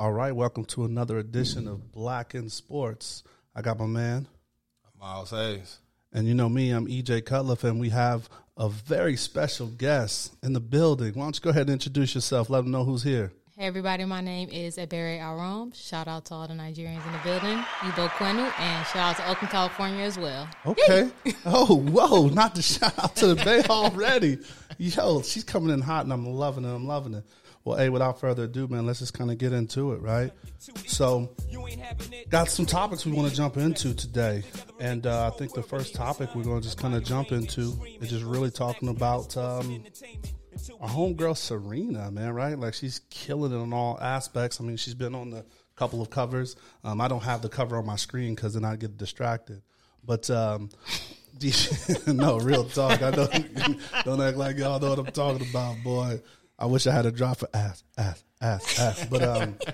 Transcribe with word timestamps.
All 0.00 0.12
right, 0.12 0.34
welcome 0.34 0.64
to 0.64 0.86
another 0.86 1.18
edition 1.18 1.68
of 1.68 1.92
Black 1.92 2.34
in 2.34 2.48
Sports. 2.48 3.22
I 3.54 3.60
got 3.60 3.78
my 3.78 3.84
man, 3.84 4.28
Miles 4.98 5.28
Hayes. 5.28 5.76
and 6.10 6.26
you 6.26 6.32
know 6.32 6.48
me, 6.48 6.70
I'm 6.70 6.86
EJ 6.86 7.24
Cutliff, 7.24 7.64
and 7.64 7.78
we 7.78 7.90
have 7.90 8.26
a 8.56 8.70
very 8.70 9.14
special 9.16 9.66
guest 9.66 10.34
in 10.42 10.54
the 10.54 10.60
building. 10.60 11.12
Why 11.12 11.24
don't 11.24 11.36
you 11.36 11.42
go 11.42 11.50
ahead 11.50 11.64
and 11.64 11.72
introduce 11.72 12.14
yourself? 12.14 12.48
Let 12.48 12.62
them 12.62 12.70
know 12.70 12.82
who's 12.82 13.02
here. 13.02 13.30
Hey 13.58 13.66
everybody, 13.66 14.06
my 14.06 14.22
name 14.22 14.48
is 14.48 14.78
Ebere 14.78 15.20
Aram. 15.20 15.70
Shout 15.74 16.08
out 16.08 16.24
to 16.24 16.34
all 16.34 16.48
the 16.48 16.54
Nigerians 16.54 17.04
in 17.04 17.12
the 17.12 17.20
building, 17.22 17.62
Ibo 17.84 18.08
Kwenu, 18.08 18.50
and 18.58 18.86
shout 18.86 18.96
out 18.96 19.16
to 19.18 19.30
Oakland, 19.30 19.52
California 19.52 20.02
as 20.02 20.18
well. 20.18 20.48
Okay. 20.64 21.10
oh, 21.44 21.76
whoa! 21.76 22.28
Not 22.28 22.54
the 22.54 22.62
shout 22.62 22.98
out 22.98 23.16
to 23.16 23.34
the 23.34 23.44
Bay 23.44 23.64
already. 23.68 24.38
Yo, 24.78 25.20
she's 25.20 25.44
coming 25.44 25.74
in 25.74 25.82
hot, 25.82 26.04
and 26.04 26.12
I'm 26.14 26.26
loving 26.26 26.64
it. 26.64 26.74
I'm 26.74 26.86
loving 26.86 27.12
it. 27.12 27.24
Well, 27.64 27.76
hey, 27.76 27.90
without 27.90 28.18
further 28.18 28.44
ado, 28.44 28.68
man, 28.68 28.86
let's 28.86 29.00
just 29.00 29.12
kind 29.12 29.30
of 29.30 29.36
get 29.36 29.52
into 29.52 29.92
it, 29.92 30.00
right? 30.00 30.32
So, 30.86 31.34
got 32.30 32.48
some 32.48 32.64
topics 32.64 33.04
we 33.04 33.12
want 33.12 33.28
to 33.28 33.36
jump 33.36 33.58
into 33.58 33.94
today, 33.94 34.42
and 34.78 35.06
uh, 35.06 35.26
I 35.26 35.30
think 35.36 35.52
the 35.52 35.62
first 35.62 35.94
topic 35.94 36.34
we're 36.34 36.44
going 36.44 36.60
to 36.60 36.64
just 36.66 36.78
kind 36.78 36.94
of 36.94 37.04
jump 37.04 37.32
into 37.32 37.78
is 38.00 38.08
just 38.08 38.24
really 38.24 38.50
talking 38.50 38.88
about 38.88 39.36
um, 39.36 39.84
our 40.80 40.88
homegirl 40.88 41.36
Serena, 41.36 42.10
man, 42.10 42.32
right? 42.32 42.58
Like 42.58 42.72
she's 42.72 43.00
killing 43.10 43.52
it 43.52 43.56
on 43.56 43.74
all 43.74 43.98
aspects. 44.00 44.58
I 44.60 44.64
mean, 44.64 44.78
she's 44.78 44.94
been 44.94 45.14
on 45.14 45.30
the 45.30 45.44
couple 45.76 46.02
of 46.02 46.10
covers. 46.10 46.56
Um, 46.84 47.00
I 47.00 47.08
don't 47.08 47.22
have 47.22 47.40
the 47.40 47.48
cover 47.48 47.76
on 47.76 47.86
my 47.86 47.96
screen 47.96 48.34
because 48.34 48.54
then 48.54 48.64
I 48.64 48.76
get 48.76 48.98
distracted. 48.98 49.62
But 50.04 50.28
um, 50.30 50.70
no, 52.06 52.38
real 52.38 52.64
talk. 52.64 53.02
I 53.02 53.10
don't 53.10 53.30
don't 54.04 54.20
act 54.20 54.36
like 54.36 54.58
y'all 54.58 54.78
know 54.78 54.90
what 54.90 54.98
I'm 54.98 55.06
talking 55.06 55.48
about, 55.48 55.76
boy. 55.82 56.20
I 56.60 56.66
wish 56.66 56.86
I 56.86 56.92
had 56.92 57.06
a 57.06 57.10
drop 57.12 57.38
for 57.38 57.48
ass, 57.54 57.82
ass, 57.96 58.22
ass, 58.40 58.78
ass. 58.78 59.06
But 59.06 59.22
um, 59.22 59.54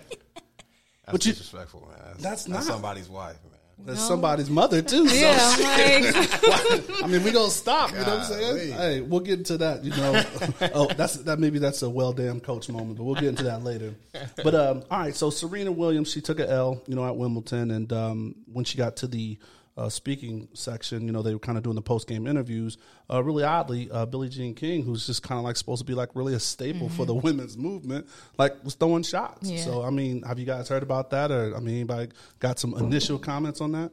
That's 1.07 1.13
But 1.13 1.27
you- 1.27 1.33
disrespectful, 1.33 1.87
man. 1.89 2.15
That's, 2.19 2.45
That's 2.45 2.49
not. 2.49 2.63
somebody's 2.63 3.09
wife, 3.09 3.37
man. 3.45 3.87
that's 3.87 4.01
somebody's 4.01 4.49
mother 4.51 4.83
too. 4.83 5.07
So 5.09 5.15
Yeah, 5.15 5.37
I'm 5.39 6.03
like, 6.03 7.03
I 7.05 7.07
mean, 7.07 7.23
we 7.23 7.31
gonna 7.31 7.51
stop. 7.51 7.91
You 7.91 7.99
know 7.99 8.03
what 8.05 8.19
I'm 8.19 8.25
saying? 8.25 8.41
Golly. 8.57 8.71
Hey, 8.73 9.01
we'll 9.03 9.21
get 9.21 9.39
into 9.39 9.59
that. 9.59 9.85
You 9.85 9.91
know, 9.91 10.25
oh, 10.75 10.87
that's 10.95 11.15
that. 11.19 11.39
Maybe 11.39 11.59
that's 11.61 11.83
a 11.83 11.91
well 11.91 12.13
damn 12.13 12.41
coach 12.41 12.69
moment, 12.69 12.97
but 12.99 13.05
we'll 13.05 13.15
get 13.17 13.25
into 13.25 13.45
that 13.45 13.63
later. 13.63 13.95
But 14.43 14.55
um, 14.55 14.83
all 14.91 14.99
right. 14.99 15.15
So 15.15 15.31
Serena 15.31 15.71
Williams, 15.71 16.11
she 16.11 16.21
took 16.21 16.41
a 16.41 16.51
L, 16.51 16.83
you 16.89 16.95
know, 16.97 17.07
at 17.07 17.17
Wimbledon, 17.17 17.71
and 17.71 17.93
um, 17.93 18.35
when 18.53 18.65
she 18.65 18.77
got 18.79 18.97
to 18.99 19.07
the 19.07 19.39
uh, 19.77 19.89
speaking 19.89 20.49
section, 20.55 21.07
you 21.07 21.13
know, 21.13 21.23
they 21.23 21.35
were 21.35 21.39
kind 21.39 21.59
of 21.59 21.65
doing 21.65 21.77
the 21.77 21.83
post 21.83 22.09
game 22.09 22.27
interviews. 22.27 22.79
Uh, 23.11 23.23
really 23.23 23.45
oddly, 23.45 23.91
uh, 23.91 24.07
Billie 24.07 24.29
Jean 24.29 24.55
King, 24.55 24.83
who's 24.83 25.07
just 25.07 25.23
kind 25.23 25.39
of 25.39 25.45
like 25.45 25.57
supposed 25.57 25.81
to 25.81 25.85
be 25.85 25.95
like 25.95 26.11
really 26.15 26.35
a 26.35 26.41
staple 26.41 26.89
for 26.89 27.05
the 27.05 27.15
women's 27.15 27.57
movement, 27.57 28.07
like 28.39 28.53
was 28.65 28.75
throwing 28.75 29.03
shots. 29.03 29.51
Yeah. 29.51 29.63
So 29.63 29.83
I 29.83 29.91
mean, 29.91 30.23
have 30.23 30.39
you 30.39 30.47
guys 30.47 30.69
heard 30.69 30.83
about 30.83 31.11
that, 31.11 31.31
or 31.31 31.55
I 31.57 31.61
mean, 31.61 31.75
anybody 31.77 32.13
got 32.39 32.59
some 32.59 32.75
initial 32.75 33.19
comments 33.19 33.61
on 33.61 33.73
that? 33.73 33.91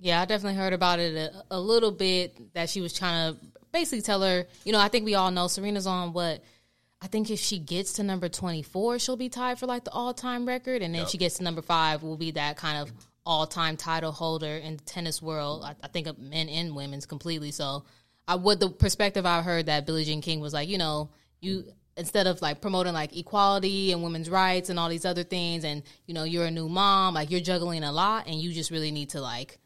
yeah, 0.00 0.20
I 0.20 0.24
definitely 0.24 0.58
heard 0.58 0.72
about 0.72 1.00
it 1.00 1.16
a, 1.16 1.44
a 1.50 1.60
little 1.60 1.90
bit. 1.90 2.54
That 2.54 2.70
she 2.70 2.80
was 2.80 2.92
trying 2.92 3.32
to 3.34 3.40
basically 3.72 4.02
tell 4.02 4.22
her, 4.22 4.46
you 4.64 4.72
know, 4.72 4.80
I 4.80 4.88
think 4.88 5.04
we 5.04 5.14
all 5.14 5.30
know 5.30 5.46
Serena's 5.46 5.86
on 5.86 6.12
what. 6.12 6.42
I 7.00 7.06
think 7.06 7.30
if 7.30 7.38
she 7.38 7.60
gets 7.60 7.92
to 7.94 8.02
number 8.02 8.28
24, 8.28 8.98
she'll 8.98 9.16
be 9.16 9.28
tied 9.28 9.60
for 9.60 9.66
like 9.66 9.84
the 9.84 9.92
all 9.92 10.12
time 10.12 10.46
record. 10.46 10.82
And 10.82 10.92
then 10.92 11.06
she 11.06 11.16
gets 11.16 11.36
to 11.36 11.44
number 11.44 11.62
five, 11.62 12.02
will 12.02 12.16
be 12.16 12.32
that 12.32 12.56
kind 12.56 12.78
of 12.78 12.92
all 13.28 13.46
time 13.46 13.76
title 13.76 14.10
holder 14.10 14.56
in 14.56 14.78
the 14.78 14.82
tennis 14.84 15.20
world. 15.20 15.62
I, 15.62 15.76
I 15.82 15.88
think 15.88 16.06
of 16.06 16.18
men 16.18 16.48
and 16.48 16.74
women's 16.74 17.04
completely. 17.04 17.50
So, 17.50 17.84
I 18.26 18.34
would 18.34 18.58
the 18.58 18.70
perspective 18.70 19.26
I 19.26 19.42
heard 19.42 19.66
that 19.66 19.86
Billie 19.86 20.04
Jean 20.04 20.22
King 20.22 20.40
was 20.40 20.54
like, 20.54 20.68
you 20.68 20.78
know, 20.78 21.10
you 21.40 21.64
instead 21.98 22.26
of 22.26 22.40
like 22.40 22.62
promoting 22.62 22.94
like 22.94 23.14
equality 23.14 23.92
and 23.92 24.02
women's 24.02 24.30
rights 24.30 24.70
and 24.70 24.78
all 24.78 24.88
these 24.88 25.04
other 25.04 25.24
things, 25.24 25.64
and 25.64 25.82
you 26.06 26.14
know, 26.14 26.24
you're 26.24 26.46
a 26.46 26.50
new 26.50 26.68
mom, 26.70 27.14
like 27.14 27.30
you're 27.30 27.40
juggling 27.40 27.84
a 27.84 27.92
lot, 27.92 28.26
and 28.26 28.40
you 28.40 28.50
just 28.52 28.70
really 28.70 28.90
need 28.90 29.10
to 29.10 29.20
like 29.20 29.58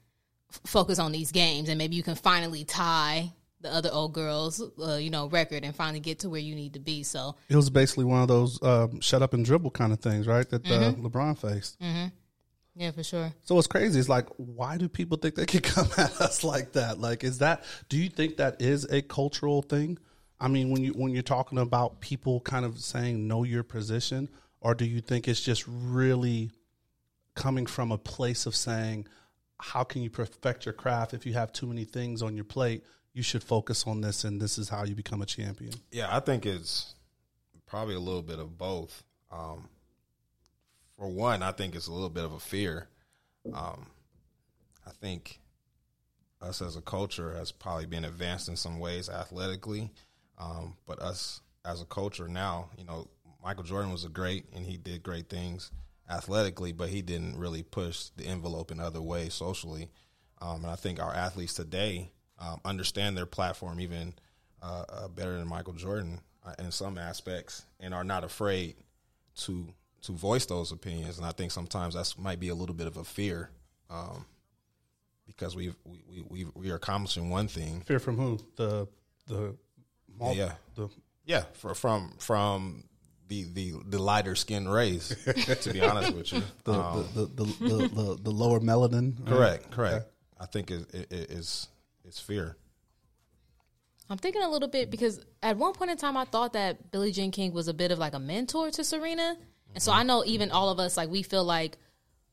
f- 0.50 0.60
focus 0.66 0.98
on 0.98 1.12
these 1.12 1.30
games, 1.30 1.68
and 1.68 1.78
maybe 1.78 1.94
you 1.94 2.02
can 2.02 2.16
finally 2.16 2.64
tie 2.64 3.32
the 3.60 3.72
other 3.72 3.90
old 3.92 4.12
girls, 4.12 4.60
uh, 4.84 4.96
you 4.96 5.10
know, 5.10 5.28
record 5.28 5.62
and 5.62 5.74
finally 5.76 6.00
get 6.00 6.18
to 6.18 6.28
where 6.28 6.40
you 6.40 6.56
need 6.56 6.72
to 6.72 6.80
be. 6.80 7.04
So 7.04 7.36
It 7.48 7.54
was 7.54 7.70
basically 7.70 8.04
one 8.04 8.20
of 8.20 8.26
those 8.26 8.60
um, 8.60 9.00
shut 9.00 9.22
up 9.22 9.34
and 9.34 9.44
dribble 9.44 9.70
kind 9.70 9.92
of 9.92 10.00
things, 10.00 10.26
right? 10.26 10.48
That 10.48 10.66
uh, 10.66 10.92
LeBron 10.94 11.38
faced. 11.38 11.78
Yeah, 12.74 12.90
for 12.90 13.02
sure. 13.02 13.32
So 13.42 13.54
what's 13.54 13.66
crazy 13.66 13.98
is 13.98 14.08
like, 14.08 14.26
why 14.36 14.78
do 14.78 14.88
people 14.88 15.18
think 15.18 15.34
they 15.34 15.46
can 15.46 15.60
come 15.62 15.88
at 15.98 16.20
us 16.20 16.42
like 16.42 16.72
that? 16.72 16.98
Like, 16.98 17.24
is 17.24 17.38
that? 17.38 17.64
Do 17.88 17.98
you 17.98 18.08
think 18.08 18.38
that 18.38 18.60
is 18.60 18.84
a 18.84 19.02
cultural 19.02 19.62
thing? 19.62 19.98
I 20.40 20.48
mean, 20.48 20.70
when 20.70 20.82
you 20.82 20.92
when 20.92 21.12
you're 21.12 21.22
talking 21.22 21.58
about 21.58 22.00
people 22.00 22.40
kind 22.40 22.64
of 22.64 22.78
saying 22.80 23.28
know 23.28 23.44
your 23.44 23.62
position, 23.62 24.28
or 24.60 24.74
do 24.74 24.84
you 24.84 25.00
think 25.00 25.28
it's 25.28 25.40
just 25.40 25.64
really 25.68 26.50
coming 27.34 27.66
from 27.66 27.92
a 27.92 27.98
place 27.98 28.46
of 28.46 28.56
saying, 28.56 29.06
how 29.60 29.84
can 29.84 30.02
you 30.02 30.10
perfect 30.10 30.66
your 30.66 30.72
craft 30.72 31.14
if 31.14 31.24
you 31.26 31.34
have 31.34 31.52
too 31.52 31.66
many 31.66 31.84
things 31.84 32.22
on 32.22 32.34
your 32.34 32.44
plate? 32.44 32.84
You 33.12 33.22
should 33.22 33.44
focus 33.44 33.86
on 33.86 34.00
this, 34.00 34.24
and 34.24 34.40
this 34.40 34.58
is 34.58 34.68
how 34.68 34.84
you 34.84 34.94
become 34.94 35.20
a 35.20 35.26
champion. 35.26 35.74
Yeah, 35.90 36.14
I 36.14 36.20
think 36.20 36.46
it's 36.46 36.94
probably 37.66 37.94
a 37.94 38.00
little 38.00 38.22
bit 38.22 38.38
of 38.38 38.56
both. 38.56 39.04
Um, 39.30 39.68
for 41.02 41.08
one, 41.08 41.42
I 41.42 41.50
think 41.50 41.74
it's 41.74 41.88
a 41.88 41.92
little 41.92 42.08
bit 42.08 42.24
of 42.24 42.32
a 42.32 42.38
fear. 42.38 42.86
Um, 43.52 43.86
I 44.86 44.90
think 45.00 45.40
us 46.40 46.62
as 46.62 46.76
a 46.76 46.80
culture 46.80 47.34
has 47.34 47.50
probably 47.50 47.86
been 47.86 48.04
advanced 48.04 48.48
in 48.48 48.54
some 48.54 48.78
ways 48.78 49.08
athletically, 49.08 49.90
um, 50.38 50.76
but 50.86 51.00
us 51.00 51.40
as 51.64 51.82
a 51.82 51.86
culture 51.86 52.28
now, 52.28 52.70
you 52.78 52.84
know, 52.84 53.08
Michael 53.42 53.64
Jordan 53.64 53.90
was 53.90 54.04
a 54.04 54.08
great 54.08 54.44
and 54.54 54.64
he 54.64 54.76
did 54.76 55.02
great 55.02 55.28
things 55.28 55.72
athletically, 56.08 56.70
but 56.70 56.88
he 56.88 57.02
didn't 57.02 57.36
really 57.36 57.64
push 57.64 58.10
the 58.16 58.24
envelope 58.24 58.70
in 58.70 58.78
other 58.78 59.02
ways 59.02 59.34
socially. 59.34 59.90
Um, 60.40 60.62
and 60.62 60.70
I 60.70 60.76
think 60.76 61.02
our 61.02 61.12
athletes 61.12 61.54
today 61.54 62.12
um, 62.38 62.60
understand 62.64 63.16
their 63.16 63.26
platform 63.26 63.80
even 63.80 64.14
uh, 64.62 64.84
uh, 64.88 65.08
better 65.08 65.36
than 65.36 65.48
Michael 65.48 65.72
Jordan 65.72 66.20
uh, 66.46 66.54
in 66.60 66.70
some 66.70 66.96
aspects, 66.96 67.64
and 67.80 67.92
are 67.92 68.04
not 68.04 68.22
afraid 68.22 68.76
to 69.38 69.74
to 70.02 70.12
voice 70.12 70.46
those 70.46 70.72
opinions. 70.72 71.18
And 71.18 71.26
I 71.26 71.32
think 71.32 71.50
sometimes 71.52 71.94
that's 71.94 72.18
might 72.18 72.40
be 72.40 72.48
a 72.48 72.54
little 72.54 72.74
bit 72.74 72.86
of 72.86 72.96
a 72.96 73.04
fear, 73.04 73.50
um, 73.90 74.26
because 75.26 75.54
we've, 75.56 75.74
we 75.84 76.02
we 76.08 76.22
we 76.28 76.44
we 76.54 76.70
are 76.70 76.76
accomplishing 76.76 77.30
one 77.30 77.48
thing, 77.48 77.80
Fear 77.82 77.98
from 78.00 78.16
who? 78.16 78.38
The 78.56 78.88
the 79.26 79.56
mul- 80.18 80.34
Yeah. 80.34 80.52
the 80.74 80.88
yeah, 81.24 81.44
for, 81.54 81.74
from 81.74 82.14
from 82.18 82.84
the 83.28 83.44
the 83.44 83.74
the 83.86 83.98
lighter 83.98 84.34
skin 84.34 84.68
race. 84.68 85.08
to 85.62 85.72
be 85.72 85.80
honest 85.80 86.12
with 86.14 86.32
you, 86.32 86.42
the, 86.64 86.72
Um, 86.72 87.04
the, 87.14 87.20
the, 87.26 87.44
the, 87.44 87.44
the, 87.44 87.88
the, 87.88 88.18
the 88.24 88.30
lower 88.30 88.58
melanin. 88.60 89.18
right? 89.20 89.28
correct, 89.28 89.70
correct. 89.70 90.06
I 90.40 90.46
think 90.46 90.70
it, 90.72 90.92
it, 90.92 91.12
it 91.12 91.30
is 91.30 91.68
it's 92.04 92.18
fear. 92.18 92.56
I'm 94.10 94.18
thinking 94.18 94.42
a 94.42 94.48
little 94.50 94.68
bit 94.68 94.90
because 94.90 95.20
at 95.42 95.56
one 95.56 95.72
point 95.72 95.90
in 95.90 95.96
time, 95.96 96.16
I 96.16 96.24
thought 96.24 96.52
that 96.54 96.90
Billie 96.90 97.12
Jean 97.12 97.30
King 97.30 97.52
was 97.52 97.68
a 97.68 97.72
bit 97.74 97.90
of 97.92 97.98
like 97.98 98.12
a 98.14 98.18
mentor 98.18 98.70
to 98.72 98.84
Serena. 98.84 99.36
And 99.74 99.82
so 99.82 99.92
I 99.92 100.02
know 100.02 100.22
even 100.24 100.50
all 100.50 100.68
of 100.68 100.78
us, 100.78 100.96
like, 100.96 101.08
we 101.08 101.22
feel 101.22 101.44
like 101.44 101.78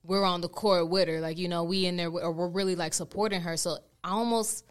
we're 0.04 0.24
on 0.26 0.42
the 0.42 0.50
court 0.50 0.90
with 0.90 1.08
her. 1.08 1.20
Like, 1.20 1.38
you 1.38 1.48
know, 1.48 1.64
we 1.64 1.86
in 1.86 1.98
there, 1.98 2.10
or 2.10 2.32
we're 2.32 2.48
really 2.48 2.76
like 2.76 2.94
supporting 2.94 3.42
her. 3.42 3.58
So 3.58 3.78
I 4.04 4.12
almost 4.12 4.66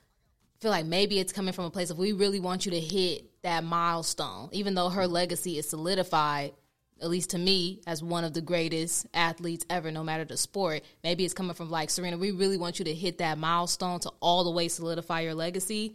feel 0.61 0.71
like 0.71 0.87
maybe 0.87 1.19
it's 1.19 1.33
coming 1.33 1.53
from 1.53 1.65
a 1.67 1.71
place 1.71 1.91
of 1.91 1.99
we 1.99 2.13
really 2.13 2.41
want 2.41 2.67
you 2.67 2.73
to 2.73 2.81
hit 2.81 3.43
that 3.43 3.65
milestone, 3.65 4.49
even 4.53 4.75
though 4.75 4.89
her 4.89 5.07
legacy 5.07 5.59
is 5.59 5.69
solidified. 5.69 6.53
At 7.01 7.11
least 7.11 7.31
to 7.31 7.39
me, 7.39 7.81
as 7.87 8.03
one 8.03 8.25
of 8.25 8.35
the 8.35 8.41
greatest 8.41 9.07
athletes 9.15 9.65
ever, 9.71 9.93
no 9.93 10.03
matter 10.03 10.25
the 10.25 10.37
sport, 10.37 10.83
maybe 11.05 11.25
it's 11.25 11.33
coming 11.33 11.55
from 11.55 11.71
like 11.71 11.91
Serena. 11.91 12.19
We 12.19 12.33
really 12.33 12.57
want 12.57 12.81
you 12.81 12.85
to 12.87 12.93
hit 12.93 13.19
that 13.19 13.39
milestone 13.39 14.01
to 14.01 14.11
all 14.19 14.43
the 14.43 14.51
way 14.51 14.67
solidify 14.67 15.21
your 15.21 15.35
legacy. 15.35 15.95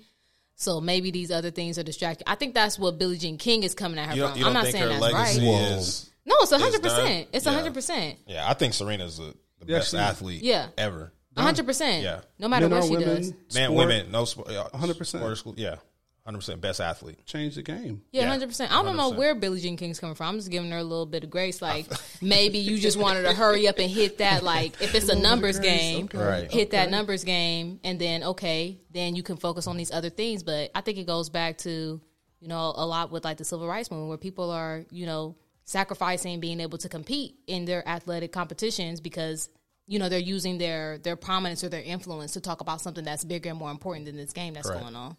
So 0.55 0.79
maybe 0.79 1.11
these 1.11 1.29
other 1.29 1.51
things 1.51 1.77
are 1.77 1.83
distracting. 1.83 2.23
I 2.25 2.35
think 2.35 2.53
that's 2.53 2.79
what 2.79 2.97
Billie 2.99 3.17
Jean 3.17 3.37
King 3.37 3.63
is 3.63 3.73
coming 3.73 3.99
at 3.99 4.09
her 4.09 4.15
You 4.15 4.27
from. 4.29 4.45
I'm 4.45 4.53
not 4.53 4.67
saying 4.67 4.83
her 4.83 4.89
that's 4.91 5.01
legacy 5.01 5.45
right. 5.45 5.71
is? 5.73 6.09
No, 6.25 6.35
it's 6.39 6.51
hundred 6.51 6.81
percent. 6.81 7.27
It's 7.33 7.45
Yeah. 7.45 7.51
hundred 7.53 7.73
percent. 7.73 8.19
Yeah, 8.27 8.49
I 8.49 8.53
think 8.53 8.73
Serena's 8.73 9.17
the, 9.17 9.33
the 9.59 9.65
Yeah, 9.71 9.77
best 9.79 9.93
athlete. 9.93 10.41
Yeah. 10.43 10.67
ever. 10.77 11.11
hundred 11.37 11.65
percent. 11.65 12.03
Yeah. 12.03 12.21
No 12.39 12.47
matter 12.47 12.69
Men 12.69 12.79
what 12.79 12.87
she 12.87 12.91
women, 12.95 13.15
does. 13.17 13.31
Man, 13.53 13.69
sport, 13.69 13.71
women, 13.77 14.11
no 14.11 14.25
sport. 14.25 14.47
100%. 14.47 15.53
Yeah, 15.57 15.75
hundred 16.25 16.37
percent 16.37 16.61
best 16.61 16.79
athlete. 16.79 17.25
change 17.25 17.55
the 17.55 17.61
game. 17.63 18.01
Yeah, 18.11 18.21
Yeah, 18.23 18.27
hundred 18.29 18.47
percent. 18.47 18.71
I 18.71 18.81
don't 18.83 18.95
know 18.95 19.11
100%. 19.11 19.17
where 19.17 19.35
Billie 19.35 19.59
Jean 19.59 19.75
King's 19.75 19.99
coming 19.99 20.15
from. 20.15 20.27
I'm 20.29 20.37
just 20.37 20.49
giving 20.51 20.71
her 20.71 20.77
a 20.77 20.83
little 20.83 21.05
bit 21.05 21.23
of 21.25 21.29
grace. 21.29 21.61
Like 21.61 21.87
maybe 22.21 22.59
you 22.59 22.77
just 22.79 22.97
wanted 22.97 23.23
to 23.23 23.33
hurry 23.33 23.67
up 23.67 23.79
and 23.79 23.89
hit 23.91 24.19
that. 24.19 24.43
Like 24.43 24.81
if 24.81 24.95
it's 24.95 25.09
a 25.09 25.15
numbers 25.15 25.59
game, 25.59 26.07
Right. 26.13 26.49
hit 26.51 26.71
that 26.71 26.89
numbers 26.91 27.23
game, 27.25 27.79
and 27.83 27.99
then 27.99 28.23
okay, 28.23 28.79
then 28.91 29.15
you 29.15 29.23
can 29.23 29.35
focus 29.37 29.67
on 29.67 29.75
these 29.75 29.91
other 29.91 30.09
things. 30.09 30.43
But 30.43 30.71
I 30.75 30.81
think 30.81 30.97
it 30.99 31.07
goes 31.07 31.29
back 31.29 31.57
to 31.59 31.99
you 32.39 32.47
know 32.47 32.73
a 32.75 32.85
lot 32.85 33.11
with 33.11 33.25
like 33.25 33.37
the 33.37 33.45
civil 33.45 33.67
rights 33.67 33.89
movement, 33.91 34.09
where 34.09 34.17
people 34.17 34.51
are 34.51 34.85
you 34.91 35.05
know 35.05 35.35
sacrificing 35.65 36.39
being 36.39 36.59
able 36.59 36.77
to 36.77 36.89
compete 36.89 37.35
in 37.47 37.65
their 37.65 37.87
athletic 37.87 38.31
competitions 38.31 38.99
because 38.99 39.49
you 39.87 39.99
know 39.99 40.09
they're 40.09 40.19
using 40.19 40.57
their 40.57 40.97
their 40.99 41.15
prominence 41.15 41.63
or 41.63 41.69
their 41.69 41.81
influence 41.83 42.33
to 42.33 42.41
talk 42.41 42.61
about 42.61 42.81
something 42.81 43.03
that's 43.03 43.23
bigger 43.23 43.49
and 43.49 43.57
more 43.59 43.71
important 43.71 44.05
than 44.05 44.15
this 44.17 44.33
game 44.33 44.53
that's 44.53 44.67
Correct. 44.67 44.81
going 44.83 44.95
on. 44.95 45.15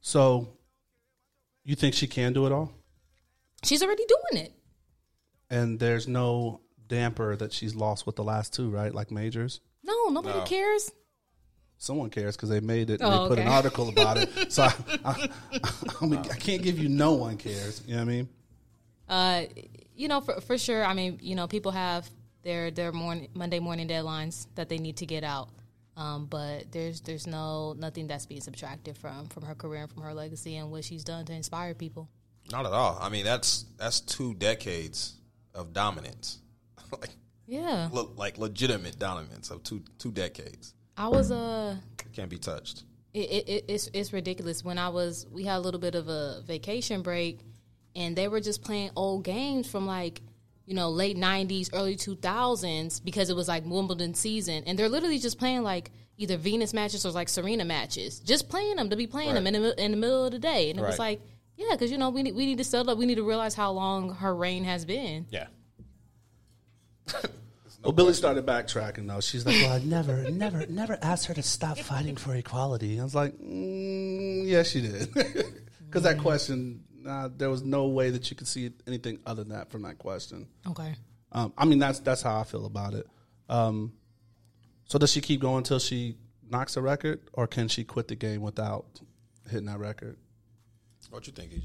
So, 0.00 0.48
you 1.64 1.74
think 1.74 1.94
she 1.94 2.06
can 2.06 2.32
do 2.32 2.46
it 2.46 2.52
all? 2.52 2.72
She's 3.64 3.82
already 3.82 4.04
doing 4.06 4.44
it. 4.44 4.52
And 5.50 5.78
there's 5.80 6.06
no 6.06 6.60
damper 6.86 7.34
that 7.36 7.52
she's 7.52 7.74
lost 7.74 8.06
with 8.06 8.16
the 8.16 8.22
last 8.24 8.52
two, 8.54 8.70
right? 8.70 8.94
Like 8.94 9.10
majors. 9.10 9.60
No, 9.82 10.08
nobody 10.10 10.38
No. 10.38 10.44
cares. 10.44 10.90
Someone 11.78 12.10
cares 12.10 12.36
because 12.36 12.48
they 12.48 12.60
made 12.60 12.90
it 12.90 13.00
and 13.00 13.12
Oh, 13.12 13.22
they 13.22 13.28
put 13.28 13.38
an 13.38 13.48
article 13.48 13.88
about 13.88 14.16
it. 14.18 14.28
So 14.52 14.62
I, 14.64 14.72
I, 15.04 15.28
I, 16.00 16.06
mean, 16.06 16.18
I 16.20 16.36
can't 16.36 16.62
give 16.62 16.78
you 16.78 16.88
no 16.88 17.12
one 17.12 17.36
cares. 17.36 17.82
You 17.86 17.94
know 17.96 18.04
what 18.04 18.08
I 18.10 18.12
mean? 18.12 18.28
Uh, 19.08 19.44
you 19.94 20.08
know, 20.08 20.20
for 20.20 20.40
for 20.40 20.58
sure. 20.58 20.84
I 20.84 20.94
mean, 20.94 21.18
you 21.22 21.34
know, 21.34 21.46
people 21.46 21.72
have 21.72 22.08
their 22.42 22.70
their 22.70 22.92
morning 22.92 23.28
Monday 23.34 23.58
morning 23.58 23.88
deadlines 23.88 24.46
that 24.54 24.68
they 24.68 24.78
need 24.78 24.96
to 24.98 25.06
get 25.06 25.24
out. 25.24 25.48
Um, 25.96 26.26
but 26.26 26.70
there's 26.70 27.00
there's 27.00 27.26
no 27.26 27.72
nothing 27.72 28.06
that's 28.06 28.26
being 28.26 28.40
subtracted 28.40 28.96
from 28.96 29.26
from 29.26 29.42
her 29.44 29.54
career 29.54 29.82
and 29.82 29.90
from 29.92 30.02
her 30.02 30.14
legacy 30.14 30.56
and 30.56 30.70
what 30.70 30.84
she's 30.84 31.02
done 31.04 31.24
to 31.26 31.32
inspire 31.32 31.74
people. 31.74 32.08
Not 32.52 32.66
at 32.66 32.72
all. 32.72 32.98
I 33.00 33.08
mean, 33.08 33.24
that's 33.24 33.64
that's 33.78 34.00
two 34.00 34.34
decades 34.34 35.14
of 35.54 35.72
dominance, 35.72 36.38
like 36.92 37.10
Yeah, 37.46 37.88
le- 37.90 38.12
like 38.16 38.38
legitimate 38.38 38.98
dominance 38.98 39.50
of 39.50 39.62
two 39.64 39.82
two 39.98 40.12
decades. 40.12 40.74
I 40.96 41.08
was 41.08 41.32
uh 41.32 41.76
can't 42.12 42.30
be 42.30 42.38
touched. 42.38 42.84
it, 43.14 43.30
it- 43.48 43.64
it's 43.68 43.90
it's 43.92 44.12
ridiculous. 44.12 44.62
When 44.64 44.78
I 44.78 44.90
was, 44.90 45.26
we 45.32 45.42
had 45.44 45.56
a 45.56 45.60
little 45.60 45.80
bit 45.80 45.94
of 45.96 46.08
a 46.08 46.42
vacation 46.46 47.02
break, 47.02 47.40
and 47.98 48.16
they 48.16 48.28
were 48.28 48.40
just 48.40 48.62
playing 48.62 48.90
old 48.96 49.24
games 49.24 49.68
from 49.68 49.86
like 49.86 50.22
you 50.64 50.74
know 50.74 50.88
late 50.88 51.16
'90s, 51.16 51.68
early 51.74 51.96
2000s 51.96 53.04
because 53.04 53.28
it 53.28 53.36
was 53.36 53.48
like 53.48 53.64
Wimbledon 53.66 54.14
season, 54.14 54.62
and 54.66 54.78
they're 54.78 54.88
literally 54.88 55.18
just 55.18 55.38
playing 55.38 55.62
like 55.62 55.90
either 56.16 56.36
Venus 56.36 56.72
matches 56.72 57.04
or 57.04 57.10
like 57.10 57.28
Serena 57.28 57.64
matches, 57.64 58.20
just 58.20 58.48
playing 58.48 58.76
them 58.76 58.88
to 58.88 58.96
be 58.96 59.06
playing 59.06 59.34
them 59.34 59.46
in 59.46 59.54
the, 59.54 59.84
in 59.84 59.90
the 59.90 59.96
middle 59.96 60.24
of 60.24 60.32
the 60.32 60.38
day, 60.38 60.70
and 60.70 60.78
it 60.78 60.82
was 60.82 60.98
like. 60.98 61.20
Yeah, 61.60 61.72
because 61.72 61.90
you 61.90 61.98
know 61.98 62.10
we 62.10 62.22
need 62.22 62.36
we 62.36 62.46
need 62.46 62.58
to 62.58 62.64
settle 62.64 62.92
up. 62.92 62.98
We 62.98 63.04
need 63.04 63.16
to 63.16 63.24
realize 63.24 63.52
how 63.52 63.72
long 63.72 64.14
her 64.14 64.32
reign 64.32 64.62
has 64.62 64.84
been. 64.84 65.26
Yeah. 65.28 65.48
well, 67.82 67.92
Billie 67.92 68.12
started 68.12 68.46
backtracking 68.46 69.08
though. 69.08 69.20
She's 69.20 69.44
like, 69.44 69.56
"Well, 69.56 69.72
I 69.72 69.80
never, 69.80 70.30
never, 70.30 70.66
never 70.66 70.96
asked 71.02 71.26
her 71.26 71.34
to 71.34 71.42
stop 71.42 71.76
fighting 71.90 72.14
for 72.14 72.32
equality." 72.36 73.00
I 73.00 73.02
was 73.02 73.16
like, 73.16 73.36
mm, 73.38 74.46
"Yeah, 74.46 74.62
she 74.62 74.82
did," 74.82 75.12
because 75.86 76.04
that 76.04 76.18
question, 76.18 76.84
nah, 77.00 77.28
there 77.34 77.50
was 77.50 77.62
no 77.62 77.86
way 77.86 78.10
that 78.10 78.30
you 78.30 78.36
could 78.36 78.48
see 78.48 78.70
anything 78.86 79.18
other 79.26 79.44
than 79.44 79.52
that 79.52 79.70
from 79.70 79.82
that 79.82 79.98
question. 79.98 80.46
Okay. 80.66 80.94
Um, 81.32 81.52
I 81.56 81.64
mean, 81.64 81.78
that's 81.78 82.00
that's 82.00 82.22
how 82.22 82.40
I 82.40 82.44
feel 82.44 82.66
about 82.66 82.94
it. 82.94 83.06
Um, 83.48 83.92
so 84.84 84.98
does 84.98 85.12
she 85.12 85.20
keep 85.20 85.40
going 85.40 85.58
until 85.58 85.78
she 85.78 86.16
knocks 86.50 86.76
a 86.76 86.82
record, 86.82 87.20
or 87.32 87.46
can 87.46 87.68
she 87.68 87.84
quit 87.84 88.08
the 88.08 88.16
game 88.16 88.40
without 88.40 88.86
hitting 89.50 89.66
that 89.66 89.78
record? 89.78 90.16
What 91.10 91.26
you 91.26 91.32
think, 91.32 91.52
EJ? 91.52 91.64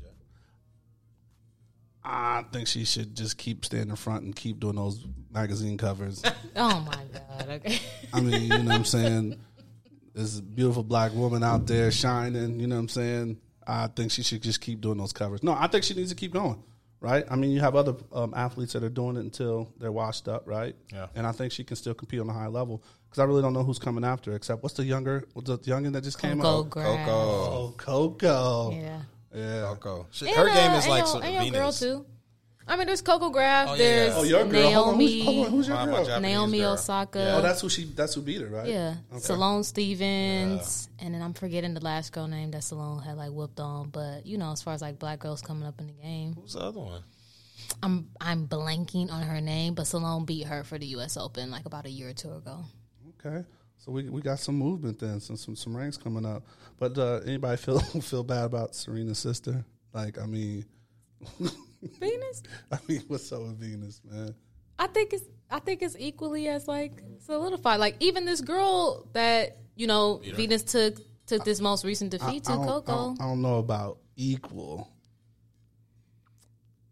I 2.06 2.44
think 2.52 2.68
she 2.68 2.84
should 2.84 3.16
just 3.16 3.38
keep 3.38 3.64
standing 3.64 3.90
in 3.90 3.96
front 3.96 4.24
and 4.24 4.36
keep 4.36 4.60
doing 4.60 4.76
those 4.76 5.06
magazine 5.32 5.78
covers. 5.78 6.22
Oh 6.56 6.80
my 6.82 7.00
god. 7.12 7.50
Okay. 7.50 7.80
I 8.14 8.22
mean, 8.22 8.44
you 8.44 8.50
know 8.50 8.66
what 8.66 8.76
I'm 8.76 8.86
saying? 8.86 9.40
There's 10.14 10.38
a 10.38 10.42
beautiful 10.44 10.84
black 10.84 11.12
woman 11.14 11.44
out 11.44 11.66
there 11.66 11.90
shining, 11.92 12.60
you 12.60 12.68
know 12.68 12.76
what 12.76 12.82
I'm 12.82 12.90
saying? 12.90 13.40
I 13.68 13.88
think 13.88 14.12
she 14.12 14.24
should 14.24 14.42
just 14.42 14.62
keep 14.62 14.82
doing 14.82 14.98
those 14.98 15.14
covers. 15.14 15.44
No, 15.44 15.54
I 15.54 15.68
think 15.68 15.84
she 15.84 15.94
needs 15.94 16.10
to 16.10 16.16
keep 16.16 16.34
going, 16.34 16.62
right? 17.00 17.26
I 17.30 17.36
mean, 17.36 17.52
you 17.52 17.60
have 17.62 17.76
other 17.76 17.96
um, 18.12 18.34
athletes 18.36 18.74
that 18.74 18.84
are 18.84 18.90
doing 18.90 19.16
it 19.18 19.22
until 19.22 19.72
they're 19.80 19.92
washed 19.92 20.28
up, 20.28 20.44
right? 20.48 20.76
Yeah. 20.92 21.08
And 21.16 21.26
I 21.28 21.32
think 21.32 21.52
she 21.52 21.64
can 21.64 21.76
still 21.78 21.94
compete 21.94 22.20
on 22.20 22.30
a 22.30 22.34
high 22.34 22.48
level 22.48 22.84
because 23.10 23.20
I 23.20 23.26
really 23.26 23.42
don't 23.42 23.54
know 23.54 23.64
who's 23.64 23.80
coming 23.80 24.04
after 24.04 24.36
except 24.36 24.64
what's 24.64 24.76
the 24.76 24.84
younger, 24.86 25.26
what's 25.34 25.50
the 25.50 25.58
youngin 25.60 25.94
that 25.94 26.04
just 26.04 26.20
came 26.20 26.42
out? 26.42 26.70
Gauff. 26.70 26.70
Coco. 26.72 27.12
Oh, 27.12 27.74
Coco. 27.78 28.72
Yeah. 28.72 29.02
Yeah. 29.36 29.62
Coco. 29.80 30.08
She, 30.12 30.28
And, 30.28 30.36
her 30.36 30.46
game 30.48 30.72
uh, 30.72 30.78
is 30.78 30.84
and 30.86 30.92
like 30.92 31.00
your- 31.02 31.08
sort 31.08 31.24
of 31.24 31.30
and 31.30 31.46
your 31.46 31.54
girl 31.54 31.72
too. 31.72 32.06
I 32.68 32.78
mean, 32.78 32.88
there's 32.88 33.02
Coco 33.02 33.30
Gauff. 33.30 33.68
Oh, 33.68 33.72
yeah, 33.74 33.78
there's 33.78 34.14
yeah. 34.14 34.20
Oh, 34.20 34.24
your 34.24 34.46
girl. 34.46 34.72
Hold 34.72 34.88
on, 34.94 34.98
Naomi. 34.98 35.20
who's, 35.20 35.26
hold 35.26 35.46
on, 35.46 35.52
who's 35.52 35.68
your 35.68 35.76
My- 35.78 35.86
my 35.86 36.04
girl? 36.06 36.20
Naomi 36.22 36.60
girl. 36.60 36.74
Osaka. 36.74 37.20
Yeah. 37.20 37.36
Oh, 37.36 37.42
that's 37.42 37.62
who 37.62 37.70
she. 37.70 37.84
That's 37.86 38.14
who 38.14 38.22
beat 38.22 38.42
her, 38.42 38.48
right? 38.48 38.68
Yeah, 38.68 38.96
Okay. 39.12 39.20
Sloane 39.20 39.64
Stephens, 39.64 40.90
and 41.00 41.14
then 41.14 41.22
I'm 41.22 41.34
forgetting 41.34 41.74
the 41.74 41.84
last 41.84 42.12
girl 42.14 42.28
name 42.28 42.52
that 42.52 42.64
Sloane 42.64 43.00
had 43.02 43.18
like 43.18 43.32
whooped 43.32 43.60
on. 43.60 43.90
But 43.90 44.26
you 44.26 44.38
know, 44.38 44.52
as 44.52 44.62
far 44.62 44.74
as 44.74 44.82
like 44.82 44.98
black 45.00 45.20
girls 45.20 45.42
coming 45.42 45.68
up 45.68 45.80
in 45.82 45.88
the 45.88 45.94
game, 45.94 46.34
Who's 46.40 46.54
the 46.54 46.62
other 46.62 46.80
one? 46.80 47.04
I'm 47.82 48.10
I'm 48.22 48.48
blanking 48.48 49.12
on 49.12 49.24
her 49.24 49.42
name, 49.42 49.74
but 49.74 49.86
Sloane 49.88 50.26
beat 50.26 50.48
her 50.48 50.64
for 50.64 50.78
the 50.78 50.86
U.S. 50.88 51.18
Open 51.18 51.52
like 51.52 51.66
about 51.66 51.86
a 51.86 51.90
year 51.90 52.10
or 52.10 52.14
two 52.14 52.32
ago. 52.34 52.64
Okay, 53.26 53.44
so 53.78 53.92
we 53.92 54.10
we 54.10 54.22
got 54.22 54.40
some 54.40 54.56
movement 54.56 55.00
then, 55.00 55.20
some 55.20 55.36
some, 55.38 55.56
some 55.56 55.76
ranks 55.76 55.98
coming 55.98 56.26
up. 56.26 56.44
But 56.80 56.98
uh, 56.98 57.20
anybody 57.26 57.58
feel 57.58 57.80
feel 58.02 58.24
bad 58.24 58.46
about 58.46 58.74
Serena's 58.76 59.20
sister? 59.20 59.66
Like, 59.94 60.18
I 60.18 60.26
mean, 60.26 60.66
Venus, 62.00 62.44
I 62.72 62.78
mean, 62.88 63.04
what's 63.08 63.32
up 63.32 63.42
with 63.42 63.58
Venus, 63.60 64.02
man? 64.10 64.34
I 64.80 64.88
think 64.88 65.14
it's 65.14 65.26
I 65.52 65.60
think 65.60 65.82
it's 65.82 65.96
equally 66.00 66.48
as 66.48 66.68
like 66.68 67.02
solidified. 67.26 67.80
Like 67.80 67.96
even 68.00 68.26
this 68.26 68.42
girl 68.42 69.08
that 69.14 69.58
you 69.76 69.88
know 69.88 70.22
Venus 70.36 70.64
took 70.64 70.98
took 71.28 71.44
this 71.46 71.60
most 71.62 71.86
recent 71.86 72.12
defeat 72.12 72.44
to 72.46 72.52
I 72.52 72.56
don't, 72.56 72.64
I 72.64 72.68
Coco. 72.68 72.92
don't, 72.92 73.22
I 73.22 73.26
don't 73.26 73.42
know 73.42 73.58
about 73.60 73.98
equal. 74.16 74.90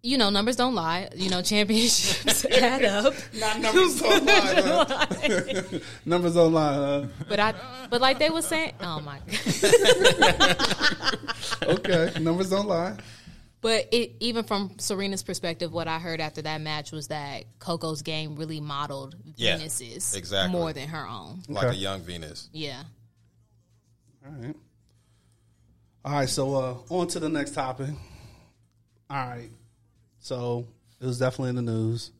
you 0.03 0.17
know, 0.17 0.29
numbers 0.29 0.55
don't 0.55 0.73
lie. 0.75 1.09
You 1.15 1.29
know, 1.29 1.41
championships 1.41 2.45
add 2.51 2.83
up. 2.85 3.13
Not 3.39 3.59
numbers 3.59 3.99
don't 4.01 4.25
lie. 4.31 4.61
huh? 4.65 5.79
numbers 6.05 6.33
don't 6.35 6.53
lie. 6.53 6.73
Huh? 6.73 7.05
But 7.29 7.39
I, 7.39 7.53
but 7.89 7.99
like 8.01 8.19
they 8.19 8.29
were 8.29 8.41
saying, 8.41 8.73
oh 8.81 8.99
my. 9.01 9.19
Okay, 11.63 12.11
numbers 12.19 12.49
don't 12.49 12.67
lie. 12.67 12.95
But 13.61 13.89
it, 13.91 14.13
even 14.19 14.43
from 14.43 14.71
Serena's 14.79 15.21
perspective, 15.21 15.71
what 15.71 15.87
I 15.87 15.99
heard 15.99 16.19
after 16.19 16.41
that 16.41 16.61
match 16.61 16.91
was 16.91 17.09
that 17.09 17.43
Coco's 17.59 18.01
game 18.01 18.35
really 18.35 18.59
modeled 18.59 19.15
Yeah, 19.35 19.57
Venus's 19.57 20.15
exactly. 20.15 20.51
more 20.51 20.73
than 20.73 20.87
her 20.89 21.07
own. 21.07 21.43
Like 21.47 21.65
Okay. 21.65 21.75
a 21.75 21.79
young 21.79 22.01
Venus. 22.01 22.49
Yeah. 22.51 22.81
All 24.25 24.31
right. 24.33 24.55
All 26.03 26.11
right, 26.13 26.29
so 26.29 26.55
uh, 26.55 26.77
on 26.89 27.07
to 27.09 27.19
the 27.19 27.29
next 27.29 27.51
topic. 27.53 27.89
All 29.09 29.17
right. 29.27 29.51
So 30.19 30.65
it 30.99 31.05
was 31.05 31.19
definitely 31.19 31.49
in 31.51 31.55
the 31.57 31.61
news. 31.71 32.11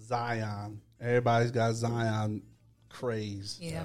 Zion. 0.00 0.80
Everybody's 1.00 1.50
got 1.50 1.74
Zion 1.74 2.42
craze. 2.88 3.58
Yeah. 3.60 3.84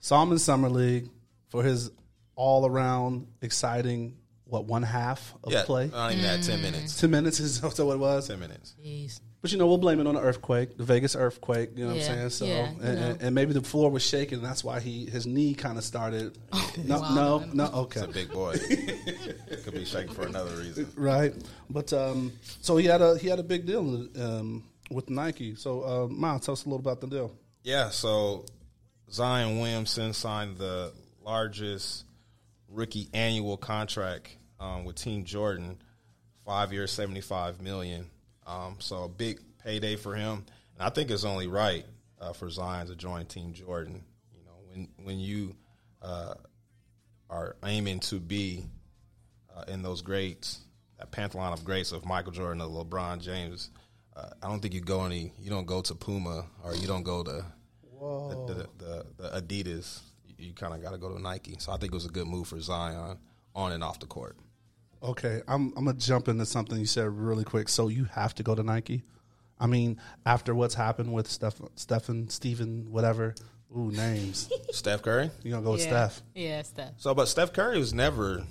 Saw 0.00 0.22
him 0.22 0.32
in 0.32 0.38
Summer 0.38 0.68
League 0.68 1.08
for 1.48 1.62
his 1.62 1.90
all 2.34 2.66
around 2.66 3.28
exciting, 3.40 4.16
what, 4.46 4.64
one 4.64 4.82
half 4.82 5.34
of 5.44 5.52
Yeah, 5.52 5.64
play? 5.64 5.88
not 5.88 6.12
even 6.12 6.22
that. 6.24 6.42
Ten 6.42 6.62
minutes. 6.62 7.00
10 7.00 7.10
minutes 7.10 7.40
is 7.40 7.62
also 7.64 7.86
what 7.86 7.94
it 7.94 7.98
was. 7.98 8.28
Ten 8.28 8.38
minutes. 8.40 8.74
Jeez. 8.84 9.20
But 9.42 9.52
you 9.52 9.58
know, 9.58 9.66
we'll 9.68 9.78
blame 9.78 10.00
it 10.00 10.06
on 10.08 10.14
the 10.16 10.20
earthquake, 10.20 10.76
the 10.76 10.82
Vegas 10.82 11.14
earthquake. 11.14 11.70
You 11.76 11.84
know 11.84 11.90
what 11.94 11.98
I'm 11.98 12.02
saying? 12.02 12.30
So, 12.30 12.46
yeah, 12.46 12.68
and, 12.82 12.98
and, 12.98 13.22
and 13.22 13.34
maybe 13.34 13.52
the 13.52 13.62
floor 13.62 13.90
was 13.90 14.02
shaking, 14.02 14.38
and 14.38 14.44
that's 14.46 14.64
why 14.64 14.80
he 14.80 15.06
his 15.06 15.24
knee 15.26 15.54
kind 15.54 15.78
of 15.78 15.84
started. 15.84 16.36
no, 16.84 16.98
wow. 17.00 17.14
no, 17.14 17.44
no. 17.52 17.64
Okay, 17.82 18.00
It's 18.00 18.08
a 18.08 18.12
big 18.12 18.32
boy. 18.32 18.54
Could 19.64 19.74
be 19.74 19.84
shaking 19.84 20.14
for 20.14 20.26
another 20.26 20.56
reason. 20.56 20.90
right. 20.96 21.32
But 21.70 21.92
um, 21.92 22.32
so 22.60 22.76
he 22.76 22.86
had 22.86 23.02
a 23.02 23.18
he 23.18 23.28
had 23.28 23.38
a 23.38 23.44
big 23.44 23.66
deal 23.66 24.08
um, 24.20 24.64
with 24.90 25.10
Nike. 25.10 25.54
So, 25.54 25.82
uh, 25.82 26.08
Ma, 26.08 26.38
tell 26.38 26.52
us 26.54 26.64
a 26.64 26.68
little 26.68 26.80
about 26.80 27.00
the 27.00 27.06
deal. 27.06 27.32
Yeah, 27.62 27.90
so 27.90 28.46
Zion 29.12 29.60
Williamson 29.60 30.12
signed 30.12 30.56
the 30.56 30.92
largest 31.24 32.05
rookie 32.68 33.08
annual 33.12 33.56
contract 33.56 34.36
um, 34.60 34.84
with 34.84 34.96
Team 34.96 35.24
Jordan, 35.24 35.78
five 36.44 36.72
years, 36.72 36.90
seventy 36.90 37.20
five 37.20 37.60
million. 37.60 38.10
Um, 38.46 38.76
so 38.78 39.04
a 39.04 39.08
big 39.08 39.40
payday 39.62 39.96
for 39.96 40.14
him, 40.14 40.44
and 40.74 40.86
I 40.86 40.90
think 40.90 41.10
it's 41.10 41.24
only 41.24 41.46
right 41.48 41.84
uh, 42.20 42.32
for 42.32 42.48
Zion 42.48 42.86
to 42.86 42.96
join 42.96 43.26
Team 43.26 43.52
Jordan. 43.52 44.02
You 44.32 44.44
know, 44.44 44.54
when 44.70 44.88
when 45.04 45.18
you 45.18 45.56
uh, 46.02 46.34
are 47.28 47.56
aiming 47.64 48.00
to 48.00 48.20
be 48.20 48.64
uh, 49.54 49.64
in 49.68 49.82
those 49.82 50.02
greats, 50.02 50.60
that 50.98 51.10
pantheon 51.10 51.52
of 51.52 51.64
greats 51.64 51.92
of 51.92 52.04
Michael 52.04 52.32
Jordan 52.32 52.62
or 52.62 52.84
LeBron 52.84 53.20
James. 53.20 53.70
Uh, 54.14 54.30
I 54.42 54.48
don't 54.48 54.60
think 54.60 54.72
you 54.72 54.80
go 54.80 55.04
any. 55.04 55.32
You 55.38 55.50
don't 55.50 55.66
go 55.66 55.82
to 55.82 55.94
Puma 55.94 56.46
or 56.64 56.74
you 56.74 56.86
don't 56.86 57.02
go 57.02 57.22
to 57.22 57.44
the, 58.00 58.44
the, 58.46 58.68
the, 58.78 59.06
the 59.18 59.42
Adidas. 59.42 60.00
You, 60.36 60.48
you 60.48 60.52
kind 60.54 60.74
of 60.74 60.82
got 60.82 60.92
to 60.92 60.98
go 60.98 61.12
to 61.12 61.20
Nike. 61.20 61.56
So 61.58 61.72
I 61.72 61.76
think 61.76 61.92
it 61.92 61.94
was 61.94 62.06
a 62.06 62.10
good 62.10 62.26
move 62.26 62.48
for 62.48 62.60
Zion 62.60 63.18
on 63.54 63.72
and 63.72 63.82
off 63.82 64.00
the 64.00 64.06
court. 64.06 64.36
Okay, 65.02 65.42
I'm 65.46 65.72
I'm 65.76 65.84
gonna 65.84 65.98
jump 65.98 66.28
into 66.28 66.46
something 66.46 66.78
you 66.78 66.86
said 66.86 67.08
really 67.08 67.44
quick. 67.44 67.68
So 67.68 67.88
you 67.88 68.04
have 68.04 68.34
to 68.36 68.42
go 68.42 68.54
to 68.54 68.62
Nike. 68.62 69.02
I 69.58 69.66
mean, 69.66 70.00
after 70.24 70.54
what's 70.54 70.74
happened 70.74 71.12
with 71.12 71.28
Steph, 71.28 71.60
Stephen, 71.76 72.28
Steven, 72.28 72.90
whatever. 72.90 73.34
Ooh, 73.76 73.90
names. 73.90 74.48
Steph 74.70 75.02
Curry. 75.02 75.30
You 75.42 75.50
gonna 75.50 75.64
go 75.64 75.72
with 75.72 75.82
yeah. 75.82 76.08
Steph? 76.08 76.22
Yeah, 76.34 76.62
Steph. 76.62 76.92
So, 76.98 77.14
but 77.14 77.26
Steph 77.26 77.52
Curry 77.52 77.78
was 77.78 77.92
never 77.92 78.44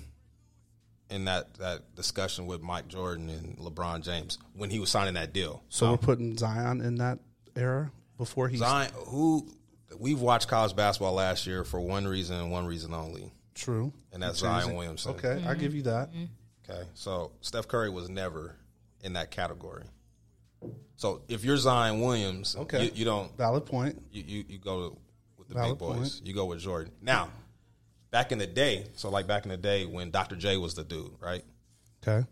in 1.10 1.24
that 1.24 1.54
that 1.54 1.94
discussion 1.94 2.46
with 2.46 2.62
Mike 2.62 2.88
Jordan 2.88 3.30
and 3.30 3.58
LeBron 3.58 4.02
James 4.02 4.38
when 4.54 4.70
he 4.70 4.78
was 4.78 4.90
signing 4.90 5.14
that 5.14 5.32
deal. 5.32 5.62
So 5.68 5.90
we're 5.90 5.96
putting 5.96 6.36
Zion 6.36 6.80
in 6.80 6.96
that 6.96 7.18
era 7.54 7.90
before 8.18 8.48
he's 8.48 8.60
Zion, 8.60 8.90
who 9.06 9.48
we've 9.98 10.20
watched 10.20 10.48
college 10.48 10.74
basketball 10.76 11.12
last 11.14 11.46
year 11.46 11.64
for 11.64 11.80
one 11.80 12.06
reason 12.06 12.36
and 12.36 12.50
one 12.50 12.66
reason 12.66 12.92
only, 12.94 13.32
true, 13.54 13.92
and 14.12 14.22
that's 14.22 14.40
Changing. 14.40 14.60
Zion 14.62 14.76
Williamson. 14.76 15.12
Okay, 15.12 15.44
I 15.46 15.54
give 15.54 15.74
you 15.74 15.82
that. 15.82 16.10
Okay, 16.68 16.82
so 16.94 17.32
Steph 17.40 17.68
Curry 17.68 17.90
was 17.90 18.08
never 18.08 18.56
in 19.02 19.12
that 19.14 19.30
category. 19.30 19.84
So 20.96 21.22
if 21.28 21.44
you're 21.44 21.56
Zion 21.58 22.00
Williams, 22.00 22.56
Okay. 22.56 22.84
you, 22.86 22.90
you 22.94 23.04
don't 23.04 23.36
Valid 23.36 23.66
point. 23.66 24.02
you, 24.10 24.22
you, 24.26 24.44
you 24.48 24.58
go 24.58 24.98
with 25.36 25.48
the 25.48 25.54
Valid 25.54 25.72
big 25.72 25.78
boys. 25.78 25.96
point. 26.16 26.20
You 26.26 26.34
go 26.34 26.46
with 26.46 26.60
Jordan. 26.60 26.92
Now, 27.02 27.28
back 28.10 28.32
in 28.32 28.38
the 28.38 28.46
day, 28.46 28.86
so 28.94 29.10
like 29.10 29.26
back 29.26 29.44
in 29.44 29.50
the 29.50 29.56
day 29.58 29.84
when 29.84 30.10
Dr. 30.10 30.34
J 30.36 30.56
was 30.56 30.74
the 30.74 30.84
dude, 30.84 31.12
right? 31.20 31.44
Okay. 32.06 32.26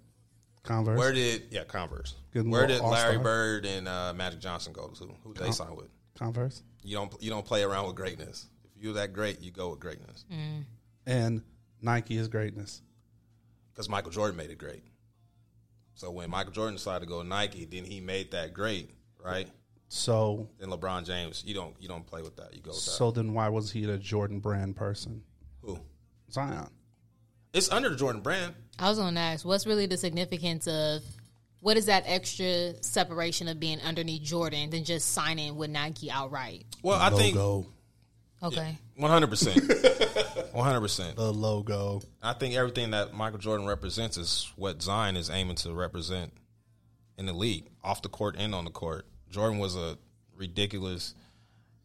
Converse. 0.62 0.98
Where 0.98 1.12
did 1.12 1.42
yeah 1.50 1.64
Converse? 1.64 2.14
Good 2.32 2.48
Where 2.48 2.66
did 2.66 2.80
Larry 2.80 3.16
all-star. 3.16 3.18
Bird 3.18 3.66
and 3.66 3.86
uh, 3.86 4.14
Magic 4.16 4.40
Johnson 4.40 4.72
go 4.72 4.88
to? 4.88 5.14
Who 5.22 5.34
did 5.34 5.44
they 5.44 5.50
sign 5.50 5.76
with? 5.76 5.88
Converse. 6.18 6.62
You 6.82 6.96
don't 6.96 7.14
you 7.20 7.30
don't 7.30 7.44
play 7.44 7.62
around 7.62 7.86
with 7.86 7.96
greatness. 7.96 8.48
If 8.76 8.82
you're 8.82 8.94
that 8.94 9.12
great, 9.12 9.40
you 9.40 9.50
go 9.50 9.70
with 9.70 9.80
greatness. 9.80 10.24
Mm. 10.32 10.64
And 11.06 11.42
Nike 11.80 12.16
is 12.16 12.28
greatness. 12.28 12.82
Because 13.72 13.88
Michael 13.88 14.12
Jordan 14.12 14.36
made 14.36 14.50
it 14.50 14.58
great. 14.58 14.84
So 15.94 16.10
when 16.10 16.30
Michael 16.30 16.52
Jordan 16.52 16.74
decided 16.74 17.00
to 17.00 17.06
go 17.06 17.22
Nike, 17.22 17.64
then 17.64 17.84
he 17.84 18.00
made 18.00 18.32
that 18.32 18.52
great, 18.52 18.90
right? 19.22 19.48
So 19.88 20.48
Then 20.58 20.70
LeBron 20.70 21.06
James, 21.06 21.42
you 21.46 21.54
don't 21.54 21.74
you 21.80 21.88
don't 21.88 22.06
play 22.06 22.22
with 22.22 22.36
that. 22.36 22.54
You 22.54 22.60
go 22.60 22.70
with 22.70 22.78
so 22.78 23.10
then 23.10 23.32
why 23.32 23.48
was 23.48 23.70
he 23.70 23.84
a 23.84 23.98
Jordan 23.98 24.40
brand 24.40 24.76
person? 24.76 25.22
Who? 25.62 25.78
Zion. 26.30 26.68
It's 27.52 27.70
under 27.70 27.88
the 27.88 27.96
Jordan 27.96 28.20
brand. 28.20 28.54
I 28.80 28.88
was 28.88 28.98
going 28.98 29.14
to 29.14 29.20
ask, 29.20 29.46
what's 29.46 29.66
really 29.66 29.86
the 29.86 29.96
significance 29.96 30.66
of 30.66 31.02
what 31.64 31.78
is 31.78 31.86
that 31.86 32.04
extra 32.06 32.74
separation 32.82 33.48
of 33.48 33.58
being 33.58 33.80
underneath 33.80 34.20
Jordan 34.20 34.68
than 34.68 34.84
just 34.84 35.12
signing 35.12 35.56
with 35.56 35.70
Nike 35.70 36.10
outright? 36.10 36.66
Well, 36.82 37.00
I 37.00 37.08
think. 37.08 37.38
Okay. 38.42 38.76
one 38.96 39.10
hundred 39.10 39.30
percent, 39.30 39.62
one 40.52 40.66
hundred 40.66 40.82
percent. 40.82 41.16
The 41.16 41.32
logo. 41.32 42.02
I 42.22 42.34
think 42.34 42.54
everything 42.54 42.90
that 42.90 43.14
Michael 43.14 43.38
Jordan 43.38 43.66
represents 43.66 44.18
is 44.18 44.52
what 44.56 44.82
Zion 44.82 45.16
is 45.16 45.30
aiming 45.30 45.56
to 45.56 45.72
represent 45.72 46.34
in 47.16 47.24
the 47.24 47.32
league, 47.32 47.70
off 47.82 48.02
the 48.02 48.10
court 48.10 48.36
and 48.38 48.54
on 48.54 48.66
the 48.66 48.70
court. 48.70 49.06
Jordan 49.30 49.58
was 49.58 49.74
a 49.74 49.96
ridiculous 50.36 51.14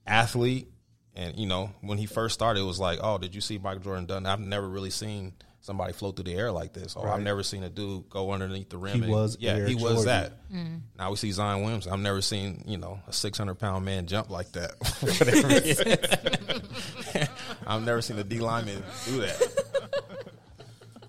athlete, 0.05 0.67
and 1.15 1.37
you 1.39 1.45
know 1.45 1.71
when 1.79 1.97
he 1.97 2.05
first 2.05 2.33
started, 2.33 2.59
it 2.59 2.65
was 2.65 2.81
like, 2.81 2.99
oh, 3.01 3.17
did 3.17 3.33
you 3.33 3.39
see 3.39 3.57
Michael 3.57 3.83
Jordan 3.83 4.07
done? 4.07 4.25
I've 4.25 4.41
never 4.41 4.67
really 4.67 4.89
seen 4.89 5.35
somebody 5.61 5.93
float 5.93 6.15
through 6.15 6.25
the 6.25 6.35
air 6.35 6.51
like 6.51 6.73
this. 6.73 6.95
Or 6.95 7.09
I've 7.09 7.21
never 7.21 7.43
seen 7.43 7.63
a 7.63 7.69
dude 7.69 8.09
go 8.09 8.31
underneath 8.31 8.69
the 8.69 8.77
rim. 8.77 8.97
He 8.97 9.03
and- 9.03 9.11
was 9.11 9.37
yeah, 9.39 9.55
Air 9.55 9.67
he 9.67 9.75
was 9.75 9.81
Jordan. 9.83 10.05
that. 10.05 10.51
Mm. 10.51 10.81
Now 10.97 11.09
we 11.11 11.15
see 11.17 11.31
Zion 11.31 11.61
Williams. 11.63 11.87
I've 11.87 11.99
never 11.99 12.21
seen 12.21 12.63
you 12.67 12.77
know 12.77 12.99
a 13.07 13.13
six 13.13 13.37
hundred 13.37 13.55
pound 13.55 13.85
man 13.85 14.05
jump 14.07 14.29
like 14.29 14.51
that. 14.53 14.71
Whatever 15.01 15.47
it 15.51 15.65
is. 15.65 17.29
I've 17.67 17.83
never 17.83 18.01
seen 18.01 18.17
a 18.17 18.23
D 18.23 18.39
lineman 18.39 18.81
do 19.05 19.19
that. 19.21 19.93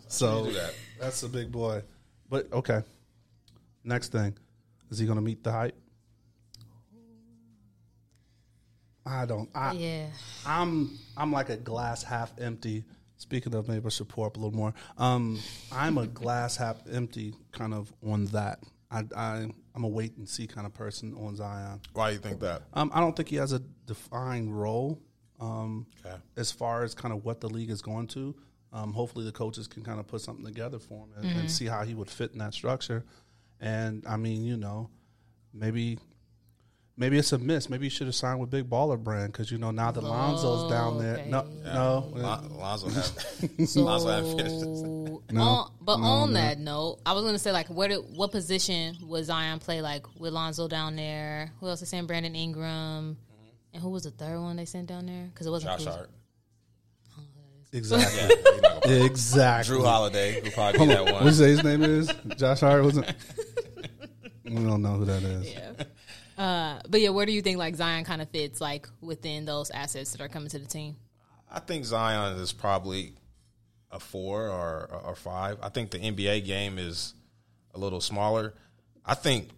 So 0.09 0.47
do 0.47 0.53
that. 0.53 0.75
that's 0.99 1.23
a 1.23 1.29
big 1.29 1.53
boy. 1.53 1.83
But 2.29 2.53
okay. 2.53 2.83
Next 3.85 4.13
thing. 4.13 4.37
Is 4.91 4.99
he 4.99 5.07
gonna 5.07 5.21
meet 5.21 5.43
the 5.45 5.53
hype? 5.53 5.77
I 9.07 9.25
don't 9.25 9.49
I 9.55 9.73
Yeah. 9.73 10.07
I'm 10.47 10.99
I'm 11.17 11.33
like 11.33 11.49
a 11.49 11.57
glass 11.57 12.03
half 12.03 12.33
empty. 12.39 12.85
Speaking 13.21 13.55
of, 13.55 13.69
maybe 13.69 13.85
I 13.85 13.91
should 13.91 14.09
pour 14.09 14.27
up 14.27 14.37
a 14.39 14.41
little 14.41 14.57
more. 14.57 14.73
Um, 14.97 15.39
I'm 15.71 15.99
a 15.99 16.07
glass 16.07 16.57
half 16.57 16.79
empty 16.91 17.35
kind 17.53 17.75
of 17.75 17.93
on 18.03 18.25
that. 18.27 18.63
I, 18.91 19.05
I 19.15 19.47
I'm 19.75 19.85
a 19.85 19.89
wait 19.89 20.17
and 20.17 20.27
see 20.27 20.47
kind 20.47 20.67
of 20.67 20.73
person 20.73 21.15
on 21.15 21.37
Zion. 21.37 21.81
Why 21.93 22.09
do 22.09 22.15
you 22.15 22.21
think 22.21 22.41
that? 22.41 22.63
Um, 22.73 22.91
I 22.95 23.01
don't 23.01 23.15
think 23.15 23.29
he 23.29 23.37
has 23.37 23.53
a 23.53 23.59
defined 23.87 24.59
role. 24.59 24.99
Um, 25.39 25.87
Okay. 26.05 26.17
as 26.39 26.51
far 26.51 26.83
as 26.83 26.95
kind 26.95 27.13
of 27.15 27.25
what 27.25 27.41
the 27.41 27.49
league 27.49 27.71
is 27.71 27.83
going 27.83 28.07
to. 28.09 28.35
Um, 28.73 28.93
hopefully, 28.95 29.25
the 29.27 29.33
coaches 29.33 29.67
can 29.67 29.83
kind 29.85 30.01
of 30.01 30.07
put 30.07 30.23
something 30.23 30.45
together 30.45 30.79
for 30.79 31.05
him 31.05 31.13
and, 31.17 31.25
Mm-hmm. 31.27 31.39
and 31.41 31.51
see 31.51 31.67
how 31.67 31.83
he 31.85 31.95
would 31.95 32.09
fit 32.11 32.33
in 32.33 32.39
that 32.39 32.55
structure. 32.55 33.05
And 33.61 34.03
I 34.07 34.17
mean, 34.17 34.45
you 34.45 34.57
know, 34.57 34.89
maybe 35.53 35.99
maybe 36.97 37.19
it's 37.19 37.33
a 37.33 37.39
miss. 37.39 37.69
Maybe 37.71 37.87
you 37.87 37.91
should 37.91 38.07
have 38.07 38.15
signed 38.15 38.41
with 38.41 38.51
Big 38.51 38.69
Baller 38.69 38.99
Brand 39.03 39.33
because 39.33 39.51
you 39.51 39.59
know 39.59 39.71
now 39.71 39.91
that 39.91 40.03
Lonzo's 40.03 40.71
down 40.71 40.99
there. 40.99 41.23
Oh, 41.27 41.31
no, 41.31 41.47
no, 41.65 42.13
Lon- 42.15 42.57
Lonzo 42.59 42.89
has 42.91 43.77
Lonzo 43.77 44.09
hasn't 44.09 44.39
finished 44.39 44.65
No, 45.33 45.41
on, 45.43 45.71
but 45.81 45.97
no, 45.99 46.05
on 46.07 46.33
no. 46.33 46.41
that 46.41 46.59
note, 46.59 46.99
I 47.07 47.13
was 47.13 47.23
going 47.23 47.35
to 47.35 47.39
say 47.39 47.53
like, 47.53 47.69
where 47.69 47.89
did 47.89 48.01
what 48.17 48.33
position 48.33 48.97
would 49.03 49.25
Zion 49.25 49.59
play? 49.59 49.81
Like 49.83 50.05
with 50.19 50.33
Lonzo 50.33 50.69
down 50.69 50.97
there, 50.97 51.53
who 51.61 51.69
else 51.69 51.81
they 51.81 51.87
sent? 51.87 52.07
Brandon 52.07 52.35
Ingram, 52.35 53.17
mm-hmm. 53.17 53.49
and 53.75 53.83
who 53.83 53.91
was 53.91 54.03
the 54.05 54.11
third 54.11 54.39
one 54.41 54.57
they 54.57 54.65
sent 54.67 54.87
down 54.89 55.07
there? 55.07 55.29
Because 55.33 55.47
it 55.47 55.51
wasn't 55.51 55.79
Josh 55.79 55.87
Kuz- 55.87 55.95
Hart. 55.97 56.11
exactly, 57.73 58.19
Yeah, 58.19 58.29
you're 58.53 58.61
not 58.63 58.83
gonna- 58.83 59.05
exactly. 59.05 59.77
Jrue 59.77 59.85
Holiday 59.85 60.41
would 60.43 60.53
probably 60.53 60.81
be 60.81 60.87
that 60.87 61.05
What 61.05 61.15
one. 61.15 61.25
you 61.27 61.31
say 61.33 61.49
his 61.51 61.63
name 61.65 61.83
is? 61.83 62.13
Josh 62.37 62.61
Hart 62.61 62.83
wasn't. 62.85 63.07
we 64.45 64.51
don't 64.57 64.83
know 64.83 64.95
who 64.95 65.05
that 65.05 65.23
is. 65.23 65.53
Yeah. 65.53 65.73
Uh, 66.41 66.81
but 66.89 67.03
yeah, 67.03 67.11
where 67.11 67.27
do 67.27 67.33
you 67.33 67.43
think 67.43 67.59
like 67.59 67.77
Zion 67.77 68.03
kind 68.05 68.23
of 68.23 68.31
fits 68.31 68.61
like 68.63 68.89
within 69.03 69.45
those 69.45 69.71
assets 69.71 70.13
that 70.13 70.23
are 70.23 70.29
coming 70.29 70.49
to 70.49 70.59
the 70.59 70.67
team? 70.67 70.97
I 71.51 71.61
think 71.61 71.85
Zion 71.85 72.39
is 72.39 72.53
probably 72.53 73.13
a 73.91 74.01
four 74.01 74.49
or 74.49 74.89
or 75.05 75.15
five. 75.15 75.59
I 75.63 75.69
think 75.69 75.91
the 75.91 75.99
NBA 75.99 76.47
game 76.47 76.79
is 76.79 77.13
a 77.75 77.79
little 77.79 78.01
smaller. 78.01 78.55
I 79.05 79.15
think 79.15 79.51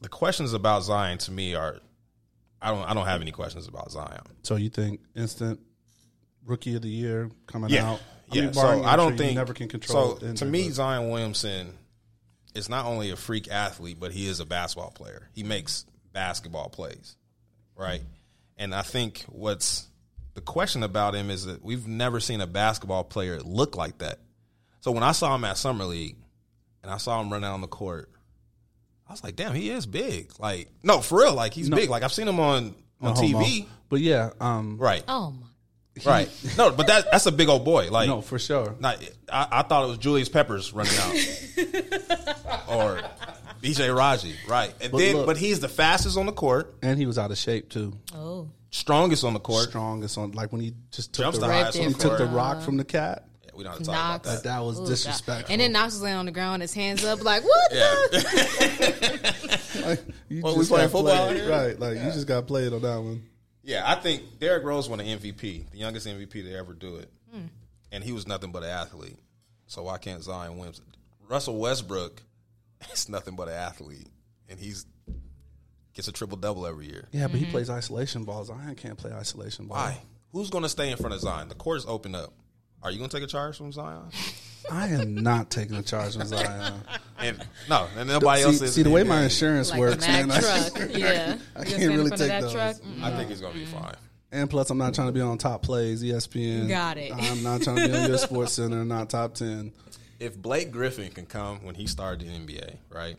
the 0.00 0.08
questions 0.08 0.52
about 0.52 0.82
Zion 0.82 1.18
to 1.18 1.30
me 1.30 1.54
are 1.54 1.76
I 2.60 2.70
don't 2.72 2.82
I 2.90 2.92
don't 2.94 3.06
have 3.06 3.20
any 3.22 3.30
questions 3.30 3.68
about 3.68 3.92
Zion. 3.92 4.22
So 4.42 4.56
you 4.56 4.68
think 4.68 5.00
instant 5.14 5.60
rookie 6.44 6.74
of 6.74 6.82
the 6.82 6.88
year 6.88 7.30
coming 7.46 7.70
Yeah, 7.70 7.92
out? 7.92 8.00
yeah. 8.32 8.42
mean, 8.46 8.52
so 8.54 8.82
I 8.82 8.96
don't 8.96 9.12
injury, 9.12 9.26
you 9.26 9.30
think 9.30 9.36
never 9.36 9.54
can 9.54 9.68
control. 9.68 10.16
So 10.18 10.26
the 10.26 10.34
to 10.34 10.44
me, 10.44 10.64
but- 10.66 10.74
Zion 10.74 11.08
Williamson 11.10 11.78
is 12.54 12.68
not 12.68 12.86
only 12.86 13.10
a 13.10 13.16
freak 13.16 13.50
athlete, 13.50 13.98
but 13.98 14.12
he 14.12 14.26
is 14.26 14.40
a 14.40 14.46
basketball 14.46 14.90
player. 14.90 15.28
He 15.34 15.42
makes 15.42 15.86
basketball 16.12 16.68
plays, 16.68 17.16
right? 17.76 18.02
And 18.56 18.74
I 18.74 18.82
think 18.82 19.24
what's 19.28 19.88
the 20.34 20.40
question 20.40 20.82
about 20.82 21.14
him 21.14 21.30
is 21.30 21.46
that 21.46 21.64
we've 21.64 21.86
never 21.86 22.20
seen 22.20 22.40
a 22.40 22.46
basketball 22.46 23.04
player 23.04 23.40
look 23.40 23.76
like 23.76 23.98
that. 23.98 24.18
So 24.80 24.90
when 24.90 25.02
I 25.02 25.12
saw 25.12 25.34
him 25.34 25.44
at 25.44 25.56
summer 25.58 25.84
league, 25.84 26.16
and 26.82 26.90
I 26.90 26.96
saw 26.96 27.20
him 27.20 27.32
run 27.32 27.44
out 27.44 27.54
on 27.54 27.60
the 27.60 27.68
court, 27.68 28.10
I 29.08 29.12
was 29.12 29.22
like, 29.22 29.36
"Damn, 29.36 29.54
he 29.54 29.70
is 29.70 29.86
big!" 29.86 30.32
Like, 30.38 30.68
no, 30.82 31.00
for 31.00 31.20
real, 31.20 31.34
like 31.34 31.54
he's 31.54 31.68
big. 31.68 31.88
Like 31.90 32.02
I've 32.02 32.12
seen 32.12 32.26
him 32.26 32.40
on 32.40 32.74
on 33.00 33.14
No 33.14 33.14
homo. 33.14 33.40
TV, 33.40 33.66
But 33.88 34.00
yeah, 34.00 34.30
um, 34.40 34.78
right? 34.78 35.04
Oh 35.06 35.30
my! 35.32 35.46
Right. 36.06 36.28
No, 36.58 36.70
but 36.72 36.86
that 36.86 37.10
that's 37.10 37.26
a 37.26 37.32
big 37.32 37.48
old 37.48 37.64
boy. 37.64 37.90
Like 37.90 38.08
no, 38.08 38.20
for 38.22 38.38
sure. 38.38 38.74
not, 38.80 38.96
I, 39.30 39.48
I 39.50 39.62
thought 39.62 39.84
it 39.84 39.88
was 39.88 39.98
Julius 39.98 40.28
Peppers 40.28 40.72
running 40.72 40.96
out, 40.98 41.14
or 42.68 43.00
BJ 43.62 43.94
Raji, 43.94 44.34
right? 44.48 44.72
And 44.80 44.90
But 44.92 44.98
then, 44.98 45.16
look- 45.16 45.26
but 45.26 45.36
he's 45.36 45.60
the 45.60 45.68
fastest 45.68 46.16
on 46.16 46.26
the 46.26 46.32
court, 46.32 46.74
And 46.82 46.98
he 46.98 47.06
was 47.06 47.18
out 47.18 47.30
of 47.30 47.38
shape 47.38 47.68
too. 47.68 47.92
Oh, 48.14 48.48
strongest 48.70 49.22
on 49.24 49.34
the 49.34 49.40
court. 49.40 49.68
Strongest 49.68 50.16
on 50.18 50.32
like 50.32 50.50
when 50.50 50.60
he 50.62 50.72
just 50.90 51.12
took 51.12 51.24
Jumps 51.24 51.38
the 51.38 51.46
the 51.46 51.52
rock, 51.52 51.74
he 51.74 51.84
took 51.92 51.98
the 52.18 52.26
court. 52.26 52.30
rock 52.30 52.62
from 52.62 52.76
the 52.78 52.84
cat. 52.84 53.26
Yeah, 53.44 53.50
we 53.54 53.64
don't 53.64 53.72
have 53.74 53.80
to 53.80 53.84
talk 53.86 53.94
about 53.94 54.22
that. 54.24 54.42
That 54.44 54.60
was 54.64 54.78
Ooh, 54.78 54.82
God. 54.84 54.88
disrespectful. 54.88 55.52
And 55.52 55.60
then 55.60 55.72
Knox 55.72 55.92
was 55.92 56.02
laying 56.02 56.16
on 56.16 56.24
the 56.26 56.32
ground, 56.32 56.62
his 56.62 56.72
hands 56.74 57.04
up, 57.04 57.22
like 57.22 57.44
what? 57.44 57.72
Yeah, 57.72 57.94
like, 59.86 60.00
you 60.28 60.40
What, 60.40 60.56
we 60.56 60.64
playing 60.66 60.88
football 60.88 61.26
played. 61.26 61.36
here? 61.36 61.50
right? 61.50 61.78
Like 61.78 61.96
you 61.98 62.04
just 62.12 62.26
got 62.26 62.46
played 62.46 62.72
on 62.72 62.80
that 62.82 62.96
one. 63.00 63.22
Yeah. 63.62 63.82
I 63.84 63.94
think 63.96 64.38
Derrick 64.38 64.64
Rose 64.64 64.88
won 64.88 65.00
an 65.00 65.06
MVP, 65.06 65.70
the 65.70 65.78
youngest 65.78 66.06
MVP 66.06 66.32
to 66.32 66.54
ever 66.54 66.72
do 66.72 66.96
it, 66.96 67.10
hmm. 67.32 67.46
and 67.90 68.02
he 68.02 68.12
was 68.12 68.26
nothing 68.26 68.52
but 68.52 68.62
an 68.62 68.70
athlete. 68.70 69.18
So 69.66 69.84
why 69.84 69.98
can't 69.98 70.22
Zion 70.22 70.56
Williamson? 70.56 70.84
Russell 71.28 71.58
Westbrook 71.58 72.22
is 72.92 73.08
nothing 73.08 73.36
but 73.36 73.48
an 73.48 73.54
athlete, 73.54 74.08
and 74.48 74.58
he's 74.58 74.86
gets 75.94 76.08
a 76.08 76.12
triple 76.12 76.36
double 76.36 76.66
every 76.66 76.86
year. 76.86 77.08
Yeah, 77.12 77.26
but 77.26 77.36
he 77.36 77.44
mm-hmm. 77.44 77.52
plays 77.52 77.70
isolation 77.70 78.24
balls. 78.24 78.50
I 78.50 78.74
can't 78.74 78.96
play 78.96 79.12
isolation 79.12 79.66
ball. 79.66 79.78
Why? 79.78 79.98
Who's 80.32 80.50
going 80.50 80.62
to 80.62 80.68
stay 80.68 80.90
in 80.90 80.96
front 80.96 81.14
of 81.14 81.20
Zion? 81.20 81.48
The 81.48 81.54
court 81.54 81.78
is 81.78 81.86
open 81.86 82.14
up. 82.14 82.32
Are 82.82 82.90
you 82.90 82.98
going 82.98 83.10
to 83.10 83.16
take 83.16 83.24
a 83.24 83.30
charge 83.30 83.56
from 83.56 83.72
Zion? 83.72 84.10
I 84.70 84.88
am 84.88 85.14
not 85.14 85.50
taking 85.50 85.76
a 85.76 85.82
charge 85.82 86.16
from 86.16 86.26
Zion. 86.26 86.74
And 87.18 87.40
no, 87.68 87.86
and 87.96 88.08
nobody 88.08 88.40
see, 88.40 88.46
else 88.46 88.60
is. 88.62 88.74
see 88.74 88.82
the 88.82 88.90
way 88.90 89.04
my 89.04 89.22
insurance 89.22 89.70
Like 89.70 89.78
works, 89.78 90.04
a 90.04 90.08
Mack 90.08 90.26
man. 90.26 90.42
I- 90.44 90.86
yeah. 90.98 91.36
I 91.54 91.62
can't 91.62 91.64
gonna 91.64 91.66
stand 91.68 91.82
in 91.82 91.96
really 91.98 92.10
take 92.10 92.18
that 92.18 92.40
those. 92.40 92.52
truck? 92.52 92.76
I 93.00 93.10
think 93.12 93.28
he's 93.30 93.40
going 93.40 93.52
to 93.52 93.58
be 93.60 93.64
fine. 93.64 93.94
And 94.32 94.50
plus, 94.50 94.70
I'm 94.70 94.78
not 94.78 94.92
trying 94.92 95.06
to 95.06 95.12
be 95.12 95.20
on 95.20 95.38
top 95.38 95.62
plays, 95.62 96.02
ESPN. 96.02 96.66
Got 96.68 96.96
it. 96.98 97.12
I'm 97.14 97.44
not 97.44 97.62
trying 97.62 97.76
to 97.76 97.86
be 97.88 97.94
on 97.96 98.08
your 98.08 98.18
Sports 98.18 98.54
Center, 98.54 98.84
not 98.84 99.08
top 99.10 99.34
ten. 99.34 99.72
If 100.18 100.36
Blake 100.36 100.72
Griffin 100.72 101.12
can 101.12 101.26
come 101.26 101.62
when 101.64 101.76
he 101.76 101.86
started 101.86 102.26
in 102.26 102.44
NBA, 102.44 102.74
right, 102.90 103.16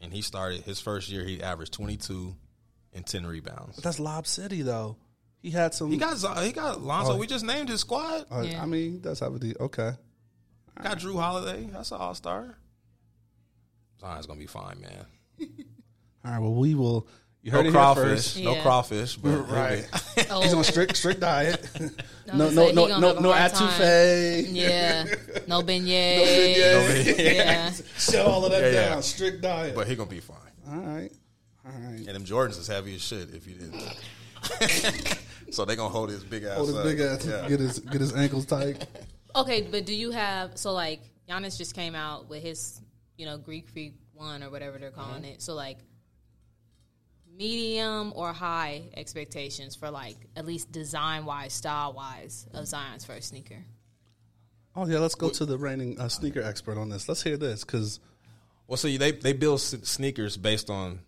and 0.00 0.12
he 0.12 0.20
started 0.20 0.62
his 0.62 0.80
first 0.80 1.08
year, 1.08 1.22
he 1.22 1.40
averaged 1.40 1.74
22 1.74 2.34
and 2.92 3.06
10 3.06 3.24
rebounds. 3.24 3.76
But 3.76 3.84
that's 3.84 4.00
Lob 4.00 4.26
City, 4.26 4.62
though. 4.62 4.96
He 5.42 5.50
had 5.52 5.74
some. 5.74 5.90
He 5.92 5.96
got 5.96 6.16
Z- 6.16 6.44
he 6.44 6.50
got 6.50 6.80
Lonzo. 6.82 7.12
Oh. 7.12 7.16
We 7.18 7.28
just 7.28 7.44
named 7.44 7.68
his 7.68 7.82
squad. 7.82 8.26
uh, 8.32 8.40
Yeah. 8.40 8.60
I 8.60 8.66
mean, 8.66 8.92
he 8.94 8.98
does 8.98 9.20
have 9.20 9.32
a 9.34 9.38
deal. 9.38 9.54
Okay. 9.60 9.92
Got 10.82 10.98
Jrue 10.98 11.18
Holiday. 11.20 11.68
That's 11.72 11.90
an 11.92 11.98
all 11.98 12.14
star. 12.14 12.56
Zion's 14.00 14.26
gonna 14.26 14.38
be 14.40 14.46
fine, 14.46 14.80
man. 14.80 15.06
All 16.24 16.30
right. 16.32 16.38
Well, 16.40 16.54
we 16.54 16.74
will. 16.74 17.06
You 17.42 17.52
No 17.52 17.58
heard 17.58 17.66
it 17.66 17.72
crawfish. 17.72 18.02
first. 18.34 18.40
No 18.40 18.54
Yeah. 18.54 18.62
crawfish. 18.62 19.16
But 19.16 19.48
Right. 19.50 19.86
Oh, 20.30 20.40
He's 20.42 20.52
on 20.52 20.60
oh. 20.60 20.62
strict 20.62 20.96
strict 20.96 21.20
diet. 21.20 21.64
I 22.32 22.36
no 22.36 22.46
was 22.46 22.54
no 22.54 22.62
gonna 22.72 22.74
no 22.74 22.82
he 22.86 22.88
gonna 22.88 23.20
no 23.20 23.32
have 23.32 23.52
no 23.52 23.58
hard 23.66 24.46
Yeah, 24.48 25.04
no 25.46 25.60
beignets. 25.62 26.24
beignets. 26.24 27.18
Yeah, 27.18 27.70
Shut 27.98 28.26
all 28.26 28.44
of 28.44 28.50
that 28.52 28.62
Yeah, 28.62 28.70
yeah. 28.80 28.88
down. 28.90 29.02
Strict 29.02 29.42
diet. 29.42 29.74
but 29.74 29.86
he 29.86 29.94
gonna 29.94 30.08
be 30.10 30.20
fine. 30.20 30.38
All 30.68 30.76
right. 30.80 31.12
All 31.66 31.72
right. 31.72 31.98
And 31.98 32.08
them 32.08 32.24
Jordans 32.24 32.58
is 32.58 32.66
heavy 32.66 32.94
as 32.96 33.02
shit. 33.02 33.34
If 33.34 33.46
you 33.46 33.54
didn't, 33.54 35.18
so 35.50 35.64
they 35.64 35.76
gonna 35.76 35.88
hold 35.90 36.10
his 36.10 36.24
big 36.24 36.44
ass. 36.44 36.56
Hold 36.56 36.68
his 36.68 36.76
up. 36.78 36.84
big 36.84 37.00
ass. 37.00 37.24
Yeah. 37.26 37.48
Get 37.48 37.60
his 37.60 37.78
get 37.78 38.00
his 38.00 38.14
ankles 38.14 38.46
tight. 38.46 38.86
Okay, 39.36 39.62
but 39.62 39.84
do 39.86 39.94
you 39.94 40.10
have 40.12 40.56
so 40.58 40.72
like 40.72 41.00
Giannis 41.28 41.58
just 41.58 41.74
came 41.74 41.94
out 41.94 42.28
with 42.28 42.42
his 42.42 42.80
you 43.16 43.26
know 43.26 43.36
Greek 43.38 43.68
Freak 43.68 43.94
one 44.12 44.42
or 44.42 44.50
whatever 44.50 44.78
they're 44.78 44.90
calling 44.90 45.22
Mm-hmm. 45.22 45.32
it. 45.32 45.42
So 45.42 45.54
like 45.54 45.78
medium 47.36 48.12
or 48.14 48.32
high 48.32 48.82
expectations 48.96 49.74
for 49.74 49.90
like 49.90 50.16
at 50.36 50.46
least 50.46 50.70
design 50.70 51.24
wise, 51.24 51.52
style 51.52 51.92
wise 51.92 52.46
of 52.54 52.66
Zion's 52.66 53.04
first 53.04 53.28
sneaker. 53.28 53.64
Oh 54.76 54.86
yeah, 54.86 54.98
let's 54.98 55.14
go 55.14 55.30
to 55.30 55.44
the 55.44 55.56
reigning 55.58 55.98
uh, 56.00 56.08
sneaker 56.08 56.42
expert 56.42 56.78
on 56.78 56.88
this. 56.90 57.08
Let's 57.08 57.22
hear 57.22 57.36
this 57.36 57.64
because 57.64 58.00
Well, 58.66 58.76
see, 58.76 58.96
they 58.96 59.12
they 59.12 59.32
build 59.32 59.60
sneakers 59.60 60.36
based 60.36 60.70
on 60.70 61.00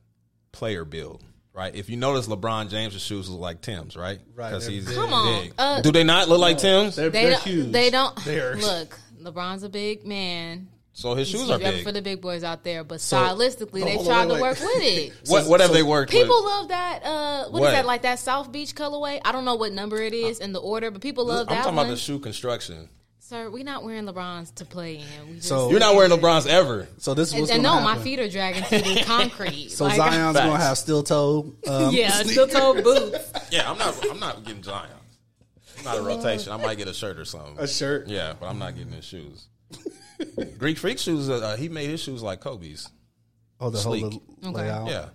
player 0.53 0.85
build, 0.85 1.23
right? 1.57 1.75
If 1.75 1.89
you 1.91 1.97
notice, 1.97 2.29
LeBron 2.29 2.69
James' 2.71 3.01
shoes 3.03 3.29
look 3.29 3.41
like 3.41 3.63
Tim's, 3.63 3.97
right? 3.97 4.21
Right, 4.35 4.51
Because 4.51 4.65
they're 4.67 4.75
he's 4.75 4.87
big. 4.87 4.95
Come 4.95 5.13
on, 5.13 5.43
big. 5.43 5.55
uh, 5.59 5.81
Do 5.81 5.91
they 5.91 6.05
not 6.05 6.29
look 6.29 6.39
like 6.39 6.59
Tim's? 6.59 6.95
they're, 6.95 7.11
They 7.11 7.23
they're 7.25 7.31
don't. 7.33 7.43
huge. 7.43 7.73
They 7.73 7.91
don't 7.91 8.17
They're 8.25 8.55
look. 8.57 8.97
LeBron's 9.21 9.63
a 9.65 9.69
big 9.69 10.07
man. 10.07 10.69
So 10.93 11.15
his 11.15 11.31
He's 11.31 11.41
shoes 11.41 11.51
are 11.51 11.59
huge 11.59 11.75
big. 11.75 11.85
for 11.85 11.93
the 11.93 12.01
big 12.01 12.23
boys 12.23 12.43
out 12.43 12.65
there, 12.65 12.83
but 12.85 13.01
So- 13.03 13.17
stylistically, 13.19 13.85
they've 13.85 13.97
hold 13.97 14.09
on, 14.09 14.15
tried 14.15 14.29
wait, 14.29 14.29
to 14.29 14.35
wait. 14.35 14.41
work 14.43 14.61
with 14.61 14.83
it. 14.83 15.13
what 15.27 15.47
what 15.47 15.61
have 15.61 15.73
they 15.73 15.83
worked 15.83 16.11
with? 16.13 16.23
People 16.23 16.37
with? 16.43 16.45
love 16.53 16.69
that. 16.69 17.05
Uh, 17.05 17.45
what 17.51 17.63
is 17.65 17.71
that? 17.73 17.85
Like 17.87 18.03
that 18.03 18.19
South 18.19 18.51
Beach 18.53 18.75
colorway? 18.75 19.21
I 19.25 19.33
don't 19.33 19.45
know 19.45 19.57
what 19.57 19.73
number 19.73 20.01
it 20.01 20.15
is 20.15 20.39
in 20.41 20.53
the 20.53 20.61
order, 20.61 20.91
but 20.91 21.03
people 21.03 21.27
love 21.27 21.49
that. 21.49 21.53
I'm 21.53 21.57
that 21.59 21.63
talking 21.65 21.77
one. 21.77 21.87
about 21.87 21.91
the 21.95 21.99
shoe 22.01 22.19
construction. 22.19 22.89
Sir, 23.29 23.51
we're 23.51 23.65
not 23.65 23.83
wearing 23.83 24.05
LeBrons 24.05 24.55
to 24.55 24.65
play 24.65 24.99
in. 24.99 25.29
We 25.29 25.35
just, 25.37 25.49
So- 25.49 25.69
You're 25.71 25.81
not 25.81 25.97
wearing 25.97 26.13
LeBron's 26.13 26.47
ever. 26.47 26.87
so 26.99 27.13
this 27.13 27.33
is 27.35 27.41
what's 27.41 27.51
and 27.51 27.61
gonna 27.65 27.81
no, 27.81 27.85
happen. 27.85 27.99
my 27.99 28.05
feet 28.05 28.21
are 28.21 28.29
dragging 28.29 28.63
through 28.63 28.83
the 28.95 29.03
concrete. 29.05 29.71
So 29.73 29.87
Like, 29.87 29.97
Zion's 29.97 30.37
gonna 30.37 30.53
Facts. 30.53 30.63
have 30.63 30.79
steel 30.79 31.03
toe. 31.03 31.53
Um, 31.67 31.91
yeah, 31.93 32.11
steel 32.23 32.47
toe 32.47 32.81
boots. 32.81 33.33
Yeah, 33.51 33.69
I'm 33.69 33.79
not. 33.79 34.09
I'm 34.09 34.21
not 34.21 34.45
getting 34.45 34.63
Zion. 34.63 34.91
I'm 35.79 35.85
not 35.85 35.99
a 35.99 36.03
rotation. 36.03 36.53
I 36.53 36.57
might 36.57 36.79
get 36.79 36.87
a 36.87 36.95
shirt 36.95 37.19
or 37.19 37.25
something. 37.25 37.57
a 37.59 37.67
shirt. 37.67 38.07
Yeah, 38.07 38.35
but 38.39 38.47
I'm 38.47 38.61
not 38.61 38.77
getting 38.77 38.93
his 38.93 39.05
shoes. 39.05 39.49
Greek 40.59 40.79
Freak 40.79 40.99
shoes. 41.01 41.29
Uh, 41.29 41.57
he 41.57 41.69
made 41.69 41.91
his 41.91 42.01
shoes 42.01 42.23
like 42.23 42.39
Kobe's. 42.41 42.89
Oh, 43.59 43.71
the 43.71 43.79
whole 43.81 43.93
Sleek. 43.93 44.05
little 44.05 44.23
Okay. 44.45 44.53
layout. 44.57 44.89
Yeah, 44.89 45.09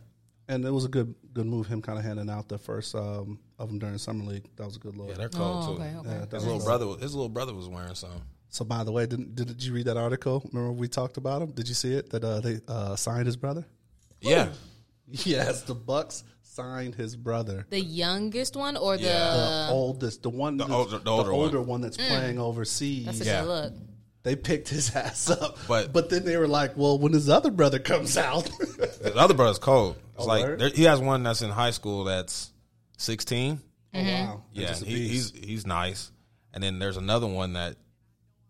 and 0.49 0.65
it 0.65 0.71
was 0.71 0.83
a 0.83 0.89
good 0.89 1.15
good 1.31 1.45
move. 1.45 1.67
Him 1.67 1.81
kind 1.81 1.97
of 1.97 2.03
handing 2.03 2.29
out 2.29 2.49
the 2.49 2.57
first 2.57 2.93
um, 2.93 3.39
of 3.61 3.69
them 3.69 3.79
during 3.79 3.97
summer 3.97 4.23
league. 4.25 4.45
That 4.57 4.65
was 4.65 4.75
a 4.75 4.79
good 4.79 4.95
look. 4.97 5.09
yeah, 5.09 5.15
they're 5.15 5.29
cold 5.29 5.63
Oh, 5.63 5.67
too. 5.75 5.81
okay, 5.81 5.95
okay. 5.99 6.09
Yeah, 6.31 6.35
His 6.37 6.45
little 6.45 6.63
brother. 6.63 6.87
was- 6.87 7.01
His 7.01 7.13
little 7.15 7.29
brother 7.29 7.53
was 7.53 7.67
wearing 7.67 7.95
some. 7.95 8.21
So 8.49 8.65
by 8.65 8.83
the 8.83 8.91
way, 8.91 9.05
didn't 9.05 9.35
did 9.35 9.63
you 9.63 9.71
read 9.73 9.85
that 9.85 9.95
article? 9.97 10.43
Remember 10.51 10.73
we 10.73 10.87
talked 10.89 11.15
about 11.17 11.41
him? 11.41 11.51
Did 11.51 11.69
you 11.69 11.73
see 11.73 11.93
it? 11.93 12.09
That 12.09 12.23
uh, 12.23 12.41
they 12.41 12.59
uh, 12.67 12.95
signed 12.97 13.25
his 13.25 13.37
brother. 13.37 13.65
Yeah, 14.19 14.49
Yes, 15.07 15.63
the 15.63 15.75
Bucks 15.75 16.23
signed 16.41 16.95
his 16.95 17.15
brother. 17.15 17.65
The 17.69 17.79
youngest 17.79 18.55
one 18.57 18.75
or 18.77 18.97
the 18.97 19.03
Yeah. 19.03 19.67
The 19.67 19.67
oldest, 19.71 20.23
the 20.23 20.29
one, 20.29 20.57
the 20.57 20.67
older- 20.67 20.99
the 20.99 21.09
older 21.09 21.59
one. 21.59 21.67
one 21.67 21.81
that's 21.81 21.97
playing 21.97 22.39
overseas. 22.39 23.05
that's 23.05 23.21
a 23.21 23.25
Yeah. 23.25 23.41
good 23.41 23.47
look. 23.47 23.73
they 24.23 24.35
picked 24.35 24.67
his 24.69 24.93
ass 24.95 25.29
up, 25.29 25.57
But- 25.67 25.91
but 25.93 26.09
then 26.09 26.25
they 26.25 26.35
were 26.37 26.47
like, 26.47 26.75
"Well, 26.77 26.99
when 26.99 27.13
his 27.13 27.29
other 27.29 27.49
brother 27.51 27.79
comes 27.79 28.17
out, 28.17 28.47
his 28.59 29.15
other 29.15 29.33
brother's 29.33 29.57
cold. 29.59 29.95
It's 30.15 30.25
Oh, 30.25 30.27
like 30.27 30.57
there, 30.59 30.69
he 30.69 30.83
has 30.83 30.99
one 30.99 31.23
that's 31.23 31.41
in 31.41 31.49
high 31.49 31.71
school 31.71 32.03
that's 32.03 32.50
16. 33.01 33.59
oh 33.93 33.99
wow, 34.03 34.43
Yeah, 34.53 34.73
he, 34.75 35.07
he's 35.09 35.31
he's 35.31 35.65
nice. 35.65 36.11
And 36.53 36.63
then 36.63 36.79
there's 36.79 36.97
another 36.97 37.27
one 37.27 37.53
that 37.53 37.75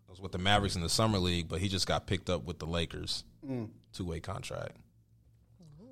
was 0.08 0.20
with 0.20 0.32
the 0.32 0.38
Mavericks 0.38 0.74
in 0.76 0.82
the 0.82 0.88
summer 0.88 1.18
league, 1.18 1.48
but 1.48 1.60
he 1.60 1.68
just 1.68 1.86
got 1.86 2.06
picked 2.06 2.28
up 2.30 2.44
with 2.44 2.58
the 2.58 2.66
Lakers, 2.66 3.24
Mm. 3.46 3.68
two 3.92 4.04
way 4.04 4.20
contract. 4.20 4.76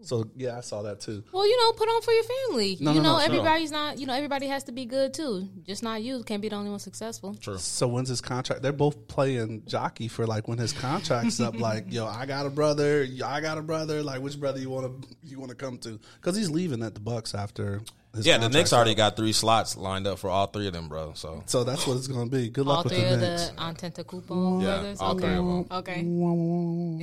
so 0.03 0.31
yeah, 0.37 0.57
I 0.57 0.61
saw 0.61 0.83
that 0.83 1.01
too. 1.01 1.23
Well, 1.33 1.47
you 1.47 1.57
know, 1.59 1.73
put 1.73 1.89
on 1.89 2.01
for 2.03 2.13
your 2.13 2.25
family. 2.25 2.77
No, 2.81 2.93
you 2.93 2.99
no, 3.01 3.03
know, 3.03 3.19
no, 3.19 3.25
everybody's 3.25 3.71
not. 3.71 3.99
You 3.99 4.07
know, 4.07 4.15
everybody 4.15 4.47
has 4.47 4.65
to 4.65 4.73
be 4.73 4.87
good 4.87 5.13
too. 5.15 5.49
Just 5.67 5.83
not 5.83 6.03
you. 6.03 6.23
Can't 6.23 6.41
be 6.41 6.49
the 6.49 6.57
only 6.57 6.71
one 6.71 6.79
successful. 6.79 7.35
True. 7.35 7.59
So 7.59 7.87
when's 7.89 8.09
his 8.09 8.21
contract? 8.21 8.63
They're 8.63 8.73
both 8.73 9.09
playing 9.09 9.65
jockey 9.67 10.09
for 10.09 10.27
like 10.27 10.49
when 10.49 10.59
his 10.59 10.73
contract's 10.73 11.39
up. 11.41 11.55
Like, 11.61 11.93
yo, 11.93 12.07
I 12.07 12.25
got 12.27 12.47
a 12.47 12.51
brother. 12.51 13.07
I 13.25 13.41
got 13.41 13.59
a 13.59 13.63
brother. 13.63 14.03
Like, 14.03 14.21
which 14.23 14.39
brother 14.41 14.59
you 14.59 14.71
want 14.71 15.03
to 15.03 15.09
you 15.23 15.39
want 15.39 15.51
to 15.51 15.57
come 15.57 15.77
to? 15.79 15.99
Because 16.17 16.35
he's 16.37 16.51
leaving 16.51 16.83
at 16.83 16.95
the 16.95 17.01
Bucks 17.01 17.35
after. 17.35 17.81
His 18.15 18.27
Yeah, 18.27 18.35
the 18.39 18.43
contract's 18.43 18.55
Knicks 18.57 18.73
already 18.73 18.91
up. 18.93 18.97
got 18.97 19.17
three 19.17 19.33
slots 19.33 19.77
lined 19.77 20.07
up 20.07 20.19
for 20.19 20.31
all 20.31 20.47
three 20.49 20.67
of 20.67 20.73
them, 20.73 20.89
bro. 20.89 21.13
So 21.15 21.43
So 21.47 21.63
that's 21.65 21.87
what 21.87 21.97
it's 21.97 22.09
going 22.09 22.29
to 22.29 22.37
be. 22.37 22.49
Good 22.51 22.67
luck 22.67 22.79
All 22.79 22.85
with 22.85 22.93
three 22.95 23.03
the 23.03 23.15
of 23.15 23.21
Knicks. 23.21 23.49
the 23.51 23.55
Antetokounmpo 23.57 24.63
Yeah, 24.63 24.67
brothers. 24.69 25.01
all 25.01 25.13
okay. 25.13 25.21
three 25.27 25.35
of 25.35 25.39
'em. 25.39 25.67
Okay. 25.71 26.01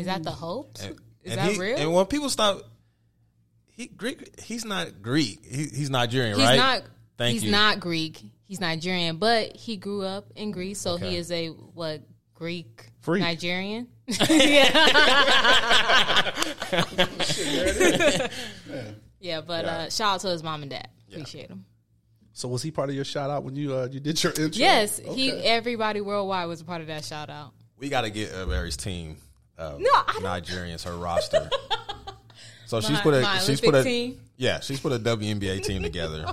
Is 0.01 0.05
that 0.07 0.23
the 0.23 0.31
hopes? 0.31 0.81
and, 0.83 0.91
Is 1.23 1.31
and 1.31 1.39
that 1.39 1.51
he, 1.53 1.59
real? 1.59 1.77
And 1.77 1.93
when 1.93 2.05
people 2.07 2.29
stop, 2.29 2.61
he 3.71 3.87
Greek. 3.87 4.37
He's 4.41 4.65
not 4.65 5.01
Greek. 5.01 5.45
He, 5.45 5.67
he's 5.67 5.89
Nigerian, 5.89 6.35
He's 6.37 6.45
right? 6.45 6.57
not. 6.57 6.83
Thank 7.17 7.33
he's 7.33 7.43
you. 7.45 7.51
not 7.51 7.79
Greek. 7.79 8.21
He's 8.43 8.59
Nigerian, 8.59 9.17
but 9.17 9.55
he 9.55 9.77
grew 9.77 10.03
up 10.03 10.25
in 10.35 10.51
Greece, 10.51 10.79
so 10.81 10.91
Okay. 10.93 11.11
he 11.11 11.15
is 11.17 11.31
a 11.31 11.47
what 11.49 12.01
Greek 12.33 12.89
Freak. 13.01 13.21
Nigerian. 13.23 13.87
yeah. 14.29 14.71
yeah, 16.71 18.27
but 19.45 19.65
Uh, 19.65 19.89
shout 19.89 20.15
out 20.15 20.19
to 20.21 20.27
his 20.29 20.43
mom 20.43 20.61
and 20.61 20.71
dad. 20.71 20.87
Appreciate 21.09 21.49
him. 21.49 21.65
So 22.33 22.47
was 22.47 22.61
he 22.61 22.69
part 22.69 22.89
of 22.89 22.95
your 22.95 23.05
shout 23.05 23.29
out 23.31 23.43
when 23.43 23.55
you 23.55 23.73
uh, 23.73 23.87
you 23.91 23.99
did 23.99 24.21
your 24.23 24.31
intro? 24.33 24.51
Yes, 24.59 24.99
he. 24.99 25.31
Everybody 25.31 26.01
worldwide 26.01 26.47
was 26.47 26.61
a 26.61 26.65
part 26.65 26.81
of 26.81 26.87
that 26.87 27.03
shout 27.03 27.29
out. 27.29 27.51
We 27.79 27.89
got 27.89 28.01
to 28.01 28.09
get 28.11 28.33
uh, 28.33 28.45
Mary's 28.45 28.77
team 28.77 29.17
of 29.57 29.79
No, 29.79 29.89
I 29.89 30.19
Nigerians, 30.21 30.83
her 30.83 30.95
roster. 30.95 31.49
So 32.67 32.81
she's 32.81 32.99
put 32.99 33.13
a 33.13 33.21
my 33.21 33.37
she's 33.39 33.61
put 33.61 33.75
a 33.75 33.81
team? 33.83 34.19
yeah 34.35 34.59
she's 34.59 34.81
put 34.81 34.91
a 34.91 34.99
WNBA 34.99 35.63
team 35.63 35.81
together, 35.81 36.25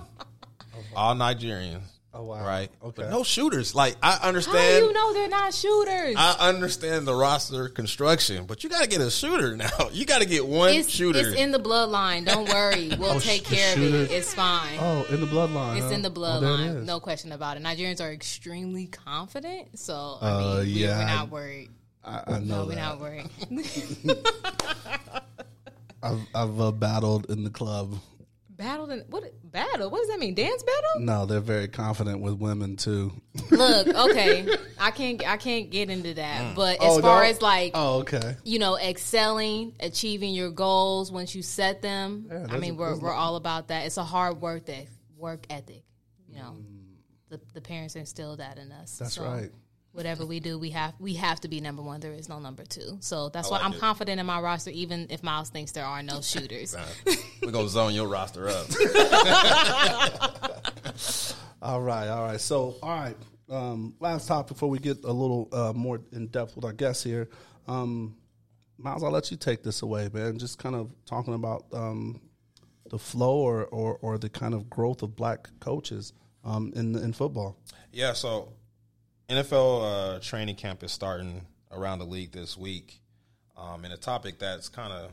all 0.96 1.14
Nigerians. 1.14 1.82
Oh, 2.16 2.22
wow. 2.22 2.46
Right, 2.46 2.70
Okay. 2.80 3.02
but 3.02 3.10
no 3.10 3.24
shooters. 3.24 3.74
Like 3.74 3.96
I 4.00 4.18
understand. 4.22 4.56
How 4.56 4.62
do 4.62 4.68
understand, 4.68 4.84
you 4.86 4.92
know 4.92 5.12
they're 5.14 5.28
not 5.28 5.52
shooters? 5.52 6.14
I 6.16 6.36
understand 6.48 7.08
the 7.08 7.14
roster 7.14 7.68
construction, 7.68 8.46
but 8.46 8.62
you 8.62 8.70
got 8.70 8.82
to 8.84 8.88
get 8.88 9.00
a 9.00 9.10
shooter 9.10 9.56
now. 9.56 9.68
You 9.92 10.06
got 10.06 10.20
to 10.20 10.24
get 10.26 10.46
one 10.46 10.70
it's, 10.74 10.88
shooter. 10.90 11.18
it's 11.18 11.36
in 11.36 11.50
the 11.50 11.58
bloodline. 11.58 12.24
Don't 12.24 12.48
worry, 12.48 12.90
we'll 12.98 13.14
Oh, 13.16 13.18
take 13.18 13.44
sh- 13.46 13.50
the 13.50 13.56
care 13.56 13.72
of 13.76 13.82
it. 13.94 14.10
It's 14.12 14.32
fine. 14.32 14.78
Oh, 14.80 15.04
in 15.10 15.20
the 15.20 15.26
bloodline. 15.26 15.76
It's 15.78 15.86
huh? 15.86 15.92
in 15.92 16.02
the 16.02 16.10
Oh, 16.14 16.40
there 16.40 16.50
it 16.50 16.56
bloodline, 16.60 16.76
is. 16.82 16.86
no 16.86 17.00
question 17.00 17.32
about 17.32 17.56
it. 17.56 17.64
Nigerians 17.64 18.00
are 18.00 18.12
extremely 18.12 18.86
confident, 18.86 19.76
so 19.76 20.18
I 20.20 20.30
Uh, 20.30 20.38
mean, 20.38 20.58
we- 20.58 20.64
yeah, 20.82 20.98
we're 20.98 21.04
I- 21.04 21.14
not 21.16 21.30
worried. 21.30 21.70
I, 22.04 22.22
I 22.28 22.38
know 22.38 22.60
No, 22.62 22.66
we're 22.66 22.74
not 22.76 23.00
worried. 23.00 23.28
I've, 26.02 26.20
I've 26.34 26.60
uh, 26.60 26.70
battled 26.70 27.30
in 27.30 27.44
the 27.44 27.50
club. 27.50 27.94
Battle 28.64 28.90
and 28.90 29.04
what? 29.08 29.24
Battle? 29.44 29.90
What 29.90 29.98
does 30.00 30.08
that 30.08 30.18
mean? 30.18 30.34
Dance 30.34 30.62
battle? 30.62 31.00
No, 31.00 31.26
they're 31.26 31.40
very 31.40 31.68
confident 31.68 32.20
with 32.20 32.34
women 32.34 32.76
too. 32.76 33.12
Look, 33.50 33.86
okay, 34.10 34.48
I 34.78 34.90
can't, 34.90 35.26
I 35.28 35.36
can't 35.36 35.70
get 35.70 35.90
into 35.90 36.14
that. 36.14 36.56
But 36.56 36.82
as 36.82 36.98
Oh, 36.98 37.00
far 37.00 37.22
no? 37.24 37.28
as 37.30 37.42
like, 37.42 37.72
Oh, 37.74 37.98
okay. 38.00 38.36
you 38.44 38.58
know, 38.58 38.76
excelling, 38.78 39.74
achieving 39.80 40.32
your 40.34 40.50
goals 40.50 41.12
once 41.12 41.34
you 41.34 41.42
set 41.42 41.82
them. 41.82 42.26
Yeah, 42.30 42.46
I 42.50 42.58
mean, 42.58 42.72
are- 42.72 42.76
we're 42.76 42.90
those 42.90 42.98
are- 42.98 43.02
we're 43.02 43.12
all 43.14 43.36
about 43.36 43.68
that. 43.68 43.86
It's 43.86 43.96
a 43.98 44.04
hard 44.04 44.40
work 44.40 44.66
that 44.66 44.86
work 45.16 45.46
ethic. 45.50 45.84
You 46.28 46.36
know, 46.38 46.56
the 47.28 47.40
the 47.52 47.60
parents 47.60 47.94
instilled 47.96 48.38
that 48.38 48.58
in 48.58 48.72
us. 48.72 48.94
Mm. 48.94 48.98
That's 48.98 49.14
So 49.14 49.24
right. 49.24 49.50
Whatever 49.94 50.26
we 50.26 50.40
do, 50.40 50.58
we 50.58 50.70
have 50.70 50.92
we 50.98 51.14
have 51.14 51.40
to 51.40 51.48
be 51.48 51.60
number 51.60 51.80
one. 51.80 52.00
There 52.00 52.12
is 52.12 52.28
no 52.28 52.40
number 52.40 52.64
two. 52.64 52.98
So 53.00 53.28
that's 53.28 53.48
why 53.48 53.58
like 53.58 53.66
I'm 53.66 53.72
it. 53.72 53.80
confident 53.80 54.20
in 54.20 54.26
my 54.26 54.40
roster, 54.40 54.70
even 54.70 55.06
if 55.08 55.22
Miles 55.22 55.50
thinks 55.50 55.72
there 55.72 55.86
are 55.86 56.02
no 56.02 56.20
shooters. 56.20 56.76
We're 57.42 57.52
gonna 57.52 57.68
zone 57.68 57.94
your 57.94 58.08
roster 58.08 58.48
up. 58.48 58.66
All 61.64 61.80
right, 61.80 62.08
all 62.08 62.26
right. 62.26 62.40
So, 62.40 62.76
all 62.82 62.90
right. 62.90 63.16
Um, 63.48 63.94
last 63.98 64.28
topic 64.28 64.48
before 64.48 64.68
we 64.68 64.78
get 64.78 65.02
a 65.02 65.12
little 65.12 65.48
uh, 65.50 65.72
more 65.74 65.98
in 66.12 66.26
depth 66.26 66.56
with 66.56 66.64
our 66.66 66.74
guests 66.74 67.02
here. 67.02 67.30
Um, 67.66 68.16
Miles, 68.76 69.02
I'll 69.02 69.10
let 69.10 69.30
you 69.30 69.38
take 69.38 69.62
this 69.62 69.80
away, 69.80 70.10
man. 70.12 70.38
Just 70.38 70.58
kind 70.58 70.74
of 70.74 70.90
talking 71.06 71.32
about 71.32 71.64
um, 71.72 72.20
the 72.90 72.98
flow 72.98 73.38
or, 73.38 73.64
or, 73.64 73.96
or 74.02 74.18
the 74.18 74.28
kind 74.28 74.52
of 74.52 74.68
growth 74.68 75.02
of 75.02 75.16
black 75.16 75.48
coaches 75.60 76.12
um, 76.44 76.70
in 76.76 76.94
in 76.96 77.14
football. 77.14 77.56
Yeah, 77.92 78.12
so 78.12 78.52
NFL 79.28 80.16
uh, 80.16 80.20
training 80.20 80.56
camp 80.56 80.82
is 80.82 80.92
starting 80.92 81.46
around 81.72 81.98
the 81.98 82.04
league 82.04 82.32
this 82.32 82.56
week, 82.56 83.00
um, 83.56 83.84
and 83.84 83.92
a 83.92 83.96
topic 83.96 84.38
that's 84.38 84.68
kind 84.68 84.92
of 84.92 85.10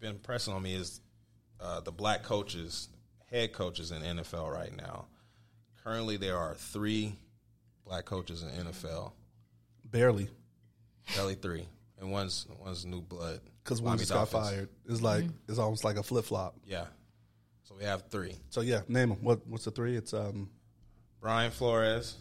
been 0.00 0.18
pressing 0.18 0.52
on 0.52 0.62
me 0.62 0.74
is 0.74 1.00
uh, 1.60 1.80
the 1.80 1.92
black 1.92 2.22
coaches, 2.22 2.88
head 3.30 3.52
coaches 3.52 3.90
in 3.90 4.02
NFL 4.02 4.52
right 4.52 4.76
now. 4.76 5.06
Currently, 5.82 6.18
there 6.18 6.36
are 6.36 6.54
three 6.54 7.14
black 7.86 8.04
coaches 8.04 8.42
in 8.42 8.66
NFL, 8.66 9.12
Barely, 9.84 10.28
barely 11.14 11.34
three, 11.34 11.66
and 12.00 12.10
one's 12.10 12.46
one's 12.60 12.84
new 12.84 13.00
blood 13.00 13.40
because 13.62 13.80
one 13.80 13.90
Miami 13.90 14.00
just 14.00 14.12
got 14.12 14.28
fired. 14.28 14.68
It's 14.88 15.02
like 15.02 15.24
it's 15.48 15.58
almost 15.58 15.84
like 15.84 15.96
a 15.96 16.02
flip 16.02 16.24
flop. 16.24 16.56
Yeah, 16.66 16.86
so 17.62 17.76
we 17.78 17.84
have 17.84 18.10
three. 18.10 18.34
So 18.50 18.60
yeah, 18.60 18.80
name 18.88 19.10
them. 19.10 19.18
What 19.22 19.46
what's 19.46 19.64
the 19.64 19.70
three? 19.70 19.96
It's 19.96 20.12
um 20.12 20.50
Brian 21.20 21.50
Flores, 21.50 22.16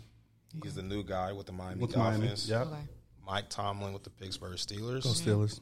he's 0.61 0.75
the 0.75 0.81
new 0.83 1.03
guy 1.03 1.31
with 1.33 1.45
the 1.47 1.51
Miami 1.53 1.81
with 1.81 1.93
Dolphins. 1.93 2.49
Miami. 2.49 2.67
Yeah, 2.71 2.75
Okay. 2.77 2.87
Mike 3.25 3.49
Tomlin 3.49 3.93
with 3.93 4.03
the 4.03 4.09
Pittsburgh 4.09 4.57
Steelers. 4.57 5.03
go 5.03 5.09
Steelers. 5.09 5.59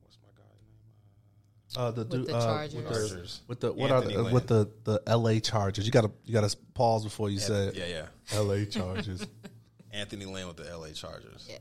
What's 0.00 0.18
my 0.22 0.30
guy's 0.36 1.76
name? 1.76 1.84
Uh, 1.86 1.90
the, 1.90 2.00
With 2.00 2.10
du- 2.10 2.24
the 2.24 2.36
uh, 2.36 2.44
Chargers. 2.44 2.74
with 2.74 2.88
the, 2.88 2.94
Chargers. 2.94 3.40
with 3.46 3.60
the 3.60 3.72
what 3.72 3.90
are 3.90 4.00
the, 4.00 4.22
Lynn. 4.22 4.32
with 4.34 4.46
the 4.46 4.70
the 4.84 5.02
L.A. 5.06 5.40
Chargers? 5.40 5.84
You 5.84 5.92
gotta 5.92 6.10
you 6.24 6.32
gotta 6.32 6.56
pause 6.74 7.04
before 7.04 7.28
you 7.30 7.38
say 7.38 7.66
it. 7.68 7.76
Yeah, 7.76 7.86
yeah. 7.86 8.06
L.A. 8.38 8.64
Chargers. 8.66 9.26
Anthony 9.92 10.24
Lynn 10.26 10.46
with 10.46 10.56
the 10.58 10.64
LA 10.76 10.90
Chargers. 10.90 11.46
Yeah. 11.50 11.56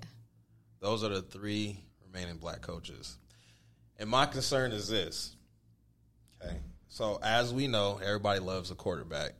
Those 0.79 1.03
are 1.03 1.09
the 1.09 1.21
three 1.21 1.81
remaining 2.05 2.37
black 2.37 2.61
coaches. 2.61 3.17
And 3.97 4.09
my 4.09 4.25
concern 4.25 4.71
is 4.73 4.87
this. 4.89 5.35
Okay. 6.43 6.57
So 6.89 7.19
as 7.23 7.53
we 7.53 7.67
know, 7.67 7.99
everybody 8.03 8.39
loves 8.39 8.69
a 8.69 8.75
quarterback. 8.75 9.31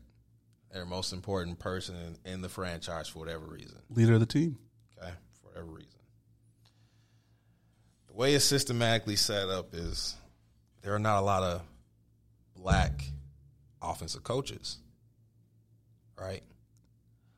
Their 0.74 0.86
most 0.86 1.14
important 1.14 1.60
person 1.60 1.96
in, 2.26 2.32
in 2.34 2.42
the 2.42 2.50
franchise 2.50 3.08
for 3.08 3.20
whatever 3.20 3.46
reason. 3.46 3.78
Leader 3.90 4.16
of 4.16 4.20
the 4.20 4.26
team. 4.26 4.58
Okay. 5.02 5.12
For 5.42 5.48
whatever 5.48 5.68
reason. 5.68 5.90
The 8.08 8.14
way 8.14 8.34
it's 8.34 8.46
systematically 8.46 9.16
set 9.16 9.48
up 9.50 9.74
is 9.74 10.16
there 10.82 10.94
are 10.94 11.00
not 11.00 11.20
a 11.20 11.26
lot 11.26 11.44
of 11.44 11.62
black 12.56 13.04
offensive 13.82 14.24
coaches. 14.24 14.78
Right? 16.20 16.44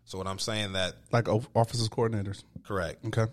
So 0.06 0.18
what 0.18 0.26
I'm 0.28 0.39
saying 0.39 0.74
that 0.74 0.96
Like 1.12 1.28
offensive 1.28 1.89
coordinators. 1.92 2.44
correct. 2.63 3.06
Okay. 3.06 3.32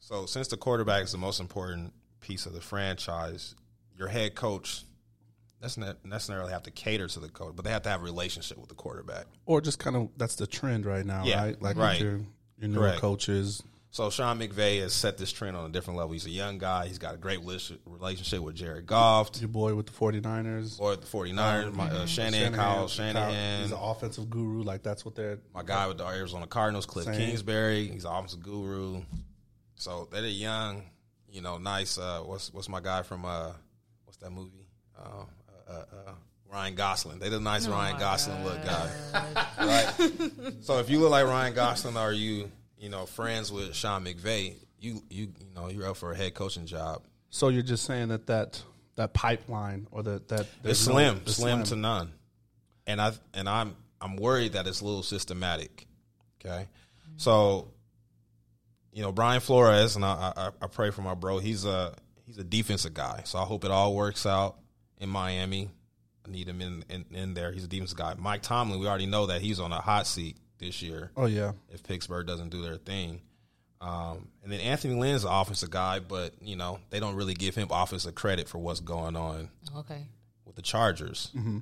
So 0.00 0.26
since 0.26 0.48
the 0.48 0.56
quarterback 0.56 1.04
is 1.04 1.12
the 1.12 1.18
most 1.18 1.38
important 1.40 1.92
piece 2.20 2.46
of 2.46 2.52
the 2.52 2.60
franchise, 2.60 3.54
your 3.96 4.08
head 4.08 4.34
coach 4.34 4.82
doesn't 5.62 6.04
necessarily 6.04 6.52
have 6.52 6.62
to 6.64 6.70
cater 6.70 7.08
to 7.08 7.20
the 7.20 7.28
coach, 7.28 7.54
but 7.56 7.64
they 7.64 7.70
have 7.70 7.82
to 7.82 7.88
have 7.88 8.00
a 8.00 8.04
relationship 8.04 8.58
with 8.58 8.68
the 8.68 8.74
quarterback. 8.74 9.26
Or 9.46 9.60
just 9.60 9.78
kind 9.78 9.96
of 9.96 10.08
that's 10.16 10.36
the 10.36 10.46
trend 10.46 10.86
right 10.86 11.04
now, 11.04 11.24
Yeah, 11.24 11.42
right? 11.44 11.62
Like 11.62 11.76
right. 11.76 12.00
your 12.00 12.20
your 12.58 12.68
newer 12.68 12.80
Correct. 12.80 13.00
coaches. 13.00 13.62
So 13.90 14.10
Sean 14.10 14.38
McVay 14.38 14.80
has 14.82 14.92
set 14.92 15.16
this 15.16 15.32
trend 15.32 15.56
on 15.56 15.64
a 15.64 15.72
different 15.72 15.96
level. 15.96 16.12
He's 16.12 16.26
a 16.26 16.30
young 16.30 16.58
guy. 16.58 16.86
He's 16.86 16.98
got 16.98 17.14
a 17.14 17.16
great 17.16 17.38
relationship 17.86 18.42
with 18.42 18.54
Jared 18.54 18.84
Goff, 18.86 19.30
Your 19.40 19.48
boy 19.48 19.74
with 19.74 19.86
the 19.86 19.92
49ers. 19.92 20.78
or 20.78 20.96
the 20.96 21.06
49ers, 21.06 21.72
my, 21.72 21.88
uh, 21.90 22.04
Shanahan, 22.04 22.52
Kyle 22.52 22.88
Shanahan, 22.88 23.62
He's 23.62 23.72
an 23.72 23.78
offensive 23.80 24.28
guru. 24.28 24.62
Like 24.62 24.82
that's 24.82 25.04
what 25.06 25.14
they're. 25.14 25.38
my 25.54 25.62
guy 25.62 25.86
with 25.86 25.96
the 25.96 26.06
Arizona 26.06 26.46
Cardinals, 26.46 26.86
Kliff 26.86 27.04
Same. 27.04 27.14
Kingsbury. 27.16 27.86
He's 27.88 28.04
an 28.04 28.12
offensive 28.12 28.42
guru. 28.42 29.00
So 29.76 30.08
they're 30.12 30.26
young, 30.26 30.82
you 31.30 31.40
know, 31.40 31.56
nice. 31.56 31.96
Uh, 31.96 32.20
what's 32.20 32.52
what's 32.52 32.68
my 32.68 32.80
guy 32.80 33.02
from 33.02 33.24
uh, 33.24 33.52
what's 34.04 34.18
that 34.18 34.30
movie? 34.30 34.68
Uh, 34.98 35.24
uh, 35.68 35.72
uh, 35.72 36.12
Ryan 36.50 36.74
Gosling. 36.74 37.18
They 37.18 37.28
the 37.28 37.40
nice 37.40 37.66
Ryan 37.66 37.94
my 37.94 38.00
Gosling 38.00 38.44
look 38.44 38.62
guy, 38.64 38.90
right? 39.58 39.92
so 40.62 40.78
if 40.78 40.88
you 40.90 41.00
look 41.00 41.10
like 41.10 41.26
Ryan 41.26 41.54
Gosling, 41.54 41.96
are 41.96 42.12
you 42.12 42.50
you 42.78 42.88
know 42.88 43.06
friends 43.06 43.50
with 43.52 43.74
Sean 43.74 44.04
McVay? 44.04 44.54
You 44.78 45.02
you 45.10 45.28
you 45.40 45.46
know 45.54 45.68
you're 45.68 45.88
up 45.88 45.96
for 45.96 46.12
a 46.12 46.16
head 46.16 46.34
coaching 46.34 46.66
job. 46.66 47.02
So 47.30 47.48
you're 47.48 47.62
just 47.62 47.84
saying 47.84 48.08
that 48.08 48.26
that 48.28 48.62
that 48.96 49.12
pipeline 49.12 49.86
or 49.90 50.02
that 50.04 50.28
that 50.28 50.40
It's 50.40 50.50
there's 50.62 50.88
no- 50.88 50.94
slim, 50.94 51.26
slim 51.26 51.62
to 51.64 51.76
none, 51.76 52.12
and 52.86 53.00
I 53.00 53.12
and 53.34 53.48
I'm 53.48 53.76
I'm 54.00 54.16
worried 54.16 54.52
that 54.52 54.66
it's 54.66 54.80
a 54.80 54.84
little 54.84 55.02
systematic. 55.02 55.86
Okay, 56.44 56.68
so 57.16 57.68
you 58.92 59.02
know 59.02 59.10
Brian 59.12 59.40
Flores, 59.40 59.96
and 59.96 60.04
I, 60.04 60.32
I 60.36 60.50
I 60.62 60.66
pray 60.68 60.90
for 60.90 61.02
my 61.02 61.14
bro. 61.14 61.38
He's 61.38 61.64
a 61.64 61.94
he's 62.24 62.38
a 62.38 62.44
defensive 62.44 62.94
guy, 62.94 63.22
so 63.24 63.38
I 63.38 63.42
hope 63.44 63.64
it 63.64 63.70
all 63.70 63.94
works 63.94 64.24
out 64.26 64.56
in 64.98 65.08
Miami. 65.08 65.70
I 66.26 66.30
need 66.30 66.48
him 66.48 66.60
in, 66.60 66.84
in 66.88 67.04
in 67.12 67.34
there. 67.34 67.52
He's 67.52 67.64
a 67.64 67.68
defense 67.68 67.92
guy. 67.92 68.14
Mike 68.18 68.42
Tomlin, 68.42 68.80
we 68.80 68.86
already 68.88 69.06
know 69.06 69.26
that 69.26 69.40
he's 69.40 69.60
on 69.60 69.72
a 69.72 69.80
hot 69.80 70.06
seat 70.06 70.36
this 70.58 70.82
year 70.82 71.10
Oh 71.16 71.26
yeah. 71.26 71.52
if 71.70 71.82
Pittsburgh 71.82 72.26
doesn't 72.26 72.48
do 72.48 72.62
their 72.62 72.76
thing. 72.76 73.20
Um, 73.80 74.28
and 74.42 74.50
then 74.50 74.58
Anthony 74.60 74.94
Lynn's 74.94 75.22
an 75.24 75.30
offensive 75.30 75.70
guy, 75.70 75.98
but 76.00 76.32
you 76.40 76.56
know 76.56 76.78
they 76.90 76.98
don't 76.98 77.14
really 77.14 77.34
give 77.34 77.54
him 77.54 77.68
offensive 77.70 78.14
credit 78.14 78.48
for 78.48 78.58
what's 78.58 78.80
going 78.80 79.16
on 79.16 79.50
Okay. 79.76 80.06
with 80.44 80.56
the 80.56 80.62
Chargers. 80.62 81.30
Mm-hmm. 81.36 81.58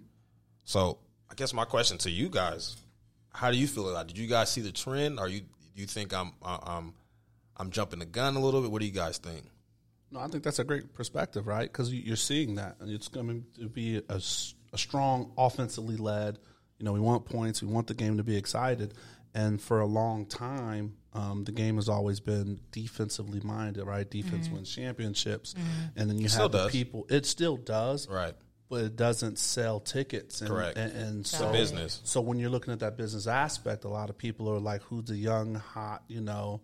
So 0.64 0.98
I 1.30 1.34
guess 1.34 1.52
my 1.52 1.64
question 1.64 1.98
to 1.98 2.10
you 2.10 2.28
guys: 2.28 2.76
How 3.32 3.50
do 3.50 3.56
you 3.58 3.66
feel 3.66 3.90
about? 3.90 4.02
it? 4.06 4.08
Did 4.14 4.18
you 4.18 4.28
guys 4.28 4.50
see 4.50 4.60
the 4.60 4.72
trend? 4.72 5.18
Or 5.18 5.28
you 5.28 5.40
do 5.40 5.46
you 5.82 5.86
think 5.86 6.14
I'm 6.14 6.32
I'm 6.42 6.94
I'm 7.56 7.70
jumping 7.70 7.98
the 7.98 8.06
gun 8.06 8.36
a 8.36 8.40
little 8.40 8.62
bit? 8.62 8.70
What 8.70 8.80
do 8.80 8.86
you 8.86 8.92
guys 8.92 9.18
think? 9.18 9.44
No, 10.14 10.20
I 10.20 10.28
think 10.28 10.44
that's 10.44 10.60
a 10.60 10.64
great 10.64 10.94
perspective, 10.94 11.46
right? 11.48 11.70
Because 11.70 11.92
you're 11.92 12.14
seeing 12.16 12.54
that, 12.54 12.76
and 12.80 12.88
it's 12.90 13.08
going 13.08 13.44
to 13.58 13.68
be 13.68 14.00
a 14.08 14.20
strong 14.20 15.32
offensively 15.36 15.96
led. 15.96 16.38
You 16.78 16.84
know, 16.84 16.92
we 16.92 17.00
want 17.00 17.24
points, 17.24 17.62
we 17.62 17.68
want 17.68 17.88
the 17.88 17.94
game 17.94 18.16
to 18.18 18.24
be 18.24 18.36
excited, 18.36 18.94
and 19.34 19.60
for 19.60 19.80
a 19.80 19.86
long 19.86 20.26
time, 20.26 20.94
um, 21.14 21.42
the 21.44 21.52
game 21.52 21.76
has 21.76 21.88
always 21.88 22.20
been 22.20 22.60
defensively 22.70 23.40
minded, 23.40 23.84
right? 23.84 24.08
Defense 24.08 24.48
wins 24.48 24.72
championships, 24.72 25.54
and 25.96 26.08
then 26.08 26.18
you 26.18 26.28
still 26.28 26.42
have 26.42 26.52
the 26.52 26.58
does. 26.64 26.72
people. 26.72 27.06
It 27.10 27.26
still 27.26 27.56
does, 27.56 28.08
Right. 28.08 28.34
but 28.68 28.82
it 28.84 28.96
doesn't 28.96 29.38
sell 29.40 29.80
tickets. 29.80 30.40
And, 30.42 30.50
Correct. 30.50 30.76
And, 30.78 30.92
and 30.92 31.26
so 31.26 31.48
it. 31.48 31.52
Business. 31.52 32.00
So 32.04 32.20
when 32.20 32.38
you're 32.38 32.50
looking 32.50 32.72
at 32.72 32.80
that 32.80 32.96
business 32.96 33.26
aspect, 33.26 33.82
a 33.84 33.88
lot 33.88 34.10
of 34.10 34.18
people 34.18 34.48
are 34.48 34.60
like, 34.60 34.82
"Who's 34.82 35.04
the 35.06 35.16
young, 35.16 35.54
hot, 35.56 36.02
you 36.08 36.20
know, 36.20 36.60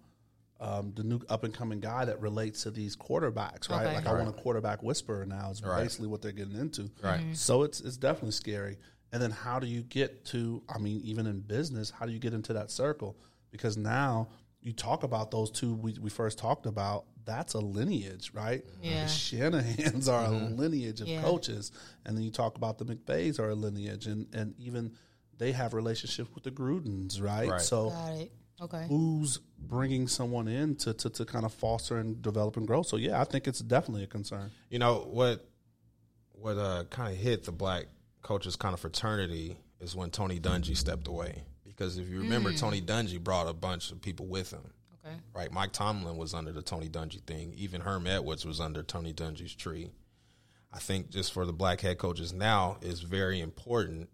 um, 0.61 0.92
the 0.94 1.03
new 1.03 1.20
up 1.29 1.42
and 1.44 1.55
coming 1.55 1.81
guy 1.81 2.05
that 2.05 2.20
relates 2.20 2.62
to 2.64 2.70
these 2.70 2.94
quarterbacks, 2.94 3.70
right? 3.70 3.87
Okay. 3.87 3.94
Like 3.94 4.07
I 4.07 4.12
want 4.12 4.29
a 4.29 4.33
quarterback 4.33 4.83
whisperer 4.83 5.25
now 5.25 5.51
is 5.51 5.62
Right. 5.62 5.83
basically 5.83 6.09
what 6.09 6.20
they're 6.20 6.33
getting 6.33 6.57
into, 6.57 6.90
Right. 7.03 7.20
Mm-hmm. 7.20 7.33
So 7.35 7.62
it's 7.62 7.81
it's 7.81 7.96
definitely 7.96 8.33
scary. 8.33 8.77
And 9.12 9.20
then 9.20 9.31
how 9.31 9.59
do 9.59 9.66
you 9.66 9.83
get 9.83 10.25
to? 10.27 10.62
I 10.68 10.79
mean, 10.79 11.01
even 11.03 11.27
in 11.27 11.40
business, 11.40 11.90
how 11.90 12.07
do 12.07 12.12
you 12.12 12.18
get 12.18 12.35
into 12.35 12.53
that 12.53 12.70
circle? 12.70 13.16
Because 13.51 13.77
now 13.77 14.29
you 14.61 14.73
talk 14.73 15.03
about 15.03 15.31
those 15.31 15.51
two 15.51 15.75
we, 15.75 15.96
we 16.01 16.11
first 16.11 16.38
talked 16.38 16.66
about. 16.66 17.07
That's 17.25 17.55
a 17.55 17.61
lineage, 17.61 18.33
right? 18.35 18.64
Mm-hmm. 18.66 18.85
Yeah. 18.85 19.03
The 19.05 19.09
Shanahan's 19.09 20.09
are 20.09 20.25
a 20.25 20.29
mm-hmm. 20.29 20.57
lineage 20.57 21.01
of 21.01 21.09
Yeah. 21.09 21.23
coaches, 21.23 21.73
and 22.05 22.16
then 22.16 22.25
you 22.25 22.31
talk 22.31 22.57
about 22.57 22.79
the 22.79 22.85
McVays 22.85 23.38
are 23.38 23.51
a 23.51 23.55
lineage, 23.55 24.07
and 24.07 24.27
and 24.35 24.55
even 24.59 24.92
they 25.38 25.53
have 25.53 25.73
relationships 25.73 26.31
with 26.35 26.44
the 26.44 26.51
Grudens, 26.51 27.20
right? 27.23 27.49
Right. 27.49 27.61
So 27.61 27.90
Got 27.90 28.12
it. 28.16 28.33
Okay. 28.62 28.85
who's 28.88 29.38
bringing 29.59 30.07
someone 30.07 30.46
in 30.46 30.77
to, 30.77 30.92
to, 30.92 31.09
to 31.11 31.25
kind 31.25 31.44
of 31.44 31.53
foster 31.53 31.96
and 31.99 32.20
develop 32.20 32.57
and 32.57 32.66
grow. 32.66 32.83
So 32.83 32.96
yeah, 32.96 33.20
I 33.20 33.25
think 33.25 33.49
it's 33.49 33.61
definitely 33.61 34.05
a 34.05 34.07
concern. 34.07 34.51
You 34.68 34.79
know 34.79 35.09
what? 35.11 35.46
What 36.33 36.57
uh, 36.59 36.85
kind 36.90 37.12
of 37.12 37.18
hit 37.18 37.44
the 37.44 37.53
black 37.53 37.87
coaches 38.23 38.57
kind 38.57 38.75
of 38.75 38.81
fraternity 38.81 39.57
is 39.81 39.96
when 39.96 40.11
Tony 40.11 40.38
Dungy 40.38 40.77
stepped 40.77 41.09
away. 41.09 41.42
Because 41.66 41.96
if 41.99 42.09
you 42.09 42.18
remember, 42.20 42.53
Tony 42.53 42.83
Dungy 42.83 43.23
brought 43.23 43.49
a 43.49 43.55
bunch 43.55 43.90
of 43.90 44.03
people 44.03 44.27
with 44.27 44.51
him. 44.51 44.73
Okay. 45.05 45.16
right? 45.35 45.51
Mike 45.51 45.73
Tomlin 45.73 46.16
was 46.16 46.35
under 46.35 46.53
the 46.53 46.62
Tony 46.62 46.88
Dungy 46.88 47.23
thing. 47.23 47.55
Even 47.57 47.81
Herm 47.81 48.07
Edwards 48.07 48.44
was 48.44 48.61
under 48.61 48.83
Tony 48.83 49.14
Dungy's 49.14 49.55
tree. 49.55 49.90
I 50.73 50.79
think 50.79 51.11
just 51.11 51.33
for 51.33 51.46
the 51.46 51.53
black 51.53 51.81
head 51.81 51.99
coaches 51.99 52.33
now, 52.33 52.77
it's 52.83 53.01
very 53.01 53.40
important 53.40 54.09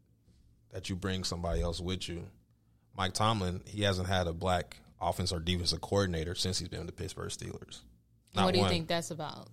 that 0.73 0.89
you 0.89 0.97
bring 0.97 1.25
somebody 1.25 1.61
else 1.61 1.81
with 1.81 2.09
you. 2.09 2.25
Mike 2.97 3.13
Tomlin, 3.13 3.63
he 3.67 3.83
hasn't 3.83 4.09
had 4.09 4.27
a 4.27 4.33
black 4.33 4.77
offense 5.01 5.33
or 5.33 5.39
defensive 5.41 5.81
coordinator 5.81 6.35
since 6.35 6.59
he's 6.59 6.69
been 6.69 6.81
with 6.81 6.87
the 6.89 6.93
Pittsburgh 6.93 7.31
Steelers. 7.31 7.81
And 8.35 8.45
what 8.45 8.53
do 8.53 8.59
you 8.59 8.65
one. 8.65 8.71
think 8.73 8.89
that's 8.89 9.11
about? 9.11 9.49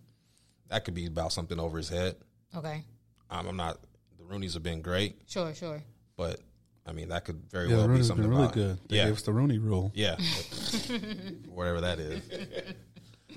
That 0.69 0.85
could 0.85 0.93
be 0.93 1.05
about 1.05 1.31
something 1.33 1.59
over 1.59 1.77
his 1.77 1.89
head. 1.89 2.15
Okay. 2.55 2.83
Um, 3.29 3.47
I'm 3.47 3.57
not. 3.57 3.79
The 4.17 4.23
Rooneys 4.23 4.53
have 4.53 4.63
been 4.63 4.81
great, 4.81 5.17
Sure. 5.27 5.53
Sure. 5.53 5.81
but 6.15 6.39
I 6.85 6.91
mean 6.93 7.09
that 7.09 7.25
could 7.25 7.41
very 7.49 7.69
Yeah, 7.69 7.77
well 7.77 7.87
the 7.87 7.95
be 7.95 8.03
something 8.03 8.23
been 8.23 8.31
really 8.31 8.43
about 8.43 8.53
good. 8.53 8.79
They 8.89 8.97
Yeah, 8.97 9.05
gave 9.05 9.13
us 9.15 9.21
the 9.23 9.33
Rooney 9.33 9.57
rule, 9.57 9.91
yeah, 9.95 10.15
whatever 11.49 11.81
that 11.81 11.99
is. 11.99 12.21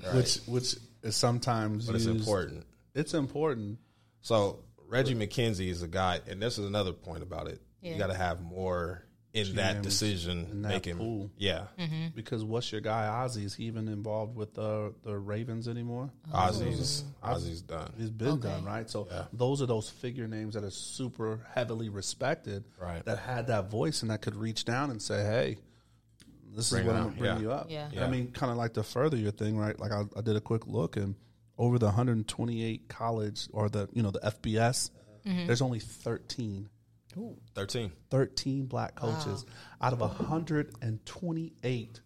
which 0.13 0.37
which 0.47 0.75
is 1.03 1.15
sometimes 1.15 1.87
But 1.87 1.95
it's 1.95 2.05
important. 2.05 2.65
It's 2.95 3.13
important. 3.13 3.79
So 4.21 4.59
Reggie 4.87 5.15
McKenzie 5.15 5.69
is 5.69 5.81
a 5.81 5.87
guy, 5.87 6.19
and 6.27 6.41
this 6.41 6.57
is 6.57 6.65
another 6.65 6.93
point 6.93 7.23
about 7.23 7.47
it. 7.47 7.61
Yeah. 7.81 7.93
You 7.93 7.97
got 7.97 8.07
to 8.07 8.13
have 8.17 8.41
more 8.41 9.03
in 9.37 9.55
that 9.55 9.81
decision 9.81 10.47
in 10.51 10.61
that 10.63 10.69
making. 10.69 10.97
pool. 10.97 11.31
Yeah, 11.37 11.67
Mm-hmm. 11.79 12.07
Because 12.15 12.43
what's 12.43 12.71
your 12.71 12.81
guy 12.81 13.07
Ozzie? 13.07 13.45
Is 13.45 13.53
he 13.55 13.65
even 13.65 13.87
involved 13.87 14.35
with 14.35 14.53
the 14.53 14.93
the 15.03 15.17
Ravens 15.17 15.67
anymore? 15.67 16.09
Ozzie's 16.33 17.03
Ozzie's 17.23 17.61
done. 17.61 17.91
He's 17.97 18.09
been 18.09 18.27
Okay. 18.29 18.47
done, 18.49 18.65
right? 18.65 18.89
So 18.89 19.07
those 19.33 19.61
are 19.61 19.65
those 19.67 19.89
figure 19.89 20.27
names 20.27 20.53
that 20.55 20.63
are 20.63 20.71
super 20.71 21.39
heavily 21.53 21.89
respected, 21.89 22.63
Right. 22.81 23.03
That 23.05 23.19
had 23.19 23.47
that 23.47 23.69
voice 23.69 24.01
and 24.01 24.11
that 24.11 24.21
could 24.21 24.35
reach 24.35 24.65
down 24.65 24.91
and 24.91 25.01
say, 25.01 25.23
"Hey, 25.23 25.57
this 26.55 26.69
Bring 26.69 26.81
is 26.83 26.87
what 26.87 26.95
I'm 26.95 27.01
out. 27.03 27.07
gonna 27.09 27.17
bring 27.19 27.35
Yeah. 27.35 27.39
you 27.41 27.51
up." 27.51 27.67
Yeah. 27.69 27.89
Yeah. 27.93 28.05
I 28.05 28.09
mean, 28.09 28.31
kind 28.31 28.51
of 28.51 28.57
like 28.57 28.73
to 28.73 28.83
further 28.83 29.17
your 29.17 29.31
thing, 29.31 29.57
right? 29.57 29.77
Like 29.79 29.91
I, 29.91 30.03
I 30.15 30.21
did 30.21 30.35
a 30.35 30.41
quick 30.41 30.65
look, 30.67 30.97
and 30.97 31.15
over 31.57 31.79
the 31.79 31.87
128 31.87 32.87
college 32.87 33.47
or 33.51 33.69
the 33.69 33.87
you 33.93 34.01
know 34.03 34.11
the 34.11 34.19
FBS, 34.19 34.89
there's 35.25 35.61
only 35.61 35.79
13 35.79 36.69
Thirteen. 37.55 37.91
13 38.11 38.65
black 38.67 38.93
coaches 38.95 39.45
out 39.81 39.93
of 39.93 40.01
128 40.01 42.01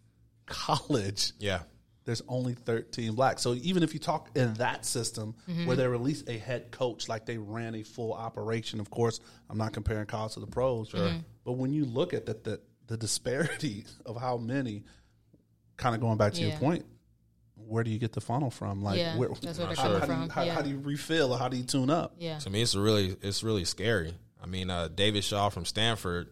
college 0.46 1.32
Yeah, 1.38 1.60
there's 2.04 2.22
only 2.28 2.54
13 2.54 3.14
black. 3.14 3.38
So 3.38 3.54
even 3.54 3.82
if 3.82 3.94
you 3.94 4.00
talk 4.00 4.30
in 4.36 4.54
that 4.54 4.84
system 4.84 5.34
Mm-hmm. 5.48 5.66
where 5.66 5.76
they 5.76 5.86
release 5.86 6.24
a 6.26 6.36
head 6.36 6.70
coach, 6.70 7.08
like 7.08 7.26
they 7.26 7.38
ran 7.38 7.74
a 7.76 7.82
full 7.82 8.12
operation, 8.12 8.80
of 8.80 8.90
course, 8.90 9.20
I'm 9.48 9.58
not 9.58 9.72
comparing 9.72 10.06
college 10.06 10.34
to 10.34 10.40
the 10.40 10.46
pros. 10.46 10.90
Mm-hmm. 10.90 11.18
But 11.44 11.52
when 11.52 11.72
you 11.72 11.84
look 11.84 12.12
at 12.14 12.26
the, 12.26 12.34
the, 12.34 12.60
the 12.88 12.96
disparity 12.96 13.84
of 14.06 14.20
how 14.20 14.36
many, 14.36 14.84
kind 15.76 15.94
of 15.94 16.00
going 16.00 16.18
back 16.18 16.32
to 16.34 16.40
your 16.42 16.56
point, 16.58 16.84
where 17.56 17.84
do 17.84 17.90
you 17.90 17.98
get 17.98 18.12
the 18.12 18.20
funnel 18.20 18.50
from? 18.50 18.82
Like, 18.82 18.98
Yeah, 18.98 19.16
where, 19.16 19.28
that's 19.40 19.58
where 19.58 19.68
they're 19.68 19.76
how, 19.76 20.00
coming 20.00 20.00
how 20.00 20.06
do 20.06 20.12
you, 20.12 20.18
from. 20.18 20.28
how, 20.30 20.42
Yeah. 20.42 20.54
how 20.54 20.62
do 20.62 20.70
you 20.70 20.78
refill? 20.80 21.32
Or 21.32 21.38
how 21.38 21.48
do 21.48 21.56
you 21.56 21.62
tune 21.64 21.90
up? 21.90 22.16
Yeah. 22.18 22.38
To 22.40 22.50
me, 22.50 22.62
it's 22.62 22.74
really 22.74 23.16
it's 23.22 23.42
really 23.44 23.64
scary. 23.64 24.14
I 24.42 24.46
mean, 24.46 24.70
uh, 24.70 24.88
David 24.88 25.22
Shaw 25.24 25.48
from 25.50 25.64
Stanford, 25.64 26.28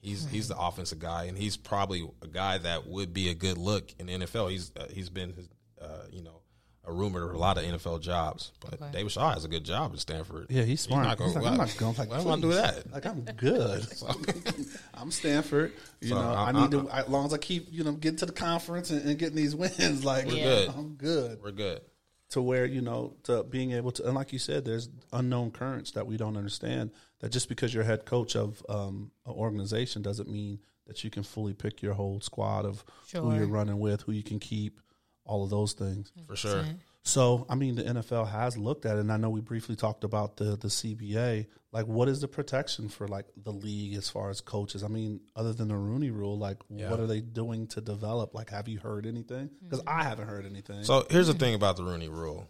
he's 0.00 0.26
he's 0.26 0.48
the 0.48 0.58
offensive 0.58 0.98
guy, 0.98 1.24
and 1.24 1.38
he's 1.38 1.56
probably 1.56 2.08
a 2.22 2.26
guy 2.26 2.58
that 2.58 2.86
would 2.88 3.12
be 3.14 3.28
a 3.30 3.34
good 3.34 3.58
look 3.58 3.90
in 3.98 4.06
the 4.06 4.12
NFL. 4.18 4.50
He's 4.50 4.72
uh, 4.76 4.86
he's 4.92 5.08
been 5.10 5.34
uh, 5.80 5.86
you 6.10 6.22
know 6.22 6.40
a 6.84 6.92
rumor 6.92 7.28
of 7.28 7.34
a 7.34 7.38
lot 7.38 7.58
of 7.58 7.64
NFL 7.64 8.00
jobs, 8.00 8.50
but 8.60 8.72
Okay. 8.74 8.86
David 8.92 9.12
Shaw 9.12 9.34
has 9.34 9.44
a 9.44 9.48
good 9.48 9.62
job 9.64 9.92
at 9.92 9.98
Stanford. 10.00 10.46
Yeah, 10.48 10.62
he's 10.62 10.80
smart. 10.80 11.04
not 11.04 11.18
gonna- 11.18 11.30
He's 11.32 11.36
like, 11.42 11.46
I'm 11.52 11.58
not 11.58 11.76
going. 11.76 11.94
Like, 11.96 12.08
why 12.10 12.18
am 12.20 12.28
I 12.28 12.40
do 12.40 12.52
that? 12.54 12.90
Like, 12.90 13.04
I'm 13.04 13.20
good. 13.36 13.86
I'm 14.94 15.10
Stanford. 15.10 15.72
You 16.00 16.08
So, 16.08 16.14
know, 16.14 16.30
I, 16.32 16.44
I- 16.48 16.52
need 16.52 16.74
I- 16.74 16.80
to. 16.80 16.88
As 16.90 17.08
long 17.08 17.26
as 17.26 17.34
I 17.34 17.38
keep, 17.38 17.66
you 17.70 17.84
know, 17.84 17.92
getting 17.92 18.16
to 18.20 18.26
the 18.26 18.32
conference 18.32 18.88
and, 18.90 19.04
and 19.06 19.18
getting 19.18 19.36
these 19.36 19.54
wins, 19.56 20.02
like, 20.02 20.26
We're 20.26 20.32
good. 20.36 20.68
I'm 20.70 20.94
good. 20.94 21.38
We're 21.42 21.50
good. 21.52 21.80
To 22.30 22.42
where 22.42 22.66
you 22.66 22.80
know 22.80 23.16
to 23.22 23.42
being 23.44 23.72
able 23.72 23.90
to 23.90 24.04
and 24.04 24.14
like 24.14 24.32
you 24.32 24.38
said 24.38 24.64
there's 24.64 24.88
unknown 25.12 25.50
currents 25.50 25.92
that 25.92 26.06
we 26.06 26.16
don't 26.16 26.36
understand 26.36 26.90
that 27.20 27.30
just 27.30 27.48
because 27.48 27.72
you're 27.72 27.84
head 27.84 28.04
coach 28.04 28.36
of 28.36 28.62
um, 28.68 29.10
an 29.26 29.32
organization 29.32 30.02
doesn't 30.02 30.28
mean 30.28 30.58
that 30.86 31.02
you 31.04 31.10
can 31.10 31.22
fully 31.22 31.54
pick 31.54 31.82
your 31.82 31.94
whole 31.94 32.20
squad 32.20 32.64
of 32.64 32.84
who 33.12 33.34
you're 33.34 33.46
running 33.46 33.78
with 33.78 34.02
who 34.02 34.12
you 34.12 34.22
can 34.22 34.38
keep 34.38 34.80
all 35.24 35.44
of 35.44 35.50
those 35.50 35.74
things. 35.74 36.10
For 36.26 36.34
sure. 36.36 36.64
So 37.08 37.46
i 37.48 37.54
mean 37.54 37.74
the 37.74 37.82
nfl 37.84 38.28
has 38.28 38.56
looked 38.58 38.84
at 38.86 38.96
it 38.96 39.00
and 39.00 39.10
i 39.12 39.16
know 39.16 39.30
we 39.30 39.40
briefly 39.40 39.74
talked 39.74 40.04
about 40.04 40.36
the 40.36 40.56
the 40.56 40.68
cba 40.68 41.46
like 41.72 41.86
what 41.86 42.08
is 42.08 42.20
the 42.20 42.28
protection 42.28 42.88
for 42.88 43.06
like 43.08 43.26
the 43.36 43.52
league 43.52 43.94
as 43.94 44.08
far 44.08 44.30
as 44.30 44.40
coaches? 44.40 44.82
I 44.82 44.88
mean 44.88 45.20
other 45.36 45.52
than 45.52 45.68
the 45.68 45.76
rooney 45.76 46.10
rule 46.10 46.38
like 46.38 46.56
Yeah. 46.70 46.90
what 46.90 46.98
are 46.98 47.06
they 47.06 47.20
doing 47.20 47.66
to 47.68 47.82
develop? 47.82 48.34
Like 48.34 48.48
have 48.50 48.68
you 48.68 48.78
heard 48.78 49.04
anything? 49.04 49.50
Because 49.62 49.82
i 49.86 50.02
haven't 50.02 50.28
heard 50.28 50.46
anything. 50.46 50.82
So 50.84 51.06
here's 51.10 51.26
the 51.26 51.34
thing 51.34 51.54
about 51.54 51.76
the 51.76 51.84
Rooney 51.84 52.08
Rule. 52.08 52.48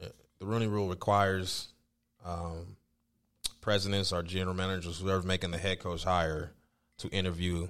Uh, 0.00 0.06
The 0.38 0.46
Rooney 0.46 0.68
Rule 0.68 0.88
requires 0.88 1.68
um, 2.24 2.76
presidents 3.60 4.12
or 4.12 4.22
general 4.22 4.54
managers, 4.54 4.98
whoever's 5.00 5.26
making 5.26 5.50
the 5.50 5.58
head 5.58 5.80
coach 5.80 6.04
hire, 6.04 6.52
to 6.98 7.08
interview 7.08 7.68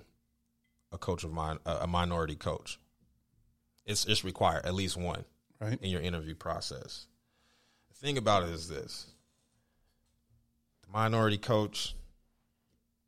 a 0.93 0.99
coach 0.99 1.25
of 1.25 1.33
mine, 1.33 1.59
a 1.65 1.79
a 1.83 1.87
minority 1.87 2.37
coach. 2.37 2.79
It's 3.87 4.05
it's 4.05 4.23
required 4.23 4.67
at 4.67 4.75
least 4.75 4.99
one 4.99 5.25
right 5.61 5.79
in 5.81 5.91
your 5.91 6.01
interview 6.01 6.35
process. 6.35 7.07
The 7.89 7.95
thing 7.95 8.19
about 8.19 8.45
it 8.45 8.51
is 8.51 8.69
this: 8.69 9.07
the 10.83 10.93
minority 10.93 11.39
coach, 11.39 11.95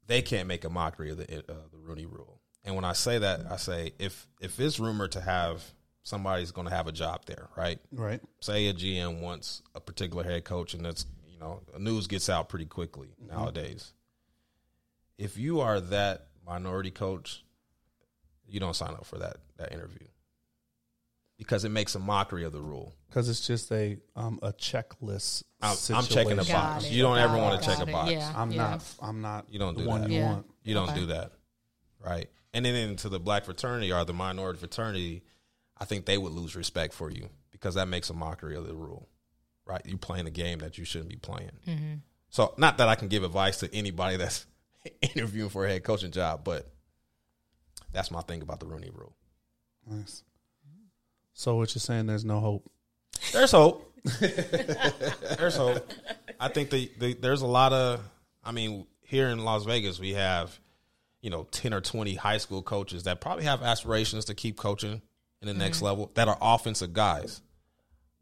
they 0.07 0.23
can't 0.23 0.49
make 0.49 0.65
a 0.65 0.71
mockery 0.71 1.11
of 1.11 1.19
the 1.19 1.39
uh, 1.39 1.55
the 1.73 1.79
Rooney 1.79 2.07
Rule. 2.07 2.41
And 2.65 2.77
when 2.77 2.85
I 2.85 2.93
say 2.93 3.19
that, 3.19 3.41
I 3.51 3.57
say 3.57 3.93
if 3.99 4.27
if 4.41 4.61
it's 4.61 4.79
rumored 4.79 5.13
to 5.13 5.21
have 5.21 5.63
somebody's 6.03 6.53
going 6.53 6.69
to 6.69 6.75
have 6.75 6.87
a 6.87 6.93
job 6.93 7.25
there, 7.27 7.49
right? 7.57 7.79
right 7.93 8.21
Say 8.41 8.69
a 8.69 8.75
GM 8.75 9.21
wants 9.21 9.63
a 9.75 9.81
particular 9.81 10.25
head 10.25 10.45
coach, 10.45 10.75
and 10.75 10.85
that's 10.85 11.07
you 11.33 11.39
know 11.41 11.63
news 11.79 12.07
gets 12.07 12.29
out 12.29 12.49
pretty 12.49 12.67
quickly 12.67 13.15
nowadays. 13.27 13.93
If 15.19 15.37
you 15.37 15.61
are 15.61 15.81
that 15.81 16.29
minority 16.47 16.91
coach, 16.91 17.45
you 18.47 18.61
don't 18.61 18.75
sign 18.75 18.91
up 18.91 19.07
for 19.07 19.19
that 19.19 19.39
that 19.57 19.73
interview 19.73 20.07
because 21.43 21.65
it 21.65 21.71
makes 21.71 21.95
a 21.95 21.99
mockery 21.99 22.45
of 22.45 22.53
the 22.53 22.61
rule. 22.61 22.95
Because 23.09 23.29
it's 23.29 23.47
just 23.47 23.71
a 23.73 23.99
um, 24.17 24.39
a 24.43 24.53
checklist. 24.53 25.43
I'm, 25.61 25.77
I'm 25.95 26.05
checking 26.05 26.33
a 26.33 26.37
box. 26.37 26.49
Got 26.49 26.85
it. 26.85 26.93
You 26.93 27.03
don't 27.03 27.19
ever 27.19 27.37
want 27.37 27.61
to 27.61 27.69
check 27.69 27.79
Got 27.79 27.89
a 27.89 27.93
box. 27.93 28.11
Yeah. 28.13 28.33
I'm 28.35 28.51
not. 28.51 28.83
I'm 29.01 29.21
not. 29.21 29.47
You 29.51 29.59
don't 29.59 29.77
the 29.77 29.83
do 29.83 29.89
one 29.89 30.03
that. 30.03 30.11
you 30.11 30.19
Yeah. 30.19 30.33
want. 30.33 30.47
You 30.65 30.75
don't 30.75 30.89
Okay. 30.91 31.01
do 31.01 31.07
that, 31.07 31.33
right? 32.01 32.29
And 32.55 32.65
then 32.65 32.75
into 32.75 33.09
the 33.09 33.19
black 33.21 33.45
fraternity 33.45 33.93
or 33.93 34.05
the 34.05 34.13
minority 34.13 34.59
fraternity, 34.59 35.23
I 35.79 35.85
think 35.85 36.05
they 36.07 36.19
would 36.19 36.33
lose 36.33 36.55
respect 36.57 36.95
for 36.95 37.11
you 37.11 37.29
because 37.51 37.75
that 37.75 37.89
makes 37.89 38.09
a 38.11 38.15
mockery 38.15 38.57
of 38.57 38.67
the 38.67 38.75
rule, 38.75 39.09
right? 39.67 39.81
You 39.85 39.97
playing 39.99 40.27
a 40.27 40.31
game 40.31 40.59
that 40.61 40.79
you 40.79 40.85
shouldn't 40.85 41.11
be 41.11 41.17
playing. 41.17 42.03
So, 42.31 42.55
not 42.57 42.79
that 42.79 42.89
I 42.89 42.95
can 42.95 43.09
give 43.09 43.25
advice 43.25 43.59
to 43.59 43.75
anybody 43.75 44.17
that's 44.17 44.47
interviewing 45.03 45.51
for 45.51 45.67
a 45.67 45.69
head 45.71 45.85
coaching 45.85 46.13
job, 46.13 46.45
but 46.45 46.71
that's 47.93 48.11
my 48.11 48.21
thing 48.23 48.43
about 48.43 48.59
the 48.61 48.67
Rooney 48.67 48.91
Rule. 48.93 49.15
Nice. 49.87 50.23
So 51.35 51.57
what 51.57 51.75
you're 51.75 51.81
saying? 51.81 52.07
There's 52.07 52.25
no 52.25 52.41
hope. 52.41 52.71
There's 53.33 53.53
hope. 53.53 53.93
there's 54.21 55.57
hope. 55.57 55.91
I 56.41 56.49
think 56.49 56.71
the, 56.71 56.91
the 56.99 57.15
there's 57.15 57.43
a 57.43 57.47
lot 57.47 57.73
of. 57.73 58.01
I 58.45 58.53
mean, 58.53 58.87
here 59.03 59.29
in 59.29 59.45
Las 59.45 59.65
Vegas, 59.65 60.01
we 60.01 60.15
have, 60.15 60.59
you 61.21 61.31
know, 61.31 61.45
ten 61.51 61.73
or 61.73 61.81
twenty 61.81 62.15
high 62.15 62.39
school 62.39 62.63
coaches 62.63 63.05
that 63.05 63.21
probably 63.21 63.45
have 63.45 63.63
aspirations 63.63 64.25
to 64.27 64.35
keep 64.35 64.57
coaching 64.57 65.03
in 65.41 65.49
the 65.49 65.55
next 65.55 65.79
mm-hmm. 65.79 65.87
level 65.87 66.11
that 66.15 66.29
are 66.29 66.39
offensive 66.41 66.93
guys. 66.93 67.43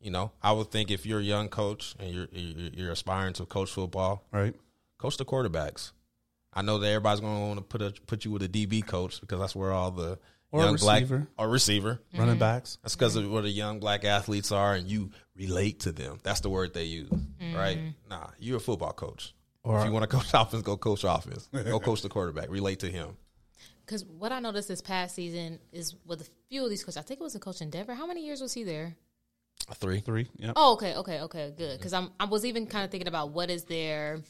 You 0.00 0.10
know, 0.10 0.32
I 0.42 0.52
would 0.52 0.70
think 0.70 0.90
if 0.90 1.04
you're 1.04 1.20
a 1.20 1.24
young 1.24 1.48
coach 1.48 1.94
and 1.98 2.10
you're 2.10 2.28
you're, 2.32 2.70
you're 2.72 2.92
aspiring 2.92 3.34
to 3.34 3.46
coach 3.46 3.70
football, 3.70 4.24
Right. 4.32 4.54
coach 4.98 5.16
the 5.16 5.24
quarterbacks. 5.24 5.92
I 6.52 6.62
know 6.62 6.78
that 6.78 6.88
everybody's 6.88 7.20
going 7.20 7.36
to 7.36 7.46
want 7.46 7.58
to 7.58 7.62
put 7.62 7.82
a, 7.82 7.92
put 8.06 8.24
you 8.24 8.32
with 8.32 8.42
a 8.42 8.48
DB 8.48 8.84
coach 8.84 9.20
because 9.20 9.38
that's 9.38 9.54
where 9.54 9.70
all 9.72 9.90
the 9.92 10.18
Or 10.52 10.60
a 10.60 10.64
young 10.64 10.72
receiver. 10.74 11.16
black 11.18 11.28
or 11.38 11.48
receiver. 11.48 12.00
Running 12.12 12.34
mm-hmm. 12.34 12.40
backs. 12.40 12.78
That's 12.82 12.96
because 12.96 13.14
of 13.16 13.30
where 13.30 13.42
the 13.42 13.50
young 13.50 13.78
black 13.78 14.04
athletes 14.04 14.50
are, 14.50 14.74
and 14.74 14.88
you 14.88 15.10
relate 15.36 15.80
to 15.80 15.92
them. 15.92 16.18
That's 16.22 16.40
the 16.40 16.50
word 16.50 16.74
they 16.74 16.84
use, 16.84 17.10
right? 17.54 17.78
Mm-hmm. 17.78 18.08
Nah, 18.08 18.30
you're 18.38 18.56
a 18.56 18.60
football 18.60 18.92
coach. 18.92 19.32
Or- 19.62 19.78
if 19.78 19.86
you 19.86 19.92
want 19.92 20.08
to 20.08 20.16
coach 20.16 20.30
offense, 20.34 20.62
go 20.62 20.76
coach 20.76 21.04
offense. 21.04 21.48
go 21.52 21.78
coach 21.80 22.02
the 22.02 22.08
quarterback. 22.08 22.50
Relate 22.50 22.80
to 22.80 22.90
him. 22.90 23.16
Because 23.84 24.04
what 24.04 24.30
I 24.30 24.38
noticed 24.38 24.68
this 24.68 24.80
past 24.80 25.16
season 25.16 25.58
is 25.72 25.96
with 26.06 26.20
a 26.20 26.26
few 26.48 26.62
of 26.62 26.70
these 26.70 26.84
coaches, 26.84 26.96
I 26.96 27.02
think 27.02 27.20
it 27.20 27.24
was 27.24 27.34
a 27.34 27.40
coach 27.40 27.60
in 27.60 27.70
Denver. 27.70 27.94
How 27.94 28.06
many 28.06 28.24
years 28.24 28.40
was 28.40 28.52
he 28.52 28.62
there? 28.62 28.94
Three. 29.74 30.00
Three. 30.00 30.28
Yep. 30.38 30.52
Oh, 30.56 30.74
okay, 30.74 30.94
okay, 30.96 31.20
okay, 31.22 31.52
good. 31.56 31.76
Because 31.76 31.92
I'm, 31.92 32.10
I 32.18 32.26
was 32.26 32.44
even 32.44 32.66
kind 32.66 32.84
of 32.84 32.90
thinking 32.90 33.08
about 33.08 33.30
what 33.30 33.50
is 33.50 33.64
their, 33.64 34.20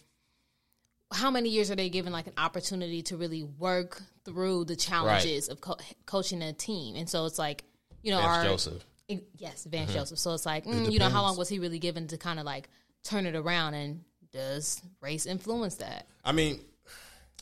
how 1.12 1.30
many 1.30 1.48
years 1.48 1.70
are 1.70 1.76
they 1.76 1.88
given 1.88 2.12
like 2.12 2.26
an 2.26 2.34
opportunity 2.38 3.02
to 3.02 3.16
really 3.16 3.42
work 3.42 4.02
through 4.24 4.64
the 4.64 4.76
challenges 4.76 5.48
of 5.48 5.60
co- 5.60 5.76
coaching 6.06 6.42
a 6.42 6.52
team? 6.52 6.96
And 6.96 7.08
so 7.08 7.26
it's 7.26 7.38
like, 7.38 7.64
you 8.02 8.10
know, 8.12 8.18
Vance 8.20 8.36
our 8.38 8.44
Joseph. 8.44 8.84
it- 9.08 9.24
yes, 9.36 9.64
Vance 9.64 9.92
Joseph. 9.92 10.18
So 10.18 10.32
it's 10.34 10.46
like, 10.46 10.64
mm, 10.66 10.90
you 10.90 10.98
know, 10.98 11.08
how 11.08 11.22
long 11.22 11.36
was 11.36 11.48
he 11.48 11.58
really 11.58 11.78
given 11.78 12.06
to 12.08 12.16
kind 12.18 12.38
of 12.38 12.44
like 12.46 12.68
turn 13.02 13.26
it 13.26 13.34
around? 13.34 13.74
And 13.74 14.04
does 14.32 14.80
race 15.00 15.26
influence 15.26 15.76
that? 15.76 16.06
I 16.24 16.32
mean, 16.32 16.60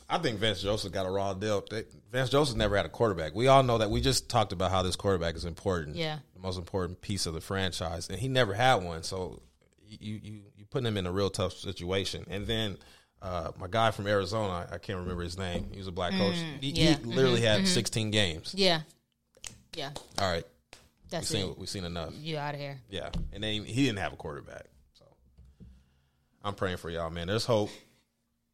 I 0.08 0.16
think 0.16 0.38
Vance 0.40 0.62
Joseph 0.62 0.90
got 0.92 1.04
a 1.04 1.10
raw 1.10 1.34
deal. 1.34 1.62
They- 1.70 1.84
Vance 2.10 2.30
Joseph 2.30 2.56
never 2.56 2.74
had 2.76 2.86
a 2.86 2.88
quarterback. 2.88 3.34
We 3.34 3.48
all 3.48 3.62
know 3.62 3.76
that. 3.78 3.90
We 3.90 4.00
just 4.00 4.30
talked 4.30 4.52
about 4.52 4.70
how 4.70 4.82
this 4.82 4.96
quarterback 4.96 5.34
is 5.36 5.44
important. 5.44 5.96
Yeah. 5.96 6.20
the 6.32 6.40
most 6.40 6.56
important 6.56 7.02
piece 7.02 7.26
of 7.26 7.34
the 7.34 7.40
franchise, 7.42 8.08
and 8.08 8.18
he 8.18 8.28
never 8.28 8.54
had 8.54 8.76
one. 8.76 9.02
So 9.02 9.42
you 9.86 10.18
you 10.22 10.40
you 10.56 10.64
putting 10.70 10.86
him 10.86 10.96
in 10.96 11.04
a 11.06 11.12
real 11.12 11.28
tough 11.28 11.52
situation. 11.52 12.24
And 12.30 12.46
then 12.46 12.78
uh, 13.22 13.50
my 13.58 13.66
guy 13.68 13.90
from 13.90 14.06
Arizona, 14.06 14.68
I 14.70 14.78
can't 14.78 14.98
remember 14.98 15.22
his 15.22 15.36
name. 15.36 15.68
He 15.72 15.78
was 15.78 15.88
a 15.88 15.92
black 15.92 16.12
coach. 16.12 16.36
He, 16.60 16.72
he 16.72 16.88
yeah. 16.90 16.96
literally 17.04 17.40
had 17.40 17.66
16 17.66 18.10
games. 18.10 18.54
Yeah, 18.56 18.82
yeah, 19.76 19.90
All 20.18 20.30
right, 20.30 20.44
we've 20.44 21.10
that's 21.10 21.28
seen 21.28 21.50
it. 21.50 21.58
we've 21.58 21.68
seen 21.68 21.84
enough. 21.84 22.12
You 22.20 22.38
out 22.38 22.54
of 22.54 22.60
here. 22.60 22.78
Yeah, 22.90 23.10
and 23.32 23.42
then 23.42 23.64
he 23.64 23.86
didn't 23.86 23.98
have 23.98 24.12
a 24.12 24.16
quarterback. 24.16 24.66
So 24.94 25.04
I'm 26.44 26.54
praying 26.54 26.78
for 26.78 26.90
y'all, 26.90 27.10
man. 27.10 27.26
There's 27.26 27.44
hope. 27.44 27.70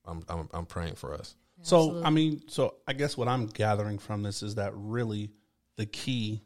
I'm 0.07 0.23
I'm, 0.29 0.49
I'm 0.53 0.67
praying 0.67 0.95
for 0.95 1.15
us. 1.15 1.35
So 1.63 2.03
I 2.05 2.11
mean, 2.11 2.43
so 2.49 2.75
I 2.87 2.93
guess 2.93 3.17
what 3.17 3.29
I'm 3.29 3.47
gathering 3.47 3.99
from 3.99 4.23
this 4.23 4.43
is 4.43 4.57
that 4.57 4.73
really 4.75 5.31
the 5.77 5.87
key 5.87 6.43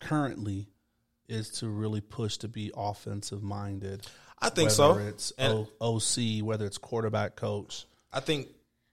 currently 0.00 0.68
is 1.28 1.50
to 1.50 1.68
really 1.68 2.00
push 2.00 2.36
to 2.38 2.48
be 2.48 2.70
offensive 2.76 3.42
minded. 3.42 4.06
I 4.40 4.48
think 4.50 4.66
whether 4.68 4.70
so. 4.70 4.92
It's 4.98 5.32
And- 5.38 5.66
o- 5.80 5.96
OC, 5.96 6.42
whether 6.42 6.64
it's 6.66 6.78
quarterback 6.78 7.36
coach. 7.36 7.86
I 8.12 8.20
think 8.20 8.48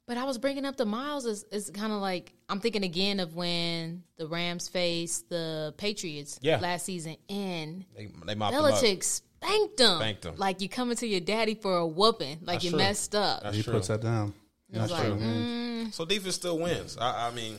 But 0.08 0.18
I 0.18 0.24
was 0.26 0.38
bringing 0.38 0.66
up 0.66 0.76
the 0.78 0.86
Miles 0.86 1.26
is, 1.26 1.44
is 1.52 1.70
kind 1.72 1.92
of 1.94 2.00
like 2.02 2.34
I'm 2.50 2.60
thinking 2.60 2.84
again 2.84 3.20
of 3.20 3.36
when 3.36 4.04
the 4.18 4.28
Rams 4.28 4.68
faced 4.68 5.30
the 5.30 5.74
Patriots 5.78 6.40
Yeah. 6.42 6.60
last 6.60 6.86
season, 6.86 7.18
and 7.30 7.86
they 7.96 8.08
they 8.26 8.36
mopped 8.36 8.54
him 8.56 8.64
up. 8.66 8.74
Belichick 8.76 9.04
spanked 9.04 9.78
them. 9.78 10.36
Like 10.38 10.62
you 10.62 10.70
coming 10.70 10.96
to 10.98 11.08
your 11.08 11.22
daddy 11.22 11.56
for 11.56 11.78
a 11.78 11.88
whooping, 11.88 12.40
like 12.42 12.56
That's 12.56 12.64
you 12.66 12.70
true. 12.72 12.78
messed 12.80 13.16
up. 13.16 13.44
That's 13.44 13.56
he 13.58 13.64
true. 13.64 13.74
puts 13.74 13.88
that 13.88 14.02
down. 14.02 14.34
That's 14.70 14.92
like, 14.92 15.04
true. 15.06 15.16
mm, 15.16 15.94
So 15.94 16.06
defense 16.06 16.36
still 16.36 16.58
wins. 16.60 16.98
I, 17.00 17.28
I 17.28 17.32
mean, 17.32 17.58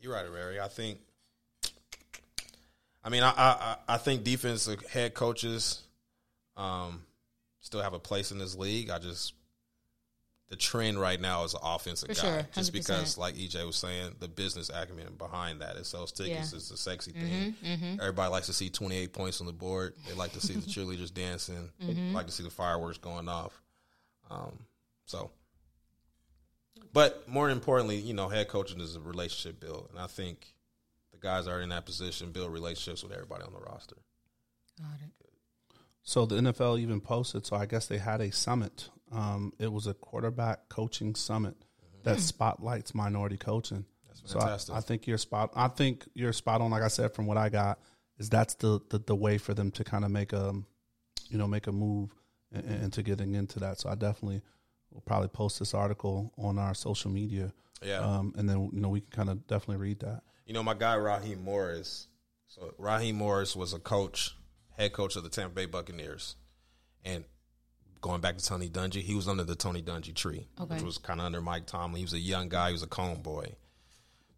you're 0.00 0.12
right, 0.12 0.28
Larry. 0.30 0.60
I 0.60 0.68
think. 0.68 0.98
I 3.02 3.08
mean, 3.10 3.22
I 3.22 3.30
I, 3.36 3.76
I 3.88 3.96
think 3.98 4.24
defense 4.24 4.68
head 4.90 5.14
coaches 5.14 5.82
um, 6.56 7.02
still 7.60 7.82
have 7.82 7.94
a 7.94 7.98
place 7.98 8.30
in 8.32 8.38
this 8.38 8.56
league. 8.56 8.90
I 8.90 8.98
just 8.98 9.34
the 10.50 10.56
trend 10.56 11.00
right 11.00 11.20
now 11.20 11.44
is 11.44 11.54
an 11.54 11.60
offensive 11.62 12.08
For 12.10 12.14
guy, 12.14 12.20
sure, 12.20 12.46
just 12.54 12.72
because, 12.72 13.16
like 13.16 13.34
EJ 13.34 13.64
was 13.66 13.76
saying, 13.76 14.16
the 14.20 14.28
business 14.28 14.70
acumen 14.72 15.14
behind 15.16 15.62
that 15.62 15.76
it 15.76 15.86
sells 15.86 16.12
tickets. 16.12 16.30
Yeah. 16.30 16.42
Mm-hmm, 16.42 16.56
It's 16.56 16.70
a 16.70 16.76
sexy 16.76 17.12
thing. 17.12 17.98
Everybody 18.00 18.30
likes 18.30 18.46
to 18.46 18.52
see 18.52 18.68
28 18.68 19.12
points 19.12 19.40
on 19.40 19.46
the 19.46 19.52
board. 19.54 19.94
They 20.06 20.14
like 20.14 20.32
to 20.32 20.40
see 20.40 20.52
the 20.54 20.60
cheerleaders 20.70 21.12
dancing. 21.12 21.70
Mm-hmm. 21.82 22.14
Like 22.14 22.26
to 22.26 22.32
see 22.32 22.42
the 22.42 22.50
fireworks 22.50 22.98
going 22.98 23.28
off. 23.28 23.60
Um, 24.30 24.58
so 25.06 25.30
but 26.94 27.28
more 27.28 27.50
importantly, 27.50 27.96
you 27.96 28.14
know, 28.14 28.28
head 28.28 28.48
coaching 28.48 28.80
is 28.80 28.94
a 28.94 29.00
relationship 29.00 29.60
build, 29.60 29.88
and 29.90 29.98
I 29.98 30.06
think 30.06 30.54
the 31.12 31.18
guys 31.18 31.46
that 31.46 31.50
are 31.50 31.60
in 31.60 31.70
that 31.70 31.86
position, 31.86 32.30
build 32.30 32.52
relationships 32.52 33.02
with 33.02 33.12
everybody 33.12 33.42
on 33.42 33.52
the 33.52 33.58
roster. 33.58 33.96
Got 34.78 35.00
it. 35.04 35.23
So 36.04 36.26
the 36.26 36.36
NFL 36.36 36.78
even 36.78 37.00
posted. 37.00 37.46
So 37.46 37.56
I 37.56 37.66
guess 37.66 37.86
they 37.86 37.98
had 37.98 38.20
a 38.20 38.30
summit. 38.30 38.90
Um, 39.10 39.52
it 39.58 39.72
was 39.72 39.86
a 39.86 39.94
quarterback 39.94 40.68
coaching 40.68 41.14
summit 41.14 41.56
that 42.04 42.20
spotlights 42.20 42.94
minority 42.94 43.36
coaching. 43.36 43.86
That's 44.06 44.22
So 44.30 44.38
I. 44.38 44.78
I 44.78 44.80
think 44.80 45.06
you're 45.06 45.18
spot. 45.18 45.50
I 45.56 45.68
think 45.68 46.04
you're 46.14 46.32
spot 46.32 46.60
on. 46.60 46.70
Like 46.70 46.82
I 46.82 46.88
said, 46.88 47.14
from 47.14 47.26
what 47.26 47.36
I 47.36 47.48
got, 47.48 47.78
is 48.18 48.28
that's 48.28 48.54
the 48.54 48.80
the, 48.90 48.98
the 48.98 49.16
way 49.16 49.38
for 49.38 49.54
them 49.54 49.70
to 49.72 49.84
kind 49.84 50.04
of 50.04 50.10
make 50.10 50.32
a, 50.32 50.52
you 51.28 51.38
know, 51.38 51.48
make 51.48 51.66
a 51.66 51.72
move 51.72 52.14
and, 52.52 52.64
and 52.64 52.92
to 52.92 53.02
getting 53.02 53.34
into 53.34 53.58
that. 53.60 53.80
So 53.80 53.88
I 53.88 53.94
definitely 53.94 54.42
will 54.92 55.00
probably 55.00 55.28
post 55.28 55.58
this 55.58 55.74
article 55.74 56.32
on 56.38 56.58
our 56.58 56.74
social 56.74 57.10
media. 57.10 57.52
yeah. 57.82 57.98
Um, 57.98 58.34
and 58.36 58.48
then 58.48 58.70
you 58.72 58.80
know 58.80 58.88
we 58.88 59.00
can 59.00 59.10
kind 59.10 59.30
of 59.30 59.46
definitely 59.46 59.78
read 59.78 60.00
that. 60.00 60.22
You 60.46 60.54
know, 60.54 60.62
my 60.62 60.74
guy 60.74 60.94
Raheem 60.94 61.42
Morris. 61.42 62.08
So 62.46 62.74
Raheem 62.78 63.16
Morris 63.16 63.56
was 63.56 63.72
a 63.72 63.80
coach, 63.80 64.36
head 64.76 64.92
coach 64.92 65.16
of 65.16 65.22
the 65.22 65.28
Tampa 65.28 65.54
Bay 65.54 65.66
Buccaneers, 65.66 66.36
and 67.04 67.24
going 68.00 68.20
back 68.20 68.36
to 68.36 68.44
Tony 68.44 68.68
Dungy, 68.68 69.02
he 69.02 69.14
was 69.14 69.28
under 69.28 69.44
the 69.44 69.54
Tony 69.56 69.82
Dungy 69.82 70.14
tree, 70.14 70.46
Okay. 70.60 70.74
which 70.74 70.82
was 70.84 70.98
kind 70.98 71.20
of 71.20 71.26
under 71.26 71.40
Mike 71.40 71.66
Tomlin. 71.66 71.96
He 71.98 72.04
was 72.04 72.12
a 72.12 72.18
young 72.18 72.48
guy. 72.48 72.68
He 72.68 72.72
was 72.72 72.82
a 72.82 72.86
cone 72.86 73.22
boy. 73.22 73.54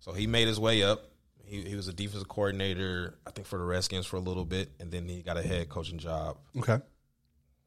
So 0.01 0.13
he 0.13 0.27
made 0.27 0.47
his 0.47 0.61
way 0.61 0.83
up. 0.85 1.11
He, 1.45 1.63
he 1.63 1.75
was 1.77 1.89
a 1.89 1.93
defensive 1.93 2.29
coordinator, 2.29 3.19
I 3.27 3.31
think, 3.31 3.47
for 3.47 3.59
the 3.59 3.65
Redskins 3.65 4.07
for 4.07 4.17
a 4.17 4.21
little 4.21 4.45
bit, 4.45 4.71
and 4.81 4.91
then 4.91 5.09
he 5.09 5.23
got 5.23 5.37
a 5.37 5.43
head 5.43 5.69
coaching 5.69 5.99
job 5.99 6.39
Okay. 6.57 6.75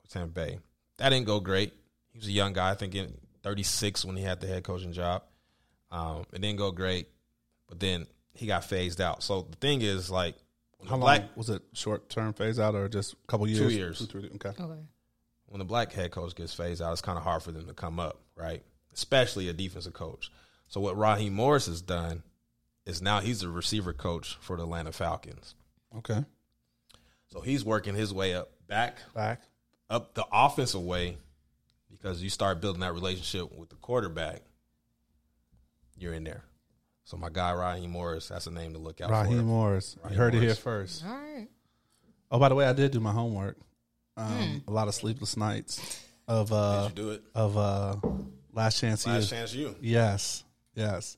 with 0.02 0.12
Tampa 0.12 0.28
Bay. 0.34 0.60
That 0.98 1.10
didn't 1.10 1.26
go 1.28 1.40
great. 1.40 1.74
He 2.12 2.20
was 2.20 2.28
a 2.28 2.32
young 2.32 2.54
guy, 2.54 2.72
I 2.72 2.76
think, 2.76 2.96
in 2.96 3.14
36 3.44 4.04
when 4.06 4.16
he 4.18 4.24
had 4.24 4.42
the 4.42 4.48
head 4.48 4.64
coaching 4.64 4.92
job. 4.94 5.24
Um, 5.92 6.26
it 6.34 6.42
didn't 6.42 6.58
go 6.58 6.72
great, 6.72 7.08
but 7.68 7.80
then 7.80 8.06
he 8.34 8.48
got 8.48 8.64
phased 8.66 9.00
out. 9.02 9.24
So 9.24 9.48
the 9.50 9.56
thing 9.58 9.82
is, 9.82 10.10
like, 10.10 10.36
when 10.36 10.44
How 10.88 10.98
the 10.98 11.04
long 11.04 11.30
was 11.36 11.50
it? 11.50 11.62
Short 11.74 12.10
term 12.10 12.34
phase 12.34 12.60
out 12.60 12.76
or 12.76 12.88
just 12.88 13.14
a 13.14 13.28
couple 13.28 13.48
years? 13.48 13.60
Two 13.60 13.70
years. 13.70 14.00
Two, 14.00 14.06
three, 14.06 14.30
okay. 14.36 14.50
Okay. 14.50 14.80
when 15.48 15.60
the 15.60 15.66
black 15.66 15.92
head 15.92 16.12
coach 16.12 16.36
gets 16.36 16.54
phased 16.54 16.82
out, 16.82 16.92
it's 16.94 17.02
kind 17.02 17.18
of 17.18 17.24
hard 17.24 17.44
for 17.44 17.52
them 17.52 17.68
to 17.68 17.74
come 17.74 18.00
up, 18.00 18.20
right? 18.36 18.64
Especially 18.94 19.50
a 19.50 19.54
defensive 19.54 19.94
coach. 19.94 20.32
So 20.68 20.80
what 20.80 20.98
Raheem 20.98 21.34
Morris 21.34 21.66
has 21.66 21.82
done 21.82 22.24
is 22.86 23.02
now 23.02 23.20
he's 23.20 23.44
a 23.44 23.50
receiver 23.50 23.94
coach 23.94 24.38
for 24.40 24.56
the 24.56 24.64
Atlanta 24.64 24.92
Falcons. 24.92 25.56
Okay. 25.98 26.24
So 27.28 27.42
he's 27.42 27.64
working 27.66 27.96
his 27.96 28.14
way 28.14 28.34
up 28.34 28.50
back 28.68 28.98
Back. 29.14 29.42
up 29.90 30.14
the 30.14 30.26
offensive 30.32 30.82
way 30.82 31.18
because 31.92 32.24
you 32.24 32.30
start 32.30 32.62
building 32.62 32.82
that 32.82 32.94
relationship 32.94 33.52
with 33.58 33.70
the 33.70 33.76
quarterback, 33.76 34.42
you're 35.98 36.14
in 36.14 36.24
there. 36.24 36.44
So 37.10 37.18
my 37.18 37.30
guy 37.30 37.52
Raheem 37.54 37.90
Morris, 37.90 38.28
that's 38.28 38.46
a 38.46 38.52
name 38.52 38.74
to 38.74 38.78
look 38.78 39.02
out 39.02 39.10
Raheem 39.10 39.40
for. 39.40 39.44
Morris. 39.44 39.98
Raheem 40.04 40.14
you 40.14 40.18
heard 40.24 40.36
it 40.36 40.42
here 40.44 40.54
first. 40.54 41.04
All 41.04 41.12
right. 41.12 41.48
Oh, 42.30 42.38
by 42.38 42.50
the 42.50 42.54
way, 42.54 42.68
I 42.68 42.74
did 42.74 42.92
do 42.92 43.00
my 43.00 43.12
homework. 43.12 43.58
Um, 44.16 44.28
Hmm. 44.28 44.58
A 44.68 44.72
lot 44.72 44.88
of 44.88 44.94
sleepless 44.94 45.36
nights 45.36 46.04
of 46.28 46.54
uh 46.54 46.90
Did 46.90 47.00
you 47.00 47.04
do 47.06 47.10
it? 47.14 47.24
of 47.34 47.58
uh 47.58 47.96
last 48.54 48.80
chance. 48.80 49.08
Last 49.08 49.24
Is- 49.24 49.30
Chance 49.32 49.54
U. 49.56 49.76
Yes, 49.82 50.44
yes. 50.76 51.18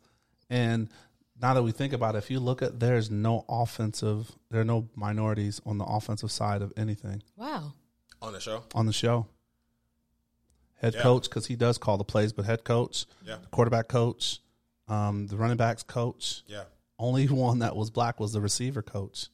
And 0.49 0.87
now 1.41 1.53
that 1.55 1.63
we 1.63 1.73
think 1.73 1.91
about 1.91 2.15
it, 2.15 2.19
if 2.19 2.31
you 2.31 2.39
look 2.39 2.61
at 2.61 2.79
there's 2.79 3.11
no 3.11 3.43
offensive, 3.49 4.31
there 4.49 4.61
are 4.61 4.65
no 4.65 4.87
minorities 4.95 5.59
on 5.65 5.77
the 5.77 5.83
offensive 5.85 6.31
side 6.31 6.61
of 6.61 6.71
anything 6.77 7.21
Wow. 7.35 7.73
On 8.21 8.31
the 8.31 8.39
show? 8.39 8.63
on 8.73 8.85
the 8.85 8.93
show. 8.93 9.27
Head 10.75 10.93
Yeah. 10.95 11.01
coach 11.01 11.23
because 11.23 11.47
he 11.47 11.57
does 11.57 11.77
call 11.77 11.97
the 11.97 12.05
plays, 12.05 12.31
but 12.31 12.45
head 12.45 12.63
coach, 12.63 13.05
Yeah. 13.25 13.39
quarterback 13.51 13.89
coach, 13.89 14.39
um, 14.87 15.27
the 15.27 15.35
running 15.37 15.57
backs 15.57 15.83
coach. 15.83 16.43
Yeah. 16.47 16.63
Only 16.99 17.27
one 17.27 17.59
that 17.59 17.75
was 17.75 17.89
black 17.89 18.19
was 18.19 18.33
the 18.33 18.41
receiver 18.41 18.81
coach, 18.81 19.27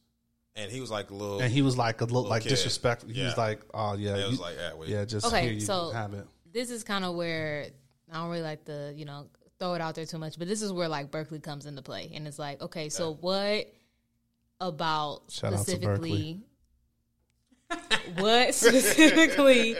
And 0.56 0.70
he 0.72 0.80
was 0.80 0.90
like 0.90 1.10
a 1.10 1.14
little 1.14 1.40
and 1.40 1.52
he 1.52 1.60
was 1.62 1.76
like 1.76 2.00
a 2.00 2.04
little, 2.04 2.24
like 2.26 2.42
kid. 2.44 2.48
disrespectful. 2.50 3.10
He 3.10 3.20
Yeah. 3.20 3.26
was 3.26 3.36
like, 3.36 3.60
"Oh 3.74 3.94
yeah, 3.94 4.16
it 4.16 4.26
was 4.28 4.36
you- 4.38 4.42
like 4.42 4.56
yeah, 4.56 4.74
wait. 4.74 4.88
yeah, 4.88 5.04
just 5.04 5.26
Okay, 5.26 5.42
here 5.42 5.52
you 5.52 5.60
so- 5.60 5.90
have 5.90 6.14
it." 6.14 6.26
This 6.50 6.70
is 6.70 6.82
kind 6.82 7.04
of 7.04 7.14
where 7.14 7.66
I 8.10 8.14
don't 8.14 8.30
really 8.30 8.42
like 8.42 8.64
to, 8.64 8.92
you 8.96 9.04
know, 9.04 9.26
throw 9.58 9.74
it 9.74 9.80
out 9.82 9.94
there 9.96 10.06
too 10.06 10.16
much, 10.18 10.38
but 10.38 10.48
this 10.48 10.62
is 10.62 10.72
where 10.72 10.88
like 10.88 11.10
Berkeley 11.10 11.40
comes 11.40 11.66
into 11.66 11.82
play. 11.82 12.10
And 12.14 12.26
it's 12.26 12.38
like, 12.38 12.62
okay, 12.62 12.88
so 12.88 13.14
what 13.14 13.70
about 14.60 15.24
Shout 15.30 15.52
out 15.52 15.58
to 15.58 15.62
specifically 15.64 16.40
what 18.16 18.54
specifically 18.54 19.76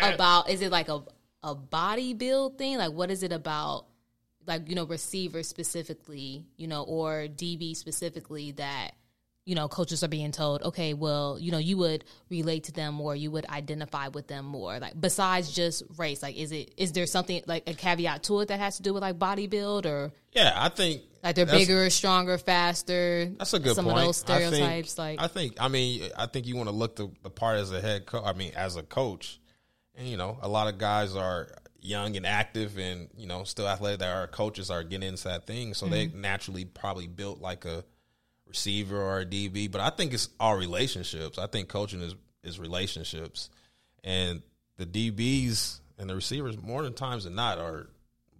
about 0.00 0.48
is 0.48 0.62
it 0.62 0.70
like 0.70 0.88
a 0.88 1.02
a 1.42 1.54
body 1.56 2.14
build 2.14 2.56
thing? 2.56 2.78
Like 2.78 2.92
what 2.92 3.10
is 3.10 3.22
it 3.24 3.32
about 3.32 3.86
like, 4.46 4.68
you 4.68 4.74
know, 4.74 4.84
receivers 4.84 5.48
specifically, 5.48 6.46
you 6.56 6.66
know, 6.66 6.82
or 6.82 7.26
DB 7.28 7.76
specifically 7.76 8.52
that 8.52 8.92
you 9.44 9.56
know, 9.56 9.66
coaches 9.66 10.04
are 10.04 10.08
being 10.08 10.30
told, 10.30 10.62
okay, 10.62 10.94
well, 10.94 11.36
you 11.36 11.50
know, 11.50 11.58
you 11.58 11.76
would 11.76 12.04
relate 12.30 12.62
to 12.62 12.70
them 12.72 12.94
more, 12.94 13.16
you 13.16 13.28
would 13.28 13.44
identify 13.48 14.06
with 14.06 14.28
them 14.28 14.44
more. 14.44 14.78
Like 14.78 14.92
besides 15.00 15.50
just 15.52 15.82
race, 15.98 16.22
like 16.22 16.36
is 16.36 16.52
it 16.52 16.72
is 16.76 16.92
there 16.92 17.06
something 17.06 17.42
like 17.48 17.68
a 17.68 17.74
caveat 17.74 18.22
to 18.24 18.38
it 18.42 18.48
that 18.48 18.60
has 18.60 18.76
to 18.76 18.84
do 18.84 18.94
with 18.94 19.02
like 19.02 19.18
body 19.18 19.48
build 19.48 19.84
or 19.84 20.12
Yeah, 20.32 20.52
I 20.54 20.68
think 20.68 21.02
like 21.24 21.34
they're 21.34 21.44
bigger, 21.46 21.90
stronger, 21.90 22.38
faster? 22.38 23.32
That's 23.36 23.52
a 23.52 23.58
good 23.58 23.74
some 23.74 23.86
point. 23.86 23.98
of 23.98 24.04
those 24.04 24.22
I 24.30 24.38
think- 24.38 24.54
stereotypes. 24.54 24.98
like 24.98 25.20
I 25.20 25.26
think, 25.26 25.56
I 25.58 25.66
mean, 25.66 26.08
I 26.16 26.26
think 26.26 26.46
you 26.46 26.54
want 26.54 26.68
to 26.68 26.74
look 26.76 26.94
the, 26.94 27.10
the 27.24 27.30
part 27.30 27.58
as 27.58 27.72
a 27.72 27.80
head 27.80 28.06
coach. 28.06 28.22
I 28.24 28.34
mean, 28.34 28.52
as 28.54 28.76
a 28.76 28.84
coach, 28.84 29.40
and 29.96 30.06
you 30.06 30.16
know, 30.16 30.38
a 30.40 30.48
lot 30.48 30.68
of 30.68 30.78
guys 30.78 31.16
are 31.16 31.48
young 31.82 32.16
and 32.16 32.24
active, 32.24 32.78
and 32.78 33.08
you 33.16 33.26
know, 33.26 33.44
still 33.44 33.68
athletic. 33.68 33.98
That 34.00 34.16
are 34.16 34.26
coaches 34.28 34.70
are 34.70 34.82
getting 34.84 35.08
into 35.08 35.24
that 35.24 35.46
thing, 35.46 35.74
so 35.74 35.86
they 35.86 36.06
naturally 36.06 36.64
probably 36.64 37.06
built 37.08 37.40
like 37.40 37.64
a 37.64 37.84
receiver 38.46 39.00
or 39.00 39.20
a 39.20 39.26
DB. 39.26 39.70
But 39.70 39.80
I 39.82 39.90
think 39.90 40.12
it's 40.14 40.28
all 40.40 40.56
relationships. 40.56 41.38
I 41.38 41.46
think 41.46 41.68
coaching 41.68 42.00
is 42.00 42.14
is 42.44 42.58
relationships, 42.58 43.50
and 44.02 44.42
the 44.76 44.86
DBs 44.86 45.80
and 45.98 46.08
the 46.08 46.14
receivers 46.14 46.56
more 46.60 46.82
than 46.82 46.94
times 46.94 47.24
than 47.24 47.34
not 47.34 47.58
are 47.58 47.86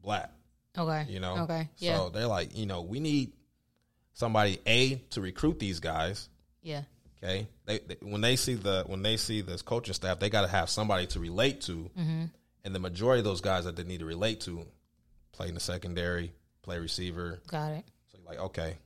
black. 0.03 0.33
okay, 0.77 1.07
You 1.09 1.21
know, 1.21 1.39
okay, 1.41 1.69
yeah, 1.79 1.97
So 1.99 2.09
they're 2.09 2.27
like, 2.27 2.57
you 2.57 2.67
know, 2.67 2.83
we 2.83 2.99
need 2.99 3.33
somebody 4.15 4.59
a 4.67 4.97
to 5.11 5.21
recruit 5.21 5.59
these 5.59 5.79
guys. 5.81 6.29
yeah, 6.63 6.83
Okay, 7.23 7.47
they, 7.67 7.79
they 7.81 7.97
when 8.03 8.21
they 8.21 8.35
see 8.37 8.55
the 8.55 8.85
when 8.87 9.03
they 9.03 9.17
see 9.17 9.41
this 9.43 9.63
coaching 9.63 9.95
staff, 9.95 10.19
they 10.19 10.29
got 10.31 10.43
to 10.43 10.49
have 10.49 10.69
somebody 10.71 11.07
to 11.09 11.21
relate 11.21 11.61
to, 11.63 11.91
Mm-hmm. 11.99 12.25
And 12.64 12.75
the 12.75 12.79
majority 12.79 13.18
of 13.20 13.25
those 13.25 13.40
guys 13.40 13.64
that 13.64 13.77
they 13.77 13.85
need 13.85 14.01
to 14.01 14.05
relate 14.07 14.40
to 14.42 14.64
play 15.33 15.48
in 15.48 15.55
the 15.55 15.61
secondary, 15.61 16.33
play 16.62 16.79
receiver. 16.79 17.40
got 17.48 17.72
it. 17.72 17.85
So 18.11 18.18
you're 18.18 18.29
like, 18.29 18.38
okay, 18.40 18.77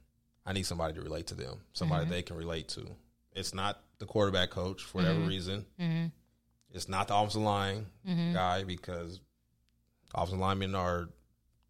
I 0.44 0.52
need 0.52 0.64
somebody 0.66 0.94
to 0.94 1.00
relate 1.02 1.26
to 1.28 1.34
them, 1.34 1.58
somebody 1.72 2.04
Mm-hmm. 2.04 2.12
they 2.12 2.22
can 2.22 2.36
relate 2.36 2.68
to. 2.68 2.86
It's 3.32 3.52
not 3.54 3.80
the 3.98 4.06
quarterback 4.06 4.50
coach 4.50 4.82
for 4.82 4.98
whatever 4.98 5.18
Mm-hmm. 5.18 5.28
reason. 5.28 5.66
It's 6.72 6.88
not 6.88 7.08
the 7.08 7.14
offensive 7.16 7.42
line 7.42 7.86
guy 8.32 8.64
because 8.64 9.20
offensive 10.14 10.38
linemen 10.38 10.74
are 10.74 11.08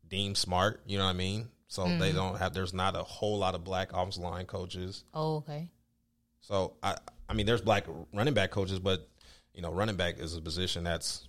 deemed 0.09 0.37
smart. 0.37 0.81
You 0.87 0.99
know 0.99 1.05
what 1.05 1.11
I 1.11 1.15
mean? 1.15 1.49
So 1.69 1.83
Mm-hmm. 1.85 1.99
they 1.99 2.13
don't 2.13 2.39
have. 2.39 2.55
There's 2.55 2.75
not 2.75 2.95
a 2.97 3.03
whole 3.03 3.39
lot 3.39 3.55
of 3.55 3.65
black 3.65 3.93
offensive 3.93 4.23
line 4.23 4.47
coaches. 4.47 5.05
Oh, 5.15 5.37
okay, 5.37 5.69
So 6.41 6.75
I, 6.83 6.97
I 7.29 7.35
mean, 7.35 7.47
there's 7.47 7.61
black 7.61 7.87
running 8.13 8.35
back 8.35 8.51
coaches, 8.53 8.79
but 8.79 9.09
you 9.55 9.63
know, 9.63 9.73
running 9.73 9.97
back 9.97 10.19
is 10.19 10.37
a 10.37 10.41
position 10.41 10.85
that's 10.85 11.26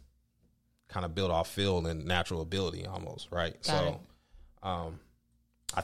kind 0.89 1.05
of 1.05 1.13
build 1.15 1.31
off 1.31 1.49
field 1.49 1.87
and 1.87 2.05
natural 2.05 2.41
ability, 2.41 2.85
almost 2.85 3.27
right. 3.31 3.53
Got 3.63 3.65
so, 3.65 3.99
um, 4.63 4.99
I, 5.75 5.83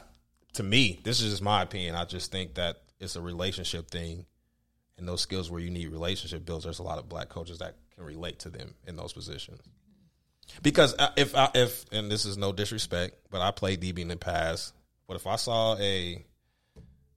to 0.54 0.62
me, 0.62 1.00
this 1.04 1.20
is 1.20 1.30
just 1.30 1.42
my 1.42 1.62
opinion. 1.62 1.94
I 1.94 2.04
just 2.04 2.32
think 2.32 2.54
that 2.54 2.82
it's 3.00 3.16
a 3.16 3.20
relationship 3.20 3.90
thing, 3.90 4.26
and 4.96 5.06
those 5.06 5.20
skills 5.20 5.50
where 5.50 5.60
you 5.60 5.70
need 5.70 5.88
relationship 5.88 6.44
builds. 6.44 6.64
There's 6.64 6.78
a 6.78 6.84
lot 6.84 6.98
of 6.98 7.08
black 7.08 7.28
coaches 7.28 7.58
that 7.58 7.76
can 7.94 8.04
relate 8.04 8.40
to 8.40 8.50
them 8.50 8.74
in 8.86 8.96
those 8.96 9.12
positions. 9.12 9.60
Because 10.62 10.94
uh, 10.98 11.10
if 11.16 11.34
I, 11.34 11.50
if 11.54 11.84
and 11.92 12.10
this 12.10 12.24
is 12.24 12.36
no 12.36 12.52
disrespect, 12.52 13.16
but 13.30 13.40
I 13.40 13.50
played 13.50 13.80
DB 13.80 14.00
in 14.00 14.08
the 14.08 14.16
past. 14.16 14.74
But 15.06 15.16
if 15.16 15.26
I 15.26 15.36
saw 15.36 15.76
a, 15.76 16.24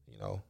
you 0.07 0.19
know, 0.19 0.41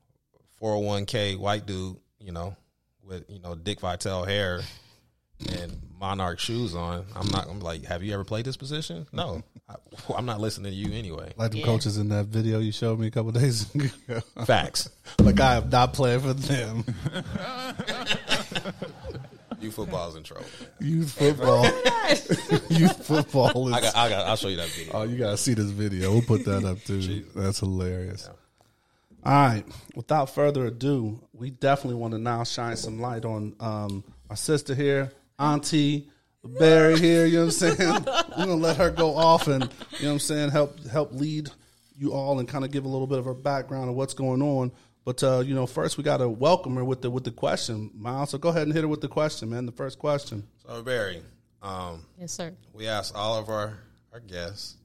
401k 0.62 1.38
white 1.38 1.66
dude, 1.66 1.98
you 2.20 2.32
know, 2.32 2.56
with 3.04 3.26
you 3.30 3.40
know 3.40 3.56
Dick 3.56 3.80
Vitale 3.80 4.26
hair 4.26 4.62
and 5.50 5.76
Monarch 6.00 6.40
shoes 6.40 6.76
on, 6.76 7.06
I'm 7.16 7.28
not. 7.30 7.48
I'm 7.50 7.60
like, 7.60 7.84
have 7.86 8.04
you 8.04 8.14
ever 8.14 8.24
played 8.24 8.46
this 8.46 8.56
position? 8.58 9.08
No, 9.12 9.42
I, 9.70 9.76
I'm 10.16 10.26
not 10.26 10.40
listening 10.40 10.72
to 10.72 10.78
you 10.78 10.94
anyway. 10.98 11.34
Like 11.38 11.52
the 11.52 11.60
Yeah. 11.60 11.66
coaches 11.66 11.98
in 11.98 12.10
that 12.10 12.26
video 12.28 12.60
you 12.60 12.72
showed 12.72 13.00
me 13.00 13.08
a 13.08 13.12
couple 13.12 13.32
days 13.32 13.74
ago. 14.08 14.20
Facts. 14.46 14.90
like 15.20 15.40
I 15.40 15.56
am 15.56 15.70
not 15.70 15.94
playing 15.94 16.20
for 16.22 16.34
them. 16.34 16.84
You 19.60 19.72
football's 19.72 20.16
in 20.16 20.22
trouble. 20.22 20.46
Youth 20.80 21.14
football. 21.14 21.64
Youth 22.70 23.04
football 23.08 23.70
is. 23.70 23.74
I 23.74 23.82
got. 23.82 23.96
I 23.96 24.10
got. 24.10 24.28
I'll 24.28 24.36
show 24.36 24.50
you 24.50 24.58
that 24.58 24.70
video. 24.70 24.94
oh, 24.94 25.02
you 25.02 25.18
gotta 25.18 25.36
see 25.38 25.56
this 25.56 25.72
video. 25.72 26.12
We'll 26.12 26.22
put 26.22 26.46
that 26.46 26.64
up 26.64 26.78
too. 26.84 27.26
That's 27.36 27.60
hilarious. 27.62 28.30
All 29.26 29.34
right. 29.34 29.64
Without 29.96 30.30
further 30.30 30.68
ado, 30.68 31.20
we 31.34 31.50
definitely 31.50 31.96
want 32.00 32.14
to 32.14 32.20
now 32.20 32.44
shine 32.44 32.78
some 32.78 33.02
light 33.02 33.26
on 33.26 33.56
um, 33.60 34.04
our 34.30 34.36
sister 34.36 34.76
here, 34.76 35.12
Auntie 35.40 36.10
Barry 36.44 36.98
here. 37.00 37.26
You 37.26 37.40
know 37.40 37.46
what 37.46 37.62
I'm 37.62 37.76
saying? 37.78 37.78
We're 38.38 38.46
gonna 38.46 38.56
let 38.56 38.78
her 38.78 38.90
go 38.90 39.16
off 39.16 39.48
and 39.48 39.64
you 39.64 40.04
know 40.04 40.10
what 40.10 40.14
I'm 40.14 40.20
saying 40.20 40.50
help 40.52 40.84
help 40.88 41.14
lead 41.14 41.50
you 41.98 42.14
all 42.14 42.40
and 42.40 42.48
kind 42.48 42.64
of 42.66 42.72
give 42.72 42.86
a 42.86 42.88
little 42.88 43.08
bit 43.08 43.20
of 43.20 43.26
her 43.26 43.34
background 43.34 43.90
of 43.90 43.96
what's 43.96 44.14
going 44.14 44.42
on. 44.42 44.72
But 45.06 45.24
uh, 45.24 45.40
you 45.46 45.54
know, 45.56 45.66
first 45.68 45.98
we 45.98 46.04
got 46.04 46.18
to 46.18 46.28
welcome 46.30 46.76
her 46.76 46.84
with 46.84 47.02
the 47.02 47.10
with 47.10 47.24
the 47.24 47.32
question, 47.32 47.92
Miles. 47.96 48.32
So 48.32 48.38
go 48.38 48.50
ahead 48.50 48.64
and 48.64 48.74
hit 48.74 48.82
her 48.82 48.88
with 48.88 49.02
the 49.02 49.08
question, 49.08 49.50
man. 49.50 49.66
The 49.66 49.72
first 49.72 50.00
question. 50.00 50.48
So 50.66 50.82
Barry, 50.82 51.22
um, 51.62 52.06
Yes, 52.20 52.34
sir. 52.34 52.54
we 52.74 52.88
asked 52.88 53.16
all 53.16 53.38
of 53.38 53.50
our 53.50 53.78
our 54.14 54.20
guests 54.20 54.76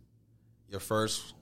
your 0.68 0.80
first, 0.80 1.34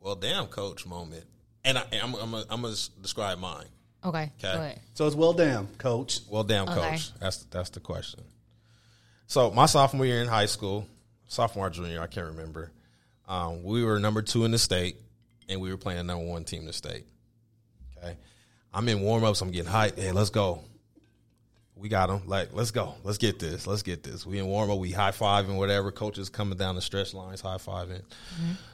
well, 0.00 0.14
damn, 0.14 0.46
coach 0.46 0.86
moment, 0.86 1.24
and 1.64 1.78
I, 1.78 1.84
I'm 2.02 2.14
I'm 2.14 2.30
gonna- 2.30 2.44
I'm 2.50 2.62
gonna 2.62 2.74
describe 3.02 3.38
mine. 3.38 3.66
Okay. 4.04 4.30
Okay. 4.42 4.78
So 4.94 5.06
it's 5.06 5.16
well, 5.16 5.32
damn, 5.32 5.66
coach. 5.78 6.20
Well, 6.30 6.44
damn, 6.44 6.68
Okay. 6.68 6.90
coach. 6.90 7.12
That's 7.18 7.38
that's 7.44 7.70
the 7.70 7.80
question. 7.80 8.22
So 9.28 9.50
my 9.50 9.66
sophomore 9.66 10.06
year 10.06 10.22
in 10.22 10.26
high 10.26 10.46
school, 10.46 10.86
sophomore 11.28 11.68
junior, 11.68 12.00
I 12.00 12.06
can't 12.06 12.28
remember. 12.28 12.72
Um, 13.28 13.62
we 13.62 13.84
were 13.84 14.00
number 14.00 14.22
two 14.22 14.46
in 14.46 14.52
the 14.52 14.58
state, 14.58 14.96
and 15.50 15.60
we 15.60 15.70
were 15.70 15.76
playing 15.76 15.98
the 15.98 16.04
number 16.04 16.24
one 16.24 16.44
team 16.44 16.60
in 16.60 16.66
the 16.66 16.72
state. 16.72 17.04
Okay, 17.98 18.16
I'm 18.72 18.88
in 18.88 19.02
warm 19.02 19.24
ups. 19.24 19.42
I'm 19.42 19.50
getting 19.50 19.70
hyped. 19.70 19.98
Hey, 19.98 20.12
let's 20.12 20.30
go. 20.30 20.64
We 21.76 21.90
got 21.90 22.08
them. 22.08 22.22
Like, 22.26 22.54
let's 22.54 22.70
go. 22.70 22.94
Let's 23.04 23.18
get 23.18 23.38
this. 23.38 23.66
Let's 23.66 23.82
get 23.82 24.02
this. 24.02 24.24
We 24.24 24.38
in 24.38 24.46
warm 24.46 24.70
up. 24.70 24.78
We 24.78 24.92
high 24.92 25.10
fiving 25.10 25.58
whatever. 25.58 25.92
Coach 25.92 26.16
is 26.16 26.30
coming 26.30 26.56
down 26.56 26.74
the 26.74 26.80
stretch 26.80 27.12
lines, 27.12 27.42
high 27.42 27.58
fiving. 27.58 28.02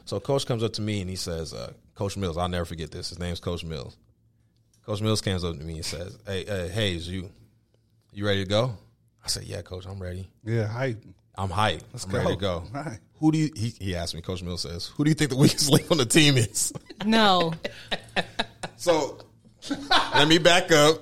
So 0.04 0.20
coach 0.20 0.46
comes 0.46 0.62
up 0.62 0.74
to 0.74 0.82
me 0.82 1.00
and 1.00 1.10
he 1.10 1.16
says, 1.16 1.52
uh, 1.52 1.72
"Coach 1.96 2.16
Mills, 2.16 2.36
I'll 2.38 2.48
never 2.48 2.64
forget 2.64 2.92
this. 2.92 3.08
His 3.08 3.18
name's 3.18 3.40
Coach 3.40 3.64
Mills." 3.64 3.96
Coach 4.86 5.00
Mills 5.00 5.20
comes 5.20 5.42
up 5.42 5.58
to 5.58 5.64
me 5.64 5.74
and 5.74 5.84
says, 5.84 6.16
"Hey, 6.24 6.44
hey 6.44 6.68
Hayes, 6.68 7.08
you 7.08 7.28
you 8.12 8.24
ready 8.24 8.44
to 8.44 8.48
go?" 8.48 8.76
I 9.24 9.28
said, 9.28 9.44
"Yeah, 9.44 9.62
coach, 9.62 9.86
I'm 9.86 10.00
ready. 10.00 10.28
Yeah, 10.44 10.66
hi. 10.66 10.96
I'm 11.36 11.48
hyped. 11.48 11.82
I'm 12.04 12.12
ready 12.12 12.30
to 12.30 12.36
go." 12.36 12.64
Right. 12.72 12.98
Who 13.20 13.32
do 13.32 13.38
you? 13.38 13.50
He, 13.56 13.74
he 13.80 13.96
asked 13.96 14.14
me. 14.14 14.20
Coach 14.20 14.42
Mill 14.42 14.58
says, 14.58 14.86
"Who 14.86 15.04
do 15.04 15.10
you 15.10 15.14
think 15.14 15.30
the 15.30 15.36
weakest 15.44 15.70
link 15.70 15.90
on 15.90 15.98
the 15.98 16.06
team 16.06 16.36
is?" 16.36 16.72
No. 17.04 17.52
So 18.76 19.18
let 20.14 20.28
me 20.28 20.38
back 20.38 20.70
up. 20.70 21.00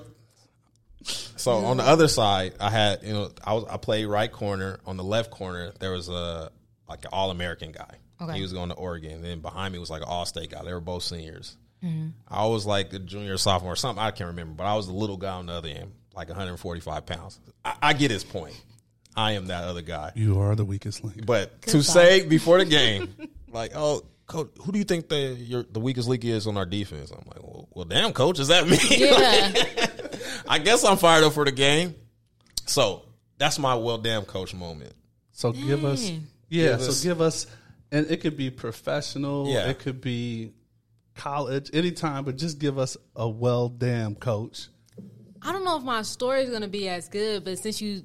So 1.05 1.53
on 1.53 1.77
the 1.77 1.83
other 1.83 2.09
side, 2.09 2.55
I 2.61 2.71
had 2.71 3.03
you 3.03 3.13
know 3.13 3.31
I 3.45 3.55
was 3.55 3.65
I 3.65 3.77
played 3.77 4.07
right 4.07 4.31
corner. 4.31 4.81
On 4.87 4.97
the 4.97 5.05
left 5.05 5.31
corner, 5.31 5.73
there 5.81 5.93
was 5.93 6.09
a 6.09 6.51
like 6.89 7.05
an 7.05 7.11
All 7.13 7.31
American 7.31 7.73
guy. 7.73 7.97
Okay. 8.21 8.37
He 8.37 8.43
was 8.43 8.53
going 8.53 8.69
to 8.69 8.75
Oregon. 8.77 9.13
And 9.13 9.25
then 9.25 9.41
behind 9.41 9.73
me 9.73 9.79
was 9.79 9.91
like 9.91 10.03
an 10.03 10.09
All 10.09 10.25
State 10.27 10.51
guy. 10.51 10.63
They 10.63 10.73
were 10.73 10.81
both 10.81 11.03
seniors. 11.03 11.57
Mm-hmm. 11.83 12.11
I 12.29 12.47
was 12.47 12.65
like 12.65 12.93
a 12.93 13.01
junior, 13.01 13.37
sophomore, 13.37 13.75
something 13.75 14.03
I 14.03 14.13
can't 14.13 14.29
remember, 14.29 14.55
but 14.55 14.65
I 14.65 14.77
was 14.77 14.87
the 14.87 14.93
little 14.93 15.17
guy 15.17 15.33
on 15.33 15.47
the 15.47 15.55
other 15.55 15.69
end, 15.69 15.93
like 16.15 16.29
145 16.29 17.07
pounds. 17.07 17.41
I, 17.65 17.75
I 17.83 17.93
get 17.93 18.11
his 18.11 18.25
point. 18.25 18.61
I 19.17 19.33
am 19.33 19.49
that 19.49 19.65
other 19.65 19.83
guy. 19.83 20.13
You 20.15 20.41
are 20.41 20.55
the 20.55 20.65
weakest 20.65 21.05
link. 21.05 21.27
But 21.27 21.63
to 21.63 21.83
say 21.83 22.27
before 22.27 22.59
the 22.59 22.65
game, 22.65 23.15
like, 23.53 23.73
oh, 23.75 24.03
coach, 24.27 24.51
who 24.63 24.73
do 24.73 24.79
you 24.79 24.85
think 24.85 25.09
the 25.09 25.35
your, 25.35 25.65
the 25.65 25.81
weakest 25.81 26.09
link 26.09 26.25
is 26.25 26.47
on 26.47 26.57
our 26.57 26.65
defense? 26.67 27.11
I'm 27.11 27.25
like, 27.27 27.43
well, 27.43 27.69
well 27.73 27.85
damn, 27.85 28.13
coach, 28.13 28.39
is 28.39 28.49
that 28.49 28.67
me? 28.67 28.79
Yeah. 28.91 29.53
I 30.49 30.59
guess 30.59 30.85
I'm 30.85 30.97
fired 30.97 31.25
up 31.25 31.35
for 31.35 31.45
the 31.45 31.53
game. 31.53 31.95
So 32.67 33.05
that's 33.39 33.59
my 33.59 33.75
well, 33.75 33.99
damn, 33.99 34.25
coach 34.25 34.55
moment. 34.55 34.95
So 35.33 35.53
give 35.53 35.85
us, 35.85 36.11
yeah. 36.49 36.73
Give 36.73 36.83
so 36.83 36.89
us- 36.89 37.03
give 37.03 37.21
us, 37.21 37.47
and 37.91 38.11
it 38.11 38.21
could 38.21 38.37
be 38.37 38.51
professional. 38.51 39.49
Yeah. 39.49 39.69
It 39.69 39.79
could 39.79 40.01
be 40.01 40.53
college, 41.17 41.71
anytime. 41.75 42.25
But 42.25 42.37
just 42.37 42.59
give 42.59 42.79
us 42.79 42.97
a 43.15 43.29
well, 43.29 43.69
damn, 43.69 44.15
coach. 44.15 44.69
I 45.45 45.53
don't 45.53 45.65
know 45.65 45.77
if 45.77 45.83
my 45.83 46.03
story 46.03 46.43
is 46.43 46.51
gonna 46.51 46.69
be 46.69 46.89
as 46.89 47.09
good, 47.09 47.45
but 47.45 47.59
since 47.59 47.81
you 47.81 48.05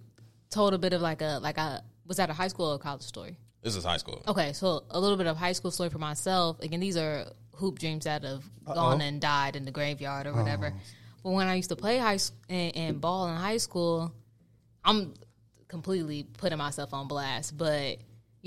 told 0.50 0.74
a 0.74 0.78
bit 0.78 0.94
of 0.94 1.02
like 1.02 1.22
a 1.22 1.40
like 1.42 1.58
a 1.58 1.84
was 2.06 2.18
that 2.18 2.30
a 2.30 2.34
high 2.34 2.48
school 2.48 2.68
or 2.68 2.80
college 2.80 3.02
story? 3.04 3.38
This 3.62 3.76
is 3.76 3.84
high 3.84 3.98
school. 3.98 4.24
Okay, 4.28 4.54
so 4.54 4.84
a 4.92 5.00
little 5.00 5.18
bit 5.18 5.28
of 5.28 5.36
high 5.38 5.52
school 5.52 5.72
story 5.72 5.90
for 5.90 5.98
myself. 6.00 6.60
Again, 6.62 6.80
these 6.80 6.96
are 6.98 7.26
hoop 7.56 7.80
dreams 7.80 8.06
that 8.06 8.24
have 8.24 8.44
gone 8.66 9.02
and 9.02 9.20
died 9.20 9.56
in 9.56 9.66
the 9.66 9.72
graveyard 9.72 10.26
or 10.28 10.34
whatever. 10.34 10.74
But 11.24 11.32
when 11.32 11.48
I 11.48 11.56
used 11.56 11.70
to 11.70 11.76
play 11.76 11.98
high 11.98 12.14
s- 12.16 12.32
and, 12.48 12.76
and 12.78 13.02
ball 13.02 13.28
in 13.28 13.36
high 13.36 13.58
school, 13.58 14.14
I'm 14.86 15.14
completely 15.68 16.24
putting 16.24 16.58
myself 16.58 16.94
on 16.94 17.08
blast. 17.08 17.58
But 17.58 17.98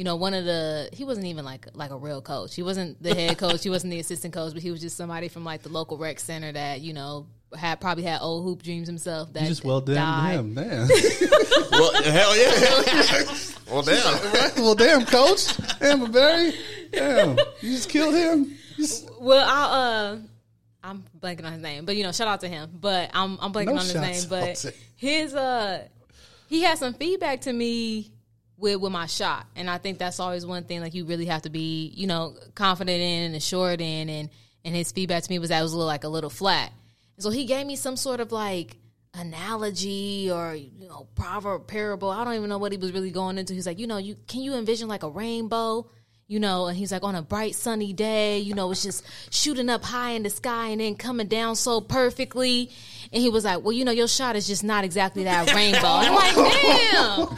you 0.00 0.04
know, 0.04 0.16
one 0.16 0.32
of 0.32 0.46
the 0.46 0.88
he 0.94 1.04
wasn't 1.04 1.26
even 1.26 1.44
like 1.44 1.66
like 1.74 1.90
a 1.90 1.96
real 1.98 2.22
coach. 2.22 2.54
He 2.54 2.62
wasn't 2.62 3.02
the 3.02 3.14
head 3.14 3.36
coach. 3.36 3.62
He 3.62 3.68
wasn't 3.68 3.90
the 3.90 4.00
assistant 4.04 4.32
coach, 4.32 4.54
but 4.54 4.62
he 4.62 4.70
was 4.70 4.80
just 4.80 4.96
somebody 4.96 5.28
from 5.28 5.44
like 5.44 5.60
the 5.60 5.68
local 5.68 5.98
rec 5.98 6.18
center 6.18 6.50
that 6.52 6.80
you 6.80 6.94
know 6.94 7.26
had 7.54 7.82
probably 7.82 8.04
had 8.04 8.22
old 8.22 8.42
hoop 8.44 8.62
dreams 8.62 8.88
himself. 8.88 9.30
That 9.34 9.42
You 9.42 9.48
just 9.50 9.62
well, 9.62 9.82
damn 9.82 9.96
died. 9.96 10.38
him, 10.38 10.54
man. 10.54 10.88
well, 11.70 12.02
hell 12.02 12.34
yeah. 12.34 13.24
well, 13.70 13.82
damn. 13.82 14.62
well, 14.62 14.74
damn, 14.74 15.04
coach. 15.04 15.54
Damn, 15.80 16.10
Barry. 16.10 16.54
Damn, 16.92 17.36
you 17.60 17.70
just 17.76 17.90
killed 17.90 18.14
him. 18.14 18.56
Just- 18.78 19.06
Well, 19.20 19.46
I 19.46 19.62
uh, 20.14 20.18
I'm 20.82 21.04
blanking 21.20 21.44
on 21.44 21.52
his 21.52 21.60
name, 21.60 21.84
but 21.84 21.94
you 21.94 22.04
know, 22.04 22.12
shout 22.12 22.26
out 22.26 22.40
to 22.40 22.48
him. 22.48 22.70
But 22.80 23.10
I'm 23.12 23.36
I'm 23.38 23.52
blanking 23.52 23.66
No 23.66 23.72
on 23.72 23.80
his 23.80 23.94
name. 23.94 24.22
But 24.30 24.54
to- 24.56 24.72
his 24.96 25.34
uh, 25.34 25.86
he 26.48 26.62
had 26.62 26.78
some 26.78 26.94
feedback 26.94 27.42
to 27.42 27.52
me 27.52 28.12
with 28.60 28.80
with 28.80 28.92
my 28.92 29.06
shot, 29.06 29.46
and 29.56 29.68
I 29.68 29.78
think 29.78 29.98
that's 29.98 30.20
always 30.20 30.46
one 30.46 30.64
thing 30.64 30.80
like 30.80 30.94
you 30.94 31.04
really 31.04 31.26
have 31.26 31.42
to 31.42 31.50
be 31.50 31.92
you 31.96 32.06
know 32.06 32.36
confident 32.54 33.00
in 33.00 33.22
and 33.24 33.34
assured 33.34 33.80
in, 33.80 34.08
and 34.08 34.30
and 34.64 34.74
his 34.74 34.92
feedback 34.92 35.22
to 35.22 35.30
me 35.30 35.38
was 35.38 35.48
that 35.48 35.58
it 35.58 35.62
was 35.62 35.72
a 35.72 35.76
little 35.76 35.88
like 35.88 36.04
a 36.04 36.08
little 36.08 36.30
flat. 36.30 36.72
And 37.16 37.22
so 37.22 37.30
he 37.30 37.44
gave 37.46 37.66
me 37.66 37.76
some 37.76 37.96
sort 37.96 38.20
of 38.20 38.32
like 38.32 38.76
analogy 39.14 40.30
or 40.30 40.54
you 40.54 40.88
know 40.88 41.08
proverb 41.14 41.66
parable. 41.66 42.10
I 42.10 42.24
don't 42.24 42.34
even 42.34 42.48
know 42.48 42.58
what 42.58 42.72
he 42.72 42.78
was 42.78 42.92
really 42.92 43.10
going 43.10 43.38
into. 43.38 43.54
He's 43.54 43.66
like, 43.66 43.78
you 43.78 43.86
know, 43.86 43.98
you 43.98 44.16
can 44.28 44.42
you 44.42 44.54
envision 44.54 44.88
like 44.88 45.02
a 45.02 45.10
rainbow? 45.10 45.86
You 46.30 46.38
know, 46.38 46.68
and 46.68 46.78
he's 46.78 46.92
like 46.92 47.02
on 47.02 47.16
a 47.16 47.22
bright 47.22 47.56
sunny 47.56 47.92
day, 47.92 48.38
you 48.38 48.54
know, 48.54 48.70
it's 48.70 48.84
just 48.84 49.04
shooting 49.30 49.68
up 49.68 49.82
high 49.82 50.10
in 50.10 50.22
the 50.22 50.30
sky 50.30 50.68
and 50.68 50.80
then 50.80 50.94
coming 50.94 51.26
down 51.26 51.56
so 51.56 51.80
perfectly. 51.80 52.70
And 53.12 53.20
he 53.20 53.28
was 53.28 53.44
like, 53.44 53.64
Well, 53.64 53.72
you 53.72 53.84
know, 53.84 53.90
your 53.90 54.06
shot 54.06 54.36
is 54.36 54.46
just 54.46 54.62
not 54.62 54.84
exactly 54.84 55.24
that 55.24 55.52
rainbow. 55.52 55.88
And 55.88 56.06
I'm 56.06 56.14
like, 56.14 56.36
damn. 56.36 57.36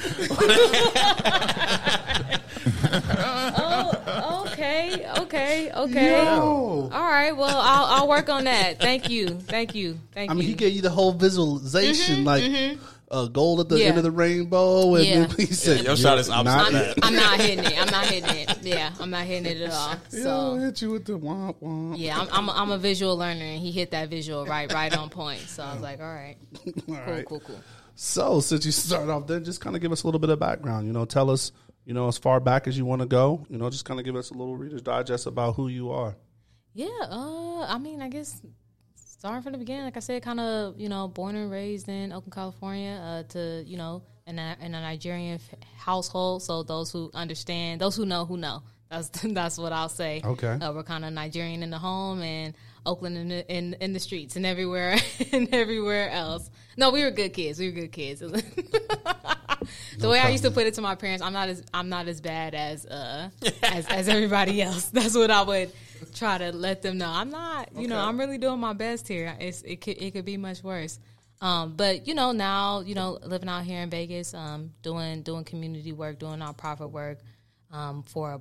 oh, 3.57 4.51
okay, 4.53 5.09
okay, 5.21 5.73
okay. 5.73 6.11
Yo. 6.11 6.91
All 6.93 7.01
right, 7.09 7.35
well, 7.35 7.63
I'll, 7.63 7.87
I'll 7.87 8.09
work 8.09 8.29
on 8.29 8.45
that. 8.45 8.79
Thank 8.79 9.09
you, 9.09 9.29
thank 9.29 9.75
you, 9.75 9.99
thank 10.13 10.29
you. 10.29 10.33
I 10.33 10.35
mean, 10.35 10.43
you. 10.43 10.51
he 10.51 10.55
gave 10.55 10.75
you 10.75 10.83
the 10.83 10.91
whole 10.91 11.13
visualization, 11.13 12.17
mm-hmm, 12.17 12.27
like 12.27 12.45
mm-hmm. 12.45 12.79
Uh, 13.13 13.27
gold 13.27 13.61
at 13.61 13.69
the 13.69 13.79
Yeah. 13.79 13.87
end 13.87 13.99
of 13.99 14.05
the 14.05 14.11
rainbow, 14.11 14.95
and 14.97 15.05
Yeah. 15.07 15.27
then 15.27 15.31
he 15.37 15.47
said, 15.47 15.85
Your 15.85 15.97
shot 15.97 16.19
is 16.19 16.29
"You're 16.29 16.39
opposite 16.39 16.73
not 16.73 16.99
I'm, 17.03 17.05
I'm 17.05 17.15
not 17.15 17.41
hitting 17.41 17.65
it. 17.65 17.79
I'm 17.81 17.91
not 17.91 18.07
hitting 18.07 18.37
it. 18.37 18.59
Yeah, 18.63 18.93
I'm 18.99 19.11
not 19.11 19.25
hitting 19.27 19.47
it 19.53 19.61
at 19.63 19.71
all. 19.71 19.91
Yeah, 20.11 20.23
So 20.25 20.31
I'll 20.31 20.57
hit 20.57 20.81
you 20.83 20.91
with 20.91 21.05
the 21.05 21.19
womp 21.19 21.57
womp. 21.63 21.95
yeah, 21.99 22.19
I'm 22.19 22.29
I'm 22.33 22.49
a, 22.49 22.53
I'm 22.53 22.71
a 22.73 22.79
visual 22.79 23.17
learner, 23.17 23.45
and 23.45 23.61
he 23.61 23.71
hit 23.71 23.91
that 23.93 24.09
visual 24.09 24.47
right 24.47 24.73
right 24.73 24.97
on 24.97 25.11
point. 25.11 25.41
So 25.41 25.63
I 25.63 25.73
was 25.75 25.83
like, 25.83 26.01
all 26.01 26.07
right, 26.07 26.37
All 26.67 26.73
cool, 26.87 26.95
right. 26.97 27.25
cool, 27.27 27.41
cool. 27.41 27.61
So, 27.95 28.41
since 28.41 28.65
you 28.65 28.73
start 28.73 29.09
off 29.11 29.27
there, 29.27 29.39
just 29.41 29.61
kind 29.61 29.77
of 29.77 29.83
give 29.83 29.93
us 29.93 30.03
a 30.03 30.07
little 30.07 30.19
bit 30.19 30.31
of 30.31 30.39
background. 30.41 30.87
You 30.87 30.95
know, 30.95 31.05
tell 31.05 31.31
us, 31.31 31.53
you 31.85 31.93
know, 31.93 32.09
as 32.09 32.17
far 32.17 32.41
back 32.41 32.67
as 32.67 32.77
you 32.79 32.87
want 32.87 33.03
to 33.03 33.07
go. 33.07 33.47
You 33.51 33.59
know, 33.59 33.69
just 33.69 33.85
kind 33.85 34.01
of 34.01 34.07
give 34.07 34.17
us 34.17 34.31
a 34.31 34.35
little 34.35 34.57
Reader's 34.57 34.81
Digest 34.83 35.27
about 35.27 35.57
who 35.57 35.69
you 35.69 35.91
are. 35.91 36.17
Yeah, 36.73 36.87
uh, 37.03 37.67
I 37.69 37.77
mean, 37.79 38.01
I 38.01 38.09
guess 38.09 38.41
starting 39.23 39.41
from 39.41 39.53
the 39.53 39.59
beginning, 39.59 39.85
like 39.85 39.97
I 39.97 40.01
said, 40.01 40.21
kind 40.21 40.41
of, 40.41 40.81
you 40.81 40.89
know, 40.89 41.07
born 41.07 41.37
and 41.37 41.49
raised 41.49 41.89
in 41.89 42.11
Oakland, 42.11 42.33
California, 42.33 43.01
uh, 43.01 43.23
to, 43.35 43.63
you 43.65 43.77
know, 43.77 44.03
in 44.27 44.37
a, 44.37 44.57
in 44.61 44.75
a 44.75 44.81
Nigerian 44.81 45.35
f- 45.37 45.61
household. 45.77 46.43
So 46.43 46.65
those 46.65 46.91
who 46.91 47.09
understand, 47.15 47.81
those 47.81 47.95
who 47.95 48.05
know, 48.05 48.25
who 48.25 48.37
know. 48.37 48.65
That's 48.91 49.09
that's 49.23 49.59
what 49.59 49.73
I'll 49.73 49.89
say. 49.89 50.23
Okay. 50.25 50.49
uh, 50.49 50.73
we're 50.73 50.83
kind 50.83 51.05
of 51.05 51.13
Nigerian 51.13 51.63
in 51.63 51.71
the 51.71 51.79
home 51.79 52.21
and 52.21 52.53
Oakland 52.85 53.17
in 53.17 53.29
the 53.29 53.49
in, 53.53 53.75
in 53.75 53.93
the 53.93 54.01
streets 54.01 54.37
and 54.37 54.45
everywhere 54.45 54.97
and 55.33 55.53
everywhere 55.53 56.11
else. 56.11 56.51
No, 56.77 56.91
we 56.91 57.05
were 57.05 57.11
good 57.11 57.33
kids. 57.33 57.59
We 57.59 57.67
were 57.67 57.81
good 57.81 57.93
kids. 57.93 58.21
the 59.99 60.09
way 60.09 60.19
I 60.19 60.29
used 60.31 60.45
to 60.45 60.51
put 60.51 60.67
it 60.67 60.75
to 60.75 60.81
my 60.81 60.95
parents, 60.95 61.23
I'm 61.23 61.33
not 61.33 61.49
as 61.49 61.63
I'm 61.73 61.89
not 61.89 62.09
as 62.09 62.21
bad 62.21 62.55
as 62.55 62.87
uh 62.87 63.31
as, 63.63 63.87
as 63.87 64.09
everybody 64.09 64.63
else. 64.63 64.87
That's 64.87 65.15
what 65.15 65.31
I 65.31 65.43
would 65.43 65.73
try 66.15 66.39
to 66.39 66.53
let 66.53 66.83
them 66.83 66.99
know. 66.99 67.09
I'm 67.09 67.31
not. 67.31 67.75
You 67.77 67.89
know, 67.89 67.99
I'm 67.99 68.19
really 68.19 68.39
doing 68.39 68.61
my 68.61 68.73
best 68.73 69.07
here. 69.09 69.35
It's 69.39 69.63
it 69.63 69.81
could 69.81 70.03
it 70.03 70.13
could 70.13 70.25
be 70.25 70.37
much 70.37 70.63
worse. 70.63 70.99
Um, 71.41 71.75
but 71.75 72.07
you 72.07 72.15
know 72.15 72.33
now 72.33 72.81
you 72.81 72.95
know 72.95 73.19
living 73.23 73.49
out 73.49 73.65
here 73.65 73.83
in 73.83 73.91
Vegas, 73.91 74.33
um, 74.35 74.73
doing 74.83 75.23
doing 75.23 75.45
community 75.45 75.93
work, 75.93 76.19
doing 76.19 76.39
nonprofit 76.39 76.91
work 76.91 77.19
um, 77.73 78.03
for 78.03 78.35
a 78.35 78.41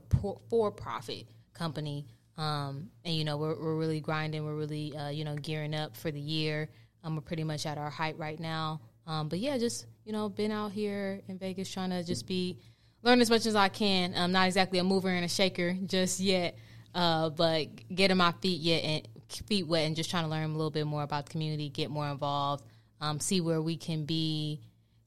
for 0.49 0.71
profit 0.71 1.27
company. 1.53 2.05
Um, 2.37 2.89
and 3.05 3.15
you 3.15 3.23
know 3.23 3.37
we're 3.37 3.59
we're 3.59 3.75
really 3.75 3.99
grinding. 3.99 4.45
We're 4.45 4.55
really 4.55 4.95
uh, 4.95 5.09
you 5.09 5.25
know 5.25 5.35
gearing 5.35 5.75
up 5.75 5.95
for 5.95 6.11
the 6.11 6.19
year. 6.19 6.69
Um, 7.03 7.15
we're 7.15 7.21
pretty 7.21 7.43
much 7.43 7.65
at 7.65 7.77
our 7.77 7.89
height 7.89 8.17
right 8.17 8.39
now. 8.39 8.81
Um, 9.07 9.27
but 9.27 9.39
yeah, 9.39 9.57
just 9.57 9.85
you 10.05 10.13
know, 10.13 10.29
been 10.29 10.51
out 10.51 10.71
here 10.71 11.21
in 11.27 11.37
Vegas 11.37 11.71
trying 11.71 11.91
to 11.91 12.03
just 12.03 12.27
be 12.27 12.57
learn 13.03 13.21
as 13.21 13.29
much 13.29 13.45
as 13.45 13.55
I 13.55 13.69
can. 13.69 14.13
I'm 14.15 14.31
not 14.31 14.47
exactly 14.47 14.79
a 14.79 14.83
mover 14.83 15.09
and 15.09 15.25
a 15.25 15.27
shaker 15.27 15.73
just 15.85 16.19
yet, 16.19 16.57
uh, 16.93 17.29
but 17.29 17.67
getting 17.93 18.17
my 18.17 18.31
feet 18.41 18.61
yet 18.61 18.83
and 18.83 19.07
feet 19.47 19.67
wet 19.67 19.85
and 19.87 19.95
just 19.95 20.09
trying 20.09 20.23
to 20.23 20.29
learn 20.29 20.43
a 20.43 20.53
little 20.53 20.71
bit 20.71 20.85
more 20.85 21.03
about 21.03 21.25
the 21.25 21.31
community, 21.31 21.69
get 21.69 21.89
more 21.89 22.07
involved, 22.09 22.65
um, 22.99 23.19
see 23.19 23.41
where 23.41 23.61
we 23.61 23.77
can 23.77 24.05
be, 24.05 24.59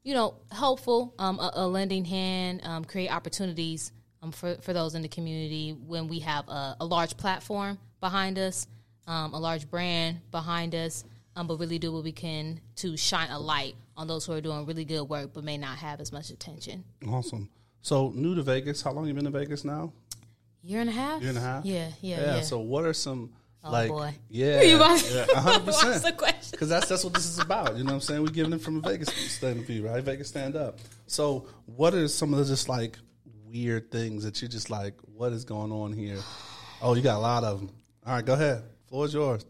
you 0.02 0.14
know, 0.14 0.36
helpful, 0.50 1.14
um, 1.18 1.38
a, 1.38 1.50
a 1.54 1.68
lending 1.68 2.04
hand, 2.04 2.60
um, 2.64 2.84
create 2.84 3.10
opportunities 3.10 3.92
um, 4.24 4.32
for 4.32 4.54
for 4.56 4.72
those 4.72 4.94
in 4.94 5.02
the 5.02 5.08
community 5.08 5.76
when 5.86 6.08
we 6.08 6.20
have 6.20 6.48
a, 6.48 6.76
a 6.80 6.84
large 6.84 7.16
platform 7.16 7.78
behind 8.00 8.38
us, 8.38 8.66
um, 9.06 9.34
a 9.34 9.38
large 9.38 9.68
brand 9.70 10.20
behind 10.30 10.74
us, 10.74 11.04
um, 11.36 11.46
but 11.46 11.58
really 11.58 11.78
do 11.78 11.92
what 11.92 12.04
we 12.04 12.12
can 12.12 12.60
to 12.76 12.96
shine 12.96 13.30
a 13.30 13.38
light 13.38 13.74
on 13.96 14.06
those 14.08 14.26
who 14.26 14.32
are 14.32 14.40
doing 14.40 14.66
really 14.66 14.84
good 14.84 15.02
work 15.02 15.30
but 15.32 15.44
may 15.44 15.56
not 15.58 15.76
have 15.78 16.00
as 16.00 16.10
much 16.12 16.30
attention. 16.30 16.84
Awesome. 17.08 17.48
So 17.82 18.10
new 18.14 18.34
to 18.34 18.42
Vegas. 18.42 18.82
How 18.82 18.92
long 18.92 19.06
you 19.06 19.14
been 19.14 19.26
in 19.26 19.32
Vegas 19.32 19.64
now? 19.64 19.92
Year 20.62 20.80
and 20.80 20.88
a 20.88 20.92
half. 20.92 21.20
Year 21.20 21.28
and 21.30 21.38
a 21.38 21.42
half. 21.42 21.64
Yeah, 21.64 21.90
yeah, 22.00 22.20
Yeah. 22.20 22.34
yeah. 22.36 22.40
So 22.40 22.58
what 22.58 22.84
are 22.84 22.94
some 22.94 23.30
Oh, 23.66 23.70
like? 23.72 23.88
boy. 23.88 24.14
Yeah. 24.28 24.60
You 24.68 24.76
about- 24.76 25.10
yeah, 25.10 25.24
hundred 25.40 25.66
What's 25.66 25.80
the 25.82 25.86
percent. 25.92 26.16
question? 26.18 26.48
Because 26.50 26.68
that's 26.68 26.88
that's 26.88 27.04
what 27.04 27.14
this 27.14 27.26
is 27.26 27.38
about. 27.38 27.76
You 27.76 27.84
know 27.84 27.88
what 27.88 27.94
I'm 27.94 28.00
saying? 28.00 28.22
We're 28.22 28.28
giving 28.28 28.52
it 28.52 28.60
from 28.60 28.76
a 28.76 28.80
Vegas 28.80 29.08
stand 29.32 29.58
of 29.60 29.66
view, 29.66 29.86
right? 29.86 30.02
Vegas 30.02 30.28
stand 30.28 30.54
up. 30.56 30.78
So 31.06 31.46
what 31.66 31.94
are 31.94 32.06
some 32.08 32.32
of 32.34 32.38
the 32.40 32.44
just 32.46 32.68
like 32.68 32.98
weird 33.54 33.90
things 33.90 34.24
that 34.24 34.40
you're 34.42 34.48
just 34.48 34.68
like? 34.70 34.94
What 35.14 35.32
is 35.32 35.44
going 35.44 35.72
on 35.72 35.92
here? 35.92 36.18
Oh, 36.82 36.94
you 36.94 37.02
got 37.02 37.16
a 37.16 37.20
lot 37.20 37.44
of 37.44 37.60
them. 37.60 37.70
All 38.06 38.14
right, 38.14 38.24
go 38.24 38.34
ahead. 38.34 38.64
Floor 38.88 39.06
is 39.06 39.14
yours. 39.14 39.46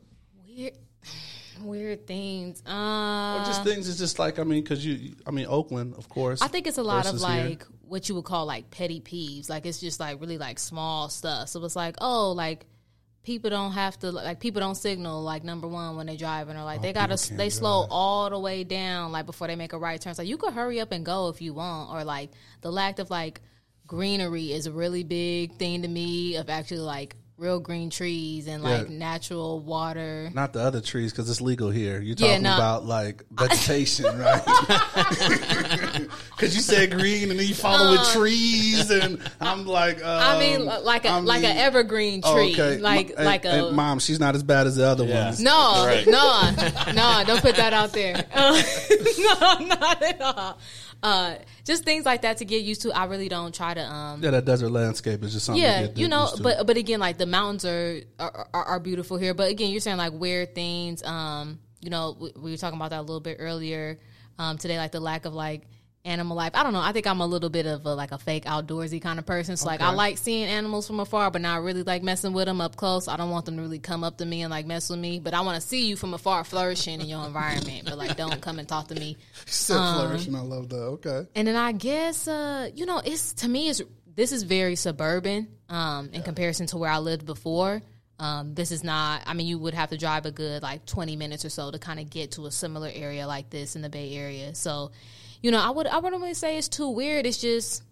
Weird, 0.46 0.74
weird 1.62 2.06
things. 2.06 2.62
Or 2.66 2.70
Uh, 2.72 3.44
just 3.46 3.64
things 3.64 3.88
is 3.88 3.98
just 3.98 4.18
like 4.18 4.38
I 4.38 4.44
mean, 4.44 4.62
because 4.62 4.84
you, 4.84 5.14
I 5.26 5.30
mean, 5.30 5.46
Oakland, 5.48 5.94
of 5.96 6.08
course. 6.08 6.42
I 6.42 6.48
think 6.48 6.66
it's 6.66 6.78
a 6.78 6.82
lot 6.82 7.06
of 7.06 7.12
versus 7.12 7.26
here. 7.26 7.44
like 7.48 7.66
what 7.82 8.08
you 8.08 8.14
would 8.16 8.24
call 8.24 8.46
like 8.46 8.70
petty 8.70 9.00
peeves. 9.00 9.48
Like 9.48 9.66
it's 9.66 9.80
just 9.80 9.98
like 10.00 10.20
really 10.20 10.38
like 10.38 10.58
small 10.58 11.08
stuff. 11.08 11.48
So 11.48 11.64
it's 11.64 11.76
like, 11.76 11.96
oh, 12.00 12.32
like 12.32 12.66
people 13.24 13.48
don't 13.48 13.72
have 13.72 13.98
to 13.98 14.12
like 14.12 14.38
people 14.38 14.60
don't 14.60 14.74
signal 14.74 15.22
like 15.22 15.42
number 15.42 15.66
one 15.66 15.96
when 15.96 16.06
they're 16.06 16.16
driving 16.16 16.58
or 16.58 16.62
like 16.62 16.82
they 16.82 16.92
gotta 16.92 17.14
Oh, 17.14 17.16
people 17.16 17.28
can't 17.28 17.38
they 17.38 17.48
slow 17.48 17.86
all 17.88 18.28
the 18.28 18.38
way 18.38 18.64
down 18.64 19.12
like 19.12 19.24
before 19.24 19.46
they 19.46 19.56
make 19.56 19.72
a 19.72 19.78
right 19.78 19.98
turn. 20.00 20.14
So 20.14 20.22
like 20.22 20.28
you 20.28 20.36
could 20.36 20.52
hurry 20.52 20.78
up 20.78 20.92
and 20.92 21.04
go 21.06 21.30
if 21.30 21.40
you 21.40 21.54
want, 21.54 21.90
or 21.90 22.04
like 22.04 22.30
the 22.60 22.70
lack 22.70 22.98
of 22.98 23.10
like 23.10 23.40
greenery 23.86 24.52
is 24.52 24.66
a 24.66 24.72
really 24.72 25.02
big 25.04 25.56
thing 25.56 25.82
to 25.82 25.88
me 25.88 26.36
of 26.36 26.48
actually 26.50 26.78
like 26.80 27.16
real 27.36 27.58
green 27.58 27.90
trees 27.90 28.46
and 28.46 28.62
like 28.62 28.88
Yeah. 28.88 28.96
natural 28.96 29.58
water. 29.60 30.30
Not 30.32 30.52
the 30.52 30.60
other 30.60 30.80
trees 30.80 31.10
because 31.12 31.28
it's 31.28 31.40
legal 31.40 31.68
here. 31.68 32.00
You're 32.00 32.14
Yeah, 32.16 32.28
talking 32.28 32.42
no. 32.44 32.54
about 32.54 32.86
like 32.86 33.24
vegetation, 33.30 34.06
right? 34.18 34.42
Because 36.34 36.54
you 36.56 36.62
said 36.62 36.90
green 36.90 37.30
and 37.30 37.38
then 37.38 37.46
you 37.46 37.54
follow 37.54 37.92
with 37.92 38.12
trees, 38.12 38.90
and 38.90 39.20
I'm 39.40 39.64
like, 39.66 39.98
um, 39.98 40.04
Uh, 40.04 40.20
I 40.34 40.38
mean, 40.38 40.64
like 40.64 41.04
a 41.04 41.08
I 41.10 41.18
like 41.20 41.42
an 41.44 41.50
mean- 41.50 41.58
evergreen 41.64 42.20
Oh, 42.24 42.34
tree, 42.34 42.52
okay. 42.52 42.78
like 42.78 43.16
Ma- 43.16 43.24
like 43.24 43.44
hey, 43.44 43.60
a 43.60 43.64
hey, 43.64 43.70
mom. 43.70 43.98
She's 44.00 44.18
not 44.20 44.34
as 44.34 44.42
bad 44.42 44.66
as 44.66 44.76
the 44.76 44.84
other 44.86 45.04
Yeah. 45.04 45.26
ones. 45.26 45.40
No, 45.40 45.84
Right. 45.86 46.06
no, 46.06 46.50
no, 46.92 47.22
don't 47.26 47.40
put 47.40 47.56
that 47.56 47.72
out 47.72 47.92
there. 47.92 48.24
Uh, 48.34 48.62
no, 49.18 49.66
not 49.66 50.02
at 50.02 50.20
all. 50.20 50.58
Uh, 51.04 51.36
just 51.64 51.84
things 51.84 52.06
like 52.06 52.22
that 52.22 52.38
to 52.38 52.46
get 52.46 52.62
used 52.62 52.80
to. 52.80 52.90
I 52.90 53.04
really 53.04 53.28
don't 53.28 53.54
try 53.54 53.74
to. 53.74 53.82
Um, 53.82 54.22
Yeah, 54.22 54.30
that 54.30 54.46
desert 54.46 54.70
landscape 54.70 55.22
is 55.22 55.34
just 55.34 55.44
something. 55.44 55.62
to 55.62 55.68
yeah, 55.68 55.86
get 55.88 55.98
you 55.98 56.08
know, 56.08 56.30
but 56.42 56.66
but 56.66 56.78
again, 56.78 56.98
like 56.98 57.18
the 57.18 57.26
mountains 57.26 57.66
are 57.66 58.00
are, 58.18 58.48
are 58.54 58.64
are 58.64 58.80
beautiful 58.80 59.18
here. 59.18 59.34
But 59.34 59.50
again, 59.50 59.70
you're 59.70 59.80
saying 59.80 59.98
like 59.98 60.14
weird 60.14 60.54
things. 60.54 61.02
Um, 61.02 61.58
you 61.82 61.90
know, 61.90 62.16
we, 62.18 62.32
we 62.36 62.50
were 62.52 62.56
talking 62.56 62.78
about 62.78 62.90
that 62.90 63.00
a 63.00 63.02
little 63.02 63.20
bit 63.20 63.36
earlier 63.38 63.98
um, 64.38 64.56
today, 64.56 64.78
like 64.78 64.92
the 64.92 65.00
lack 65.00 65.26
of 65.26 65.34
like 65.34 65.66
animal 66.04 66.36
life. 66.36 66.52
I 66.54 66.62
don't 66.62 66.72
know. 66.72 66.80
I 66.80 66.92
think 66.92 67.06
I'm 67.06 67.20
a 67.20 67.26
little 67.26 67.48
bit 67.48 67.66
of 67.66 67.86
a, 67.86 67.94
like 67.94 68.12
a 68.12 68.18
fake 68.18 68.44
outdoorsy 68.44 69.00
kind 69.00 69.18
of 69.18 69.26
person. 69.26 69.56
So 69.56 69.66
like 69.66 69.80
I 69.80 69.90
like 69.90 70.18
seeing 70.18 70.44
animals 70.44 70.86
from 70.86 71.00
afar, 71.00 71.30
but 71.30 71.40
not 71.40 71.62
really 71.62 71.82
like 71.82 72.02
messing 72.02 72.32
with 72.32 72.46
them 72.46 72.60
up 72.60 72.76
close. 72.76 73.08
I 73.08 73.16
don't 73.16 73.30
want 73.30 73.46
them 73.46 73.56
to 73.56 73.62
really 73.62 73.78
come 73.78 74.04
up 74.04 74.18
to 74.18 74.26
me 74.26 74.42
and 74.42 74.50
like 74.50 74.66
mess 74.66 74.90
with 74.90 74.98
me. 74.98 75.18
But 75.18 75.34
I 75.34 75.40
want 75.40 75.60
to 75.60 75.66
see 75.66 75.86
you 75.86 75.96
from 75.96 76.12
afar 76.14 76.44
flourishing 76.44 77.00
in 77.00 77.06
your 77.06 77.24
environment. 77.24 77.84
But 77.86 77.98
like, 77.98 78.16
don't 78.16 78.40
come 78.40 78.58
and 78.58 78.68
talk 78.68 78.88
to 78.88 78.94
me. 78.94 79.16
Still 79.46 79.78
um, 79.78 80.00
flourishing. 80.00 80.34
I 80.34 80.40
love 80.40 80.68
that. 80.68 80.76
Okay. 80.76 81.26
And 81.34 81.48
then 81.48 81.56
I 81.56 81.72
guess 81.72 82.28
uh, 82.28 82.70
you 82.74 82.86
know, 82.86 83.00
it's 83.04 83.34
to 83.34 83.48
me 83.48 83.68
is 83.68 83.82
this 84.14 84.32
is 84.32 84.42
very 84.42 84.76
suburban 84.76 85.48
um, 85.68 86.10
in 86.12 86.22
comparison 86.22 86.66
to 86.68 86.76
where 86.76 86.90
I 86.90 86.98
lived 86.98 87.26
before. 87.26 87.82
Um, 88.18 88.54
this 88.54 88.70
is 88.70 88.84
not. 88.84 89.22
I 89.26 89.34
mean, 89.34 89.46
you 89.46 89.58
would 89.58 89.74
have 89.74 89.90
to 89.90 89.96
drive 89.96 90.24
a 90.26 90.30
good 90.30 90.62
like 90.62 90.86
twenty 90.86 91.16
minutes 91.16 91.44
or 91.44 91.50
so 91.50 91.70
to 91.70 91.78
kind 91.78 91.98
of 91.98 92.10
get 92.10 92.32
to 92.32 92.46
a 92.46 92.50
similar 92.50 92.90
area 92.92 93.26
like 93.26 93.50
this 93.50 93.74
in 93.74 93.82
the 93.82 93.88
Bay 93.88 94.14
Area. 94.14 94.54
So, 94.54 94.92
you 95.44 95.50
know, 95.50 95.60
I 95.60 95.68
would 95.68 95.86
I 95.86 95.98
wouldn't 95.98 96.22
really 96.22 96.32
say 96.32 96.56
it's 96.56 96.68
too 96.68 96.88
weird. 96.88 97.26
It's 97.26 97.36
just 97.38 97.82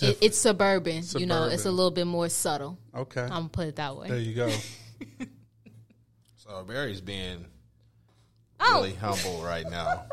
it, 0.00 0.18
it's 0.20 0.36
suburban, 0.36 1.04
You 1.16 1.26
know, 1.26 1.44
it's 1.44 1.64
a 1.64 1.70
little 1.70 1.92
bit 1.92 2.08
more 2.08 2.28
subtle. 2.28 2.76
Okay. 2.92 3.20
I'm 3.22 3.28
gonna 3.28 3.48
put 3.50 3.66
it 3.68 3.76
that 3.76 3.96
way. 3.96 4.08
there 4.08 4.18
you 4.18 4.34
go. 4.34 4.50
So 6.36 6.64
Barry's 6.64 7.00
being 7.00 7.44
Oh. 8.60 8.76
really 8.80 8.94
humble 8.94 9.42
right 9.42 9.68
now. 9.70 10.06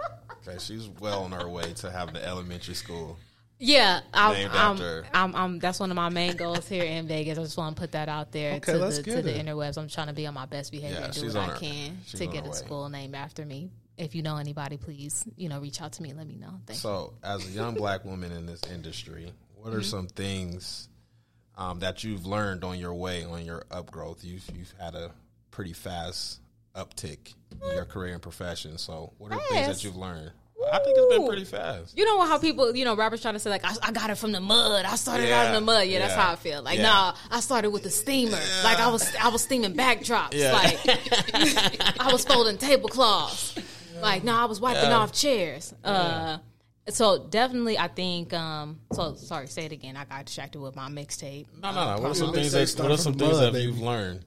Okay, 0.47 0.57
she's 0.59 0.89
well 0.99 1.23
on 1.23 1.31
her 1.31 1.47
way 1.49 1.73
to 1.75 1.89
having 1.89 2.13
the 2.13 2.23
elementary 2.23 2.75
school. 2.75 3.17
Yeah, 3.57 4.01
I'm, 4.13 4.33
Named 4.33 4.51
I'm, 4.51 4.71
after- 4.73 5.05
I'm, 5.13 5.35
I'm, 5.35 5.59
That's 5.59 5.79
one 5.79 5.89
of 5.89 5.95
my 5.95 6.09
main 6.09 6.35
goals 6.35 6.67
here 6.67 6.83
in 6.83 7.07
Vegas. 7.07 7.39
I 7.39 7.43
just 7.43 7.57
want 7.57 7.75
to 7.75 7.79
put 7.81 7.93
that 7.93 8.09
out 8.09 8.31
there 8.33 8.55
Okay, 8.55 8.73
to 8.73 8.77
the 8.79 9.01
to 9.03 9.21
the 9.21 9.31
interwebs. 9.31 9.77
I'm 9.77 9.87
trying 9.87 10.07
to 10.07 10.13
be 10.13 10.27
on 10.27 10.33
my 10.33 10.45
best 10.45 10.71
behavior 10.73 10.97
Yeah, 10.99 11.05
and 11.05 11.13
do 11.13 11.25
what 11.27 11.35
I 11.37 11.45
her- 11.45 11.55
can 11.57 11.97
to 12.15 12.27
get 12.27 12.45
a 12.45 12.49
way. 12.49 12.55
school 12.55 12.89
named 12.89 13.15
after 13.15 13.45
me. 13.45 13.71
If 13.97 14.13
you 14.15 14.21
know 14.23 14.37
anybody, 14.37 14.77
please, 14.77 15.23
you 15.37 15.47
know, 15.49 15.59
reach 15.59 15.81
out 15.81 15.93
to 15.93 16.03
me. 16.03 16.13
Let 16.13 16.27
me 16.27 16.35
know. 16.35 16.49
Thank 16.65 16.77
you. 16.77 16.81
So, 16.81 17.13
as 17.23 17.47
a 17.47 17.49
young 17.51 17.75
black 17.75 18.03
woman 18.03 18.31
in 18.31 18.45
this 18.45 18.61
industry, 18.71 19.31
what 19.55 19.69
Mm-hmm. 19.71 19.79
are 19.79 19.83
some 19.83 20.07
things 20.07 20.89
um, 21.57 21.79
that 21.79 22.03
you've 22.03 22.25
learned 22.25 22.63
on 22.63 22.77
your 22.77 22.93
way, 22.93 23.23
on 23.23 23.45
your 23.45 23.63
upgrowth? 23.71 24.23
You've 24.23 24.47
you've 24.55 24.73
had 24.79 24.95
a 24.95 25.11
pretty 25.51 25.73
fast 25.73 26.39
uptick 26.75 27.33
in 27.63 27.73
your 27.75 27.85
career 27.85 28.13
and 28.13 28.21
profession. 28.21 28.77
So, 28.77 29.13
what 29.17 29.31
are 29.31 29.39
things 29.49 29.67
that 29.67 29.83
you've 29.83 29.95
learned? 29.95 30.31
I 30.71 30.79
think 30.79 30.97
it's 30.97 31.15
been 31.17 31.27
pretty 31.27 31.43
fast. 31.45 31.95
You 31.97 32.05
know 32.05 32.21
how 32.25 32.37
people, 32.39 32.75
you 32.75 32.85
know, 32.85 32.95
rappers 32.95 33.21
trying 33.21 33.35
to 33.35 33.39
say 33.39 33.49
like, 33.51 33.63
I, 33.63 33.73
I 33.83 33.91
got 33.91 34.09
it 34.09 34.15
from 34.15 34.31
the 34.31 34.39
mud. 34.39 34.83
I 34.85 34.95
started 34.95 35.31
out 35.31 35.47
in 35.47 35.53
the 35.53 35.61
mud. 35.61 35.87
Yeah, 35.87 35.99
that's 35.99 36.15
how 36.15 36.31
I 36.31 36.35
feel. 36.37 36.63
Like, 36.63 36.77
yeah. 36.77 36.83
nah, 36.83 37.15
I 37.29 37.39
started 37.41 37.69
with 37.69 37.83
the 37.83 37.89
steamer. 37.91 38.39
Like 38.63 38.79
I 38.79 38.87
was, 38.89 39.15
I 39.17 39.29
was 39.29 39.43
steaming 39.43 39.73
backdrops. 39.75 40.33
Yeah. 40.33 40.53
Like 40.53 40.79
I 41.99 42.09
was 42.11 42.25
folding 42.25 42.57
tablecloths. 42.57 43.55
Like, 44.01 44.23
no, 44.23 44.35
I 44.35 44.45
was 44.45 44.59
wiping 44.59 44.89
Yeah. 44.89 44.97
off 44.97 45.11
chairs. 45.11 45.73
Uh, 45.83 46.37
so 46.89 47.25
definitely, 47.27 47.77
I 47.77 47.87
think. 47.87 48.33
Um, 48.33 48.79
so 48.93 49.15
sorry, 49.15 49.47
say 49.47 49.65
it 49.65 49.71
again. 49.71 49.95
I 49.97 50.05
got 50.05 50.25
distracted 50.25 50.59
with 50.59 50.75
my 50.75 50.89
mixtape. 50.89 51.47
No, 51.61 51.71
no, 51.71 51.95
no. 51.95 52.01
What 52.01 52.11
are 52.11 52.15
some 52.15 52.33
things 52.33 52.51
that 52.51 52.81
What 52.83 52.91
are 52.91 52.97
some 52.97 53.13
things 53.13 53.33
mud, 53.33 53.53
that 53.53 53.61
you've 53.61 53.75
baby. 53.75 53.85
learned 53.85 54.25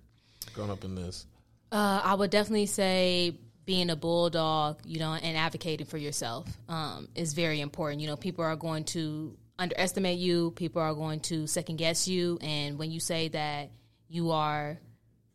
growing 0.55 0.71
up 0.71 0.85
in 0.85 0.95
this? 0.95 1.27
Uh, 1.71 2.01
I 2.03 2.15
would 2.15 2.31
definitely 2.31 2.67
say 2.67 3.37
being 3.67 3.91
a 3.91 3.97
bulldog, 3.97 4.81
you 4.87 4.99
know, 4.99 5.13
and 5.13 5.37
advocating 5.37 5.87
for 5.87 5.99
yourself 5.99 6.49
um, 6.69 7.09
is 7.15 7.35
very 7.35 7.61
important. 7.61 8.01
You 8.01 8.07
know, 8.09 8.17
people 8.17 8.43
are 8.43 8.57
going 8.57 8.85
to 8.85 9.37
underestimate 9.59 10.19
you. 10.19 10.53
People 10.53 10.81
are 10.81 10.95
going 10.95 11.21
to 11.21 11.47
second 11.47 11.77
guess 11.77 12.09
you, 12.09 12.39
and 12.41 12.79
when 12.79 12.91
you 12.91 12.99
say 13.01 13.29
that 13.29 13.71
you 14.09 14.31
are 14.31 14.79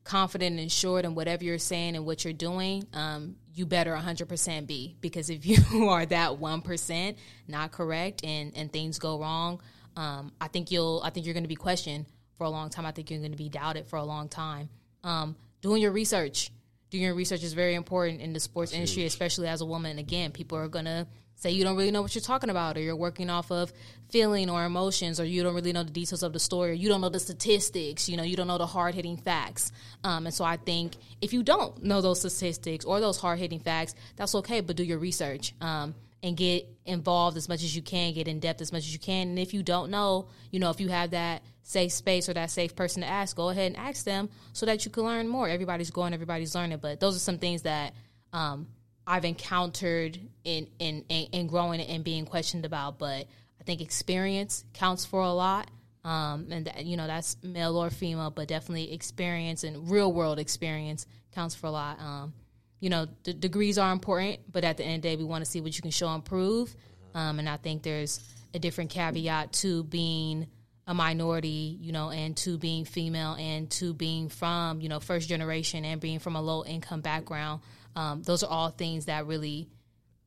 confident 0.03 0.57
and 0.59 0.67
assured 0.67 1.05
in 1.05 1.13
whatever 1.15 1.43
you're 1.43 1.57
saying 1.59 1.95
and 1.95 2.05
what 2.05 2.23
you're 2.25 2.34
doing, 2.34 2.86
um, 2.93 3.36
you 3.54 3.66
better 3.66 3.95
100% 3.95 4.68
be. 4.68 4.95
Because 5.01 5.30
if 5.30 5.45
you 5.74 5.89
are 5.89 6.06
that 6.06 6.32
1% 6.32 7.16
not 7.47 7.72
correct 7.72 8.24
and, 8.24 8.56
and 8.56 8.72
things 8.72 8.99
go 8.99 9.20
wrong, 9.20 9.62
um, 9.95 10.32
I 10.41 10.47
think 10.47 10.72
you'll, 10.72 11.01
I 11.04 11.10
think 11.10 11.26
you're 11.26 11.34
going 11.34 11.43
to 11.43 11.49
be 11.49 11.56
questioned 11.56 12.06
for 12.38 12.45
a 12.45 12.49
long 12.49 12.70
time. 12.70 12.86
I 12.86 12.91
think 12.91 13.12
you're 13.12 13.20
going 13.20 13.32
to 13.32 13.38
be 13.38 13.49
doubted 13.49 13.88
for 13.88 13.97
a 13.97 14.04
long 14.04 14.28
time. 14.28 14.70
Um, 15.04 15.36
doing 15.62 15.82
your 15.82 15.91
research. 15.91 16.51
Doing 16.89 17.04
your 17.04 17.16
research 17.16 17.43
is 17.43 17.54
very 17.54 17.74
important 17.74 18.22
in 18.22 18.34
the 18.34 18.39
sports 18.39 18.72
industry, 18.72 19.06
especially 19.06 19.47
as 19.47 19.62
a 19.62 19.66
woman. 19.66 19.97
Again, 19.97 20.32
people 20.32 20.58
are 20.60 20.68
going 20.68 20.86
to 20.86 21.08
say 21.36 21.51
you 21.51 21.63
don't 21.63 21.75
really 21.75 21.91
know 21.91 22.01
what 22.01 22.15
you're 22.15 22.21
talking 22.21 22.49
about 22.49 22.77
or 22.77 22.81
you're 22.81 22.95
working 22.95 23.29
off 23.29 23.51
of 23.51 23.73
feeling 24.09 24.49
or 24.49 24.65
emotions 24.65 25.19
or 25.19 25.25
you 25.25 25.43
don't 25.43 25.55
really 25.55 25.73
know 25.73 25.84
the 25.84 25.91
details 25.91 26.23
of 26.23 26.34
the 26.34 26.39
story 26.39 26.71
or 26.71 26.73
you 26.73 26.88
don't 26.89 27.01
know 27.01 27.09
the 27.09 27.19
statistics 27.19 28.07
you 28.07 28.17
know 28.17 28.23
you 28.23 28.36
don't 28.36 28.47
know 28.47 28.57
the 28.57 28.65
hard-hitting 28.65 29.17
facts. 29.17 29.71
Um, 30.03 30.25
and 30.25 30.34
so 30.34 30.43
i 30.45 30.57
think 30.57 30.93
if 31.21 31.34
you 31.34 31.43
don't 31.43 31.84
know 31.84 32.01
those 32.01 32.19
statistics 32.19 32.86
or 32.86 32.99
those 32.99 33.19
hard-hitting 33.19 33.59
facts 33.59 33.95
that's 34.15 34.36
okay 34.36 34.61
but 34.61 34.75
do 34.75 34.84
your 34.84 34.99
research 34.99 35.53
um, 35.61 35.95
and 36.21 36.38
get 36.38 36.67
involved 36.86 37.36
as 37.38 37.49
much 37.49 37.63
as 37.63 37.75
you 37.75 37.81
can 37.81 38.13
get 38.13 38.27
in 38.27 38.39
depth 38.39 38.61
as 38.61 38.71
much 38.71 38.84
as 38.84 38.93
you 38.93 38.99
can. 38.99 39.29
And 39.29 39.39
if 39.39 39.53
you 39.53 39.63
don't 39.63 39.89
know 39.89 40.27
you 40.51 40.59
know 40.59 40.69
if 40.69 40.79
you 40.79 40.89
have 40.89 41.11
that 41.11 41.43
safe 41.63 41.91
space 41.91 42.29
or 42.29 42.34
that 42.34 42.51
safe 42.51 42.75
person 42.75 43.01
to 43.01 43.07
ask 43.07 43.36
go 43.36 43.49
ahead 43.49 43.67
and 43.73 43.77
ask 43.77 44.05
them 44.05 44.29
so 44.53 44.65
that 44.65 44.86
you 44.86 44.91
can 44.91 45.03
learn 45.03 45.27
more. 45.27 45.47
Everybody's 45.47 45.91
going 45.91 46.13
everybody's 46.13 46.55
learning 46.55 46.79
but 46.81 46.99
those 46.99 47.15
are 47.15 47.19
some 47.19 47.38
things 47.38 47.63
that 47.63 47.93
um, 48.31 48.67
I've 49.06 49.26
encountered 49.26 50.20
in, 50.43 50.68
in 50.80 51.06
in 51.10 51.28
in 51.32 51.47
growing 51.47 51.82
and 51.82 52.04
being 52.04 52.26
questioned 52.26 52.66
about, 52.66 52.99
but 52.99 53.28
I 53.60 53.64
think 53.66 53.82
experience 53.82 54.64
counts 54.74 55.06
for 55.06 55.22
a 55.22 55.34
lot. 55.34 55.70
Um, 56.06 56.47
and 56.51 56.68
that, 56.68 56.86
you 56.86 56.97
know 56.97 57.08
that's 57.08 57.38
male 57.43 57.78
or 57.78 57.89
female, 57.89 58.30
but 58.30 58.47
definitely 58.47 58.93
experience 58.93 59.64
and 59.64 59.89
real 59.89 60.12
world 60.12 60.39
experience 60.39 61.06
counts 61.34 61.56
for 61.56 61.68
a 61.68 61.72
lot. 61.72 61.99
Um, 61.99 62.34
you 62.80 62.89
know, 62.89 63.08
the 63.24 63.34
degrees 63.34 63.78
are 63.78 63.93
important, 63.93 64.39
but 64.51 64.66
at 64.66 64.76
the 64.76 64.84
end 64.84 64.97
of 64.97 65.01
the 65.04 65.10
day, 65.10 65.16
we 65.16 65.24
want 65.24 65.45
to 65.45 65.49
see 65.49 65.62
what 65.62 65.74
you 65.76 65.82
can 65.82 65.91
show 65.91 66.10
and 66.10 66.24
prove. 66.24 66.76
Um, 67.16 67.39
and 67.39 67.47
I 67.47 67.56
think 67.56 67.84
there's 67.84 68.20
a 68.54 68.60
different 68.60 68.89
caveat 68.89 69.54
to 69.54 69.86
being 69.86 70.47
a 70.86 70.93
minority, 70.93 71.78
you 71.80 71.93
know, 71.93 72.10
and 72.10 72.36
to 72.38 72.58
being 72.58 72.84
female 72.84 73.36
and 73.36 73.70
to 73.72 73.93
being 73.93 74.28
from, 74.28 74.82
you 74.82 74.89
know, 74.89 74.99
first 74.99 75.30
generation 75.30 75.86
and 75.86 76.01
being 76.01 76.20
from 76.20 76.36
a 76.36 76.41
low 76.41 76.66
income 76.66 76.99
background. 76.99 77.62
Um, 77.96 78.24
those 78.24 78.44
are 78.44 78.50
all 78.50 78.70
things 78.70 79.06
that 79.06 79.26
really 79.28 79.70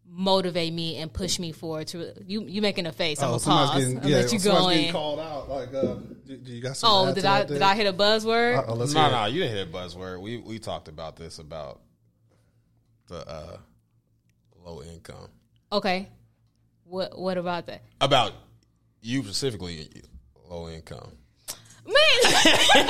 motivate 0.08 0.72
me 0.72 0.98
and 0.98 1.12
push 1.12 1.40
me 1.40 1.50
forward 1.50 1.88
to 1.88 2.12
you 2.24 2.42
you 2.44 2.62
making 2.62 2.86
a 2.86 2.92
face 2.92 3.20
i'm 3.20 3.30
Oh, 3.30 3.38
gonna 3.40 3.66
pause 3.66 3.84
getting, 3.84 4.08
yeah, 4.08 4.16
let 4.18 4.32
you 4.32 4.38
somebody's 4.38 4.44
go 4.44 4.68
getting 4.68 4.86
in 4.86 4.92
called 4.92 5.18
out. 5.18 5.48
Like, 5.50 5.74
uh, 5.74 5.94
do, 6.24 6.36
do 6.36 6.52
you 6.52 6.62
got 6.62 6.76
some? 6.76 6.90
oh 7.08 7.12
did 7.12 7.24
i 7.24 7.42
did 7.44 7.60
i 7.60 7.74
hit 7.74 7.88
a 7.88 7.92
buzzword 7.92 8.68
Uh, 8.68 8.72
let's 8.76 8.94
No, 8.94 9.00
hear 9.00 9.08
it. 9.08 9.12
no, 9.12 9.26
you 9.26 9.42
didn't 9.42 9.56
hit 9.56 9.72
buzzword. 9.72 10.20
We 10.20 10.36
we 10.38 10.60
talked 10.60 10.86
about 10.86 11.16
this 11.16 11.40
about 11.40 11.80
the 13.08 13.28
uh, 13.28 13.56
low 14.64 14.80
income. 14.84 15.28
okay 15.72 16.08
what 16.84 17.18
what 17.18 17.36
about 17.36 17.66
that 17.66 17.82
About 18.00 18.32
you 19.02 19.24
specifically, 19.24 19.88
low 20.48 20.68
income. 20.68 21.10
man 21.84 21.94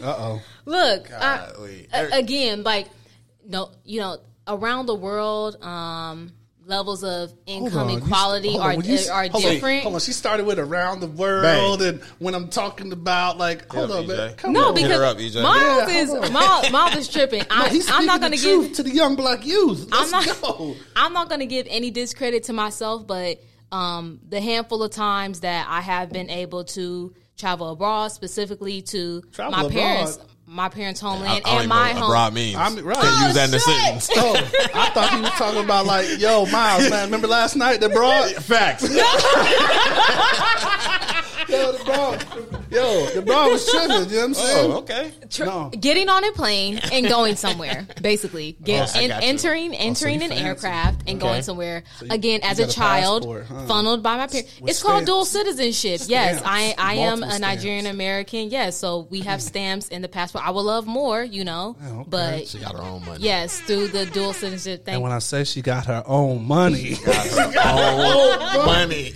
Uh 0.00 0.14
oh. 0.18 0.42
look 0.64 1.10
I, 1.12 1.50
again 2.12 2.62
like 2.62 2.86
no 3.48 3.70
you 3.84 3.98
know 4.00 4.18
around 4.46 4.86
the 4.86 4.94
world 4.94 5.60
um 5.64 6.32
levels 6.64 7.02
of 7.02 7.32
income 7.46 7.88
equality 7.88 8.56
are, 8.58 8.72
are 8.72 9.28
different 9.30 9.82
Hold 9.84 9.94
on, 9.94 10.00
she 10.00 10.12
started 10.12 10.44
with 10.44 10.58
around 10.58 11.00
the 11.00 11.06
world, 11.06 11.80
and 11.80 12.02
when 12.18 12.34
I'm 12.34 12.48
talking 12.50 12.92
about 12.92 13.38
like, 13.38 13.72
hold 13.72 13.90
up, 13.90 14.00
on, 14.00 14.06
man, 14.06 14.34
come 14.34 14.52
no 14.52 14.68
on. 14.68 14.76
Hit 14.76 14.88
because 14.88 15.00
up, 15.00 15.16
EJ. 15.16 15.42
Miles 15.42 15.90
Yeah, 15.90 15.98
is 16.02 16.10
hold. 16.10 16.30
Miles, 16.30 16.70
Miles 16.70 16.96
is 16.96 17.08
tripping. 17.08 17.42
I, 17.50 17.70
He's 17.70 17.90
I'm 17.90 18.04
not 18.04 18.20
going 18.20 18.32
to 18.32 18.38
give 18.38 18.74
to 18.74 18.82
the 18.82 18.90
young 18.90 19.16
black 19.16 19.46
youth. 19.46 19.88
I'm 19.92 20.10
not. 20.10 20.26
go. 20.42 20.76
I'm 20.94 21.14
not 21.14 21.30
going 21.30 21.40
to 21.40 21.46
give 21.46 21.66
any 21.70 21.90
discredit 21.90 22.42
to 22.44 22.52
myself, 22.52 23.06
but 23.06 23.42
um, 23.72 24.20
the 24.28 24.40
handful 24.40 24.82
of 24.82 24.90
times 24.90 25.40
that 25.40 25.66
I 25.70 25.80
have 25.80 26.12
been 26.12 26.28
able 26.28 26.64
to 26.64 27.14
travel 27.38 27.70
abroad, 27.70 28.08
specifically 28.08 28.82
to 28.82 29.22
Travel 29.32 29.52
my 29.52 29.58
abroad? 29.60 29.72
parents, 29.72 30.18
my 30.50 30.68
parents' 30.68 31.00
homeland, 31.00 31.42
I 31.44 31.50
don't 31.50 31.60
and 31.60 31.68
my 31.68 31.90
home. 31.92 32.02
abroad 32.04 32.34
means. 32.34 32.56
I'm- 32.56 32.76
right. 32.84 32.96
Can't 32.96 33.26
use 33.26 33.34
that 33.34 33.44
in 33.46 33.50
the 33.50 33.58
shit. 33.58 34.02
sentence. 34.02 34.10
Oh, 34.16 34.34
I 34.74 34.90
thought 34.90 35.10
he 35.14 35.20
was 35.20 35.30
talking 35.32 35.62
about 35.64 35.86
like, 35.86 36.18
yo, 36.18 36.46
Miles, 36.46 36.88
man, 36.90 37.04
remember 37.06 37.26
last 37.28 37.56
night 37.56 37.80
the 37.80 37.88
broad? 37.88 38.30
Facts. 38.44 38.84
Yo, 41.48 41.72
the 41.72 41.84
broad, 41.84 42.26
yo, 42.70 43.06
the 43.14 43.22
broad 43.22 43.50
was 43.50 43.70
tripping. 43.70 43.90
You 43.90 43.96
know 43.96 44.04
what 44.04 44.24
I'm 44.24 44.34
saying? 44.34 44.70
oh, 44.72 44.76
okay. 44.78 45.12
Tr- 45.30 45.44
No. 45.46 45.70
Getting 45.70 46.08
on 46.10 46.22
a 46.24 46.32
plane 46.32 46.78
and 46.92 47.08
going 47.08 47.36
somewhere, 47.36 47.86
basically, 48.02 48.56
oh, 48.60 48.64
Get, 48.64 48.88
Oh, 48.94 48.98
I 48.98 49.02
en- 49.04 49.08
got 49.08 49.22
entering 49.22 49.74
entering 49.74 50.16
you 50.20 50.24
an 50.24 50.30
fancy. 50.30 50.44
aircraft 50.44 51.00
and 51.08 51.16
Okay. 51.22 51.26
going 51.32 51.42
somewhere 51.42 51.84
you- 52.02 52.08
again 52.10 52.40
you 52.42 52.48
as 52.50 52.58
a 52.58 52.66
child, 52.66 53.22
passport, 53.22 53.46
huh? 53.46 53.66
funneled 53.66 54.02
by 54.02 54.16
my 54.18 54.26
parents. 54.26 54.60
With 54.60 54.70
It's 54.70 54.82
called 54.82 55.06
dual 55.06 55.24
stamps. 55.24 55.56
citizenship. 55.56 56.08
Yes, 56.10 56.42
I 56.44 56.74
I 56.76 56.94
am 56.94 57.20
Multiple 57.20 57.36
a 57.36 57.38
Nigerian. 57.38 57.86
American. 57.86 58.50
Yes, 58.50 58.76
so 58.76 59.06
we 59.10 59.20
have 59.20 59.40
mm. 59.40 59.44
stamps 59.44 59.88
in 59.88 60.02
the 60.02 60.08
passport. 60.08 60.46
I 60.46 60.50
would 60.50 60.60
love 60.62 60.86
more, 60.86 61.22
you 61.22 61.44
know, 61.44 61.76
oh, 61.82 62.00
okay. 62.00 62.04
but 62.10 62.48
She 62.48 62.58
got 62.58 62.74
her 62.76 62.82
own 62.82 63.04
money. 63.06 63.24
yes, 63.24 63.58
through 63.60 63.88
the 63.88 64.04
dual 64.06 64.32
citizenship 64.34 64.84
thing. 64.84 64.94
And 64.94 65.02
when 65.02 65.12
I 65.12 65.18
say 65.20 65.44
she 65.44 65.62
got 65.62 65.86
her 65.86 66.02
own 66.06 66.44
money, 66.46 66.96
Oh, 67.06 68.62
money. 68.66 69.14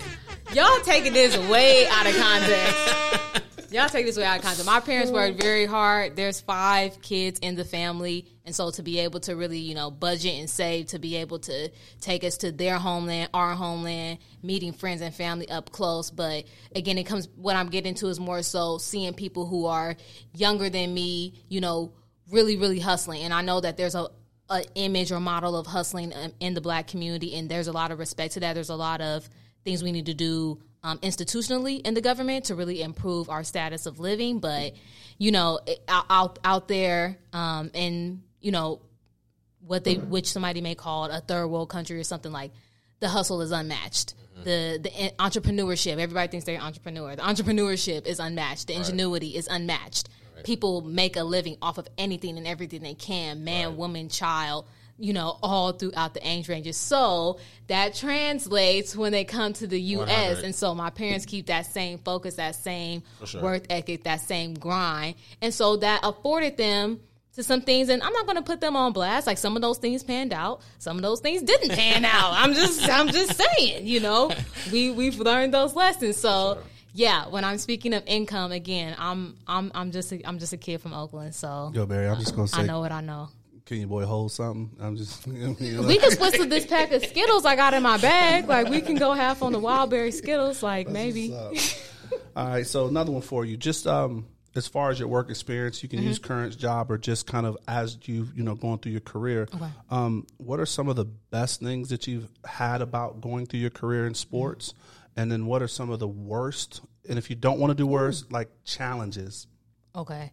Y'all 0.55 0.81
taking 0.81 1.15
this 1.15 1.35
way 1.49 1.87
out 1.89 2.07
of 2.07 2.15
context. 2.15 3.73
Y'all 3.73 3.89
take 3.89 4.05
this 4.05 4.19
way 4.19 4.25
out 4.25 4.37
of 4.37 4.43
context. 4.43 4.67
My 4.67 4.81
parents 4.81 5.11
worked 5.11 5.41
very 5.41 5.65
hard. 5.65 6.15
There's 6.15 6.43
five 6.43 7.01
kids 7.01 7.39
in 7.39 7.55
the 7.55 7.65
family, 7.65 8.27
and 8.45 8.55
so 8.55 8.71
to 8.73 8.83
be 8.83 8.99
able 8.99 9.21
to 9.21 9.35
really, 9.35 9.61
you 9.61 9.75
know, 9.75 9.91
budget 9.91 10.35
and 10.35 10.51
save 10.51 10.89
to 10.89 10.99
be 10.99 11.17
able 11.17 11.39
to 11.39 11.71
take 12.03 12.23
us 12.23 12.37
to 12.39 12.53
their 12.53 12.77
homeland, 12.77 13.31
our 13.33 13.55
homeland, 13.55 14.19
meeting 14.43 14.75
friends 14.75 15.01
and 15.01 15.15
family 15.15 15.49
up 15.49 15.73
close. 15.73 16.11
But 16.11 16.45
again, 16.77 16.99
it 16.99 17.05
comes 17.05 17.29
what 17.35 17.57
I'm 17.57 17.71
getting 17.71 17.95
to 17.95 18.09
is 18.09 18.21
more 18.21 18.43
so 18.43 18.77
seeing 18.77 19.15
people 19.15 19.47
who 19.47 19.65
are 19.65 19.97
younger 20.35 20.69
than 20.69 20.93
me, 20.93 21.33
you 21.49 21.63
know, 21.63 21.95
really, 22.31 22.59
really 22.59 22.79
hustling. 22.79 23.23
And 23.23 23.33
I 23.33 23.41
know 23.41 23.63
that 23.63 23.79
there's 23.79 23.95
a 23.95 24.09
an 24.51 24.65
image 24.75 25.11
or 25.13 25.21
model 25.21 25.57
of 25.57 25.67
hustling 25.67 26.13
um, 26.15 26.33
in 26.41 26.53
the 26.53 26.61
black 26.61 26.89
community, 26.89 27.35
and 27.37 27.49
there's 27.49 27.69
a 27.69 27.73
lot 27.73 27.91
of 27.91 27.99
respect 27.99 28.35
to 28.35 28.41
that. 28.41 28.53
There's 28.53 28.69
a 28.69 28.77
lot 28.77 29.01
of 29.01 29.27
things 29.65 29.83
we 29.83 29.93
need 29.93 30.07
to 30.07 30.15
do 30.15 30.61
um, 30.83 30.99
institutionally 30.99 31.85
in 31.87 31.95
the 31.95 32.01
government 32.01 32.47
to 32.47 32.55
really 32.55 32.83
improve 32.83 33.29
our 33.29 33.45
status 33.45 33.87
of 33.87 34.01
living. 34.01 34.41
But 34.41 34.75
you 35.19 35.31
know, 35.31 35.61
out 35.89 36.39
out, 36.45 36.69
there, 36.69 37.19
um, 37.33 37.71
in 37.75 38.23
you 38.41 38.53
know 38.53 38.81
what 39.65 39.85
they 39.85 39.95
which 39.95 40.27
somebody 40.27 40.61
may 40.61 40.75
call 40.75 41.05
it 41.05 41.15
a 41.15 41.21
third 41.21 41.47
world 41.47 41.69
country 41.69 41.99
or 41.99 42.05
something 42.05 42.33
like 42.33 42.51
the 43.01 43.09
hustle 43.09 43.41
is 43.41 43.53
unmatched. 43.53 44.15
The 44.45 44.81
the 44.83 44.91
entrepreneurship, 45.19 45.99
everybody 45.99 46.29
thinks 46.29 46.47
they're 46.47 46.57
an 46.57 46.63
entrepreneur. 46.63 47.15
The 47.15 47.23
entrepreneurship 47.23 48.07
is 48.07 48.19
unmatched. 48.19 48.67
The 48.67 48.75
ingenuity 48.75 49.37
is 49.37 49.47
unmatched. 49.47 50.09
People 50.43 50.81
make 50.81 51.17
a 51.17 51.23
living 51.23 51.57
off 51.63 51.79
of 51.79 51.87
anything 51.97 52.37
and 52.39 52.47
everything 52.47 52.83
they 52.83 52.95
can, 52.95 53.45
man, 53.45 53.77
woman, 53.77 54.09
child, 54.09 54.67
you 55.03 55.13
know, 55.13 55.37
all 55.43 55.73
throughout 55.73 56.15
the 56.15 56.27
age 56.27 56.49
ranges. 56.49 56.77
So 56.77 57.41
that 57.67 57.93
translates 57.93 58.95
when 58.95 59.11
they 59.11 59.25
come 59.25 59.53
to 59.55 59.67
the 59.67 59.81
US. 59.81 60.09
100. 60.09 60.45
And 60.45 60.55
so 60.55 60.77
my 60.77 60.91
parents 60.91 61.27
keep 61.27 61.47
that 61.47 61.67
same 61.67 61.99
focus, 61.99 62.37
that 62.37 62.55
same 62.55 63.03
sure. 63.25 63.43
work 63.43 63.65
ethic, 63.69 64.05
that 64.05 64.21
same 64.21 64.55
grind. 64.55 65.17
And 65.41 65.53
so 65.53 65.77
that 65.79 66.01
afforded 66.05 66.57
them 66.57 67.01
to 67.35 67.43
some 67.43 67.63
things 67.63 67.89
and 67.89 68.01
I'm 68.01 68.13
not 68.13 68.27
going 68.27 68.37
to 68.37 68.43
put 68.43 68.61
them 68.61 68.77
on 68.77 68.93
blast 68.93 69.27
like 69.27 69.39
some 69.39 69.57
of 69.57 69.63
those 69.63 69.79
things 69.79 70.03
panned 70.03 70.35
out 70.35 70.61
some 70.79 70.99
of 70.99 71.03
those 71.03 71.21
things 71.21 71.43
didn't 71.43 71.71
pan 71.71 72.05
out 72.05 72.35
I'm 72.35 72.53
just 72.53 72.87
I'm 72.87 73.09
just 73.09 73.41
saying 73.41 73.87
you 73.87 74.01
know 74.01 74.31
we 74.71 74.91
we've 74.91 75.19
learned 75.19 75.55
those 75.55 75.75
lessons 75.75 76.19
so 76.19 76.59
yeah 76.93 77.29
when 77.29 77.43
I'm 77.43 77.57
speaking 77.57 77.95
of 77.95 78.03
income 78.05 78.53
again 78.53 78.95
I'm 78.99 79.39
I'm 79.47 79.73
I'm 79.75 79.93
just 79.93 80.13
a, 80.13 80.21
I'm 80.29 80.41
just 80.41 80.53
a 80.53 80.59
kid 80.59 80.83
from 80.83 80.93
Oakland 80.93 81.35
so 81.35 81.73
yo, 81.75 81.87
Barry, 81.87 82.07
I'm 82.07 82.19
just 82.19 82.37
gonna 82.37 82.49
say 82.49 82.61
I 82.61 82.67
know 82.67 82.81
what 82.81 82.93
I 82.93 83.01
know 83.01 83.31
can 83.65 83.79
your 83.79 83.89
boy 83.89 84.05
hold 84.05 84.33
something? 84.33 84.77
I'm 84.81 84.97
just, 84.97 85.27
you 85.27 85.57
know, 85.59 85.83
we 85.83 85.99
can 85.99 86.11
split 86.11 86.35
to 86.35 86.47
this 86.47 86.67
pack 86.67 86.93
of 86.93 87.05
Skittles 87.05 87.45
I 87.45 87.57
got 87.57 87.75
in 87.75 87.83
my 87.83 87.99
bag 87.99 88.49
like 88.49 88.69
we 88.69 88.81
can 88.81 88.97
go 88.97 89.13
half 89.13 89.43
on 89.43 89.53
the 89.53 89.61
wildberry 89.61 90.13
Skittles 90.13 90.63
like 90.63 90.89
maybe 90.89 91.35
All 92.37 92.49
right, 92.49 92.67
so 92.67 92.89
another 92.89 93.13
one 93.13 93.23
for 93.23 93.45
you. 93.45 93.57
Just 93.57 93.87
um, 93.87 94.27
as 94.55 94.67
far 94.67 94.91
as 94.91 94.99
your 94.99 95.09
work 95.09 95.31
experience, 95.31 95.83
you 95.83 95.89
can 95.89 96.03
use 96.03 96.19
current 96.19 96.57
job 96.57 96.91
or 96.91 96.99
just 96.99 97.27
kind 97.27 97.47
of 97.47 97.57
as 97.69 97.99
you 98.05 98.29
you 98.35 98.43
know 98.43 98.55
going 98.55 98.79
through 98.79 98.93
your 98.93 99.01
career. 99.01 99.49
Okay. 99.55 99.69
Um, 99.91 100.27
what 100.39 100.61
are 100.61 100.67
some 100.67 100.89
of 100.89 100.97
the 100.97 101.05
best 101.05 101.61
things 101.61 101.91
that 101.91 102.07
you've 102.07 102.29
had 102.45 102.83
about 102.83 103.21
going 103.21 103.47
through 103.47 103.61
your 103.61 103.71
career 103.71 104.07
in 104.07 104.15
sports, 104.15 104.75
and 105.17 105.31
then 105.31 105.47
what 105.47 105.63
are 105.63 105.69
some 105.69 105.91
of 105.91 105.99
the 105.99 106.09
worst? 106.09 106.81
And 107.09 107.19
if 107.19 107.31
you 107.31 107.37
don't 107.37 107.59
want 107.59 107.71
to 107.71 107.75
do 107.75 107.87
worse, 107.87 108.25
like 108.31 108.49
challenges. 108.65 109.47
okay 109.95 110.33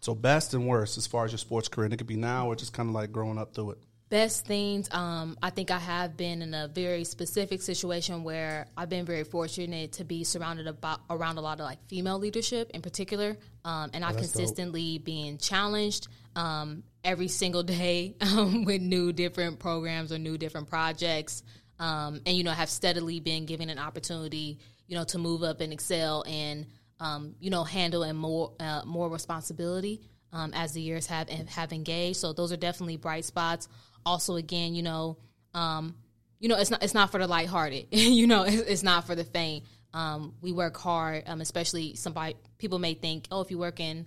So 0.00 0.14
best 0.14 0.54
and 0.54 0.66
worst 0.66 0.96
as 0.96 1.06
far 1.06 1.24
as 1.24 1.32
your 1.32 1.38
sports 1.38 1.68
career, 1.68 1.86
and 1.86 1.94
it 1.94 1.96
could 1.96 2.06
be 2.06 2.16
now 2.16 2.46
or 2.46 2.56
just 2.56 2.72
kind 2.72 2.88
of 2.88 2.94
like 2.94 3.12
growing 3.12 3.38
up 3.38 3.54
through 3.54 3.72
it. 3.72 3.78
best 4.08 4.46
things 4.46 4.88
um, 4.92 5.36
i 5.42 5.50
think 5.50 5.70
i 5.70 5.78
have 5.78 6.16
been 6.16 6.40
in 6.40 6.54
a 6.54 6.68
very 6.68 7.04
specific 7.04 7.60
situation 7.60 8.24
where 8.24 8.66
i've 8.76 8.88
been 8.88 9.04
very 9.04 9.24
fortunate 9.24 9.92
to 9.92 10.04
be 10.04 10.24
surrounded 10.24 10.66
about 10.66 11.00
around 11.10 11.36
a 11.36 11.40
lot 11.40 11.60
of 11.60 11.66
like 11.66 11.78
female 11.88 12.18
leadership 12.18 12.70
in 12.72 12.80
particular 12.80 13.36
um, 13.66 13.90
and 13.92 14.04
i've 14.04 14.14
that's 14.14 14.28
dope. 14.28 14.36
consistently 14.36 14.98
been 14.98 15.36
challenged 15.36 16.08
um, 16.36 16.82
every 17.04 17.28
single 17.28 17.62
day 17.62 18.14
um, 18.20 18.64
with 18.64 18.80
new 18.80 19.12
different 19.12 19.58
programs 19.58 20.10
or 20.12 20.18
new 20.18 20.38
different 20.38 20.68
projects 20.70 21.42
um, 21.78 22.20
and 22.24 22.36
you 22.36 22.44
know 22.44 22.50
have 22.50 22.70
steadily 22.70 23.20
been 23.20 23.44
given 23.44 23.68
an 23.68 23.78
opportunity 23.78 24.58
you 24.86 24.96
know 24.96 25.04
to 25.04 25.18
move 25.18 25.42
up 25.42 25.60
and 25.60 25.72
excel 25.72 26.24
and 26.26 26.66
um, 27.00 27.34
you 27.40 27.50
know 27.50 27.64
handle 27.64 28.02
and 28.02 28.18
more 28.18 28.52
uh, 28.60 28.82
more 28.84 29.08
responsibility 29.08 30.00
um, 30.32 30.52
as 30.54 30.72
the 30.72 30.80
years 30.80 31.06
have 31.06 31.28
have 31.28 31.72
engaged. 31.72 32.18
So 32.18 32.32
those 32.32 32.52
are 32.52 32.56
definitely 32.56 32.96
bright 32.96 33.24
spots. 33.24 33.68
Also, 34.04 34.36
again, 34.36 34.74
you 34.74 34.82
know, 34.82 35.18
um, 35.54 35.94
you 36.38 36.48
know, 36.48 36.56
it's 36.56 36.70
not 36.70 36.82
it's 36.82 36.94
not 36.94 37.10
for 37.10 37.18
the 37.18 37.26
lighthearted. 37.26 37.86
you 37.90 38.26
know, 38.26 38.44
it's, 38.44 38.62
it's 38.62 38.82
not 38.82 39.06
for 39.06 39.14
the 39.14 39.24
faint. 39.24 39.64
Um, 39.94 40.34
we 40.42 40.52
work 40.52 40.76
hard, 40.76 41.24
um, 41.26 41.40
especially 41.40 41.94
somebody 41.94 42.36
people 42.58 42.78
may 42.78 42.94
think, 42.94 43.26
oh, 43.30 43.40
if 43.40 43.50
you 43.50 43.58
work 43.58 43.80
in 43.80 44.06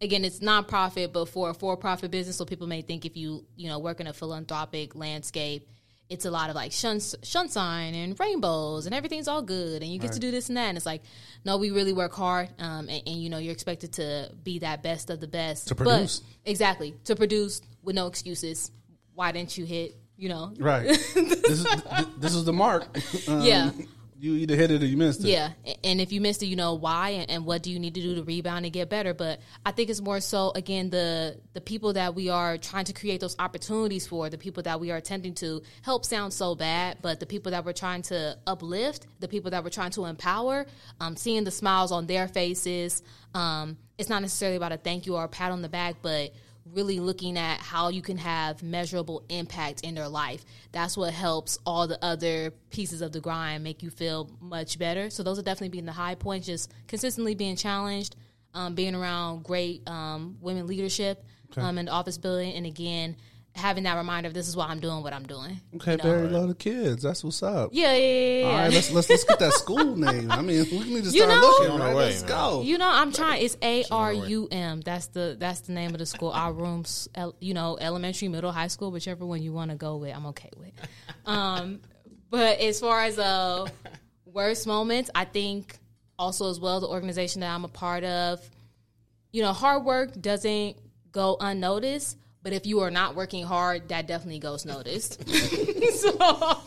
again, 0.00 0.24
it's 0.24 0.40
nonprofit, 0.40 1.12
but 1.12 1.26
for 1.26 1.50
a 1.50 1.54
for-profit 1.54 2.10
business, 2.10 2.36
so 2.36 2.44
people 2.44 2.66
may 2.66 2.82
think 2.82 3.04
if 3.04 3.16
you 3.16 3.44
you 3.56 3.68
know 3.68 3.78
work 3.78 4.00
in 4.00 4.06
a 4.06 4.12
philanthropic 4.12 4.94
landscape, 4.94 5.68
it's 6.10 6.24
a 6.24 6.30
lot 6.30 6.50
of 6.50 6.56
like 6.56 6.72
shun, 6.72 6.98
sunshine 7.00 7.94
and 7.94 8.18
rainbows 8.18 8.84
and 8.86 8.94
everything's 8.94 9.28
all 9.28 9.42
good 9.42 9.80
and 9.80 9.90
you 9.90 9.98
get 9.98 10.12
to 10.12 10.18
do 10.18 10.30
this 10.32 10.48
and 10.48 10.56
that. 10.56 10.66
And 10.68 10.76
it's 10.76 10.84
like, 10.84 11.02
no, 11.44 11.56
we 11.56 11.70
really 11.70 11.92
work 11.92 12.12
hard, 12.12 12.48
um, 12.58 12.88
and, 12.88 13.02
and 13.06 13.16
you 13.22 13.30
know 13.30 13.38
you're 13.38 13.52
expected 13.52 13.92
to 13.94 14.30
be 14.42 14.58
that 14.58 14.82
best 14.82 15.08
of 15.08 15.20
the 15.20 15.28
best 15.28 15.68
To 15.68 15.74
produce. 15.74 16.20
But, 16.20 16.50
exactly 16.50 16.94
to 17.04 17.16
produce 17.16 17.62
with 17.82 17.96
no 17.96 18.08
excuses. 18.08 18.70
Why 19.14 19.32
didn't 19.32 19.56
you 19.56 19.64
hit? 19.64 19.96
You 20.16 20.28
know, 20.28 20.52
Right. 20.58 20.86
this 21.14 21.46
is 21.46 21.66
this 22.18 22.34
is 22.34 22.44
the 22.44 22.52
mark. 22.52 22.86
Um, 23.26 23.40
Yeah. 23.40 23.70
You 24.20 24.34
either 24.34 24.54
hit 24.54 24.70
it 24.70 24.82
or 24.82 24.86
you 24.86 24.98
missed 24.98 25.24
it. 25.24 25.28
Yeah, 25.28 25.52
and 25.82 25.98
if 25.98 26.12
you 26.12 26.20
missed 26.20 26.42
it, 26.42 26.46
you 26.46 26.56
know 26.56 26.74
why, 26.74 27.10
and, 27.10 27.30
and 27.30 27.46
what 27.46 27.62
do 27.62 27.70
you 27.70 27.78
need 27.78 27.94
to 27.94 28.02
do 28.02 28.14
to 28.16 28.22
rebound 28.22 28.66
and 28.66 28.72
get 28.72 28.90
better. 28.90 29.14
But 29.14 29.40
I 29.64 29.72
think 29.72 29.88
it's 29.88 30.02
more 30.02 30.20
so 30.20 30.52
again 30.54 30.90
the 30.90 31.38
the 31.54 31.62
people 31.62 31.94
that 31.94 32.14
we 32.14 32.28
are 32.28 32.58
trying 32.58 32.84
to 32.84 32.92
create 32.92 33.20
those 33.20 33.34
opportunities 33.38 34.06
for, 34.06 34.28
the 34.28 34.36
people 34.36 34.62
that 34.64 34.78
we 34.78 34.90
are 34.90 34.98
attempting 34.98 35.34
to 35.36 35.62
help 35.80 36.04
sound 36.04 36.34
so 36.34 36.54
bad, 36.54 36.98
but 37.00 37.18
the 37.18 37.24
people 37.24 37.52
that 37.52 37.64
we're 37.64 37.72
trying 37.72 38.02
to 38.02 38.36
uplift, 38.46 39.06
the 39.20 39.28
people 39.28 39.52
that 39.52 39.64
we're 39.64 39.70
trying 39.70 39.92
to 39.92 40.04
empower, 40.04 40.66
um, 41.00 41.16
seeing 41.16 41.44
the 41.44 41.50
smiles 41.50 41.90
on 41.90 42.06
their 42.06 42.28
faces. 42.28 43.02
Um, 43.34 43.78
it's 43.96 44.10
not 44.10 44.20
necessarily 44.20 44.56
about 44.58 44.72
a 44.72 44.76
thank 44.76 45.06
you 45.06 45.16
or 45.16 45.24
a 45.24 45.28
pat 45.28 45.50
on 45.50 45.62
the 45.62 45.68
back, 45.70 45.96
but 46.02 46.32
really 46.72 47.00
looking 47.00 47.36
at 47.38 47.60
how 47.60 47.88
you 47.88 48.02
can 48.02 48.16
have 48.16 48.62
measurable 48.62 49.24
impact 49.28 49.82
in 49.82 49.94
their 49.94 50.08
life. 50.08 50.44
That's 50.72 50.96
what 50.96 51.12
helps 51.12 51.58
all 51.66 51.86
the 51.86 52.02
other 52.04 52.52
pieces 52.70 53.02
of 53.02 53.12
the 53.12 53.20
grind 53.20 53.64
make 53.64 53.82
you 53.82 53.90
feel 53.90 54.30
much 54.40 54.78
better. 54.78 55.10
So 55.10 55.22
those 55.22 55.38
are 55.38 55.42
definitely 55.42 55.70
being 55.70 55.86
the 55.86 55.92
high 55.92 56.14
points, 56.14 56.46
just 56.46 56.72
consistently 56.86 57.34
being 57.34 57.56
challenged, 57.56 58.16
um, 58.54 58.74
being 58.74 58.94
around 58.94 59.44
great 59.44 59.88
um, 59.88 60.36
women 60.40 60.66
leadership 60.66 61.24
um, 61.56 61.78
in 61.78 61.86
the 61.86 61.92
office 61.92 62.18
building, 62.18 62.54
and 62.54 62.66
again 62.66 63.16
having 63.56 63.84
that 63.84 63.96
reminder 63.96 64.26
of 64.28 64.34
this 64.34 64.46
is 64.48 64.56
why 64.56 64.66
I'm 64.66 64.80
doing 64.80 65.02
what 65.02 65.12
I'm 65.12 65.24
doing. 65.26 65.60
Okay, 65.76 65.92
you 65.92 65.96
know? 65.98 66.02
Barry 66.04 66.28
love 66.28 66.48
the 66.48 66.54
kids. 66.54 67.02
That's 67.02 67.22
what's 67.24 67.42
up. 67.42 67.70
Yeah, 67.72 67.94
yeah, 67.94 68.06
yeah. 68.06 68.40
yeah. 68.40 68.46
All 68.46 68.52
right, 68.58 68.72
let's 68.72 68.90
let's 68.90 69.10
let's 69.10 69.24
get 69.24 69.38
that 69.40 69.52
school 69.54 69.96
name. 69.96 70.30
I 70.30 70.40
mean, 70.42 70.64
we 70.70 70.78
need 70.78 71.04
to 71.04 71.10
You 71.10 71.22
start 71.22 71.28
know- 71.30 71.40
looking. 71.40 71.78
Right? 71.78 71.88
way, 71.94 72.04
let's 72.06 72.20
man. 72.22 72.28
go. 72.28 72.62
You 72.62 72.78
know, 72.78 72.88
I'm 72.88 73.12
trying. 73.12 73.42
It's 73.44 73.56
A 73.62 73.84
R 73.90 74.12
U 74.12 74.48
M. 74.50 74.80
That's 74.82 75.06
the 75.08 75.36
that's 75.38 75.60
the 75.62 75.72
name 75.72 75.90
of 75.92 75.98
the 75.98 76.06
school. 76.06 76.30
Our 76.30 76.52
rooms, 76.52 77.08
you 77.40 77.54
know, 77.54 77.76
elementary, 77.80 78.28
middle, 78.28 78.52
high 78.52 78.68
school, 78.68 78.90
whichever 78.92 79.26
one 79.26 79.42
you 79.42 79.52
want 79.52 79.70
to 79.70 79.76
go 79.76 79.96
with. 79.96 80.14
I'm 80.14 80.26
okay 80.26 80.50
with. 80.56 80.72
Um, 81.26 81.80
but 82.30 82.60
as 82.60 82.78
far 82.80 83.02
as 83.02 83.18
uh, 83.18 83.66
worst 84.24 84.66
moments, 84.66 85.10
I 85.14 85.24
think 85.24 85.76
also 86.18 86.50
as 86.50 86.60
well 86.60 86.80
the 86.80 86.86
organization 86.88 87.40
that 87.40 87.50
I'm 87.52 87.64
a 87.64 87.68
part 87.68 88.04
of. 88.04 88.40
You 89.32 89.42
know, 89.42 89.52
hard 89.52 89.84
work 89.84 90.20
doesn't 90.20 90.76
go 91.12 91.36
unnoticed, 91.40 92.16
but 92.42 92.52
if 92.52 92.66
you 92.66 92.80
are 92.80 92.90
not 92.90 93.14
working 93.14 93.44
hard, 93.44 93.88
that 93.88 94.06
definitely 94.06 94.38
goes 94.38 94.64
noticed. 94.64 95.28
so 95.94 96.58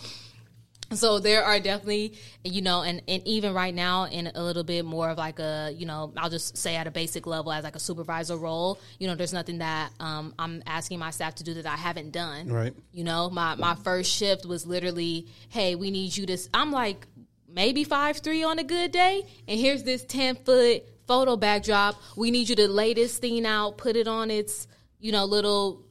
so 0.91 1.19
there 1.19 1.43
are 1.43 1.59
definitely 1.59 2.13
you 2.43 2.61
know 2.61 2.84
and, 2.84 3.01
and 3.07 3.26
even 3.26 3.53
right 3.53 3.74
now 3.74 4.05
in 4.05 4.28
a 4.36 4.43
little 4.43 4.63
bit 4.63 4.86
more 4.86 5.09
of 5.09 5.17
like 5.17 5.39
a 5.39 5.71
you 5.76 5.86
know 5.86 6.13
i'll 6.17 6.30
just 6.30 6.55
say 6.57 6.76
at 6.76 6.86
a 6.86 6.91
basic 6.91 7.26
level 7.26 7.51
as 7.51 7.63
like 7.63 7.76
a 7.76 7.80
supervisor 7.80 8.38
role 8.38 8.80
you 8.99 9.07
know 9.07 9.15
there's 9.15 9.34
nothing 9.34 9.57
that 9.59 9.91
um, 9.99 10.34
i'm 10.38 10.61
asking 10.67 10.99
my 10.99 11.09
staff 11.09 11.36
to 11.36 11.43
do 11.43 11.53
that 11.55 11.65
i 11.65 11.76
haven't 11.76 12.11
done 12.11 12.47
Right. 12.47 12.74
you 12.91 13.03
know 13.03 13.30
my 13.30 13.55
my 13.55 13.76
first 13.76 14.11
shift 14.11 14.45
was 14.45 14.67
literally 14.67 15.28
hey 15.49 15.74
we 15.76 15.89
need 15.89 16.15
you 16.15 16.26
to 16.28 16.38
i'm 16.53 16.71
like 16.71 17.07
maybe 17.49 17.84
five 17.84 18.17
three 18.17 18.43
on 18.43 18.59
a 18.59 18.63
good 18.63 18.91
day 18.91 19.24
and 19.47 19.59
here's 19.59 19.84
this 19.84 20.03
10 20.05 20.36
foot 20.38 20.84
photo 21.07 21.36
backdrop 21.36 21.95
we 22.15 22.30
need 22.30 22.49
you 22.49 22.55
to 22.57 22.67
lay 22.67 22.93
this 22.93 23.17
thing 23.17 23.45
out 23.47 23.78
put 23.78 23.95
it 23.95 24.07
on 24.07 24.30
its 24.30 24.67
you 25.03 25.11
know 25.11 25.25
little 25.25 25.83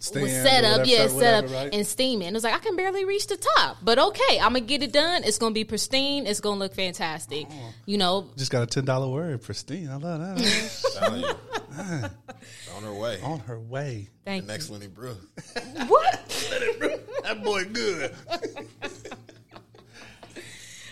Stand 0.00 0.22
was 0.24 0.32
set 0.32 0.64
up, 0.64 0.80
whatever, 0.80 0.90
yeah, 0.90 1.02
whatever, 1.06 1.18
set 1.20 1.44
up 1.44 1.50
right? 1.50 1.74
and 1.74 1.86
steaming. 1.86 2.28
It 2.28 2.32
was 2.34 2.44
like 2.44 2.54
I 2.54 2.58
can 2.58 2.76
barely 2.76 3.04
reach 3.04 3.26
the 3.26 3.36
top, 3.56 3.78
but 3.82 3.98
okay, 3.98 4.38
I'm 4.38 4.52
gonna 4.52 4.60
get 4.60 4.82
it 4.82 4.92
done. 4.92 5.22
It's 5.24 5.38
gonna 5.38 5.54
be 5.54 5.64
pristine. 5.64 6.26
It's 6.26 6.40
gonna 6.40 6.58
look 6.58 6.74
fantastic. 6.74 7.46
Oh. 7.48 7.74
You 7.86 7.96
know, 7.96 8.28
Just 8.36 8.50
got 8.50 8.62
a 8.62 8.66
ten 8.66 8.84
dollar 8.84 9.08
word, 9.08 9.40
pristine. 9.42 9.88
I 9.88 9.96
love 9.96 10.20
that. 10.20 10.92
Telling 10.98 11.24
on 12.76 12.82
her 12.82 12.92
way. 12.92 13.20
On 13.22 13.38
her 13.40 13.58
way. 13.60 14.08
thank 14.24 14.46
The 14.46 14.52
next 14.52 14.68
Lenny 14.70 14.88
Bruce. 14.88 15.16
you. 15.56 15.84
What? 15.86 16.24
That 17.24 17.44
boy 17.44 17.64
good. 17.64 18.14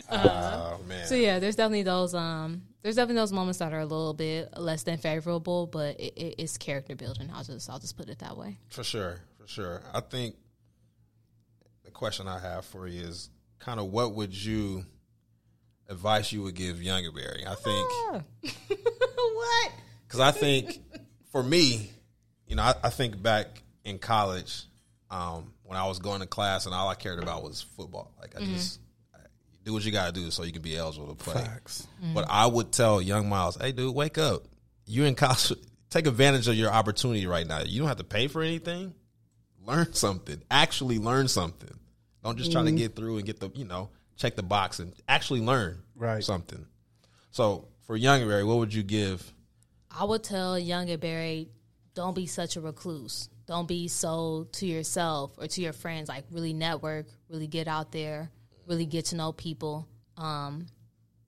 Oh 0.09 0.79
man. 0.87 1.07
So 1.07 1.15
yeah, 1.15 1.39
there's 1.39 1.57
definitely 1.57 1.83
those. 1.83 2.15
Um, 2.15 2.63
there's 2.87 2.95
definitely 2.95 3.21
those 3.21 3.33
moments 3.33 3.59
that 3.59 3.73
are 3.73 3.81
a 3.81 3.85
little 3.85 4.15
bit 4.15 4.57
less 4.57 4.85
than 4.85 4.97
favorable, 4.97 5.67
but 5.67 5.99
it, 5.99 6.13
it, 6.17 6.35
it's 6.39 6.57
character 6.57 6.95
building. 6.95 7.29
I'll 7.35 7.43
just 7.43 7.69
I'll 7.69 7.81
just 7.81 7.97
put 7.97 8.09
it 8.09 8.21
that 8.21 8.37
way. 8.37 8.59
For 8.69 8.85
sure, 8.85 9.19
for 9.41 9.49
sure. 9.49 9.83
I 9.93 9.99
think 9.99 10.37
the 11.85 11.91
question 11.91 12.29
I 12.29 12.39
have 12.39 12.65
for 12.65 12.87
you 12.87 13.03
is 13.03 13.29
kind 13.59 13.81
of 13.81 13.87
what 13.87 14.15
would 14.15 14.33
you 14.33 14.85
advice 15.89 16.31
you 16.31 16.43
would 16.43 16.55
give 16.55 16.81
younger 16.81 17.11
Barry? 17.11 17.45
I 17.45 17.57
think 17.57 17.91
what? 19.19 19.73
because 20.07 20.21
I 20.21 20.31
think 20.31 20.79
for 21.33 21.43
me, 21.43 21.91
you 22.47 22.55
know, 22.55 22.63
I, 22.63 22.75
I 22.85 22.91
think 22.91 23.21
back 23.21 23.65
in 23.85 23.99
college 23.99 24.63
um, 25.11 25.53
when 25.65 25.77
I 25.77 25.89
was 25.89 25.99
going 25.99 26.21
to 26.21 26.29
class 26.29 26.67
and 26.67 26.75
all 26.75 26.89
I 26.89 26.95
cared 26.95 27.21
about 27.21 27.43
was 27.43 27.63
football. 27.63 28.13
Like 28.21 28.37
I 28.37 28.45
just 28.45 28.79
I, 28.79 28.86
do 29.67 29.73
what 29.73 29.85
you 29.85 29.91
got 29.91 30.07
to 30.07 30.13
do 30.13 30.31
so 30.31 30.45
you 30.45 30.53
can 30.53 30.63
be 30.63 30.77
eligible 30.77 31.09
to 31.09 31.15
play. 31.17 31.35
Facts. 31.35 31.87
Mm-hmm. 32.03 32.15
But 32.15 32.27
I 32.31 32.47
would 32.47 32.71
tell 32.71 33.03
young 33.03 33.29
Miles, 33.29 33.57
hey, 33.61 33.73
dude, 33.73 33.95
wake 33.95 34.17
up. 34.17 34.45
You're 34.87 35.07
in 35.07 35.17
college. 35.17 35.53
Take 35.91 36.07
advantage 36.07 36.47
of 36.47 36.55
your 36.55 36.71
opportunity 36.71 37.27
right 37.27 37.47
now. 37.47 37.63
You 37.63 37.81
don't 37.81 37.89
have 37.89 37.97
to 37.99 38.05
pay 38.05 38.29
for 38.29 38.43
anything. 38.43 38.95
Learn 39.65 39.93
something. 39.93 40.41
Actually 40.51 40.99
learn 40.99 41.27
something. 41.27 41.73
Don't 42.23 42.39
just 42.39 42.53
try 42.53 42.63
to 42.63 42.69
mm-hmm. 42.69 42.77
get 42.77 42.97
through 42.97 43.17
and 43.17 43.27
get 43.27 43.41
the, 43.41 43.51
you 43.55 43.65
know, 43.65 43.91
check 44.17 44.37
the 44.37 44.43
box 44.43 44.79
and 44.79 44.93
actually 45.09 45.41
learn 45.41 45.83
Right. 45.97 46.23
something. 46.23 46.65
So 47.31 47.69
for 47.87 47.97
young 47.97 48.27
Barry, 48.27 48.45
what 48.45 48.59
would 48.59 48.73
you 48.73 48.83
give? 48.83 49.33
I 49.91 50.05
would 50.05 50.23
tell 50.23 50.59
younger 50.59 50.99
Barry, 50.99 51.49
don't 51.95 52.15
be 52.15 52.27
such 52.27 52.57
a 52.57 52.61
recluse. 52.61 53.29
Don't 53.47 53.67
be 53.67 53.89
so 53.89 54.49
to 54.53 54.67
yourself 54.67 55.33
or 55.39 55.47
to 55.47 55.61
your 55.61 55.73
friends. 55.73 56.09
Like 56.09 56.25
really 56.31 56.53
network, 56.53 57.07
really 57.29 57.47
get 57.47 57.69
out 57.69 57.93
there, 57.93 58.31
really 58.67 58.87
get 58.87 59.07
to 59.07 59.17
know 59.17 59.33
people. 59.33 59.87
Um, 60.17 60.67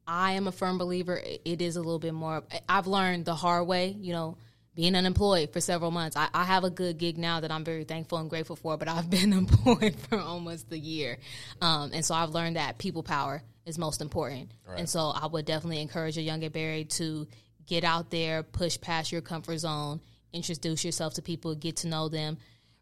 I 0.07 0.33
am 0.33 0.47
a 0.47 0.53
firm 0.53 0.79
believer. 0.79 1.21
It 1.45 1.61
is 1.61 1.77
a 1.77 1.81
little 1.81 1.99
bit 1.99 2.15
more. 2.15 2.43
I've 2.69 2.87
learned 2.87 3.25
the 3.25 3.35
hard 3.35 3.67
way. 3.67 3.97
You 3.99 4.13
know, 4.13 4.37
being 4.75 4.95
unemployed 4.95 5.53
for 5.53 5.61
several 5.61 5.91
months. 5.91 6.17
I, 6.17 6.29
I 6.33 6.45
have 6.45 6.65
a 6.65 6.71
good 6.71 6.99
gig 6.99 7.19
now 7.19 7.41
that 7.41 7.51
I'm 7.51 7.65
very 7.65 7.85
thankful 7.85 8.19
and 8.19 8.31
grateful 8.31 8.57
for. 8.57 8.77
But 8.77 8.89
I've 8.89 9.11
been 9.19 9.33
employed 9.33 9.97
for 10.09 10.19
almost 10.19 10.73
a 10.73 10.79
year, 10.79 11.19
um, 11.61 11.91
and 11.93 12.05
so 12.05 12.15
I've 12.15 12.31
learned 12.31 12.57
that 12.57 12.79
people 12.79 13.03
power 13.03 13.43
is 13.67 13.79
most 13.79 14.01
important. 14.01 14.51
And 14.79 14.89
so 14.89 15.13
I 15.15 15.27
would 15.27 15.45
definitely 15.45 15.83
encourage 15.83 16.17
a 16.17 16.23
younger 16.23 16.49
Barry 16.49 16.85
to 16.85 17.27
get 17.67 17.85
out 17.85 18.11
there, 18.11 18.43
push 18.43 18.81
past 18.81 19.13
your 19.13 19.21
comfort 19.21 19.59
zone, 19.59 20.01
introduce 20.33 20.85
yourself 20.85 21.15
to 21.15 21.23
people, 21.23 21.55
get 21.55 21.77
to 21.79 21.89
know 21.89 22.09
them, 22.09 22.39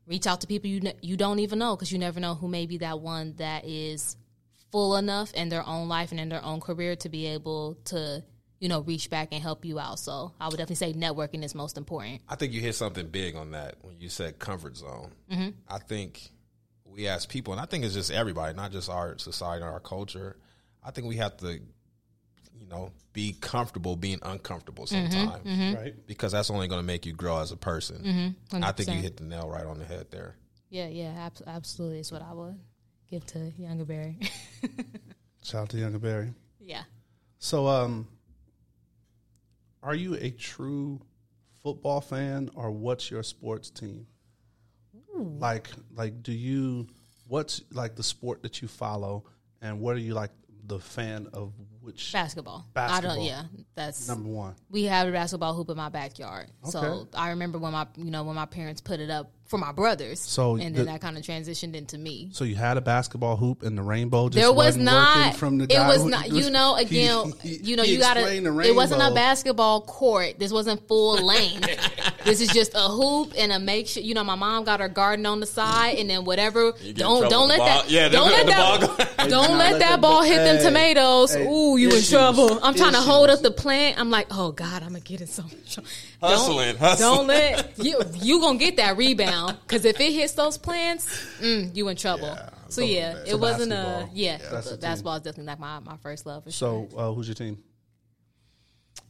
reach 0.06 0.26
out 0.26 0.40
to 0.40 0.46
people 0.46 0.70
you 0.70 0.92
you 1.02 1.16
don't 1.16 1.40
even 1.40 1.58
know 1.58 1.74
because 1.74 1.90
you 1.90 1.98
never 1.98 2.20
know 2.20 2.34
who 2.34 2.48
may 2.48 2.66
be 2.66 2.78
that 2.78 3.00
one 3.00 3.34
that 3.38 3.64
is 3.64 4.16
full 4.72 4.96
enough 4.96 5.32
in 5.34 5.48
their 5.48 5.66
own 5.66 5.88
life 5.88 6.10
and 6.10 6.20
in 6.20 6.28
their 6.28 6.44
own 6.44 6.60
career 6.60 6.96
to 6.96 7.08
be 7.08 7.26
able 7.26 7.78
to 7.84 8.22
you 8.58 8.68
know 8.68 8.80
reach 8.80 9.10
back 9.10 9.28
and 9.32 9.42
help 9.42 9.64
you 9.64 9.78
out. 9.78 9.98
So 9.98 10.32
I 10.40 10.48
would 10.48 10.56
definitely 10.56 10.76
say 10.76 10.92
networking 10.92 11.44
is 11.44 11.54
most 11.54 11.76
important. 11.76 12.22
I 12.28 12.36
think 12.36 12.52
you 12.52 12.60
hit 12.60 12.74
something 12.74 13.08
big 13.08 13.36
on 13.36 13.52
that 13.52 13.76
when 13.82 14.00
you 14.00 14.08
said 14.08 14.38
comfort 14.38 14.76
zone. 14.76 15.12
Mm-hmm. 15.30 15.50
I 15.68 15.78
think 15.78 16.30
we 16.84 17.08
as 17.08 17.26
people, 17.26 17.52
and 17.52 17.60
I 17.60 17.66
think 17.66 17.84
it's 17.84 17.94
just 17.94 18.10
everybody, 18.10 18.54
not 18.54 18.72
just 18.72 18.88
our 18.88 19.18
society 19.18 19.64
or 19.64 19.68
our 19.70 19.80
culture. 19.80 20.36
I 20.82 20.92
think 20.92 21.08
we 21.08 21.16
have 21.16 21.36
to, 21.38 21.52
you 21.52 22.66
know, 22.68 22.92
be 23.12 23.34
comfortable 23.40 23.96
being 23.96 24.20
uncomfortable 24.22 24.86
mm-hmm. 24.86 25.10
sometimes 25.10 25.44
mm-hmm. 25.44 25.74
Right. 25.74 26.06
because 26.06 26.32
that's 26.32 26.50
only 26.50 26.68
going 26.68 26.80
to 26.80 26.86
make 26.86 27.04
you 27.04 27.12
grow 27.12 27.40
as 27.40 27.50
a 27.50 27.56
person. 27.56 28.36
I 28.52 28.72
think 28.72 28.88
you 28.88 29.02
hit 29.02 29.16
the 29.16 29.24
nail 29.24 29.48
right 29.48 29.66
on 29.66 29.78
the 29.78 29.84
head 29.84 30.06
there. 30.10 30.36
Yeah, 30.68 30.88
yeah, 30.88 31.12
ab- 31.16 31.42
absolutely 31.46 32.00
is 32.00 32.10
what 32.10 32.22
I 32.22 32.32
would 32.32 32.58
give 33.10 33.24
to 33.26 33.52
younger 33.58 33.84
Barry. 33.84 34.18
Shout 35.42 35.62
out 35.62 35.68
to 35.70 35.78
Younger 35.78 35.98
Barry. 35.98 36.32
yeah. 36.60 36.82
So, 37.38 37.66
um, 37.68 38.08
are 39.82 39.94
you 39.94 40.14
a 40.16 40.30
true 40.30 41.00
football 41.62 42.00
fan, 42.00 42.50
or 42.54 42.70
what's 42.70 43.10
your 43.10 43.22
sports 43.22 43.70
team? 43.70 44.06
Like, 45.14 45.68
like, 45.94 46.22
do 46.22 46.32
you? 46.32 46.88
What's 47.28 47.62
like 47.72 47.94
the 47.96 48.02
sport 48.02 48.42
that 48.42 48.60
you 48.60 48.68
follow, 48.68 49.24
and 49.62 49.80
what 49.80 49.94
are 49.96 50.00
you 50.00 50.14
like 50.14 50.30
the 50.66 50.78
fan 50.80 51.28
of? 51.32 51.52
Which 51.80 52.12
Basketball. 52.12 52.66
I 52.70 52.72
Basketball. 52.74 53.16
don't. 53.16 53.24
Yeah, 53.24 53.42
that's 53.76 54.08
number 54.08 54.28
one? 54.28 54.56
we 54.68 54.84
have 54.84 55.06
a 55.06 55.12
basketball 55.12 55.54
hoop 55.54 55.70
in 55.70 55.76
my 55.76 55.88
backyard. 55.88 56.48
So 56.64 57.08
I 57.14 57.30
remember 57.30 57.58
when 57.58 57.72
my 57.72 57.86
you 57.96 58.10
know 58.10 58.24
when 58.24 58.34
my 58.34 58.46
parents 58.46 58.80
put 58.80 58.98
it 58.98 59.08
up 59.08 59.30
for 59.46 59.58
my 59.58 59.72
brothers. 59.72 60.20
So 60.20 60.56
and 60.56 60.74
the- 60.74 60.78
then 60.84 60.86
that 60.86 61.00
kind 61.00 61.16
of 61.16 61.22
transitioned 61.24 61.74
into 61.74 61.96
me. 61.98 62.28
So 62.32 62.44
you 62.44 62.56
had 62.56 62.76
a 62.76 62.80
basketball 62.80 63.36
hoop, 63.36 63.62
and 63.62 63.78
the 63.78 63.82
rainbow 63.82 64.28
just 64.28 64.36
There 64.36 64.50
was 64.52 64.66
wasn't 64.76 64.84
not. 64.86 65.36
from 65.36 65.58
the 65.58 65.64
it 65.64 65.70
guy 65.70 65.86
was 65.88 66.02
who- 66.02 66.10
not. 66.10 66.30
You 66.32 66.50
know, 66.56 66.74
again, 66.76 67.32
he- 67.42 67.56
you 67.62 67.76
know, 67.76 67.82
you 67.84 67.98
got 67.98 68.14
to. 68.14 68.26
It 68.66 68.74
wasn't 68.74 69.02
a 69.02 69.14
basketball 69.14 69.80
court. 69.82 70.38
This 70.38 70.52
wasn't 70.52 70.86
full 70.88 71.14
length. 71.24 71.68
this 72.24 72.40
is 72.40 72.48
just 72.48 72.72
a 72.74 72.88
hoop 72.88 73.32
and 73.38 73.52
a 73.52 73.58
makeshift. 73.58 74.04
You 74.04 74.14
know, 74.14 74.24
my 74.24 74.34
mom 74.34 74.64
got 74.64 74.80
her 74.80 74.88
garden 74.88 75.26
on 75.26 75.40
the 75.40 75.46
side, 75.46 75.98
and 75.98 76.10
then 76.10 76.24
whatever. 76.24 76.72
Don't 76.94 77.30
don't 77.30 77.48
let 77.48 77.58
that. 77.58 77.90
Yeah, 77.90 78.08
don't 78.08 78.28
don't 78.28 78.30
let 78.32 78.46
let 78.46 78.56
that. 78.56 78.80
the 78.80 79.16
ball 79.22 79.28
Don't 79.28 79.58
let 79.58 79.72
let 79.72 79.78
that 79.80 80.00
ball 80.00 80.22
hit 80.22 80.36
them 80.38 80.62
tomatoes. 80.62 81.34
hey, 81.34 81.46
Ooh, 81.46 81.76
you 81.76 81.88
issues, 81.88 82.12
in 82.12 82.18
trouble. 82.18 82.58
I'm 82.64 82.74
trying 82.74 82.92
to 82.92 83.00
hold 83.00 83.30
up 83.30 83.40
the 83.42 83.50
plant. 83.50 83.98
I'm 84.00 84.10
like, 84.10 84.26
oh 84.30 84.50
God, 84.52 84.82
I'm 84.82 84.88
gonna 84.88 85.00
get 85.00 85.20
in 85.20 85.26
so 85.28 85.42
much. 85.44 85.74
trouble. 85.74 85.88
Hustling, 86.20 86.76
hustling. 86.76 86.98
Don't 87.16 87.26
let 87.26 87.78
you. 87.78 88.00
You 88.22 88.40
gonna 88.40 88.58
get 88.58 88.76
that 88.78 88.96
rebound 88.96 89.35
because 89.62 89.84
if 89.84 89.98
it 90.00 90.12
hits 90.12 90.32
those 90.34 90.58
plants, 90.58 91.06
mm, 91.40 91.74
you 91.74 91.86
in 91.88 91.96
trouble. 91.96 92.26
Yeah, 92.28 92.48
so 92.68 92.80
yeah, 92.82 93.14
that. 93.14 93.26
it 93.26 93.30
So 93.30 93.36
wasn't 93.38 93.72
a 93.72 93.76
basketball. 93.76 94.10
yeah. 94.14 94.38
That's 94.50 94.64
the 94.70 94.76
team. 94.76 94.80
basketball 94.80 95.14
is 95.16 95.22
definitely 95.22 95.46
like 95.52 95.58
my, 95.60 95.78
my 95.80 95.96
first 95.98 96.26
love. 96.26 96.44
For 96.44 96.50
sure. 96.50 96.88
So, 96.90 96.96
uh, 96.98 97.12
who's 97.12 97.28
your 97.28 97.34
team? 97.34 97.62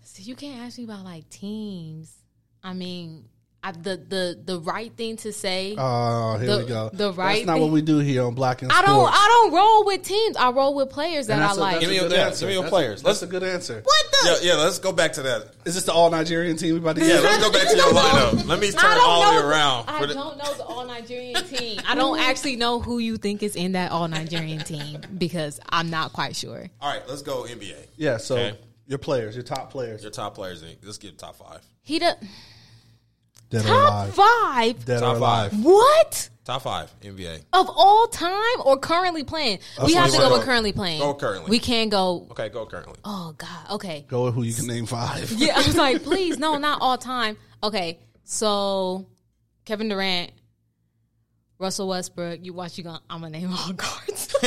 So 0.02 0.22
you 0.22 0.34
can't 0.36 0.60
ask 0.62 0.78
me 0.78 0.84
about 0.84 1.04
like 1.04 1.28
teams. 1.30 2.12
I 2.62 2.72
mean, 2.72 3.28
I, 3.66 3.72
the 3.72 3.96
the 3.96 4.38
the 4.44 4.60
right 4.60 4.92
thing 4.96 5.16
to 5.18 5.32
say. 5.32 5.74
Oh, 5.76 6.36
here 6.38 6.46
The- 6.50 6.58
we 6.58 6.64
go. 6.66 6.90
the 6.92 7.12
right 7.12 7.34
That's 7.36 7.46
not 7.46 7.52
thing- 7.54 7.62
what 7.62 7.70
we 7.72 7.82
do 7.82 7.98
here 7.98 8.24
on 8.24 8.34
Black 8.34 8.62
and 8.62 8.70
I 8.70 8.82
don't 8.82 9.08
I 9.12 9.26
don't 9.28 9.52
roll 9.54 9.84
with 9.84 10.02
teams. 10.02 10.36
I 10.36 10.50
roll 10.50 10.74
with 10.74 10.90
players 10.90 11.26
that 11.26 11.34
And 11.34 11.42
I 11.44 11.52
like. 11.52 11.80
Give 11.80 11.88
me 11.90 11.96
a 11.96 12.00
your- 12.02 12.08
good 12.08 12.16
yeah, 12.16 12.30
give 12.30 12.42
me 12.42 12.52
your 12.52 12.62
That's 12.62 12.68
a- 12.72 12.76
players. 12.76 13.02
That's 13.02 13.22
a 13.22 13.26
good 13.26 13.42
answer. 13.42 13.80
what 13.84 14.06
the? 14.12 14.28
Yeah, 14.44 14.52
yeah. 14.54 14.62
Let's 14.62 14.78
go 14.78 14.92
back 14.92 15.14
to 15.14 15.22
that. 15.22 15.48
Is 15.64 15.74
this 15.74 15.84
the 15.84 15.92
all 15.92 16.10
Nigerian 16.10 16.56
team 16.56 16.74
we 16.74 16.78
about 16.78 16.96
to 16.96 17.02
Yeah, 17.02 17.14
get? 17.14 17.22
let's 17.24 17.42
go 17.44 17.50
back 17.52 17.68
to 17.68 17.76
your 17.76 17.86
lineup. 17.92 18.46
Let 18.46 18.60
me 18.60 18.70
turn 18.70 18.98
all 19.00 19.32
the 19.32 19.40
way 19.40 19.46
around. 19.46 19.84
I 19.88 20.06
the- 20.06 20.14
don't 20.14 20.38
know 20.38 20.54
the 20.54 20.64
all 20.64 20.86
Nigerian 20.86 21.44
team. 21.44 21.80
I 21.88 21.94
don't 21.94 22.18
actually 22.20 22.56
know 22.56 22.80
who 22.80 22.98
you 22.98 23.16
think 23.16 23.42
is 23.42 23.56
in 23.56 23.72
that 23.72 23.90
all 23.90 24.06
Nigerian 24.08 24.60
team 24.60 25.00
because 25.18 25.58
I'm 25.68 25.90
not 25.90 26.12
quite 26.12 26.36
sure. 26.36 26.68
all 26.80 26.88
right, 26.92 27.02
let's 27.08 27.22
go 27.22 27.42
NBA. 27.44 27.74
Yeah, 27.96 28.18
so 28.18 28.36
Okay. 28.36 28.58
your 28.86 28.98
players, 28.98 29.34
your 29.34 29.42
top 29.44 29.70
players. 29.70 30.02
Your 30.02 30.12
top 30.12 30.34
players. 30.36 30.62
in- 30.62 30.76
Let's 30.84 30.98
get 30.98 31.18
top 31.18 31.36
five. 31.36 31.60
He 31.82 31.98
does 31.98 32.14
Dead 33.50 33.64
or 33.64 33.68
top 33.68 33.88
alive. 33.88 34.14
five. 34.14 34.84
Dead 34.84 35.00
Top 35.00 35.14
or 35.14 35.16
alive. 35.18 35.50
five. 35.52 35.64
What 35.64 36.30
Top 36.44 36.62
five 36.62 36.92
NBA. 37.00 37.42
of 37.52 37.68
all 37.70 38.06
time 38.08 38.60
or 38.64 38.76
currently 38.78 39.24
playing? 39.24 39.58
we 39.84 39.94
have 39.94 40.10
to 40.10 40.18
go 40.18 40.32
with 40.32 40.42
currently 40.44 40.72
playing. 40.72 41.00
Go 41.00 41.14
currently. 41.14 41.50
We 41.50 41.58
can't 41.58 41.90
go. 41.90 42.26
Okay, 42.32 42.48
go 42.48 42.66
currently. 42.66 42.94
Oh 43.04 43.34
God. 43.38 43.70
Okay. 43.72 44.04
Go 44.08 44.24
with 44.24 44.34
who 44.34 44.42
you 44.42 44.52
can 44.54 44.66
name 44.66 44.86
five. 44.86 45.30
Yeah, 45.32 45.54
I 45.56 45.58
was 45.58 45.76
like, 45.76 46.02
please, 46.04 46.38
no, 46.38 46.56
not 46.58 46.80
all 46.80 46.98
time. 46.98 47.36
Okay, 47.62 47.98
so 48.24 49.06
Kevin 49.64 49.88
Durant, 49.88 50.32
Russell 51.58 51.88
Westbrook. 51.88 52.40
You 52.44 52.52
watch, 52.52 52.78
you 52.78 52.84
going 52.84 52.98
I'm 53.08 53.20
gonna 53.22 53.38
name 53.38 53.52
all 53.52 53.72
guards. 53.72 54.28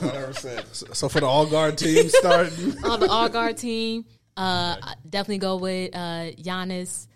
100%. 0.00 0.94
So 0.96 1.08
for 1.08 1.20
the 1.20 1.26
all 1.26 1.46
guard 1.46 1.78
team 1.78 2.08
starting, 2.08 2.84
on 2.84 3.00
the 3.00 3.08
all 3.08 3.28
guard 3.28 3.56
team. 3.56 4.04
Uh, 4.36 4.76
I 4.82 4.94
definitely 5.08 5.38
go 5.38 5.56
with 5.56 5.94
uh, 5.94 6.30
Giannis. 6.40 7.06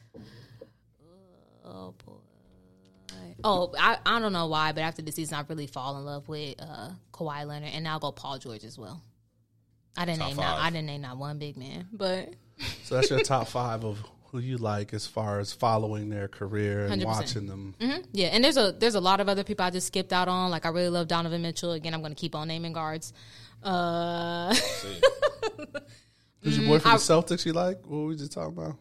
Oh 1.64 1.94
boy. 2.04 2.12
Oh, 3.44 3.72
I, 3.78 3.98
I 4.06 4.18
don't 4.20 4.32
know 4.32 4.46
why, 4.46 4.72
but 4.72 4.80
after 4.82 5.02
the 5.02 5.12
season, 5.12 5.36
I 5.36 5.44
really 5.48 5.66
fall 5.66 5.98
in 5.98 6.04
love 6.06 6.26
with 6.28 6.54
uh, 6.58 6.90
Kawhi 7.12 7.46
Leonard, 7.46 7.70
and 7.74 7.84
now 7.84 7.92
I'll 7.94 8.00
go 8.00 8.10
Paul 8.12 8.38
George 8.38 8.64
as 8.64 8.78
well. 8.78 9.02
I 9.96 10.06
didn't 10.06 10.20
Top 10.20 10.28
name 10.28 10.36
not. 10.38 10.58
I 10.58 10.70
didn't 10.70 10.86
name 10.86 11.02
not 11.02 11.18
one 11.18 11.38
big 11.38 11.56
man, 11.56 11.86
but 11.92 12.30
so 12.84 12.96
that's 12.96 13.10
your 13.10 13.20
top 13.20 13.46
five 13.48 13.84
of 13.84 14.02
who 14.32 14.38
you 14.40 14.56
like 14.56 14.92
as 14.92 15.06
far 15.06 15.38
as 15.38 15.52
following 15.52 16.08
their 16.08 16.26
career 16.26 16.86
and 16.86 17.00
100%. 17.00 17.04
watching 17.04 17.46
them. 17.46 17.74
yeah. 18.12 18.28
And 18.28 18.42
there's 18.42 18.56
a 18.56 18.72
there's 18.72 18.96
a 18.96 19.00
lot 19.00 19.20
of 19.20 19.28
other 19.28 19.44
people 19.44 19.64
I 19.64 19.70
just 19.70 19.86
skipped 19.86 20.12
out 20.12 20.26
on. 20.26 20.50
Like 20.50 20.66
I 20.66 20.70
really 20.70 20.88
love 20.88 21.06
Donovan 21.06 21.42
Mitchell. 21.42 21.70
Again, 21.72 21.94
I'm 21.94 22.00
going 22.00 22.14
to 22.14 22.20
keep 22.20 22.34
on 22.34 22.48
naming 22.48 22.72
guards. 22.72 23.12
Uh. 23.62 24.52
Who's 26.42 26.58
your 26.58 26.66
boy 26.66 26.78
from 26.80 26.90
I- 26.92 26.96
the 26.96 27.00
Celtics 27.02 27.46
you 27.46 27.52
like? 27.52 27.80
What 27.82 27.98
were 27.98 28.06
we 28.06 28.16
just 28.16 28.32
talking 28.32 28.56
about? 28.58 28.76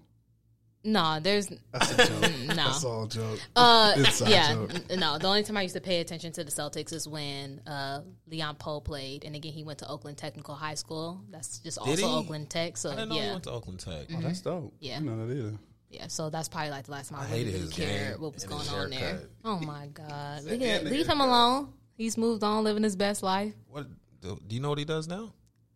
No, 0.85 1.19
there's 1.21 1.47
That's 1.71 1.91
a 1.93 1.97
joke. 2.07 2.31
no. 2.47 2.55
That's 2.55 2.83
all 2.83 3.03
a 3.05 3.07
joke. 3.07 3.39
Uh, 3.55 3.93
Inside 3.95 4.29
yeah, 4.29 4.53
joke. 4.53 4.71
n- 4.89 4.99
no. 4.99 5.17
The 5.17 5.27
only 5.27 5.43
time 5.43 5.55
I 5.55 5.61
used 5.61 5.75
to 5.75 5.81
pay 5.81 6.01
attention 6.01 6.33
to 6.33 6.43
the 6.43 6.51
Celtics 6.51 6.91
is 6.91 7.07
when 7.07 7.61
uh, 7.65 8.01
Leon 8.27 8.57
Powe 8.57 8.83
played, 8.83 9.23
and 9.23 9.33
again 9.35 9.53
he 9.53 9.63
went 9.63 9.79
to 9.79 9.87
Oakland 9.87 10.17
Technical 10.17 10.55
High 10.55 10.73
School. 10.73 11.21
That's 11.29 11.59
just 11.59 11.77
also 11.77 11.95
he? 11.95 12.03
Oakland 12.03 12.49
Tech. 12.49 12.75
So 12.75 12.89
I 12.91 12.95
didn't 12.95 13.09
know 13.09 13.15
he 13.15 13.21
yeah, 13.21 13.31
went 13.31 13.43
to 13.45 13.51
Oakland 13.51 13.79
Tech. 13.79 14.07
Oh, 14.13 14.19
that's 14.21 14.41
dope. 14.41 14.73
Yeah. 14.79 14.95
I 14.95 14.99
didn't 14.99 15.17
know 15.17 15.25
that 15.27 15.33
either. 15.33 15.57
yeah. 15.89 16.07
So 16.07 16.29
that's 16.29 16.49
probably 16.49 16.71
like 16.71 16.83
the 16.85 16.91
last 16.91 17.09
time 17.11 17.19
I, 17.19 17.23
I 17.23 17.31
really, 17.31 17.45
hated 17.45 17.53
his 17.61 17.73
cared 17.73 18.11
game 18.15 18.21
what 18.21 18.33
was 18.33 18.43
going 18.43 18.67
on 18.67 18.89
there. 18.89 19.19
Oh 19.45 19.59
my 19.59 19.87
god, 19.87 20.43
leave, 20.43 20.61
and 20.61 20.87
the 20.87 20.91
leave 20.91 21.07
him 21.07 21.21
alone. 21.21 21.71
He's 21.95 22.17
moved 22.17 22.43
on, 22.43 22.63
living 22.65 22.83
his 22.83 22.97
best 22.97 23.23
life. 23.23 23.53
What? 23.69 23.87
Do 24.19 24.37
do 24.47 24.55
you 24.55 24.61
know 24.61 24.69
what 24.69 24.79
he 24.79 24.85
does 24.85 25.07
now? 25.07 25.33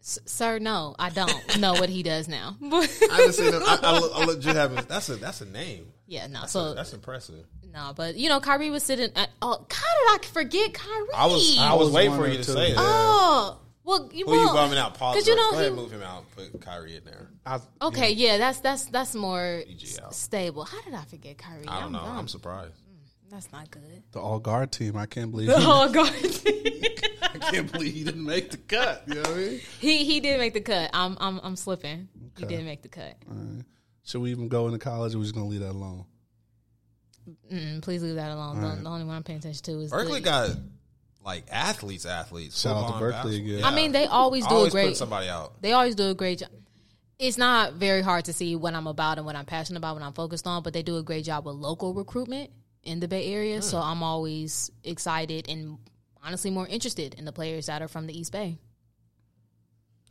S- 0.08 0.20
sir, 0.26 0.58
no, 0.60 0.96
I 0.98 1.10
don't 1.10 1.60
know 1.60 1.74
what 1.74 1.90
he 1.90 2.02
does 2.02 2.30
now. 2.30 2.56
I 2.64 2.88
just 3.26 3.40
seen 3.40 3.52
him. 3.54 3.62
I, 3.62 3.78
I, 3.84 4.00
look- 4.00 4.12
I 4.16 4.24
legit 4.24 4.56
have. 4.56 4.88
That's 4.88 5.10
a 5.10 5.16
that's 5.18 5.42
a 5.42 5.46
name. 5.46 5.88
yeah, 6.08 6.28
no. 6.28 6.40
That's, 6.42 6.54
So 6.54 6.74
that's 6.74 6.94
impressive. 6.94 7.46
no, 7.74 7.92
but 7.94 8.16
you 8.16 8.30
know, 8.30 8.40
Kyrie 8.40 8.70
was 8.70 8.84
sitting. 8.84 9.10
At, 9.18 9.30
oh, 9.42 9.66
how 9.70 10.16
did 10.18 10.24
I 10.24 10.28
forget 10.32 10.74
Kyrie? 10.74 11.08
I 11.14 11.26
was 11.26 11.58
I 11.60 11.72
I 11.72 11.74
was, 11.74 11.88
was 11.88 11.94
waiting 11.94 12.16
for 12.16 12.26
you 12.26 12.38
to 12.38 12.44
too. 12.46 12.54
say 12.54 12.70
that. 12.74 12.80
Oh, 12.80 13.60
well, 13.84 14.10
you 14.14 14.26
Who 14.26 14.32
you 14.34 14.46
well, 14.46 14.54
bumming 14.54 14.78
out? 14.80 14.94
Pause. 14.94 15.16
'cause 15.18 15.28
you 15.28 15.36
know 15.36 15.52
Go 15.52 15.58
ahead, 15.58 15.70
he- 15.72 15.76
move 15.76 15.92
him 15.92 16.04
out. 16.04 16.24
Put 16.38 16.62
Kyrie 16.62 16.96
in 16.96 17.04
there. 17.04 17.28
I, 17.46 17.60
Okay, 17.82 18.12
yeah, 18.14 18.38
that's 18.38 18.62
that's 18.62 18.86
that's 18.86 19.14
more 19.14 19.62
s- 19.70 20.00
stable. 20.12 20.64
How 20.64 20.82
did 20.84 20.94
I 20.94 21.04
forget 21.04 21.38
Kyrie? 21.38 21.68
I 21.68 21.82
don't 21.82 21.92
know. 21.92 22.00
dumb. 22.00 22.18
I'm 22.18 22.28
surprised. 22.30 22.76
Mm, 22.76 23.30
that's 23.30 23.52
not 23.52 23.70
good. 23.72 24.04
The 24.14 24.20
all 24.22 24.40
guard 24.40 24.72
team. 24.72 24.96
I 24.96 25.06
can't 25.06 25.32
believe. 25.32 25.50
Oh 25.54 25.92
god, 25.92 26.14
I 27.44 27.52
can't 27.52 27.72
believe 27.72 27.94
he 27.94 28.04
didn't 28.04 28.26
make 28.26 28.52
the 28.52 28.58
cut. 28.58 29.04
You 29.08 29.16
know 29.16 29.22
what 29.22 29.30
I 29.32 29.36
mean? 29.36 29.62
he 29.80 30.06
he 30.06 30.20
did 30.20 30.40
make 30.40 30.54
the 30.54 30.62
cut. 30.62 30.90
I'm 30.94 31.18
I'm 31.20 31.40
I'm 31.44 31.56
slipping. 31.56 32.08
He 32.38 32.44
Okay. 32.46 32.58
did 32.58 32.66
make 32.66 32.82
the 32.82 32.90
cut. 32.90 33.16
Should 34.04 34.22
we 34.22 34.32
even 34.32 34.48
go 34.48 34.68
into 34.68 34.80
college? 34.80 35.14
or 35.16 35.18
we 35.20 35.24
just 35.26 35.36
gonna 35.36 35.48
leave 35.48 35.62
that 35.62 35.72
alone? 35.72 36.06
Mm-mm, 37.52 37.82
please 37.82 38.02
leave 38.04 38.16
that 38.16 38.32
alone. 38.32 38.62
The, 38.62 38.68
Alright. 38.68 38.84
the 38.84 38.90
only 38.90 39.04
one 39.06 39.16
I'm 39.18 39.24
paying 39.24 39.40
attention 39.40 39.64
to 39.66 39.80
is 39.82 39.92
Berkeley 39.92 40.20
the- 40.20 40.26
got 40.26 40.50
like 41.26 41.46
athletes, 41.52 42.06
athletes. 42.06 42.60
Shout 42.62 42.78
out 42.78 42.94
to 42.94 43.00
Berkeley 43.00 43.40
basketball. 43.42 43.56
again. 43.58 43.64
I 43.66 43.76
mean, 43.76 43.92
they 43.92 44.06
always 44.06 44.48
do 44.48 44.56
always 44.56 44.70
a 44.70 44.72
great. 44.72 44.84
putting 44.84 44.96
somebody 44.96 45.28
out. 45.28 45.62
They 45.62 45.74
always 45.74 45.96
do 45.96 46.10
a 46.10 46.14
great 46.16 46.40
job. 46.40 46.50
It's 47.20 47.38
not 47.38 47.74
very 47.74 48.02
hard 48.02 48.26
to 48.26 48.34
see 48.34 48.56
what 48.56 48.74
I'm 48.76 48.88
about 48.88 49.18
and 49.18 49.26
what 49.26 49.36
I'm 49.36 49.46
passionate 49.46 49.80
about, 49.80 49.96
what 49.96 50.04
I'm 50.04 50.14
focused 50.14 50.48
on, 50.48 50.64
but 50.64 50.72
they 50.74 50.84
do 50.84 50.98
a 50.98 51.04
great 51.04 51.26
job 51.26 51.46
with 51.46 51.56
local 51.56 51.94
recruitment 51.94 52.52
in 52.84 53.00
the 53.02 53.08
Bay 53.10 53.34
Area. 53.34 53.62
So 53.62 53.78
I'm 53.80 54.04
always 54.04 54.72
excited 54.86 55.50
and 55.50 55.80
honestly 56.28 56.52
more 56.52 56.68
interested 56.68 57.14
in 57.16 57.26
the 57.26 57.32
players 57.32 57.68
that 57.68 57.82
are 57.82 57.88
from 57.88 58.06
the 58.06 58.18
East 58.18 58.32
Bay. 58.34 58.60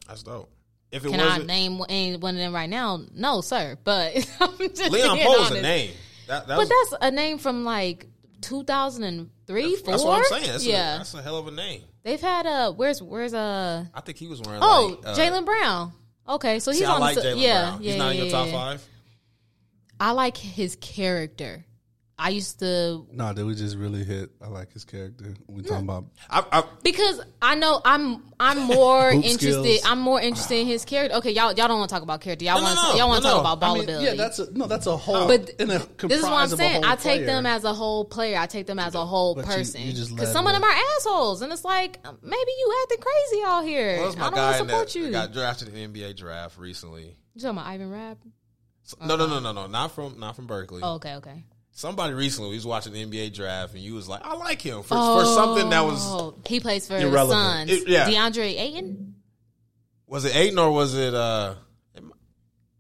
That's 0.09 0.23
dope. 0.23 0.51
If 0.91 1.05
it 1.05 1.11
Can 1.11 1.21
I 1.21 1.39
name 1.39 1.79
one 1.79 1.91
any 1.91 2.17
one 2.17 2.35
of 2.35 2.41
them 2.41 2.55
right 2.55 2.71
now? 2.71 3.01
No, 3.15 3.41
sir. 3.43 3.77
But 3.85 4.15
I'm 4.41 4.57
just 4.59 4.91
Leon 4.91 5.17
being 5.17 5.29
Powe 5.29 5.45
is 5.45 5.51
a 5.51 5.61
name. 5.61 5.91
That, 6.29 6.47
that 6.47 6.57
But 6.57 6.69
was, 6.69 6.91
that's 6.91 7.05
a 7.05 7.11
name 7.11 7.39
from 7.39 7.65
like 7.65 8.07
2003, 8.41 9.77
four. 9.77 9.93
that's 9.93 10.05
what 10.05 10.19
I'm 10.19 10.25
saying. 10.25 10.47
That's 10.47 10.65
yeah, 10.67 10.95
a, 10.95 10.99
that's 10.99 11.15
a 11.15 11.23
hell 11.23 11.39
of 11.39 11.49
a 11.49 11.51
name. 11.51 11.83
they've 12.03 12.21
had 12.21 12.47
a 12.47 12.73
where's 12.73 13.03
where's 13.03 13.35
a 13.35 13.91
I 13.93 14.01
think 14.01 14.17
he 14.19 14.27
was 14.27 14.41
wearing. 14.41 14.61
oh 14.63 14.99
like, 15.03 15.07
uh, 15.07 15.19
Jaylen 15.19 15.45
Brown. 15.45 15.93
Okay, 16.29 16.59
so 16.61 16.71
he's 16.71 16.81
See, 16.81 16.87
on 16.87 17.01
like 17.01 17.17
the 17.17 17.37
yeah 17.37 17.37
yeah 17.37 17.79
He's 17.79 17.97
not 17.97 18.13
in 18.13 18.19
yeah, 18.19 18.23
your 18.25 18.33
top 18.33 18.47
yeah. 18.47 18.53
five. 18.53 18.89
I 20.01 20.13
like 20.13 20.37
his 20.37 20.77
character. 20.81 21.65
I 22.19 22.31
used 22.31 22.61
to 22.61 23.07
No, 23.13 23.35
did 23.35 23.45
we 23.45 23.55
just 23.55 23.77
really 23.77 24.03
hit? 24.03 24.31
I 24.41 24.49
like 24.49 24.73
his 24.73 24.87
character. 24.87 25.35
We 25.49 25.63
talking 25.63 25.85
about 25.85 26.07
I, 26.31 26.45
I, 26.51 26.65
because 26.83 27.21
I 27.43 27.57
know 27.57 27.81
I'm 27.85 28.23
I'm 28.41 28.59
more 28.75 29.11
interested. 29.11 29.53
skills. 29.53 29.81
I'm 29.85 30.01
more 30.01 30.19
interested 30.19 30.57
in 30.61 30.67
his 30.67 30.87
character. 30.87 31.19
Okay, 31.19 31.33
y'all 31.33 31.53
y'all 31.53 31.69
don't 31.69 31.79
want 31.79 31.91
to 31.91 31.95
talk 31.95 32.03
about 32.03 32.23
character. 32.23 32.47
Y'all 32.47 32.55
No, 32.55 32.61
no, 32.61 32.75
want 32.75 32.77
no, 32.77 32.99
y'all 32.99 33.09
want 33.09 33.23
to 33.23 33.29
no, 33.29 33.35
talk 33.35 33.45
no. 33.45 33.51
about 33.53 33.61
ball 33.61 33.71
I 33.71 33.75
mean, 33.75 33.85
ability. 33.85 34.05
yeah, 34.07 34.15
that's 34.15 34.39
a 34.39 34.51
no. 34.57 34.67
That's 34.67 34.87
a 34.87 34.91
oh. 34.93 34.97
whole. 34.97 35.27
But 35.29 35.51
in 35.61 35.71
a, 35.71 35.79
this 35.79 36.19
is 36.19 36.23
what 36.23 36.33
I'm 36.33 36.49
comprised 36.49 36.53
of 36.55 36.61
a 36.61 36.63
saying. 36.63 36.85
I 36.85 36.97
take 36.97 37.03
player. 37.03 37.27
them 37.27 37.45
as 37.47 37.65
a 37.65 37.75
whole 37.75 38.05
player. 38.07 38.39
I 38.39 38.47
take 38.47 38.67
them 38.67 38.79
as 38.79 38.95
a 38.95 39.05
whole 39.05 39.35
But 39.35 39.45
person. 39.45 39.83
Because 39.85 40.33
some 40.33 40.47
of 40.47 40.55
them 40.55 40.65
are 40.65 40.75
assholes, 40.97 41.43
and 41.43 41.53
it's 41.53 41.65
like 41.67 41.99
maybe 42.23 42.51
you 42.59 42.75
acting 42.83 42.99
crazy 42.99 43.43
out 43.45 43.63
here. 43.65 43.97
well, 43.99 44.05
that's 44.07 44.17
I 44.17 44.21
don't 44.21 44.35
guy 44.35 44.45
want 44.47 44.53
to 44.53 44.59
support 44.71 44.89
that 44.89 44.99
you. 44.99 45.11
got 45.11 45.33
drafted 45.35 45.69
in 45.75 45.93
the 45.93 46.01
NBA 46.01 46.17
draft 46.17 46.57
recently. 46.57 47.15
You 47.35 47.43
talking 47.43 47.59
about 47.59 47.67
Ivan 47.67 47.91
Rabb? 47.91 48.19
So- 48.85 48.97
no, 49.05 49.17
no, 49.17 49.25
uh-huh. 49.25 49.41
no, 49.41 49.53
no, 49.53 49.63
no, 49.63 49.67
not 49.67 49.93
from 49.93 50.19
not 50.19 50.35
from 50.35 50.47
Berkeley. 50.47 50.81
Oh, 50.83 50.95
okay, 50.95 51.17
okay. 51.17 51.45
Somebody 51.79 52.15
recently 52.15 52.55
was 52.55 52.65
watching 52.65 52.95
the 52.95 53.05
NBA 53.05 53.35
draft, 53.35 53.75
and 53.75 53.83
you 53.83 53.93
was 53.93 54.09
like, 54.09 54.23
"I 54.25 54.33
like 54.35 54.63
him 54.63 54.83
for, 54.83 54.95
for 54.97 55.25
something 55.27 55.69
that 55.69 55.85
was 55.85 56.01
Oh, 56.07 56.35
he 56.47 56.59
plays 56.59 56.89
for 56.89 56.97
Irrelevant. 56.97 57.69
Suns. 57.69 57.83
It- 57.83 57.89
yeah. 57.89 58.09
DeAndre 58.09 58.59
Ayton. 58.59 59.15
was 60.07 60.25
it 60.25 60.35
Ayton 60.35 60.59
or 60.59 60.71
was 60.71 60.95
it 60.95 61.13
uh?" 61.13 61.55
It, 61.95 62.03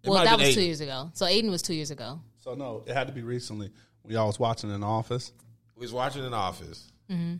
it 0.03 0.09
Well, 0.09 0.25
that 0.25 0.39
been 0.39 0.47
was 0.47 0.55
two 0.55 0.63
years 0.63 0.81
ago. 0.81 1.11
So 1.13 1.27
Ayton 1.27 1.51
was 1.51 1.61
two 1.61 1.75
years 1.75 1.91
ago. 1.91 2.23
So 2.39 2.55
no, 2.55 2.85
it 2.87 2.95
had 2.95 3.09
to 3.09 3.13
be 3.13 3.21
recently. 3.21 3.71
We 4.03 4.17
all 4.17 4.29
was 4.29 4.39
watching 4.41 4.71
in 4.71 4.81
the 4.81 4.87
office. 4.87 5.31
We 5.75 5.83
was 5.83 5.93
watching 5.93 6.25
in 6.25 6.33
office. 6.33 6.91
Mm-hmm. 7.11 7.35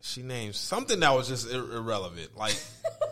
She 0.00 0.22
named 0.24 0.56
something 0.56 0.98
that 0.98 1.14
was 1.14 1.28
just 1.28 1.48
ir- 1.48 1.76
irrelevant, 1.76 2.36
like. 2.36 2.56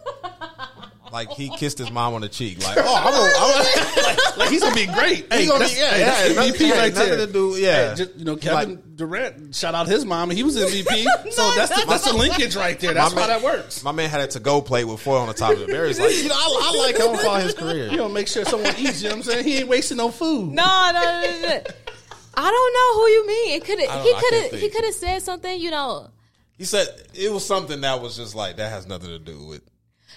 Like 1.12 1.30
he 1.30 1.48
kissed 1.56 1.78
his 1.78 1.90
mom 1.90 2.14
on 2.14 2.20
the 2.20 2.28
cheek, 2.28 2.62
like 2.64 2.76
oh, 2.78 2.94
I'm 2.96 3.12
gonna, 3.12 3.32
I'm 3.36 3.94
gonna, 3.94 4.02
like, 4.06 4.36
like 4.38 4.48
he's 4.50 4.62
gonna 4.62 4.74
be 4.74 4.86
great. 4.86 5.32
Hey, 5.32 5.40
He's 5.42 5.50
gonna 5.50 5.64
be- 5.66 5.72
yeah, 5.74 5.90
hey, 5.90 5.98
yeah, 6.00 6.06
that's 6.06 6.34
nothing- 6.36 6.52
MVP 6.54 6.68
yeah, 6.68 6.78
right 6.78 6.94
nothing 6.94 7.08
there. 7.10 7.26
to 7.26 7.32
do- 7.32 7.56
yeah. 7.56 7.88
Hey, 7.90 7.94
just, 7.96 8.16
you 8.16 8.24
know, 8.24 8.36
Kevin 8.36 8.82
Durant 8.96 9.54
shout 9.54 9.74
out 9.74 9.86
his 9.88 10.04
mom, 10.04 10.30
he 10.30 10.42
was 10.42 10.56
MVP. 10.56 10.84
so 11.32 11.42
No, 11.48 11.54
that's 11.56 11.80
the, 11.80 11.86
that's 11.88 12.04
the 12.10 12.16
linkage 12.16 12.54
right 12.56 12.78
there. 12.78 12.94
That's 12.94 13.14
My 13.14 13.20
how 13.22 13.26
man- 13.28 13.40
that 13.40 13.44
works. 13.44 13.82
My 13.82 13.92
man 13.92 14.08
had 14.10 14.20
a 14.20 14.26
to-go 14.28 14.60
plate 14.62 14.84
with 14.84 15.00
foil 15.00 15.18
on 15.18 15.28
the 15.28 15.34
top 15.34 15.52
of 15.52 15.62
it. 15.62 15.68
Barry's 15.68 15.98
like, 15.98 16.14
you 16.22 16.28
know, 16.28 16.34
I, 16.36 16.72
I 16.74 16.78
like 16.78 16.96
him 16.96 17.16
for 17.18 17.40
his 17.40 17.54
career. 17.54 17.88
You 17.90 17.96
know, 17.96 18.08
make 18.08 18.28
sure 18.28 18.44
someone 18.44 18.74
eats. 18.78 19.02
You 19.02 19.08
know 19.08 19.16
what 19.16 19.26
I'm 19.26 19.32
saying? 19.32 19.44
He 19.44 19.56
ain't 19.58 19.68
wasting 19.68 19.96
no 19.96 20.10
food. 20.10 20.52
No, 20.52 20.90
no, 20.94 21.00
no, 21.00 21.22
no, 21.22 21.48
no. 21.48 21.60
I 22.34 22.50
don't 22.50 22.74
know 22.74 23.00
who 23.00 23.08
you 23.08 23.26
mean. 23.26 23.56
It 23.56 23.64
could 23.64 23.78
I 23.80 23.82
have. 23.82 24.04
don't 24.04 24.06
He 24.06 24.12
could 24.28 24.52
have. 24.52 24.60
He 24.60 24.68
could 24.70 24.84
have 24.84 24.94
said 24.94 25.18
something. 25.22 25.60
You 25.60 25.70
know. 25.72 26.08
He 26.56 26.64
said 26.64 26.86
it 27.14 27.32
was 27.32 27.44
something 27.44 27.80
that 27.80 28.00
was 28.02 28.16
just 28.16 28.34
like 28.34 28.56
that 28.56 28.70
has 28.70 28.86
nothing 28.86 29.08
to 29.08 29.18
do 29.18 29.44
with 29.46 29.62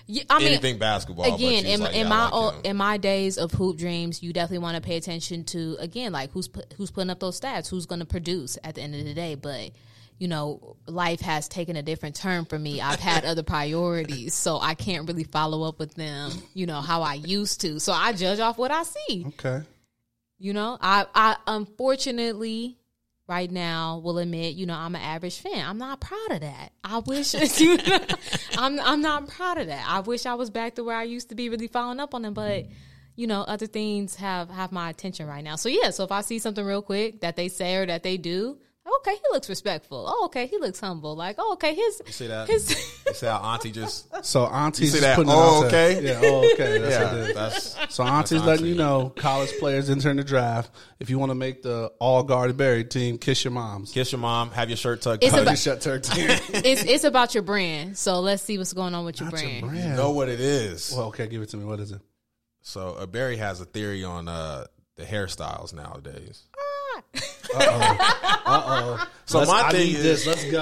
y- 0.07 0.21
I 0.29 0.39
mean, 0.39 0.47
anything 0.49 0.77
basketball. 0.77 1.33
again, 1.35 1.65
in, 1.65 1.79
like, 1.81 1.93
in 1.93 2.01
yeah, 2.03 2.09
my 2.09 2.15
I 2.15 2.23
like 2.25 2.33
o- 2.33 2.49
him. 2.51 2.61
in 2.63 2.77
my 2.77 2.97
days 2.97 3.37
of 3.37 3.51
hoop 3.51 3.77
dreams, 3.77 4.21
you 4.23 4.33
definitely 4.33 4.59
want 4.63 4.75
to 4.75 4.81
pay 4.81 4.97
attention 4.97 5.43
to 5.45 5.77
again, 5.79 6.11
like 6.11 6.31
who's 6.31 6.47
put, 6.47 6.73
who's 6.77 6.91
putting 6.91 7.09
up 7.09 7.19
those 7.19 7.39
stats, 7.39 7.69
who's 7.69 7.85
going 7.85 7.99
to 7.99 8.05
produce 8.05 8.57
at 8.63 8.75
the 8.75 8.81
end 8.81 8.95
of 8.95 9.03
the 9.05 9.13
day. 9.13 9.35
But 9.35 9.71
you 10.19 10.27
know, 10.27 10.77
life 10.87 11.19
has 11.21 11.47
taken 11.47 11.75
a 11.75 11.81
different 11.81 12.15
turn 12.15 12.45
for 12.45 12.57
me. 12.57 12.79
I've 12.79 12.99
had 12.99 13.25
other 13.25 13.43
priorities, 13.43 14.33
so 14.33 14.59
I 14.59 14.75
can't 14.75 15.07
really 15.07 15.23
follow 15.25 15.63
up 15.63 15.79
with 15.79 15.95
them. 15.95 16.31
You 16.53 16.65
know 16.67 16.81
how 16.81 17.01
I 17.01 17.15
used 17.15 17.61
to. 17.61 17.79
So 17.79 17.91
I 17.93 18.13
judge 18.13 18.39
off 18.39 18.57
what 18.57 18.71
I 18.71 18.83
see. 18.83 19.25
Okay. 19.29 19.61
You 20.39 20.53
know, 20.53 20.77
I 20.81 21.05
I 21.15 21.35
unfortunately 21.47 22.77
right 23.27 23.49
now 23.49 23.99
will 23.99 24.17
admit, 24.17 24.55
you 24.55 24.65
know, 24.65 24.75
I'm 24.75 24.95
an 24.95 25.01
average 25.01 25.39
fan. 25.39 25.65
I'm 25.65 25.77
not 25.77 26.01
proud 26.01 26.31
of 26.31 26.41
that. 26.41 26.73
I 26.83 26.99
wish 26.99 27.33
you 27.59 27.77
know, 27.87 27.99
I'm 28.57 28.79
I'm 28.79 29.01
not 29.01 29.27
proud 29.27 29.57
of 29.57 29.67
that. 29.67 29.85
I 29.87 30.01
wish 30.01 30.25
I 30.25 30.33
was 30.35 30.49
back 30.49 30.75
to 30.75 30.83
where 30.83 30.97
I 30.97 31.03
used 31.03 31.29
to 31.29 31.35
be 31.35 31.49
really 31.49 31.67
following 31.67 31.99
up 31.99 32.13
on 32.13 32.23
them, 32.23 32.33
but 32.33 32.65
you 33.15 33.27
know, 33.27 33.41
other 33.41 33.67
things 33.67 34.15
have 34.15 34.49
have 34.49 34.71
my 34.71 34.89
attention 34.89 35.27
right 35.27 35.43
now. 35.43 35.55
So 35.55 35.69
yeah, 35.69 35.91
so 35.91 36.03
if 36.03 36.11
I 36.11 36.21
see 36.21 36.39
something 36.39 36.65
real 36.65 36.81
quick 36.81 37.21
that 37.21 37.35
they 37.35 37.47
say 37.47 37.75
or 37.75 37.85
that 37.85 38.03
they 38.03 38.17
do, 38.17 38.57
okay, 38.99 39.11
he 39.15 39.21
looks 39.31 39.49
respectful. 39.49 40.05
Oh, 40.07 40.25
okay, 40.25 40.47
he 40.47 40.57
looks 40.57 40.79
humble. 40.79 41.15
Like, 41.15 41.35
oh, 41.39 41.53
okay, 41.53 41.73
his 41.73 42.01
You 42.05 42.11
see 42.11 42.27
that? 42.27 42.47
his 42.47 42.69
You 43.07 43.13
see 43.13 43.25
how 43.25 43.37
Auntie 43.37 43.71
just 43.71 44.07
So 44.25 44.45
Auntie's 44.45 44.91
see 44.91 44.99
just 44.99 45.01
that? 45.01 45.15
putting 45.15 45.31
it 45.31 45.35
Oh, 45.35 45.65
out 45.65 45.71
there. 45.71 45.89
okay. 45.97 46.05
Yeah, 46.05 46.19
oh, 46.23 46.53
okay. 46.53 46.77
That's 46.79 46.91
yeah, 46.95 47.21
what 47.25 47.35
that's 47.35 47.95
So 47.95 48.03
Auntie's 48.03 48.29
That's 48.31 48.45
letting 48.45 48.65
Auntie. 48.65 48.69
you 48.69 48.75
know 48.75 49.09
college 49.15 49.51
players 49.59 49.89
entering 49.89 50.17
the 50.17 50.23
draft. 50.23 50.71
If 50.99 51.09
you 51.09 51.19
want 51.19 51.31
to 51.31 51.35
make 51.35 51.61
the 51.63 51.91
all 51.99 52.23
guard 52.23 52.55
buried 52.57 52.89
team, 52.91 53.17
kiss 53.17 53.43
your 53.43 53.51
moms. 53.51 53.91
kiss 53.91 54.11
your 54.11 54.19
mom, 54.19 54.51
have 54.51 54.69
your 54.69 54.77
shirt 54.77 55.01
tucked. 55.01 55.23
It's 55.23 55.33
about- 55.35 55.57
shut 55.57 55.81
Turk 55.81 56.03
team. 56.03 56.29
it's 56.29 56.83
it's 56.83 57.03
about 57.03 57.33
your 57.33 57.43
brand. 57.43 57.97
So 57.97 58.19
let's 58.19 58.43
see 58.43 58.57
what's 58.57 58.73
going 58.73 58.93
on 58.95 59.05
with 59.05 59.19
your 59.19 59.29
Not 59.31 59.41
your 59.41 59.49
brand. 59.49 59.69
brand. 59.69 59.97
know 59.97 60.11
what 60.11 60.29
it 60.29 60.39
is. 60.39 60.93
Well, 60.95 61.07
okay, 61.07 61.27
give 61.27 61.41
it 61.41 61.49
to 61.49 61.57
me. 61.57 61.65
What 61.65 61.79
is 61.79 61.91
it? 61.91 62.01
So 62.61 62.95
uh, 62.99 63.05
Barry 63.05 63.37
has 63.37 63.59
a 63.59 63.65
theory 63.65 64.03
on 64.05 64.27
uh, 64.29 64.65
the 64.95 65.03
hairstyles 65.03 65.73
nowadays. 65.73 66.43
Uh-oh. 67.55 69.07
So 69.25 69.39
Let's- 69.39 69.51
my 69.51 69.61
I 69.63 69.71
thing 69.71 69.87
need 69.87 69.95
is, 69.97 70.25
this. 70.25 70.27
Let's 70.27 70.43
go. 70.51 70.61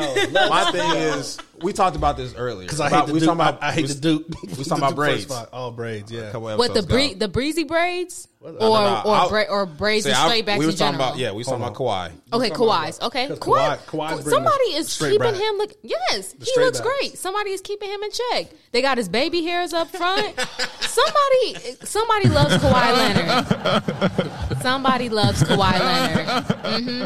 my 0.49 0.71
thing 0.71 0.91
is, 0.97 1.37
we 1.63 1.73
talked 1.73 1.95
about 1.95 2.17
this 2.17 2.33
earlier 2.35 2.65
Because 2.67 2.79
I 2.79 2.87
About- 2.87 2.99
hate 3.01 3.07
the 3.07 3.13
we 3.13 3.19
Duke. 3.19 3.27
talking 3.27 3.41
about 3.41 3.63
I, 3.63 3.67
I 3.67 3.71
hate 3.71 3.81
we 3.87 3.93
the 3.93 3.99
Duke. 3.99 4.25
We 4.41 4.47
The 4.51 4.57
was 4.57 4.67
talking 4.67 4.83
about 4.83 4.95
braids. 4.95 5.31
All. 5.31 5.47
Oh, 5.53 5.71
braids. 5.71 6.11
Yeah. 6.11 6.35
What 6.37 6.57
the 6.57 6.63
episodes 6.63 6.85
bree- 6.87 7.05
ago. 7.11 7.19
the 7.19 7.27
breezy 7.27 7.63
braids 7.63 8.27
or 8.41 8.51
no, 8.53 8.57
no, 8.59 8.67
or 9.05 9.15
I'll- 9.15 9.29
bra- 9.29 9.43
or 9.49 9.65
braids 9.65 10.05
See, 10.05 10.09
and 10.11 10.17
I- 10.17 10.25
straight 10.27 10.45
backs 10.45 10.59
we 10.59 10.65
in 10.65 10.71
talking 10.71 10.93
general? 10.93 11.07
about 11.09 11.17
yeah, 11.19 11.31
we 11.31 11.37
was 11.37 11.47
talking 11.47 11.61
about 11.63 11.75
Kawhi. 11.75 12.11
Okay, 12.33 12.49
talking 12.49 12.63
about 12.65 12.87
Kawhi's. 12.87 13.01
Okay, 13.01 13.27
'cause 13.27 13.39
Kawhi. 13.39 13.77
Kawhi- 13.85 14.23
somebody 14.23 14.63
is 14.75 14.97
keeping 14.97 15.19
back. 15.19 15.35
him 15.35 15.55
look. 15.57 15.73
Yes, 15.83 16.33
he 16.33 16.51
looks 16.61 16.79
backs. 16.79 16.89
great. 16.99 17.17
Somebody 17.17 17.51
is 17.51 17.61
keeping 17.61 17.89
him 17.89 18.01
in 18.03 18.09
check. 18.11 18.47
They 18.71 18.81
got 18.81 18.97
his 18.97 19.09
baby 19.09 19.43
hairs 19.43 19.73
up 19.73 19.89
front. 19.89 20.39
somebody, 20.79 21.75
somebody 21.83 22.29
loves 22.29 22.55
Kawhi 22.55 22.97
Leonard. 22.97 24.61
somebody 24.61 25.09
loves 25.09 25.43
Kawhi 25.43 25.79
Leonard. 25.79 26.43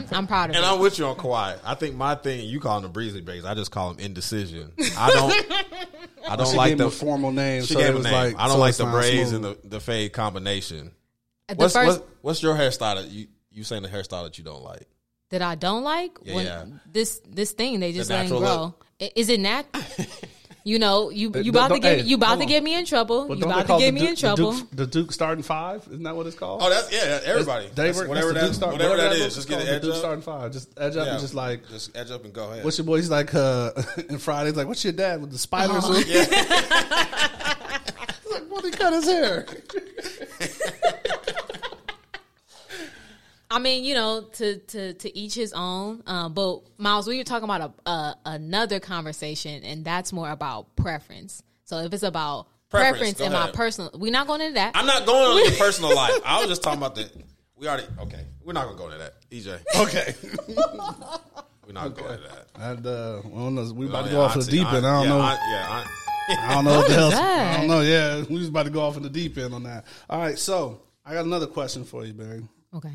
hmm 0.07 0.15
I'm 0.15 0.27
proud 0.27 0.49
of 0.51 0.55
him. 0.55 0.63
And 0.63 0.65
it. 0.65 0.73
I'm 0.73 0.79
with 0.79 0.99
you 0.99 1.05
on 1.05 1.15
Kawhi. 1.15 1.57
I 1.65 1.75
think 1.75 1.95
my 1.95 2.15
thing, 2.15 2.47
you 2.47 2.59
call 2.59 2.77
him 2.77 2.83
the 2.83 2.89
breezy 2.89 3.21
braids. 3.21 3.45
I 3.45 3.53
just 3.55 3.71
call 3.71 3.91
him 3.91 3.99
indecision. 3.99 4.44
I 4.97 5.09
don't. 5.11 6.27
I 6.29 6.35
don't 6.35 6.49
She 6.49 6.57
like 6.57 6.69
gave 6.71 6.77
the 6.79 6.87
a 6.87 6.91
formal 6.91 7.31
name. 7.31 7.61
She 7.63 7.73
so 7.73 7.79
gave 7.79 7.87
it 7.87 7.89
him 7.89 7.95
a 7.95 7.97
was 7.99 8.05
name. 8.05 8.13
like 8.13 8.35
I 8.37 8.47
don't 8.47 8.55
so 8.55 8.59
like 8.59 8.75
the 8.75 8.85
braids 8.85 9.29
smooth. 9.29 9.45
and 9.45 9.55
the, 9.63 9.67
the 9.67 9.79
fade 9.79 10.11
combination. 10.13 10.91
the 11.47 11.55
What's, 11.55 11.73
first 11.73 11.99
what's 11.99 12.11
what's 12.21 12.43
your 12.43 12.55
hairstyle 12.55 12.95
that 12.95 13.07
you 13.09 13.27
you 13.51 13.63
saying 13.63 13.83
the 13.83 13.89
hairstyle 13.89 14.23
that 14.23 14.37
you 14.37 14.43
don't 14.43 14.63
like? 14.63 14.87
that 15.29 15.41
I 15.41 15.55
don't 15.55 15.83
like 15.83 16.17
Yeah, 16.23 16.35
when 16.35 16.45
yeah. 16.45 16.65
this 16.91 17.21
this 17.27 17.51
thing 17.51 17.79
they 17.79 17.91
just 17.93 18.09
The 18.09 18.15
let 18.15 18.25
him 18.25 18.37
grow. 18.37 18.39
look. 18.39 18.85
Is 19.15 19.29
it 19.29 19.39
nat? 19.39 19.65
you 20.65 20.79
know, 20.79 21.09
you 21.11 21.31
Hey, 21.31 21.41
you 21.41 21.51
about 21.51 21.69
to 21.69 21.79
get 21.79 21.99
hey, 21.99 22.03
you 22.05 22.15
about 22.15 22.39
to 22.39 22.45
get 22.45 22.61
me 22.63 22.73
in 22.77 22.85
trouble. 22.85 23.29
You 23.29 23.39
don't 23.39 23.51
about 23.51 23.67
to 23.67 23.77
get 23.77 23.93
me 23.93 23.99
Duke, 24.01 24.09
in 24.09 24.15
trouble. 24.15 24.51
The 24.51 24.57
Duke, 24.59 24.69
the 24.71 24.87
Duke 24.87 25.11
starting 25.13 25.43
five? 25.43 25.85
Isn't 25.87 26.03
that 26.03 26.15
what 26.15 26.25
it's 26.27 26.35
called? 26.35 26.61
Oh, 26.63 26.69
that's 26.69 26.91
yeah. 26.91 27.21
Everybody, 27.23 27.69
They 27.75 27.91
That's 27.91 27.99
whatever 28.07 28.33
that's 28.33 28.33
the 28.33 28.33
that 28.33 28.45
Duke 28.47 28.53
start, 28.55 28.73
whatever 28.73 28.97
that 28.97 29.09
book 29.11 29.19
is. 29.19 29.35
Just 29.35 29.47
get 29.47 29.55
called, 29.59 29.67
the 29.67 29.73
edge 29.75 29.81
Duke 29.83 29.91
up. 29.93 29.97
starting 29.99 30.21
five. 30.23 30.51
Just 30.51 30.69
edge 30.77 30.97
up 30.97 31.05
Yeah. 31.05 31.11
and 31.13 31.21
just 31.21 31.35
like 31.35 31.69
Just 31.69 31.95
edge 31.95 32.09
up 32.11 32.23
and 32.25 32.33
go 32.33 32.49
ahead. 32.51 32.65
What's 32.65 32.77
your 32.79 32.85
boy? 32.85 32.97
He's 32.97 33.09
like, 33.11 33.33
uh, 33.35 33.71
in 34.09 34.17
Fridays, 34.17 34.55
like, 34.57 34.67
what's 34.67 34.83
your 34.83 34.93
dad 34.93 35.21
with 35.21 35.31
the 35.31 35.37
spiders? 35.37 35.83
Oh. 35.85 35.93
He's 38.25 38.31
like, 38.31 38.43
well, 38.49 38.61
he 38.63 38.71
cut 38.71 38.91
his 38.93 39.05
hair. 39.05 39.45
I 43.51 43.59
mean, 43.59 43.83
you 43.83 43.93
know, 43.93 44.21
to 44.33 44.57
to 44.57 44.93
to 44.93 45.17
each 45.17 45.35
his 45.35 45.53
own. 45.53 46.01
Um, 46.05 46.33
but 46.33 46.61
Miles, 46.77 47.07
we 47.07 47.17
were 47.17 47.23
talking 47.23 47.43
about 47.45 47.73
a, 47.85 47.89
a 47.89 48.15
another 48.25 48.79
conversation, 48.79 49.63
and 49.63 49.85
that's 49.85 50.11
more 50.11 50.29
about 50.29 50.75
preference. 50.75 51.43
So 51.65 51.79
if 51.79 51.93
it's 51.93 52.03
about 52.03 52.47
Preference, 52.69 52.97
preference, 52.97 53.19
go 53.19 53.25
in 53.25 53.31
my 53.31 53.51
personal, 53.51 53.91
we're 53.93 54.11
not 54.11 54.27
going 54.27 54.41
into 54.41 54.55
that. 54.55 54.71
I'm 54.75 54.87
not 54.87 55.05
going 55.05 55.37
into 55.37 55.51
your 55.51 55.59
personal 55.65 55.95
life. 55.95 56.19
I 56.25 56.39
was 56.39 56.49
just 56.49 56.63
talking 56.63 56.79
about 56.79 56.95
the. 56.95 57.09
We 57.57 57.67
already 57.67 57.85
okay. 58.01 58.25
We're 58.43 58.53
not 58.53 58.65
gonna 58.65 58.77
go 58.77 58.85
into 58.85 58.97
that. 58.97 59.13
EJ, 59.31 59.61
Okay. 59.79 60.13
we're 61.65 61.73
not 61.73 61.95
going 61.95 62.13
into 62.13 62.27
that. 62.27 62.47
and, 62.55 62.85
uh, 62.85 63.21
well, 63.25 63.51
no, 63.51 63.71
we 63.73 63.85
about 63.87 64.05
to 64.05 64.11
go 64.11 64.17
yeah, 64.17 64.23
off 64.23 64.33
in 64.35 64.41
the 64.41 64.47
deep 64.51 64.67
end. 64.73 64.85
I 64.85 64.93
don't 64.95 65.03
yeah, 65.03 65.09
know. 65.09 65.21
aunt- 65.21 65.39
yeah, 65.51 65.77
aunt- 65.77 66.39
I 66.49 66.53
don't 66.55 66.65
know 66.65 66.77
what 66.79 66.87
the 66.87 66.93
hell. 66.93 67.11
I 67.13 67.57
don't 67.57 67.67
know. 67.67 67.81
Yeah, 67.81 68.23
we 68.29 68.37
was 68.39 68.47
about 68.49 68.63
to 68.63 68.71
go 68.71 68.81
off 68.81 68.97
in 68.97 69.03
the 69.03 69.09
deep 69.09 69.37
end 69.37 69.53
on 69.53 69.63
that. 69.63 69.85
All 70.09 70.19
right, 70.19 70.37
so 70.37 70.81
I 71.05 71.13
got 71.13 71.25
another 71.25 71.47
question 71.47 71.83
for 71.85 72.03
you, 72.03 72.13
Barry. 72.13 72.43
okay. 72.73 72.93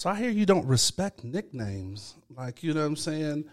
So 0.00 0.08
I 0.08 0.14
hear 0.14 0.30
you 0.30 0.46
don't 0.46 0.66
respect 0.66 1.24
nicknames. 1.24 2.14
Like, 2.34 2.62
you 2.62 2.72
know 2.72 2.80
what 2.80 2.86
I'm 2.86 2.96
saying? 2.96 3.44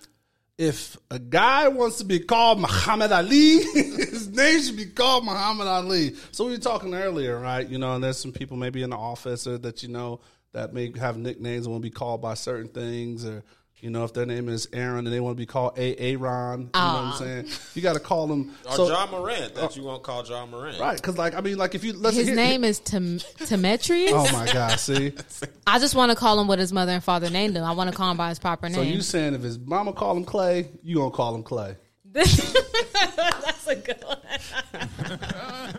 If 0.58 0.96
a 1.12 1.20
guy 1.20 1.68
wants 1.68 1.98
to 1.98 2.06
be 2.06 2.20
called 2.20 2.62
Muhammad 2.62 3.12
Ali, 3.12 3.64
his 3.74 4.30
name 4.30 4.62
should 4.62 4.78
be 4.78 4.86
called 4.86 5.26
Muhammad 5.26 5.68
Ali. 5.68 6.16
So 6.32 6.46
we 6.46 6.52
were 6.52 6.58
talking 6.58 6.96
earlier, 6.96 7.38
right? 7.38 7.68
You 7.68 7.78
know, 7.80 7.96
and 7.96 8.02
there's 8.02 8.18
some 8.18 8.32
people 8.32 8.56
maybe 8.56 8.82
in 8.82 8.92
the 8.92 8.96
office 8.96 9.46
or 9.46 9.58
that 9.58 9.84
you 9.84 9.90
know 9.90 10.22
that 10.54 10.74
may 10.74 10.98
have 10.98 11.18
nicknames 11.18 11.66
and 11.66 11.76
to 11.76 11.82
be 11.82 11.90
called 11.90 12.22
by 12.22 12.36
certain 12.36 12.70
things 12.70 13.26
or 13.26 13.44
you 13.80 13.92
know, 13.92 14.04
if 14.04 14.14
their 14.14 14.26
name 14.26 14.50
is 14.50 14.68
Aaron 14.74 15.06
and 15.06 15.14
they 15.14 15.20
want 15.20 15.36
to 15.36 15.40
be 15.40 15.46
called 15.46 15.78
A 15.78 15.96
Aaron, 15.98 16.62
you 16.62 16.66
know 16.66 16.70
what 16.74 16.74
I'm 16.74 17.14
saying? 17.18 17.48
You 17.76 17.82
got 17.84 17.94
to 17.94 18.00
call 18.00 18.26
them. 18.26 18.56
or 18.66 18.72
so- 18.72 18.90
Ja 18.90 19.06
Morant 19.06 19.54
that 19.56 19.64
oh. 19.64 19.76
you 19.76 19.84
won't 19.84 20.02
call 20.02 20.26
Ja 20.26 20.46
Morant. 20.48 20.80
Right, 20.80 20.96
because 20.96 21.18
like 21.18 21.36
I 21.36 21.42
mean, 21.42 21.58
like 21.58 21.76
if 21.76 21.84
you 21.84 21.94
let's 21.94 22.16
His 22.16 22.28
here- 22.28 22.36
name 22.36 22.64
is 22.64 22.80
Tim- 22.80 23.20
Demetrius. 23.46 24.12
Oh 24.14 24.32
my 24.34 24.52
God! 24.52 24.80
See, 24.80 25.14
I 25.68 25.78
just 25.80 25.94
want 25.96 26.12
to 26.12 26.16
call 26.16 26.40
him 26.40 26.48
what 26.48 26.58
his 26.60 26.74
mother 26.74 26.92
and 26.92 27.04
father 27.04 27.30
named 27.30 27.56
him. 27.56 27.64
I 27.64 27.74
want 27.74 27.92
to 27.92 27.96
call 27.96 28.10
him 28.10 28.18
by 28.18 28.30
his 28.30 28.40
proper 28.40 28.68
name. 28.68 28.76
so 28.76 28.84
name. 28.84 28.94
you 28.94 29.02
saying 29.02 29.36
if 29.36 29.42
his 29.42 29.60
mama 29.60 29.94
call 29.94 30.18
him 30.18 30.26
Clay, 30.26 30.70
you 30.82 30.96
gonna 30.96 31.12
call 31.12 31.36
him 31.36 31.44
Clay? 31.44 31.76
That's 32.14 33.68
a 33.68 33.76
good 33.76 34.04
one. 34.04 34.20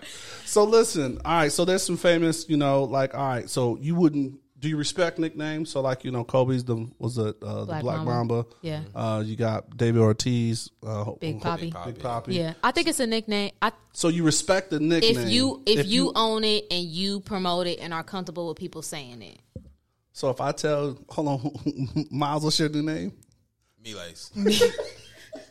So 0.45 0.65
listen, 0.65 1.21
all 1.27 1.41
right. 1.41 1.53
So 1.53 1.67
there's 1.67 1.83
some 1.83 1.99
famous, 1.99 2.49
you 2.49 2.57
know, 2.57 2.85
like 2.85 3.15
all 3.15 3.29
right. 3.29 3.51
So 3.51 3.77
you 3.83 3.95
wouldn't 3.95 4.41
do 4.61 4.69
you 4.69 4.77
respect 4.77 5.19
nicknames? 5.19 5.71
So 5.71 5.81
like 5.81 6.05
you 6.05 6.11
know, 6.11 6.25
Kobe's 6.25 6.65
the 6.65 6.89
was 6.99 7.19
it 7.19 7.37
uh, 7.43 7.61
the 7.61 7.67
Black 7.67 7.83
Black 7.83 7.97
Mamba. 8.05 8.35
Mamba? 8.35 8.47
Yeah. 8.63 8.83
Uh, 8.95 9.23
you 9.25 9.37
got 9.37 9.77
David 9.77 10.01
Ortiz, 10.01 10.71
uh, 10.85 11.13
Big 11.21 11.41
Papi. 11.41 11.73
Big 11.85 11.99
Papi. 11.99 12.35
Yeah, 12.35 12.55
I 12.63 12.73
think 12.73 12.89
it's 12.89 13.01
a 13.01 13.07
nickname. 13.07 13.53
I, 13.63 13.73
So 13.93 14.09
you 14.09 14.25
respect 14.25 14.71
the 14.71 14.81
nickname 14.81 15.17
if 15.17 15.31
you 15.31 15.63
if, 15.67 15.87
you, 15.87 16.13
own 16.15 16.45
it 16.45 16.67
and 16.71 16.85
you 16.85 17.21
promote 17.21 17.67
it 17.67 17.79
and 17.81 17.95
are 17.95 18.03
comfortable 18.03 18.49
with 18.49 18.57
people 18.57 18.83
saying 18.83 19.23
it, 19.23 19.39
So 20.13 20.31
if 20.31 20.41
I 20.41 20.53
tell, 20.53 20.99
hold 21.09 21.29
on, 21.29 22.07
Miles, 22.11 22.45
what's 22.45 22.59
your 22.59 22.69
new 22.69 22.83
name? 22.83 23.13
Miles. 23.85 24.31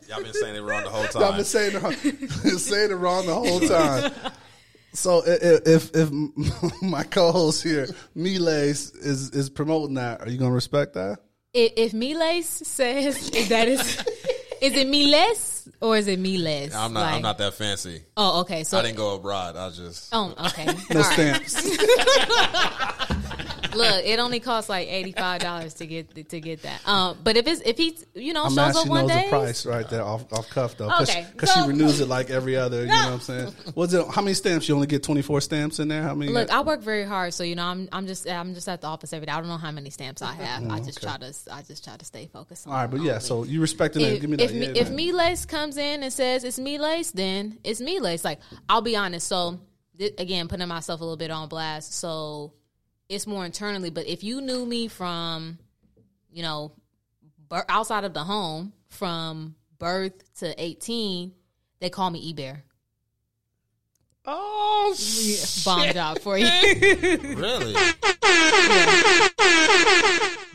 Y'all 0.10 0.24
been 0.24 0.34
saying 0.34 0.56
it 0.56 0.62
wrong 0.62 0.84
the 0.84 0.90
whole 0.90 1.06
time. 1.06 1.22
Y'all 1.22 1.36
been 1.36 1.46
saying 1.46 1.76
it, 1.76 1.82
wrong- 1.82 1.94
saying 2.58 2.92
it 2.92 2.96
wrong 2.96 3.26
the 3.26 3.34
whole 3.34 3.60
time. 3.60 4.12
So 4.98 5.22
i- 5.26 5.30
i- 5.30 5.62
if 5.66 5.92
if 5.96 6.10
my 6.82 7.04
co-host 7.04 7.62
here, 7.62 7.88
Miles, 8.16 8.92
is 8.96 9.30
is 9.30 9.48
promoting 9.50 9.94
that, 9.96 10.22
are 10.22 10.30
you 10.30 10.40
gonna 10.40 10.52
respect 10.52 10.96
that? 10.96 11.20
if, 11.54 11.72
if 11.78 11.94
Miles 11.94 12.48
says 12.48 13.30
is 13.30 13.50
that 13.50 13.68
is 13.68 13.80
is 14.62 14.74
it 14.76 14.88
Miles 14.90 15.70
or 15.82 15.98
is 15.98 16.08
it 16.08 16.20
Miles? 16.20 16.74
I'm 16.74 16.94
not. 16.94 17.14
I'm 17.14 17.22
not 17.22 17.38
that 17.38 17.54
fancy. 17.54 18.02
Oh, 18.18 18.42
okay. 18.42 18.64
So 18.64 18.80
I 18.80 18.82
didn't 18.82 18.98
go 18.98 19.14
abroad. 19.16 19.56
I 19.56 19.68
was 19.68 19.78
just. 19.78 20.10
Oh, 20.12 20.34
okay. 20.48 20.66
No 20.66 21.02
All 21.02 21.04
right. 21.04 21.46
stamps. 21.48 21.78
Look, 23.78 24.06
it 24.06 24.20
only 24.20 24.40
costs 24.40 24.70
like 24.70 24.88
eighty 24.88 25.12
five 25.12 25.42
dollars 25.42 25.76
to 25.76 25.88
get 25.88 26.30
to 26.30 26.40
get 26.42 26.64
that. 26.64 26.88
Um, 26.88 27.18
but 27.24 27.38
if 27.38 27.48
it's 27.48 27.62
if 27.62 27.78
he 27.78 27.98
you 28.16 28.34
know 28.34 28.44
I'm 28.46 28.52
shows 28.54 28.76
up 28.76 28.84
she 28.84 28.90
one 28.90 29.02
knows 29.08 29.12
day, 29.12 29.24
the 29.24 29.30
price 29.30 29.66
right 29.66 29.90
there 29.90 30.04
off 30.04 30.32
off 30.34 30.50
cuff 30.50 30.78
though, 30.78 30.88
because 30.88 31.10
Okay, 31.10 31.26
she 31.42 31.46
so- 31.48 31.68
renews 31.68 32.00
it 32.00 32.08
like 32.08 32.30
every 32.30 32.56
other. 32.56 32.82
You 32.82 32.88
know 32.88 32.94
what 32.96 33.14
I'm 33.14 33.20
saying? 33.20 33.54
What's 33.74 33.94
it? 33.94 34.06
How 34.08 34.22
many 34.22 34.34
stamps? 34.34 34.68
You 34.68 34.76
only 34.76 34.88
get 34.88 35.04
24 35.04 35.42
stamps 35.42 35.80
in 35.80 35.88
there? 35.88 36.04
How 36.04 36.16
many? 36.16 36.32
Look, 36.32 36.50
I 36.50 36.62
work 36.62 36.82
very 36.82 37.06
hard, 37.06 37.34
so 37.34 37.44
you 37.44 37.56
know 37.56 37.66
I'm 37.66 37.88
I'm 37.92 38.08
just 38.08 38.30
I'm 38.30 38.54
just 38.54 38.68
at 38.68 38.82
the 38.82 38.88
office 38.88 39.14
every 39.14 39.26
day. 39.26 39.32
I 39.32 39.40
don't 39.40 39.50
know 39.50 39.58
how 39.58 39.72
many 39.72 39.90
stamps 39.90 40.22
I 40.22 40.34
have. 40.34 40.70
I 40.70 40.80
just 40.80 41.02
try 41.02 41.18
to 41.18 41.34
I 41.52 41.62
just 41.62 41.84
try 41.84 41.98
to 41.98 42.06
stay 42.06 42.30
focused. 42.32 42.68
on 42.68 42.74
All 42.74 42.80
right, 42.80 42.88
but 42.90 43.02
yeah. 43.02 43.18
it. 43.18 43.22
So 43.22 43.44
you 43.44 43.62
respect 43.62 43.96
if, 43.96 44.22
Give 44.22 44.30
me 44.30 44.38
that. 44.38 44.44
if, 44.46 44.52
yeah, 44.52 44.60
me, 44.72 44.80
if 44.80 44.90
man. 44.90 45.16
Miles 45.18 45.46
comes 45.46 45.78
in 45.78 46.04
and 46.04 46.12
says 46.12 46.44
it's 46.44 46.60
Miles, 46.60 47.12
then 47.12 47.58
it's 47.64 47.82
Miles. 47.82 48.24
Like 48.24 48.40
I'll 48.70 48.82
be 48.82 48.96
honest. 48.96 49.28
So 49.28 49.60
again, 50.18 50.48
putting 50.48 50.68
myself 50.68 51.02
a 51.02 51.04
little 51.04 51.18
bit 51.18 51.32
on 51.32 51.48
blast. 51.50 51.94
So 51.94 52.54
it's 53.10 53.26
more 53.28 53.46
internally. 53.46 53.90
But 53.90 54.08
if 54.08 54.24
you 54.24 54.42
knew 54.42 54.66
me 54.66 54.88
from, 54.88 55.58
you 56.32 56.44
know, 56.44 56.72
bir- 57.50 57.66
outside 57.70 58.04
of 58.04 58.14
the 58.14 58.24
home 58.24 58.74
from 58.90 59.56
birth 59.80 60.14
to 60.40 60.54
eighteen, 60.62 61.34
they 61.80 61.90
call 61.90 62.10
me 62.10 62.20
E 62.20 62.34
Bear. 62.34 62.64
oh, 64.26 64.96
Bomb 65.66 65.92
job 65.94 66.20
for 66.20 66.38
you. 66.38 66.48
Really? 67.38 67.76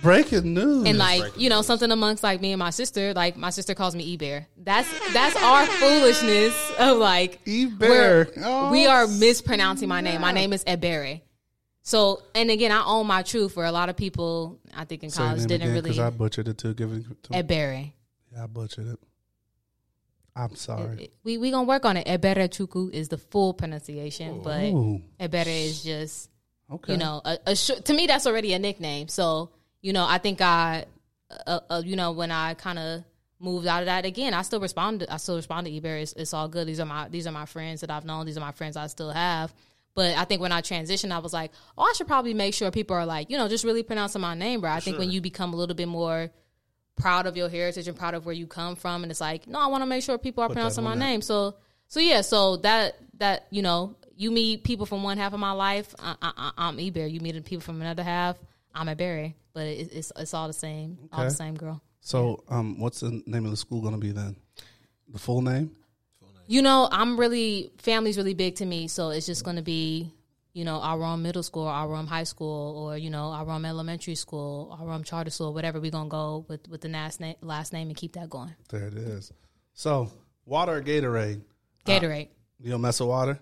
breaking 0.03 0.53
news! 0.55 0.87
and 0.89 0.99
like 0.99 1.39
you 1.39 1.49
know 1.49 1.63
something 1.63 1.91
amongst 1.93 2.23
like 2.25 2.41
me 2.41 2.53
and 2.53 2.59
my 2.59 2.71
sister 2.71 3.15
like 3.15 3.37
my 3.37 3.51
sister 3.51 3.73
calls 3.75 3.95
me 3.95 4.03
e-bear 4.05 4.47
that's 4.59 4.89
that's 5.13 5.37
our 5.37 5.65
foolishness 5.67 6.73
of 6.79 6.99
like 6.99 7.41
E-Bear. 7.47 8.25
we're- 8.35 8.43
Oh, 8.45 8.71
we 8.73 8.87
are 8.87 9.07
mispronouncing 9.07 9.89
my 9.89 10.01
name 10.01 10.21
my 10.21 10.33
name 10.33 10.53
is 10.53 10.65
ebere 10.65 11.21
So, 11.83 12.23
and 12.35 12.51
again, 12.51 12.71
I 12.71 12.85
own 12.85 13.07
my 13.07 13.23
truth. 13.23 13.55
For 13.55 13.65
a 13.65 13.73
lot 13.73 13.89
of 13.89 13.97
people, 13.97 14.61
I 14.75 14.85
think 14.85 15.03
in 15.03 15.11
Say 15.11 15.19
college 15.23 15.43
didn't 15.43 15.63
again, 15.63 15.75
really. 15.75 15.91
'cause 15.91 15.99
I 15.99 16.11
butchered 16.11 16.49
it 16.49 16.59
too. 16.59 16.75
Give 16.75 16.93
it 16.93 17.23
to 17.25 17.35
At 17.37 17.47
Berry. 17.49 17.95
Yeah, 18.33 18.45
I 18.45 18.47
butchered 18.47 18.87
it. 18.89 18.99
I'm 20.35 20.55
sorry. 20.57 21.11
We 21.25 21.37
we 21.39 21.51
gonna 21.51 21.67
work 21.69 21.85
on 21.85 21.97
it. 21.99 22.07
Ebere 22.07 22.49
Chuku 22.49 22.91
is 22.91 23.09
the 23.09 23.19
full 23.19 23.53
pronunciation, 23.53 24.41
but 24.43 24.63
Ooh, 24.65 25.03
Ebere 25.21 25.67
is 25.67 25.83
just 25.83 26.31
okay. 26.71 26.93
you 26.95 26.99
know 26.99 27.21
a, 27.25 27.39
a 27.49 27.57
sh- 27.57 27.81
to 27.85 27.93
me 27.93 28.07
that's 28.07 28.27
already 28.27 28.55
a 28.55 28.59
nickname. 28.59 29.09
So 29.09 29.51
you 29.83 29.93
know 29.93 30.07
I 30.09 30.17
think 30.19 30.41
I 30.41 30.87
uh, 31.47 31.61
uh, 31.69 31.83
you 31.85 31.97
know 31.97 32.13
when 32.13 32.31
I 32.31 32.55
kind 32.55 32.79
of 32.79 33.05
moved 33.41 33.67
out 33.67 33.81
of 33.83 33.87
that 33.87 34.07
again, 34.07 34.33
I 34.33 34.41
still 34.43 34.61
respond. 34.61 35.05
I 35.11 35.19
still 35.19 35.37
respond 35.37 35.67
to 35.67 35.73
Ebere. 35.73 36.01
It's, 36.01 36.13
it's 36.15 36.33
all 36.33 36.49
good. 36.49 36.67
These 36.67 36.81
are 36.81 36.87
my 36.87 37.09
these 37.09 37.27
are 37.27 37.33
my 37.33 37.45
friends 37.45 37.83
that 37.83 37.91
I've 37.91 38.07
known. 38.07 38.25
These 38.25 38.39
are 38.39 38.41
my 38.41 38.53
friends 38.53 38.77
I 38.79 38.87
still 38.87 39.11
have. 39.11 39.53
But 39.95 40.17
I 40.17 40.25
think 40.25 40.41
when 40.41 40.53
I 40.53 40.63
transitioned, 40.63 41.13
I 41.13 41.19
was 41.19 41.33
like, 41.33 41.53
oh, 41.77 41.83
I 41.83 41.93
should 41.95 42.07
probably 42.07 42.33
make 42.35 42.55
sure 42.55 42.71
people 42.71 42.97
are 42.97 43.05
like, 43.05 43.31
you 43.31 43.37
know, 43.37 43.49
just 43.49 43.65
really 43.65 43.83
pronouncing 43.83 44.23
my 44.23 44.35
name. 44.35 44.61
But 44.63 44.71
I 44.71 44.81
think 44.81 44.99
when 44.99 45.11
you 45.11 45.21
become 45.21 45.53
a 45.53 45.57
little 45.57 45.75
bit 45.75 45.89
more 45.89 46.31
proud 46.97 47.27
of 47.27 47.37
your 47.37 47.49
heritage 47.49 47.89
and 47.89 47.97
proud 47.97 48.15
of 48.15 48.25
where 48.25 48.35
you 48.35 48.47
come 48.47 48.75
from, 48.75 49.03
and 49.03 49.11
it's 49.11 49.21
like, 49.21 49.47
no, 49.47 49.61
I 49.61 49.67
want 49.67 49.83
to 49.83 49.87
make 49.87 50.03
sure 50.03 50.17
people 50.17 50.43
are 50.45 50.49
Put 50.49 50.55
pronouncing 50.55 50.85
my 50.85 50.91
there. 50.91 51.01
name. 51.09 51.21
So, 51.21 51.57
so 51.89 52.01
yeah, 52.01 52.23
so 52.23 52.57
that 52.59 52.97
that 53.19 53.47
you 53.51 53.61
know, 53.61 53.97
you 54.17 54.31
meet 54.31 54.65
people 54.65 54.87
from 54.87 55.03
one 55.03 55.19
half 55.19 55.35
of 55.35 55.41
my 55.41 55.53
life, 55.53 55.95
I, 55.99 56.53
I'm 56.57 56.79
Eber. 56.81 57.07
You 57.07 57.21
meet 57.21 57.45
people 57.45 57.63
from 57.63 57.81
another 57.81 58.03
half, 58.03 58.39
I'm 58.75 58.89
a 58.89 58.97
Berry. 58.97 59.37
But 59.53 59.67
it, 59.67 59.93
it's 59.93 60.13
it's 60.17 60.33
all 60.33 60.47
the 60.47 60.55
same, 60.55 60.97
all 61.13 61.25
the 61.25 61.31
same 61.31 61.55
girl. 61.55 61.83
So, 62.01 62.43
um, 62.49 62.81
what's 62.81 63.01
the 63.01 63.23
name 63.27 63.45
of 63.45 63.51
the 63.51 63.57
school 63.57 63.81
going 63.83 63.95
to 63.95 64.01
be 64.01 64.11
then? 64.11 64.37
The 65.13 65.19
full 65.19 65.43
name? 65.43 65.77
You 66.53 66.61
know, 66.61 66.87
I'm 66.93 67.19
really 67.19 67.71
family's 67.79 68.19
really 68.19 68.35
big 68.35 68.57
to 68.57 68.67
me, 68.67 68.87
so 68.87 69.09
it's 69.09 69.25
just 69.25 69.43
going 69.43 69.57
to 69.57 69.63
be, 69.63 70.13
you 70.53 70.67
know, 70.67 70.81
our 70.83 70.99
Rome 70.99 71.23
Middle 71.23 71.43
School, 71.43 71.67
our 71.67 71.89
Rome 71.89 72.07
High 72.07 72.25
School, 72.25 72.77
or 72.77 72.99
you 72.99 73.09
know, 73.09 73.31
our 73.31 73.47
Rome 73.47 73.65
Elementary 73.65 74.17
School, 74.17 74.77
our 74.79 74.87
Rome 74.87 75.03
Charter 75.03 75.31
School, 75.31 75.55
whatever. 75.55 75.81
We're 75.81 75.91
gonna 75.91 76.11
go 76.11 76.45
with 76.51 76.69
with 76.69 76.83
the 76.83 76.91
last 76.91 77.21
name, 77.21 77.37
last 77.41 77.73
name, 77.73 77.89
and 77.89 77.97
keep 77.97 78.13
that 78.17 78.29
going. 78.29 78.55
There 78.69 78.87
it 78.87 78.93
is. 78.93 79.33
So, 79.73 80.13
water 80.45 80.77
or 80.77 80.83
Gatorade? 80.83 81.41
Gatorade. 81.87 82.29
You 82.61 82.73
don't 82.73 82.83
mess 82.83 83.01
with 83.01 83.09
water? 83.09 83.39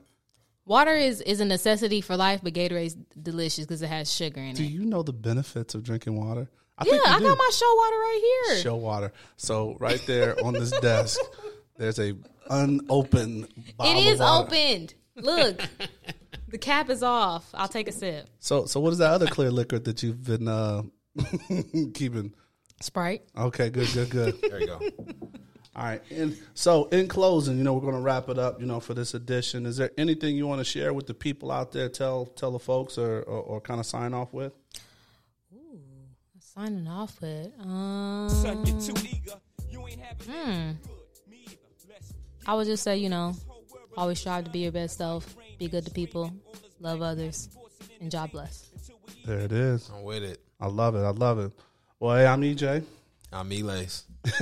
Water 0.65 0.95
is 0.95 1.21
is 1.21 1.41
a 1.41 1.45
necessity 1.45 2.01
for 2.03 2.17
life, 2.17 2.43
but 2.45 2.55
Gatorade's 2.55 2.95
delicious 3.21 3.67
because 3.67 3.83
it 3.83 3.89
has 3.89 4.09
sugar 4.15 4.41
in 4.41 4.55
Do 4.55 4.63
it. 4.63 4.67
Do 4.69 4.73
you 4.73 4.85
know 4.85 5.03
the 5.03 5.13
benefits 5.13 5.75
of 5.75 5.83
drinking 5.83 6.15
water? 6.15 6.49
I 6.79 6.85
Yeah, 6.87 7.01
I 7.07 7.19
do. 7.19 7.25
got 7.25 7.37
my 7.37 7.51
show 7.53 7.75
water 7.75 7.97
right 7.97 8.21
here. 8.47 8.59
show 8.59 8.77
water. 8.77 9.13
So 9.37 9.77
right 9.81 10.01
there 10.07 10.37
on 10.45 10.55
this 10.55 10.71
desk, 10.81 11.19
there's 11.77 11.99
a 11.99 12.15
unopened 12.51 13.49
bottle 13.77 13.97
it 13.97 14.07
is 14.07 14.21
of 14.21 14.27
water. 14.27 14.47
opened. 14.47 14.95
Look, 15.17 15.63
the 16.49 16.59
cap 16.59 16.91
is 16.91 17.03
off. 17.03 17.49
I'll 17.55 17.69
take 17.69 17.89
a 17.89 17.93
sip. 17.93 18.29
So 18.39 18.67
so 18.67 18.81
what 18.81 18.93
is 18.93 18.99
that 18.99 19.13
other 19.13 19.27
clear 19.27 19.51
liquor 19.51 19.79
that 19.79 20.03
you've 20.03 20.25
been 20.25 20.49
uh, 20.49 20.83
keeping? 21.95 22.35
Sprite. 22.83 23.23
Okay, 23.37 23.71
good, 23.71 23.93
good, 23.93 24.11
good. 24.11 24.41
There 24.51 24.61
you 24.61 24.67
go. 24.67 24.81
All 25.77 25.85
right. 25.85 26.03
And 26.11 26.37
so 26.55 26.87
in 26.87 27.09
closing, 27.09 27.57
you 27.59 27.65
know, 27.65 27.75
we're 27.75 27.81
going 27.81 27.95
to 27.95 28.01
wrap 28.01 28.29
it 28.29 28.39
up, 28.39 28.61
you 28.61 28.67
know, 28.67 28.81
for 28.81 28.93
this 28.95 29.15
edition. 29.15 29.67
Is 29.67 29.77
there 29.77 29.91
anything 29.97 30.37
you 30.37 30.47
want 30.47 30.61
to 30.61 30.65
share 30.65 30.93
with 30.93 31.07
the 31.07 31.15
people 31.15 31.53
out 31.53 31.73
there? 31.73 31.89
Tell 31.89 32.27
tell 32.27 32.51
the 32.51 32.59
folks 32.59 32.99
or 32.99 33.21
or, 33.23 33.41
or 33.41 33.61
kind 33.61 33.79
of 33.79 33.87
sign 33.87 34.13
off 34.15 34.33
with? 34.33 34.53
Ooh, 35.55 35.81
signing 36.41 36.89
off 36.89 37.21
with. 37.21 37.53
Um, 37.61 38.29
hmm. 40.27 40.71
I 42.47 42.55
would 42.55 42.67
just 42.67 42.83
say, 42.83 42.97
you 42.97 43.09
know, 43.09 43.35
always 43.97 44.21
strive 44.21 44.45
to 44.45 44.51
be 44.51 44.61
your 44.61 44.73
best 44.73 44.99
self, 44.99 45.37
be 45.59 45.69
good 45.69 45.85
to 45.85 45.91
people, 45.91 46.33
love 46.81 47.03
others, 47.03 47.49
and 48.01 48.11
job 48.11 48.33
bless. 48.33 48.67
There 49.25 49.39
it 49.41 49.53
is. 49.53 49.91
I'm 49.95 50.03
with 50.03 50.23
it. 50.23 50.41
I 50.61 50.67
love 50.67 50.95
it. 50.97 51.01
I 51.01 51.11
love 51.11 51.39
it. 51.39 51.53
Well, 51.99 52.17
hey, 52.17 52.27
I'm 52.27 52.41
EJ, 52.41 52.85
I'm 53.33 53.53
Elace. 53.53 54.05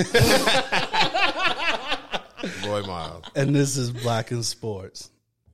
Boy 2.62 2.82
Miles. 2.82 3.24
and 3.34 3.54
this 3.54 3.76
is 3.76 3.90
Black 3.90 4.30
in 4.30 4.42
Sports. 4.42 5.10